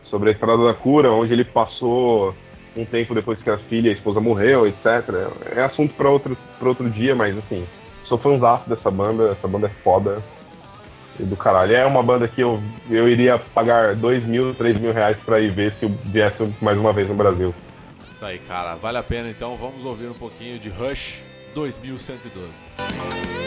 sobre 0.05 0.29
a 0.29 0.31
Estrada 0.31 0.63
da 0.63 0.73
Cura, 0.73 1.11
onde 1.11 1.33
ele 1.33 1.43
passou 1.43 2.33
um 2.75 2.85
tempo 2.85 3.13
depois 3.13 3.39
que 3.39 3.49
a 3.49 3.57
filha 3.57 3.87
e 3.87 3.89
a 3.91 3.93
esposa 3.93 4.21
morreu, 4.21 4.65
etc. 4.65 4.85
É 5.55 5.61
assunto 5.61 5.93
pra 5.93 6.09
outro, 6.09 6.37
outro 6.61 6.89
dia, 6.89 7.15
mas 7.15 7.37
assim, 7.37 7.65
sou 8.05 8.17
fãzaço 8.17 8.69
dessa 8.69 8.89
banda. 8.89 9.31
Essa 9.31 9.47
banda 9.47 9.67
é 9.67 9.83
foda. 9.83 10.21
Do 11.19 11.35
caralho. 11.35 11.75
É 11.75 11.85
uma 11.85 12.01
banda 12.01 12.29
que 12.29 12.39
eu, 12.39 12.63
eu 12.89 13.09
iria 13.09 13.37
pagar 13.37 13.93
2 13.93 14.23
mil, 14.23 14.55
3 14.55 14.79
mil 14.79 14.93
reais 14.93 15.17
pra 15.25 15.41
ir 15.41 15.51
ver 15.51 15.73
se 15.77 15.85
viesse 15.85 16.37
mais 16.61 16.77
uma 16.77 16.93
vez 16.93 17.09
no 17.09 17.13
Brasil. 17.13 17.53
Isso 18.09 18.23
aí, 18.23 18.39
cara. 18.39 18.75
Vale 18.75 18.99
a 18.99 19.03
pena 19.03 19.29
então. 19.29 19.57
Vamos 19.57 19.83
ouvir 19.83 20.07
um 20.07 20.13
pouquinho 20.13 20.57
de 20.57 20.69
Rush 20.69 21.21
2112. 21.53 23.38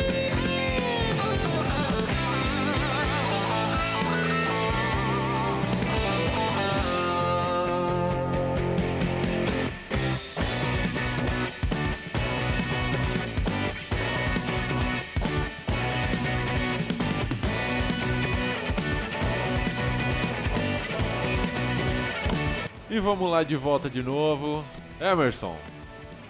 Vamos 23.03 23.31
lá 23.31 23.43
de 23.43 23.57
volta 23.57 23.91
de 23.91 24.03
novo. 24.03 24.65
Emerson, 25.01 25.57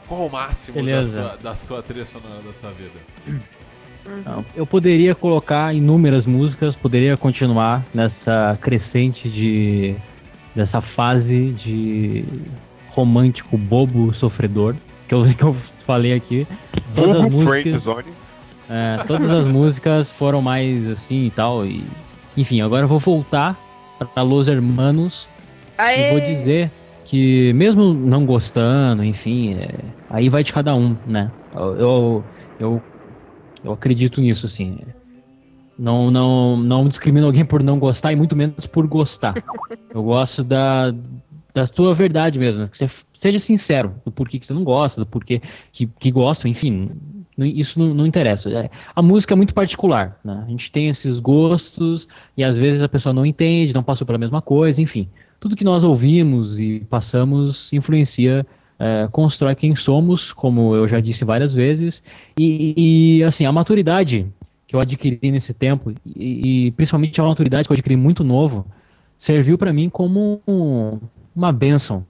qual 0.08 0.26
o 0.26 0.30
máximo 0.30 0.78
da 0.78 0.82
Beleza. 0.82 1.22
sua, 1.22 1.36
da 1.36 1.56
sua 1.56 1.82
trilha 1.82 2.06
sonora 2.06 2.40
da 2.42 2.52
sua 2.52 2.70
vida? 2.70 2.98
Não, 4.24 4.44
Eu 4.54 4.66
poderia 4.66 5.14
colocar 5.14 5.74
inúmeras 5.74 6.24
músicas, 6.26 6.74
poderia 6.74 7.16
continuar 7.16 7.84
nessa 7.94 8.58
crescente 8.60 9.28
de 9.28 9.94
dessa 10.54 10.82
fase 10.82 11.52
de 11.52 12.24
romântico 12.90 13.56
bobo 13.56 14.12
sofredor 14.14 14.74
que 15.08 15.14
eu, 15.14 15.22
que 15.34 15.42
eu 15.42 15.56
falei 15.86 16.12
aqui. 16.12 16.46
Todas 16.94 17.16
as 17.16 17.22
Burro 17.22 17.44
músicas, 17.44 17.82
é, 18.68 19.04
todas 19.06 19.30
as 19.30 19.46
músicas 19.46 20.10
foram 20.12 20.42
mais 20.42 20.88
assim 20.90 21.26
e 21.26 21.30
tal 21.30 21.64
e 21.64 21.84
enfim, 22.36 22.60
agora 22.60 22.84
eu 22.84 22.88
vou 22.88 22.98
voltar 22.98 23.56
para 24.14 24.22
Los 24.22 24.48
Hermanos 24.48 25.28
Aê! 25.76 26.08
e 26.08 26.10
vou 26.10 26.20
dizer 26.20 26.70
que 27.04 27.52
mesmo 27.52 27.92
não 27.92 28.24
gostando, 28.24 29.04
enfim, 29.04 29.54
é, 29.54 29.68
aí 30.08 30.28
vai 30.28 30.42
de 30.42 30.52
cada 30.52 30.74
um, 30.74 30.96
né? 31.06 31.30
Eu, 31.54 31.76
eu, 31.76 32.24
eu, 32.58 32.82
eu 33.64 33.72
acredito 33.72 34.20
nisso, 34.20 34.46
assim. 34.46 34.78
Não, 35.78 36.10
não, 36.10 36.56
não 36.56 36.86
discrimino 36.86 37.26
alguém 37.26 37.44
por 37.44 37.62
não 37.62 37.78
gostar 37.78 38.12
e 38.12 38.16
muito 38.16 38.36
menos 38.36 38.66
por 38.66 38.86
gostar. 38.86 39.34
Eu 39.92 40.02
gosto 40.02 40.42
da, 40.42 40.94
da 41.54 41.66
tua 41.66 41.94
verdade 41.94 42.38
mesmo, 42.38 42.66
que 42.68 42.78
você 42.78 42.90
seja 43.12 43.38
sincero 43.38 43.94
do 44.04 44.10
porquê 44.10 44.38
que 44.38 44.46
você 44.46 44.54
não 44.54 44.64
gosta, 44.64 45.00
do 45.00 45.06
porquê 45.06 45.42
que, 45.70 45.86
que 45.86 46.10
gosta, 46.10 46.48
enfim, 46.48 46.90
isso 47.38 47.78
não, 47.78 47.92
não 47.92 48.06
interessa. 48.06 48.50
É, 48.50 48.70
a 48.94 49.02
música 49.02 49.34
é 49.34 49.36
muito 49.36 49.52
particular, 49.52 50.18
né? 50.24 50.44
A 50.46 50.50
gente 50.50 50.70
tem 50.72 50.88
esses 50.88 51.18
gostos 51.18 52.08
e 52.36 52.44
às 52.44 52.56
vezes 52.56 52.82
a 52.82 52.88
pessoa 52.88 53.12
não 53.12 53.26
entende, 53.26 53.74
não 53.74 53.82
passou 53.82 54.06
pela 54.06 54.18
mesma 54.18 54.40
coisa, 54.40 54.80
enfim. 54.80 55.08
Tudo 55.42 55.56
que 55.56 55.64
nós 55.64 55.82
ouvimos 55.82 56.60
e 56.60 56.86
passamos 56.88 57.72
influencia, 57.72 58.46
é, 58.78 59.08
constrói 59.10 59.56
quem 59.56 59.74
somos, 59.74 60.30
como 60.32 60.76
eu 60.76 60.86
já 60.86 61.00
disse 61.00 61.24
várias 61.24 61.52
vezes, 61.52 62.00
e, 62.38 63.18
e, 63.18 63.24
assim, 63.24 63.44
a 63.44 63.50
maturidade 63.50 64.24
que 64.68 64.76
eu 64.76 64.80
adquiri 64.80 65.32
nesse 65.32 65.52
tempo, 65.52 65.92
e, 66.06 66.66
e 66.66 66.70
principalmente 66.70 67.20
a 67.20 67.24
maturidade 67.24 67.66
que 67.66 67.72
eu 67.72 67.74
adquiri 67.74 67.96
muito 67.96 68.22
novo, 68.22 68.64
serviu 69.18 69.58
para 69.58 69.72
mim 69.72 69.90
como 69.90 70.40
um- 70.46 71.00
uma 71.34 71.52
bênção 71.52 72.06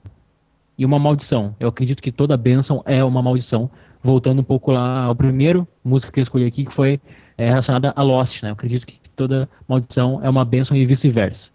e 0.77 0.85
uma 0.85 0.99
maldição. 0.99 1.55
Eu 1.59 1.69
acredito 1.69 2.03
que 2.03 2.11
toda 2.11 2.37
bênção 2.37 2.83
é 2.85 3.03
uma 3.03 3.23
maldição. 3.23 3.67
Voltando 4.03 4.41
um 4.41 4.43
pouco 4.43 4.71
lá 4.71 5.05
ao 5.05 5.15
primeiro 5.15 5.67
música 5.83 6.11
que 6.11 6.19
eu 6.19 6.23
escolhi 6.23 6.45
aqui, 6.45 6.65
que 6.65 6.73
foi 6.73 6.99
é, 7.35 7.49
relacionada 7.49 7.91
a 7.95 8.03
Lost, 8.03 8.43
né? 8.43 8.49
Eu 8.49 8.53
acredito 8.53 8.85
que 8.85 8.99
toda 9.15 9.49
maldição 9.67 10.19
é 10.23 10.29
uma 10.29 10.45
bênção 10.45 10.77
e 10.77 10.85
vice-versa. 10.85 11.49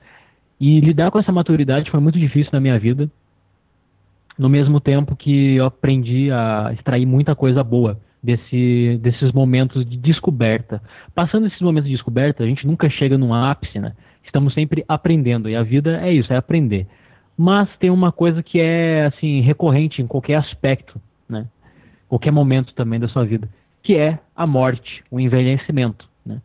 E 0.61 0.81
lidar 0.81 1.11
com 1.11 1.19
essa 1.19 1.33
maturidade 1.33 1.91
foi 1.91 2.01
muito 2.01 2.19
difícil 2.19 2.51
na 2.53 2.61
minha 2.61 2.79
vida, 2.79 3.09
no 4.39 4.49
mesmo 4.49 4.81
tempo 4.81 5.17
que 5.17 5.57
eu 5.57 5.67
aprendi 5.67 6.31
a 6.31 6.71
extrair 6.73 7.07
muita 7.07 7.35
coisa 7.35 7.63
boa 7.63 7.99
desse, 8.23 8.99
desses 9.03 9.33
momentos 9.33 9.89
de 9.89 9.97
descoberta. 9.97 10.83
Passando 11.15 11.47
esses 11.47 11.61
momentos 11.61 11.89
de 11.89 11.97
descoberta, 11.97 12.45
a 12.45 12.47
gente 12.47 12.67
nunca 12.67 12.89
chega 12.89 13.19
num 13.19 13.35
ápice, 13.35 13.79
né? 13.79 13.95
Estamos 14.25 14.53
sempre 14.53 14.85
aprendendo, 14.87 15.49
e 15.49 15.57
a 15.57 15.63
vida 15.63 16.01
é 16.03 16.13
isso, 16.13 16.33
é 16.33 16.37
aprender. 16.37 16.87
Mas 17.37 17.69
tem 17.79 17.89
uma 17.89 18.13
coisa 18.13 18.43
que 18.43 18.61
é 18.61 19.07
assim 19.07 19.41
recorrente 19.41 20.03
em 20.03 20.07
qualquer 20.07 20.37
aspecto, 20.37 21.01
né? 21.29 21.47
Qualquer 22.09 22.31
momento 22.31 22.75
também 22.75 22.99
da 22.99 23.09
sua 23.09 23.25
vida, 23.25 23.49
que 23.83 23.97
é 23.97 24.19
a 24.37 24.47
morte, 24.47 25.03
o 25.11 25.21
envelhecimento, 25.21 26.07
né? 26.27 26.41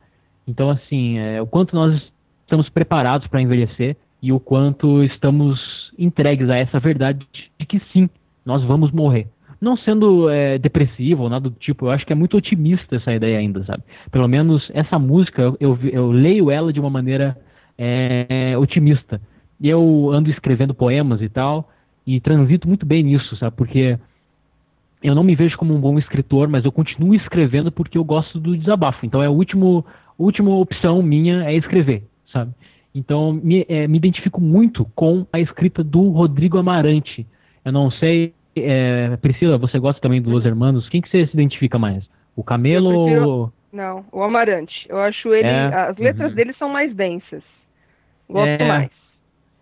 Então 0.48 0.70
assim, 0.70 1.18
é, 1.18 1.42
o 1.42 1.48
quanto 1.48 1.76
nós 1.76 2.02
estamos 2.42 2.70
preparados 2.70 3.28
para 3.28 3.42
envelhecer 3.42 3.98
e 4.24 4.32
o 4.32 4.40
quanto 4.40 5.04
estamos 5.04 5.92
entregues 6.00 6.50
a 6.50 6.56
essa 6.56 6.80
verdade 6.80 7.28
de 7.60 7.66
que 7.66 7.82
sim, 7.92 8.10
nós 8.46 8.64
vamos 8.64 8.90
morrer. 8.90 9.28
Não 9.60 9.76
sendo 9.76 10.30
é, 10.30 10.58
depressivo 10.58 11.24
ou 11.24 11.30
nada 11.30 11.50
do 11.50 11.56
tipo, 11.58 11.86
eu 11.86 11.92
acho 11.92 12.06
que 12.06 12.14
é 12.14 12.16
muito 12.16 12.38
otimista 12.38 12.96
essa 12.96 13.14
ideia 13.14 13.38
ainda, 13.38 13.66
sabe? 13.66 13.84
Pelo 14.10 14.28
menos 14.30 14.72
essa 14.74 14.98
música, 14.98 15.54
eu, 15.60 15.78
eu, 15.84 16.10
leio 16.10 16.50
ela 16.50 16.72
de 16.72 16.80
uma 16.80 16.90
maneira 16.90 17.38
é, 17.78 18.58
otimista. 18.58 19.22
E 19.60 19.68
eu 19.68 20.10
ando 20.14 20.30
escrevendo 20.30 20.74
poemas 20.74 21.22
e 21.22 21.28
tal, 21.28 21.70
e 22.08 22.22
transito 22.22 22.66
muito 22.66 22.86
bem 22.86 23.04
nisso, 23.04 23.36
sabe? 23.36 23.58
Porque 23.58 24.00
eu 25.04 25.14
não 25.14 25.24
me 25.24 25.36
vejo 25.36 25.58
como 25.58 25.76
um 25.76 25.82
bom 25.82 26.00
escritor, 26.00 26.48
mas 26.48 26.64
eu 26.64 26.72
continuo 26.72 27.14
escrevendo 27.14 27.74
porque 27.74 27.98
eu 27.98 28.06
gosto 28.06 28.40
do 28.40 28.56
desabafo. 28.56 29.06
Então 29.06 29.22
é 29.22 29.26
a 29.26 29.32
último, 29.32 29.86
última 30.18 30.56
opção 30.56 31.04
minha 31.04 31.44
é 31.44 31.54
escrever, 31.56 32.04
sabe? 32.32 32.54
Então 32.94 33.34
me, 33.34 33.66
é, 33.68 33.88
me 33.88 33.98
identifico 33.98 34.40
muito 34.40 34.86
com 34.96 35.26
a 35.34 35.40
escrita 35.40 35.84
do 35.84 36.10
Rodrigo 36.10 36.58
Amarante. 36.58 37.26
Eu 37.66 37.72
não 37.72 37.90
sei, 37.90 38.34
é, 38.56 39.16
Priscila, 39.18 39.58
você 39.58 39.80
gosta 39.80 40.02
também 40.02 40.22
dos 40.22 40.32
Los 40.32 40.46
Hermanos? 40.46 40.88
Quem 40.90 41.02
que 41.02 41.10
você 41.10 41.26
se 41.28 41.34
identifica 41.34 41.80
mais? 41.80 42.04
O 42.36 42.44
Camelo 42.44 43.06
prefiro- 43.06 43.30
ou... 43.30 43.54
Não, 43.72 44.06
o 44.12 44.22
Amarante. 44.22 44.86
Eu 44.88 45.00
acho 45.00 45.34
ele. 45.34 45.48
É, 45.48 45.66
As 45.66 45.98
letras 45.98 46.30
uhum. 46.30 46.36
dele 46.36 46.54
são 46.54 46.70
mais 46.70 46.96
densas. 46.96 47.42
Gosto 48.30 48.48
É. 48.62 48.68
mais. 48.68 48.90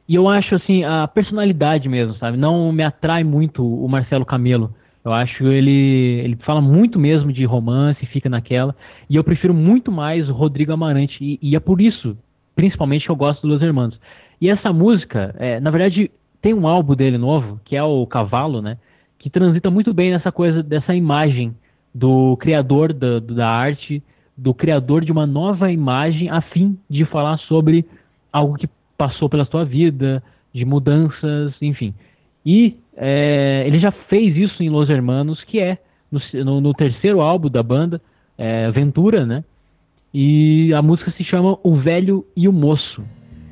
E 0.10 0.16
eu 0.16 0.28
acho 0.28 0.56
assim, 0.56 0.84
a 0.84 1.08
personalidade 1.08 1.88
mesmo, 1.88 2.16
sabe? 2.16 2.36
Não 2.36 2.74
me 2.74 2.84
atrai 2.84 3.24
muito 3.24 3.66
o 3.66 3.88
Marcelo 3.88 4.26
Camelo. 4.26 4.76
Eu 5.06 5.14
acho 5.14 5.48
ele. 5.48 6.20
Ele 6.26 6.36
fala 6.46 6.60
muito 6.60 7.00
mesmo 7.00 7.32
de 7.32 7.46
romance, 7.46 8.06
fica 8.08 8.28
naquela. 8.30 8.76
E 9.10 9.16
eu 9.16 9.24
prefiro 9.24 9.54
muito 9.54 9.90
mais 9.90 10.28
o 10.30 10.34
Rodrigo 10.34 10.74
Amarante. 10.74 11.18
E, 11.24 11.40
e 11.42 11.56
é 11.56 11.60
por 11.62 11.80
isso, 11.80 12.18
principalmente, 12.56 13.06
que 13.06 13.12
eu 13.12 13.16
gosto 13.16 13.42
dos 13.42 13.52
Los 13.52 13.62
Hermanos. 13.62 14.00
E 14.40 14.50
essa 14.50 14.72
música, 14.74 15.36
é, 15.38 15.60
na 15.60 15.70
verdade, 15.70 16.10
tem 16.42 16.54
um 16.54 16.68
álbum 16.68 16.96
dele 16.96 17.18
novo, 17.18 17.60
que 17.66 17.76
é 17.76 17.84
o 17.84 18.06
Cavalo, 18.08 18.62
né? 18.62 18.78
Que 19.20 19.30
transita 19.30 19.70
muito 19.70 19.94
bem 19.94 20.12
nessa 20.12 20.32
coisa, 20.32 20.64
dessa 20.64 20.96
imagem 20.96 21.56
do 21.94 22.36
criador 22.38 22.92
da, 22.94 23.20
da 23.20 23.48
arte, 23.48 24.02
do 24.38 24.54
criador 24.54 25.06
de 25.06 25.12
uma 25.12 25.28
nova 25.28 25.72
imagem, 25.72 26.30
a 26.30 26.42
fim 26.42 26.78
de 26.90 27.06
falar 27.06 27.38
sobre 27.40 27.86
algo 28.34 28.56
que 28.58 28.68
passou 28.98 29.30
pela 29.30 29.46
sua 29.46 29.64
vida, 29.64 30.24
de 30.54 30.66
mudanças, 30.66 31.54
enfim. 31.62 31.94
E 32.46 32.78
é, 32.98 33.64
ele 33.68 33.80
já 33.80 33.92
fez 33.92 34.36
isso 34.36 34.64
em 34.64 34.70
Los 34.70 34.90
Hermanos, 34.90 35.44
que 35.44 35.60
é 35.60 35.78
no, 36.12 36.20
no- 36.44 36.62
no 36.62 36.74
terceiro 36.74 37.22
álbum 37.22 37.50
da 37.50 37.62
banda, 37.62 38.02
é, 38.38 38.72
Ventura, 38.72 39.26
né? 39.26 39.44
E 40.14 40.74
a 40.74 40.82
música 40.82 41.12
se 41.12 41.24
chama 41.24 41.58
O 41.64 41.76
Velho 41.76 42.26
e 42.36 42.48
o 42.48 42.54
Moço. 42.54 43.04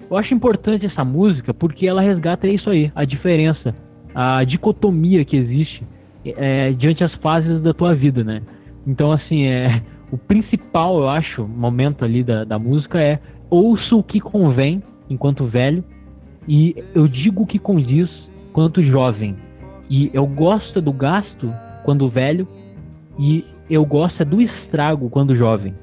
Eu 0.09 0.17
acho 0.17 0.33
importante 0.33 0.85
essa 0.85 1.05
música 1.05 1.53
porque 1.53 1.87
ela 1.87 2.01
resgata 2.01 2.47
isso 2.47 2.69
aí, 2.69 2.91
a 2.95 3.05
diferença, 3.05 3.75
a 4.13 4.43
dicotomia 4.43 5.23
que 5.23 5.37
existe 5.37 5.83
é, 6.25 6.71
diante 6.71 7.03
as 7.03 7.13
fases 7.15 7.61
da 7.61 7.73
tua 7.73 7.95
vida, 7.95 8.23
né? 8.23 8.41
Então, 8.85 9.11
assim, 9.11 9.45
é, 9.45 9.81
o 10.11 10.17
principal, 10.17 10.99
eu 10.99 11.09
acho, 11.09 11.47
momento 11.47 12.03
ali 12.03 12.23
da, 12.23 12.43
da 12.43 12.57
música 12.57 12.99
é 12.99 13.19
ouço 13.49 13.99
o 13.99 14.03
que 14.03 14.19
convém 14.19 14.81
enquanto 15.09 15.45
velho 15.45 15.83
e 16.47 16.75
eu 16.95 17.07
digo 17.07 17.43
o 17.43 17.47
que 17.47 17.59
condiz 17.59 18.29
quanto 18.51 18.83
jovem. 18.83 19.35
E 19.89 20.09
eu 20.13 20.25
gosto 20.25 20.81
do 20.81 20.91
gasto 20.91 21.53
quando 21.83 22.09
velho 22.09 22.47
e 23.17 23.43
eu 23.69 23.85
gosto 23.85 24.21
é 24.21 24.25
do 24.25 24.41
estrago 24.41 25.09
quando 25.09 25.35
jovem. 25.35 25.73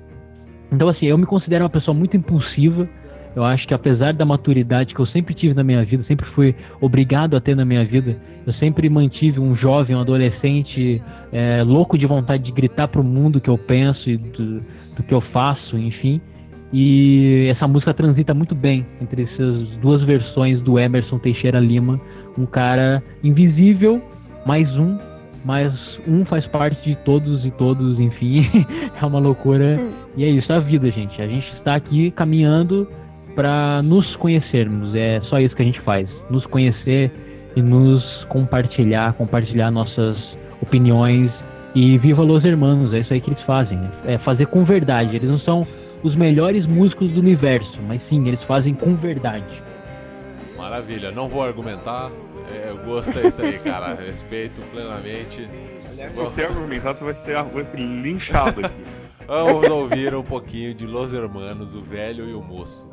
Então, 0.70 0.88
assim, 0.88 1.06
eu 1.06 1.16
me 1.16 1.26
considero 1.26 1.64
uma 1.64 1.70
pessoa 1.70 1.94
muito 1.94 2.16
impulsiva. 2.16 2.88
Eu 3.34 3.44
acho 3.44 3.66
que 3.68 3.74
apesar 3.74 4.14
da 4.14 4.24
maturidade 4.24 4.94
que 4.94 5.00
eu 5.00 5.06
sempre 5.06 5.34
tive 5.34 5.52
na 5.52 5.62
minha 5.62 5.84
vida, 5.84 6.02
sempre 6.04 6.24
fui 6.30 6.54
obrigado 6.80 7.36
a 7.36 7.40
ter 7.40 7.54
na 7.54 7.66
minha 7.66 7.84
vida, 7.84 8.16
eu 8.46 8.52
sempre 8.54 8.88
mantive 8.88 9.38
um 9.38 9.54
jovem, 9.54 9.94
um 9.94 10.00
adolescente 10.00 11.02
é, 11.30 11.62
louco 11.62 11.98
de 11.98 12.06
vontade 12.06 12.44
de 12.44 12.52
gritar 12.52 12.88
pro 12.88 13.04
mundo 13.04 13.36
o 13.36 13.40
que 13.40 13.50
eu 13.50 13.58
penso 13.58 14.08
e 14.08 14.16
do, 14.16 14.60
do 14.96 15.02
que 15.06 15.12
eu 15.12 15.20
faço, 15.20 15.76
enfim. 15.76 16.18
E 16.72 17.48
essa 17.50 17.68
música 17.68 17.92
transita 17.92 18.32
muito 18.32 18.54
bem 18.54 18.86
entre 19.00 19.24
essas 19.24 19.68
duas 19.82 20.02
versões 20.02 20.60
do 20.62 20.78
Emerson 20.78 21.18
Teixeira 21.18 21.60
Lima, 21.60 22.00
um 22.38 22.46
cara 22.46 23.02
invisível, 23.22 24.00
mais 24.46 24.68
um, 24.78 24.98
mas 25.44 25.72
um 26.06 26.24
faz 26.24 26.46
parte 26.46 26.90
de 26.90 26.96
todos 26.96 27.44
e 27.44 27.50
todos, 27.50 27.98
enfim, 27.98 28.48
é 29.00 29.04
uma 29.04 29.18
loucura. 29.18 29.80
E 30.16 30.24
é 30.24 30.28
isso, 30.28 30.52
a 30.52 30.58
vida, 30.58 30.90
gente. 30.90 31.20
A 31.20 31.26
gente 31.26 31.46
está 31.54 31.74
aqui 31.74 32.10
caminhando 32.10 32.88
para 33.34 33.82
nos 33.82 34.16
conhecermos. 34.16 34.94
É 34.94 35.20
só 35.24 35.38
isso 35.38 35.54
que 35.54 35.62
a 35.62 35.64
gente 35.64 35.80
faz, 35.80 36.08
nos 36.30 36.46
conhecer 36.46 37.10
e 37.54 37.62
nos 37.62 38.02
compartilhar, 38.28 39.12
compartilhar 39.14 39.70
nossas 39.70 40.16
opiniões 40.60 41.30
e 41.74 41.98
viva 41.98 42.22
Los 42.22 42.42
Hermanos, 42.42 42.94
é 42.94 43.00
isso 43.00 43.12
aí 43.12 43.20
que 43.20 43.30
eles 43.30 43.42
fazem. 43.42 43.78
É 44.06 44.16
fazer 44.16 44.46
com 44.46 44.64
verdade. 44.64 45.16
Eles 45.16 45.28
não 45.28 45.38
são 45.38 45.66
os 46.02 46.14
melhores 46.14 46.66
músicos 46.66 47.10
do 47.10 47.20
universo, 47.20 47.78
mas 47.86 48.00
sim, 48.08 48.26
eles 48.26 48.42
fazem 48.44 48.72
com 48.72 48.94
verdade. 48.94 49.65
Maravilha, 50.56 51.10
não 51.10 51.28
vou 51.28 51.42
argumentar. 51.42 52.10
É, 52.52 52.72
o 52.72 52.78
gosto 52.84 53.18
é 53.18 53.26
isso 53.26 53.42
aí, 53.42 53.58
cara. 53.58 53.94
Respeito 53.94 54.60
plenamente. 54.70 55.48
Se 55.80 56.06
você 56.08 56.44
argumentar, 56.44 56.94
você 56.94 57.04
vai 57.04 57.24
ser, 57.24 57.42
vai 57.42 57.64
ser 57.64 57.76
linchado 57.76 58.64
aqui. 58.64 58.84
Vamos 59.26 59.68
ouvir 59.68 60.14
um 60.14 60.22
pouquinho 60.22 60.72
de 60.72 60.86
Los 60.86 61.12
Hermanos, 61.12 61.74
o 61.74 61.82
velho 61.82 62.28
e 62.28 62.34
o 62.34 62.40
moço. 62.40 62.88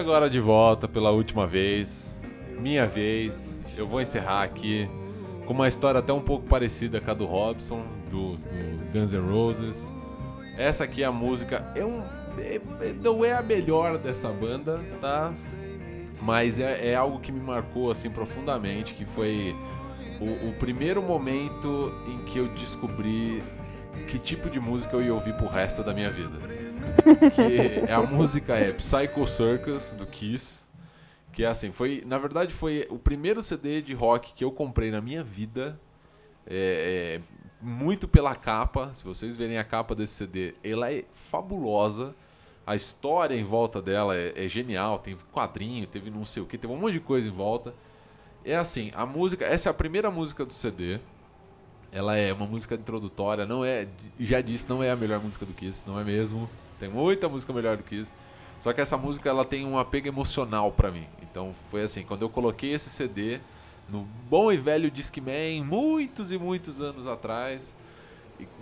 Agora 0.00 0.30
de 0.30 0.40
volta 0.40 0.88
pela 0.88 1.10
última 1.10 1.46
vez, 1.46 2.22
minha 2.58 2.86
vez. 2.86 3.60
Eu 3.76 3.86
vou 3.86 4.00
encerrar 4.00 4.42
aqui 4.42 4.88
com 5.46 5.52
uma 5.52 5.68
história 5.68 6.00
até 6.00 6.12
um 6.12 6.20
pouco 6.20 6.46
parecida 6.46 7.00
com 7.00 7.10
a 7.10 7.14
do 7.14 7.26
Robson, 7.26 7.84
do, 8.10 8.28
do 8.28 8.92
Guns 8.92 9.12
N' 9.12 9.30
Roses. 9.30 9.92
Essa 10.56 10.84
aqui 10.84 11.02
é 11.02 11.06
a 11.06 11.12
música, 11.12 11.70
é 11.74 11.84
um, 11.84 12.02
é- 12.38 12.60
é- 12.80 12.92
não 13.02 13.24
é 13.24 13.32
a 13.34 13.42
melhor 13.42 13.98
dessa 13.98 14.28
banda, 14.28 14.80
tá? 15.00 15.32
Mas 16.22 16.58
é, 16.58 16.88
é 16.92 16.94
algo 16.94 17.18
que 17.20 17.30
me 17.30 17.40
marcou 17.40 17.90
assim 17.90 18.10
profundamente, 18.10 18.94
que 18.94 19.04
foi 19.04 19.54
o, 20.20 20.48
o 20.48 20.52
primeiro 20.58 21.02
momento 21.02 21.92
em 22.06 22.18
que 22.24 22.38
eu 22.38 22.48
descobri 22.48 23.42
que 24.08 24.18
tipo 24.18 24.48
de 24.50 24.58
música 24.60 24.96
eu 24.96 25.02
ia 25.02 25.14
ouvir 25.14 25.34
pro 25.34 25.46
resto 25.46 25.82
da 25.82 25.92
minha 25.92 26.10
vida. 26.10 26.38
Que 27.34 27.90
é 27.90 27.92
a 27.92 28.02
música 28.02 28.54
é 28.54 28.72
Psycho 28.72 29.26
Circus 29.26 29.94
do 29.94 30.06
Kiss, 30.06 30.66
que 31.32 31.44
é 31.44 31.46
assim, 31.46 31.72
foi, 31.72 32.02
na 32.06 32.18
verdade 32.18 32.52
foi 32.52 32.86
o 32.90 32.98
primeiro 32.98 33.42
CD 33.42 33.80
de 33.80 33.94
rock 33.94 34.34
que 34.34 34.44
eu 34.44 34.50
comprei 34.50 34.90
na 34.90 35.00
minha 35.00 35.22
vida. 35.22 35.78
É, 36.46 37.20
é, 37.20 37.40
muito 37.62 38.08
pela 38.08 38.34
capa, 38.34 38.92
se 38.94 39.04
vocês 39.04 39.36
verem 39.36 39.58
a 39.58 39.64
capa 39.64 39.94
desse 39.94 40.14
CD, 40.14 40.54
ela 40.64 40.92
é 40.92 41.04
fabulosa. 41.14 42.14
A 42.66 42.74
história 42.74 43.34
em 43.34 43.44
volta 43.44 43.82
dela 43.82 44.16
é, 44.16 44.44
é 44.44 44.48
genial, 44.48 44.98
tem 44.98 45.16
quadrinho, 45.32 45.86
teve 45.86 46.10
não 46.10 46.24
sei 46.24 46.42
o 46.42 46.46
que, 46.46 46.56
teve 46.56 46.72
um 46.72 46.76
monte 46.76 46.94
de 46.94 47.00
coisa 47.00 47.28
em 47.28 47.32
volta. 47.32 47.74
É 48.44 48.56
assim, 48.56 48.90
a 48.94 49.04
música, 49.04 49.44
essa 49.44 49.68
é 49.68 49.70
a 49.70 49.74
primeira 49.74 50.10
música 50.10 50.44
do 50.44 50.52
CD. 50.52 50.98
Ela 51.92 52.16
é 52.16 52.32
uma 52.32 52.46
música 52.46 52.74
introdutória, 52.74 53.44
não 53.44 53.64
é, 53.64 53.88
já 54.18 54.40
disse, 54.40 54.68
não 54.68 54.82
é 54.82 54.90
a 54.90 54.96
melhor 54.96 55.20
música 55.20 55.44
do 55.44 55.52
Kiss, 55.52 55.86
não 55.86 55.98
é 55.98 56.04
mesmo? 56.04 56.48
Tem 56.80 56.88
muita 56.88 57.28
música 57.28 57.52
melhor 57.52 57.76
do 57.76 57.84
Kiss. 57.84 58.14
Só 58.58 58.72
que 58.72 58.80
essa 58.80 58.96
música 58.96 59.28
ela 59.28 59.44
tem 59.44 59.64
um 59.66 59.78
apego 59.78 60.08
emocional 60.08 60.72
pra 60.72 60.90
mim. 60.90 61.06
Então 61.22 61.54
foi 61.70 61.82
assim, 61.82 62.02
quando 62.04 62.22
eu 62.22 62.30
coloquei 62.30 62.72
esse 62.72 62.90
CD 62.90 63.38
no 63.86 64.00
bom 64.00 64.50
e 64.50 64.56
velho 64.56 64.90
Discman, 64.90 65.62
muitos 65.62 66.32
e 66.32 66.38
muitos 66.38 66.80
anos 66.80 67.06
atrás, 67.06 67.76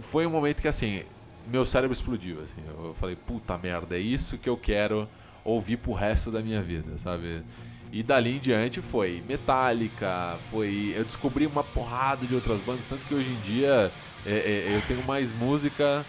foi 0.00 0.26
um 0.26 0.30
momento 0.30 0.60
que 0.60 0.68
assim, 0.68 1.04
meu 1.46 1.64
cérebro 1.64 1.92
explodiu 1.92 2.40
assim. 2.40 2.62
Eu 2.66 2.92
falei, 2.94 3.14
puta 3.14 3.56
merda, 3.56 3.96
é 3.96 4.00
isso 4.00 4.36
que 4.36 4.48
eu 4.48 4.56
quero 4.56 5.08
ouvir 5.44 5.76
pro 5.76 5.92
resto 5.92 6.30
da 6.30 6.42
minha 6.42 6.60
vida, 6.60 6.98
sabe? 6.98 7.42
E 7.90 8.02
dali 8.02 8.36
em 8.36 8.40
diante 8.40 8.82
foi 8.82 9.22
Metallica, 9.26 10.38
foi. 10.42 10.92
Eu 10.94 11.04
descobri 11.04 11.46
uma 11.46 11.64
porrada 11.64 12.26
de 12.26 12.34
outras 12.34 12.60
bandas, 12.60 12.88
tanto 12.88 13.06
que 13.06 13.14
hoje 13.14 13.32
em 13.32 13.40
dia 13.40 13.92
é, 14.24 14.36
é, 14.36 14.76
eu 14.76 14.82
tenho 14.82 15.02
mais 15.02 15.32
música 15.32 16.06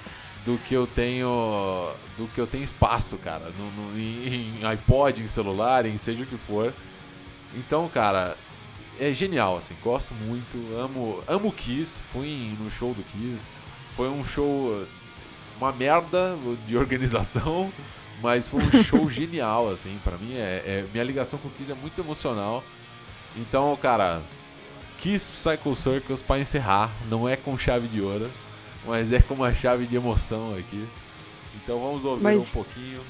do 0.49 0.57
que 0.57 0.73
eu 0.73 0.87
tenho. 0.87 1.93
do 2.17 2.27
que 2.27 2.41
eu 2.41 2.47
tenho 2.47 2.63
espaço, 2.63 3.17
cara. 3.19 3.51
No, 3.57 3.71
no- 3.71 3.99
em, 3.99 4.59
em 4.59 4.65
iPod, 4.65 5.21
em 5.21 5.27
celular, 5.27 5.85
em 5.85 5.95
seja 5.97 6.23
o 6.23 6.25
que 6.25 6.37
for. 6.37 6.73
Então, 7.55 7.87
cara, 7.87 8.35
é 8.99 9.13
genial, 9.13 9.57
assim, 9.57 9.75
gosto 9.83 10.13
muito, 10.15 10.57
amo, 10.75 11.23
amo 11.27 11.51
Kiss, 11.53 12.01
fui 12.01 12.55
no 12.59 12.69
show 12.69 12.93
do 12.95 13.03
Kiss. 13.03 13.45
Foi 13.95 14.09
um 14.09 14.23
show 14.25 14.85
uma 15.59 15.71
merda 15.71 16.35
de 16.65 16.75
organização, 16.77 17.71
mas 18.21 18.47
foi 18.47 18.61
um 18.61 18.71
show 18.83 19.07
genial, 19.11 19.69
assim, 19.69 19.99
pra 20.03 20.17
mim 20.17 20.33
é, 20.35 20.63
é- 20.65 20.85
minha 20.91 21.03
ligação 21.03 21.37
com 21.37 21.47
o 21.47 21.51
Kiss 21.51 21.71
é 21.71 21.75
muito 21.75 21.99
emocional. 22.01 22.63
Então, 23.35 23.75
cara, 23.77 24.23
Kiss 24.97 25.31
Psycho 25.31 25.75
Circus 25.75 26.21
pra 26.23 26.39
encerrar, 26.39 26.91
não 27.07 27.29
é 27.29 27.35
com 27.35 27.55
chave 27.57 27.87
de 27.87 28.01
ouro, 28.01 28.29
mas 28.85 29.11
é 29.13 29.19
com 29.19 29.33
uma 29.33 29.53
chave 29.53 29.85
de 29.85 29.95
emoção 29.95 30.55
aqui. 30.57 30.85
Então 31.63 31.79
vamos 31.79 32.05
ouvir 32.05 32.23
Mas- 32.23 32.37
um 32.37 32.45
pouquinho. 32.45 33.01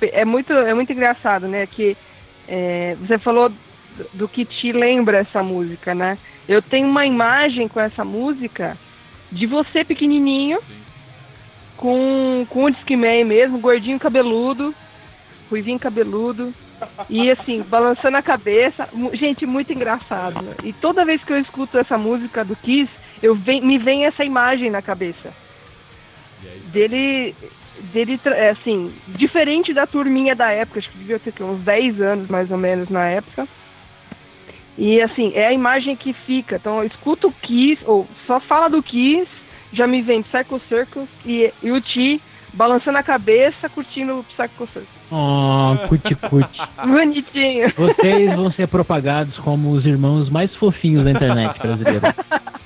É 0.00 0.24
muito, 0.24 0.52
é 0.52 0.72
muito 0.74 0.92
engraçado, 0.92 1.48
né? 1.48 1.66
Que 1.66 1.96
é, 2.46 2.96
você 3.00 3.18
falou 3.18 3.50
do- 4.14 4.28
que 4.28 4.44
te 4.44 4.70
lembra 4.72 5.18
essa 5.18 5.42
música, 5.42 5.94
né? 5.94 6.16
Eu 6.48 6.62
tenho 6.62 6.88
uma 6.88 7.04
imagem 7.04 7.66
com 7.68 7.80
essa 7.80 8.04
música 8.04 8.76
de 9.30 9.44
você 9.46 9.84
pequenininho, 9.84 10.60
Sim. 10.62 10.76
com, 11.76 12.46
com 12.48 12.64
o 12.64 12.70
Discman 12.70 13.24
mesmo, 13.24 13.58
gordinho 13.58 13.98
cabeludo, 13.98 14.74
ruivinho 15.50 15.78
cabeludo, 15.78 16.54
e 17.10 17.30
assim, 17.30 17.60
balançando 17.68 18.16
a 18.16 18.22
cabeça. 18.22 18.88
Gente, 19.14 19.44
muito 19.46 19.72
engraçado. 19.72 20.54
E 20.62 20.72
toda 20.72 21.04
vez 21.04 21.22
que 21.24 21.32
eu 21.32 21.38
escuto 21.40 21.76
essa 21.78 21.98
música 21.98 22.44
do 22.44 22.56
Kiss, 22.56 22.90
eu 23.22 23.34
vem, 23.34 23.60
me 23.60 23.78
vem 23.78 24.06
essa 24.06 24.24
imagem 24.24 24.70
na 24.70 24.82
cabeça. 24.82 25.32
É 26.44 26.58
dele 26.70 27.34
dele 27.92 28.20
é, 28.24 28.50
assim 28.50 28.92
diferente 29.06 29.72
da 29.72 29.86
turminha 29.86 30.34
da 30.34 30.50
época 30.50 30.80
acho 30.80 30.90
que 30.90 30.98
devia 30.98 31.18
ter 31.18 31.32
que, 31.32 31.42
uns 31.42 31.62
10 31.62 32.00
anos 32.00 32.28
mais 32.28 32.50
ou 32.50 32.58
menos 32.58 32.88
na 32.88 33.06
época. 33.06 33.46
E 34.76 35.00
assim 35.00 35.32
é 35.34 35.46
a 35.46 35.52
imagem 35.52 35.96
que 35.96 36.12
fica. 36.12 36.56
Então 36.56 36.78
eu 36.78 36.86
escuto 36.86 37.28
o 37.28 37.32
Kiss 37.32 37.82
ou 37.84 38.06
só 38.26 38.40
fala 38.40 38.68
do 38.68 38.82
Kiss 38.82 39.28
já 39.72 39.86
me 39.86 40.00
vem 40.00 40.22
Psycho 40.22 40.60
Circus 40.68 41.08
e, 41.26 41.52
e 41.62 41.70
o 41.70 41.80
Ti 41.80 42.22
balançando 42.52 42.98
a 42.98 43.02
cabeça 43.02 43.68
curtindo 43.68 44.18
o 44.18 44.24
Psycho 44.24 44.66
Circus 44.72 44.98
Oh, 45.10 45.74
cuti-cuti. 45.88 46.60
bonitinho. 46.86 47.72
Vocês 47.76 48.34
vão 48.34 48.52
ser 48.52 48.68
propagados 48.68 49.36
como 49.38 49.70
os 49.70 49.86
irmãos 49.86 50.28
mais 50.28 50.54
fofinhos 50.54 51.04
da 51.04 51.12
internet 51.12 51.58
brasileira. 51.58 52.14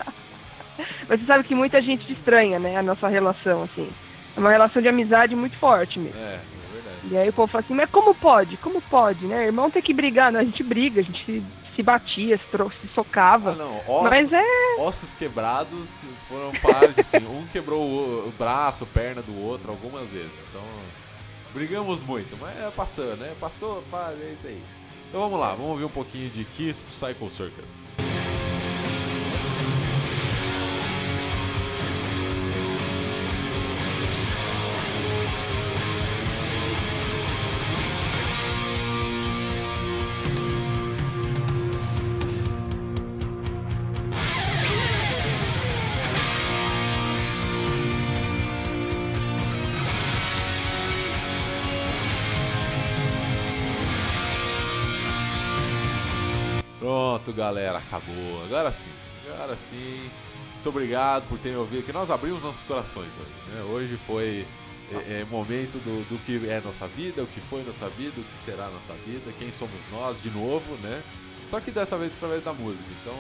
mas 1.13 1.21
você 1.21 1.27
sabe 1.27 1.45
que 1.45 1.55
muita 1.55 1.81
gente 1.83 2.11
estranha 2.13 2.59
né 2.59 2.77
a 2.77 2.83
nossa 2.83 3.07
relação 3.09 3.63
assim 3.63 3.91
é 4.35 4.41
uma 4.41 4.51
relação 4.51 4.81
de 4.83 4.89
amizade 4.89 5.37
muito 5.37 5.59
forte 5.59 5.99
mesmo 5.99 6.19
É, 6.19 6.35
é 6.37 6.73
verdade. 6.73 6.99
E 7.05 7.17
aí 7.17 7.29
o 7.29 7.33
povo 7.33 7.51
fala 7.51 7.63
assim, 7.65 7.75
mas 7.75 7.91
como 7.91 8.15
pode? 8.15 8.57
Como 8.59 8.81
pode, 8.81 9.27
né? 9.27 9.47
Irmão 9.47 9.71
tem 9.71 9.83
que 9.83 9.93
brigar, 9.93 10.33
né? 10.33 10.39
A 10.41 10.45
gente 10.45 10.63
briga, 10.63 11.01
a 11.01 11.05
gente 11.05 11.25
se, 11.25 11.45
se 11.75 11.83
batia, 11.83 12.39
se, 12.39 12.45
tro- 12.51 12.71
se 12.81 12.87
Ah, 12.87 12.95
socava. 12.95 13.53
não, 13.57 13.83
ossos, 13.89 14.11
Mas 14.11 14.33
é- 14.33 14.81
ossos 14.81 15.13
quebrados 15.15 16.05
foram 16.29 16.53
parte, 16.53 17.01
assim, 17.01 17.27
um 17.27 17.45
quebrou 17.49 17.83
o, 17.83 18.29
o 18.29 18.33
braço, 18.33 18.87
perna 18.87 19.21
do 19.21 19.37
outro 19.37 19.73
algumas 19.73 20.13
vezes. 20.13 20.33
Então, 20.49 20.63
brigamos 21.53 22.03
muito, 22.03 22.37
mas 22.41 22.57
é 22.57 22.71
passando, 22.71 23.17
né? 23.19 23.35
Passou, 23.41 23.83
pá, 23.91 24.13
é 24.19 24.33
isso 24.33 24.47
aí. 24.47 24.63
Então 25.09 25.21
vamos 25.21 25.39
lá, 25.41 25.51
vamos 25.55 25.73
ouvir 25.73 25.85
um 25.85 25.91
pouquinho 25.91 26.31
de 26.31 26.45
Kiss 26.45 26.85
Psycho 26.85 27.29
Circus. 27.29 27.82
Galera, 57.43 57.79
acabou. 57.79 58.45
Agora 58.45 58.71
sim, 58.71 58.91
agora 59.27 59.57
sim. 59.57 60.09
Muito 60.55 60.69
obrigado 60.69 61.27
por 61.29 61.39
terem 61.39 61.59
ouvido 61.59 61.81
aqui. 61.81 61.93
Nós 61.93 62.09
abrimos 62.09 62.41
nossos 62.43 62.63
corações 62.63 63.11
hoje. 63.19 63.51
Né? 63.51 63.63
Hoje 63.65 63.99
foi 64.07 64.47
é, 64.93 65.21
é, 65.21 65.27
momento 65.29 65.77
do, 65.83 66.09
do 66.09 66.25
que 66.25 66.49
é 66.49 66.61
nossa 66.61 66.87
vida, 66.87 67.21
o 67.21 67.27
que 67.27 67.41
foi 67.41 67.65
nossa 67.65 67.89
vida, 67.89 68.21
o 68.21 68.23
que 68.23 68.39
será 68.39 68.69
nossa 68.69 68.93
vida, 69.05 69.33
quem 69.41 69.51
somos 69.51 69.75
nós, 69.91 70.21
de 70.23 70.31
novo, 70.31 70.77
né? 70.77 71.03
Só 71.51 71.61
que 71.61 71.73
dessa 71.73 71.99
vez 71.99 72.13
através 72.13 72.45
da 72.45 72.53
música. 72.53 72.85
Então, 73.01 73.19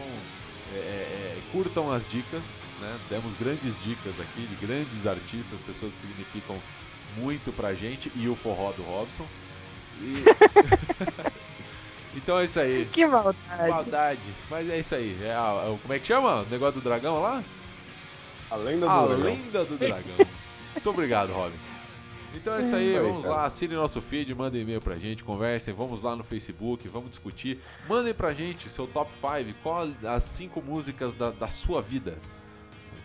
é, 0.72 0.76
é, 0.76 0.78
é, 0.78 1.42
curtam 1.50 1.90
as 1.90 2.08
dicas, 2.08 2.54
né? 2.80 2.96
Demos 3.10 3.34
grandes 3.34 3.74
dicas 3.82 4.14
aqui 4.20 4.46
de 4.46 4.54
grandes 4.64 5.04
artistas, 5.04 5.58
pessoas 5.66 5.94
que 5.94 6.00
significam 6.02 6.56
muito 7.16 7.52
pra 7.52 7.74
gente 7.74 8.12
e 8.14 8.28
o 8.28 8.36
forró 8.36 8.70
do 8.70 8.82
Robson. 8.82 9.26
E... 10.00 10.22
então 12.14 12.38
é 12.38 12.44
isso 12.44 12.58
aí. 12.60 12.86
Que 12.92 13.06
maldade. 13.06 13.68
Maldade. 13.70 14.20
Mas 14.50 14.68
é 14.68 14.78
isso 14.78 14.94
aí. 14.94 15.18
É 15.22 15.32
a- 15.32 15.40
a- 15.74 15.78
como 15.80 15.92
é 15.94 15.98
que 15.98 16.06
chama? 16.06 16.42
O 16.42 16.46
negócio 16.50 16.80
do 16.80 16.84
dragão 16.84 17.20
lá? 17.20 17.42
A 18.50 18.56
lenda 18.56 18.86
do 18.86 18.90
A 18.90 19.06
dragão. 19.06 19.24
lenda 19.24 19.64
do 19.64 19.76
dragão. 19.78 20.26
Muito 20.74 20.90
obrigado, 20.90 21.32
Robin. 21.32 21.56
Então 22.34 22.54
é 22.54 22.60
isso 22.62 22.74
aí, 22.74 22.96
aí, 22.96 23.02
vamos 23.02 23.24
cara. 23.24 23.34
lá, 23.36 23.44
assinem 23.44 23.76
nosso 23.76 24.00
feed, 24.00 24.34
mandem 24.34 24.62
e-mail 24.62 24.80
pra 24.80 24.96
gente, 24.96 25.22
conversem, 25.22 25.74
vamos 25.74 26.02
lá 26.02 26.16
no 26.16 26.24
Facebook, 26.24 26.88
vamos 26.88 27.10
discutir. 27.10 27.60
Mandem 27.86 28.14
pra 28.14 28.32
gente 28.32 28.70
seu 28.70 28.86
top 28.86 29.10
5, 29.20 29.54
qual 29.62 29.86
as 30.06 30.24
5 30.24 30.62
músicas 30.62 31.12
da, 31.12 31.30
da 31.30 31.48
sua 31.48 31.82
vida. 31.82 32.16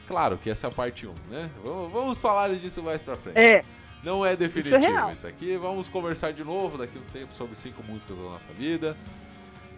Claro 0.07 0.37
que 0.37 0.49
essa 0.49 0.67
é 0.67 0.69
a 0.69 0.73
parte 0.73 1.05
1, 1.05 1.13
né? 1.29 1.49
Vamos, 1.61 1.91
vamos 1.91 2.21
falar 2.21 2.55
disso 2.55 2.81
mais 2.81 3.01
pra 3.01 3.17
frente. 3.17 3.37
É, 3.37 3.61
Não 4.03 4.25
é 4.25 4.35
definitivo 4.35 4.77
real. 4.77 5.11
isso 5.11 5.27
aqui. 5.27 5.57
Vamos 5.57 5.89
conversar 5.89 6.31
de 6.31 6.43
novo 6.43 6.77
daqui 6.77 6.97
a 6.97 7.01
um 7.01 7.05
tempo 7.05 7.33
sobre 7.33 7.55
cinco 7.55 7.83
músicas 7.83 8.17
da 8.17 8.23
nossa 8.23 8.53
vida. 8.53 8.95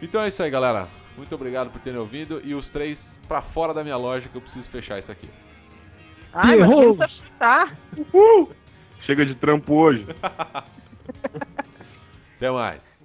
Então 0.01 0.21
é 0.21 0.27
isso 0.27 0.41
aí, 0.43 0.49
galera. 0.49 0.87
Muito 1.17 1.33
obrigado 1.35 1.69
por 1.69 1.79
terem 1.81 1.99
ouvido. 1.99 2.41
E 2.43 2.53
os 2.53 2.69
três 2.69 3.17
pra 3.27 3.41
fora 3.41 3.73
da 3.73 3.83
minha 3.83 3.97
loja 3.97 4.29
que 4.29 4.35
eu 4.35 4.41
preciso 4.41 4.69
fechar 4.69 4.99
isso 4.99 5.11
aqui. 5.11 5.29
ai, 6.33 6.57
mas 6.57 6.69
Errou. 6.69 6.95
quem 6.95 6.97
precisa 6.97 7.25
chutar? 7.25 7.77
Chega 9.01 9.25
de 9.25 9.35
trampo 9.35 9.73
hoje. 9.73 10.05
Até 12.37 12.51
mais. 12.51 12.98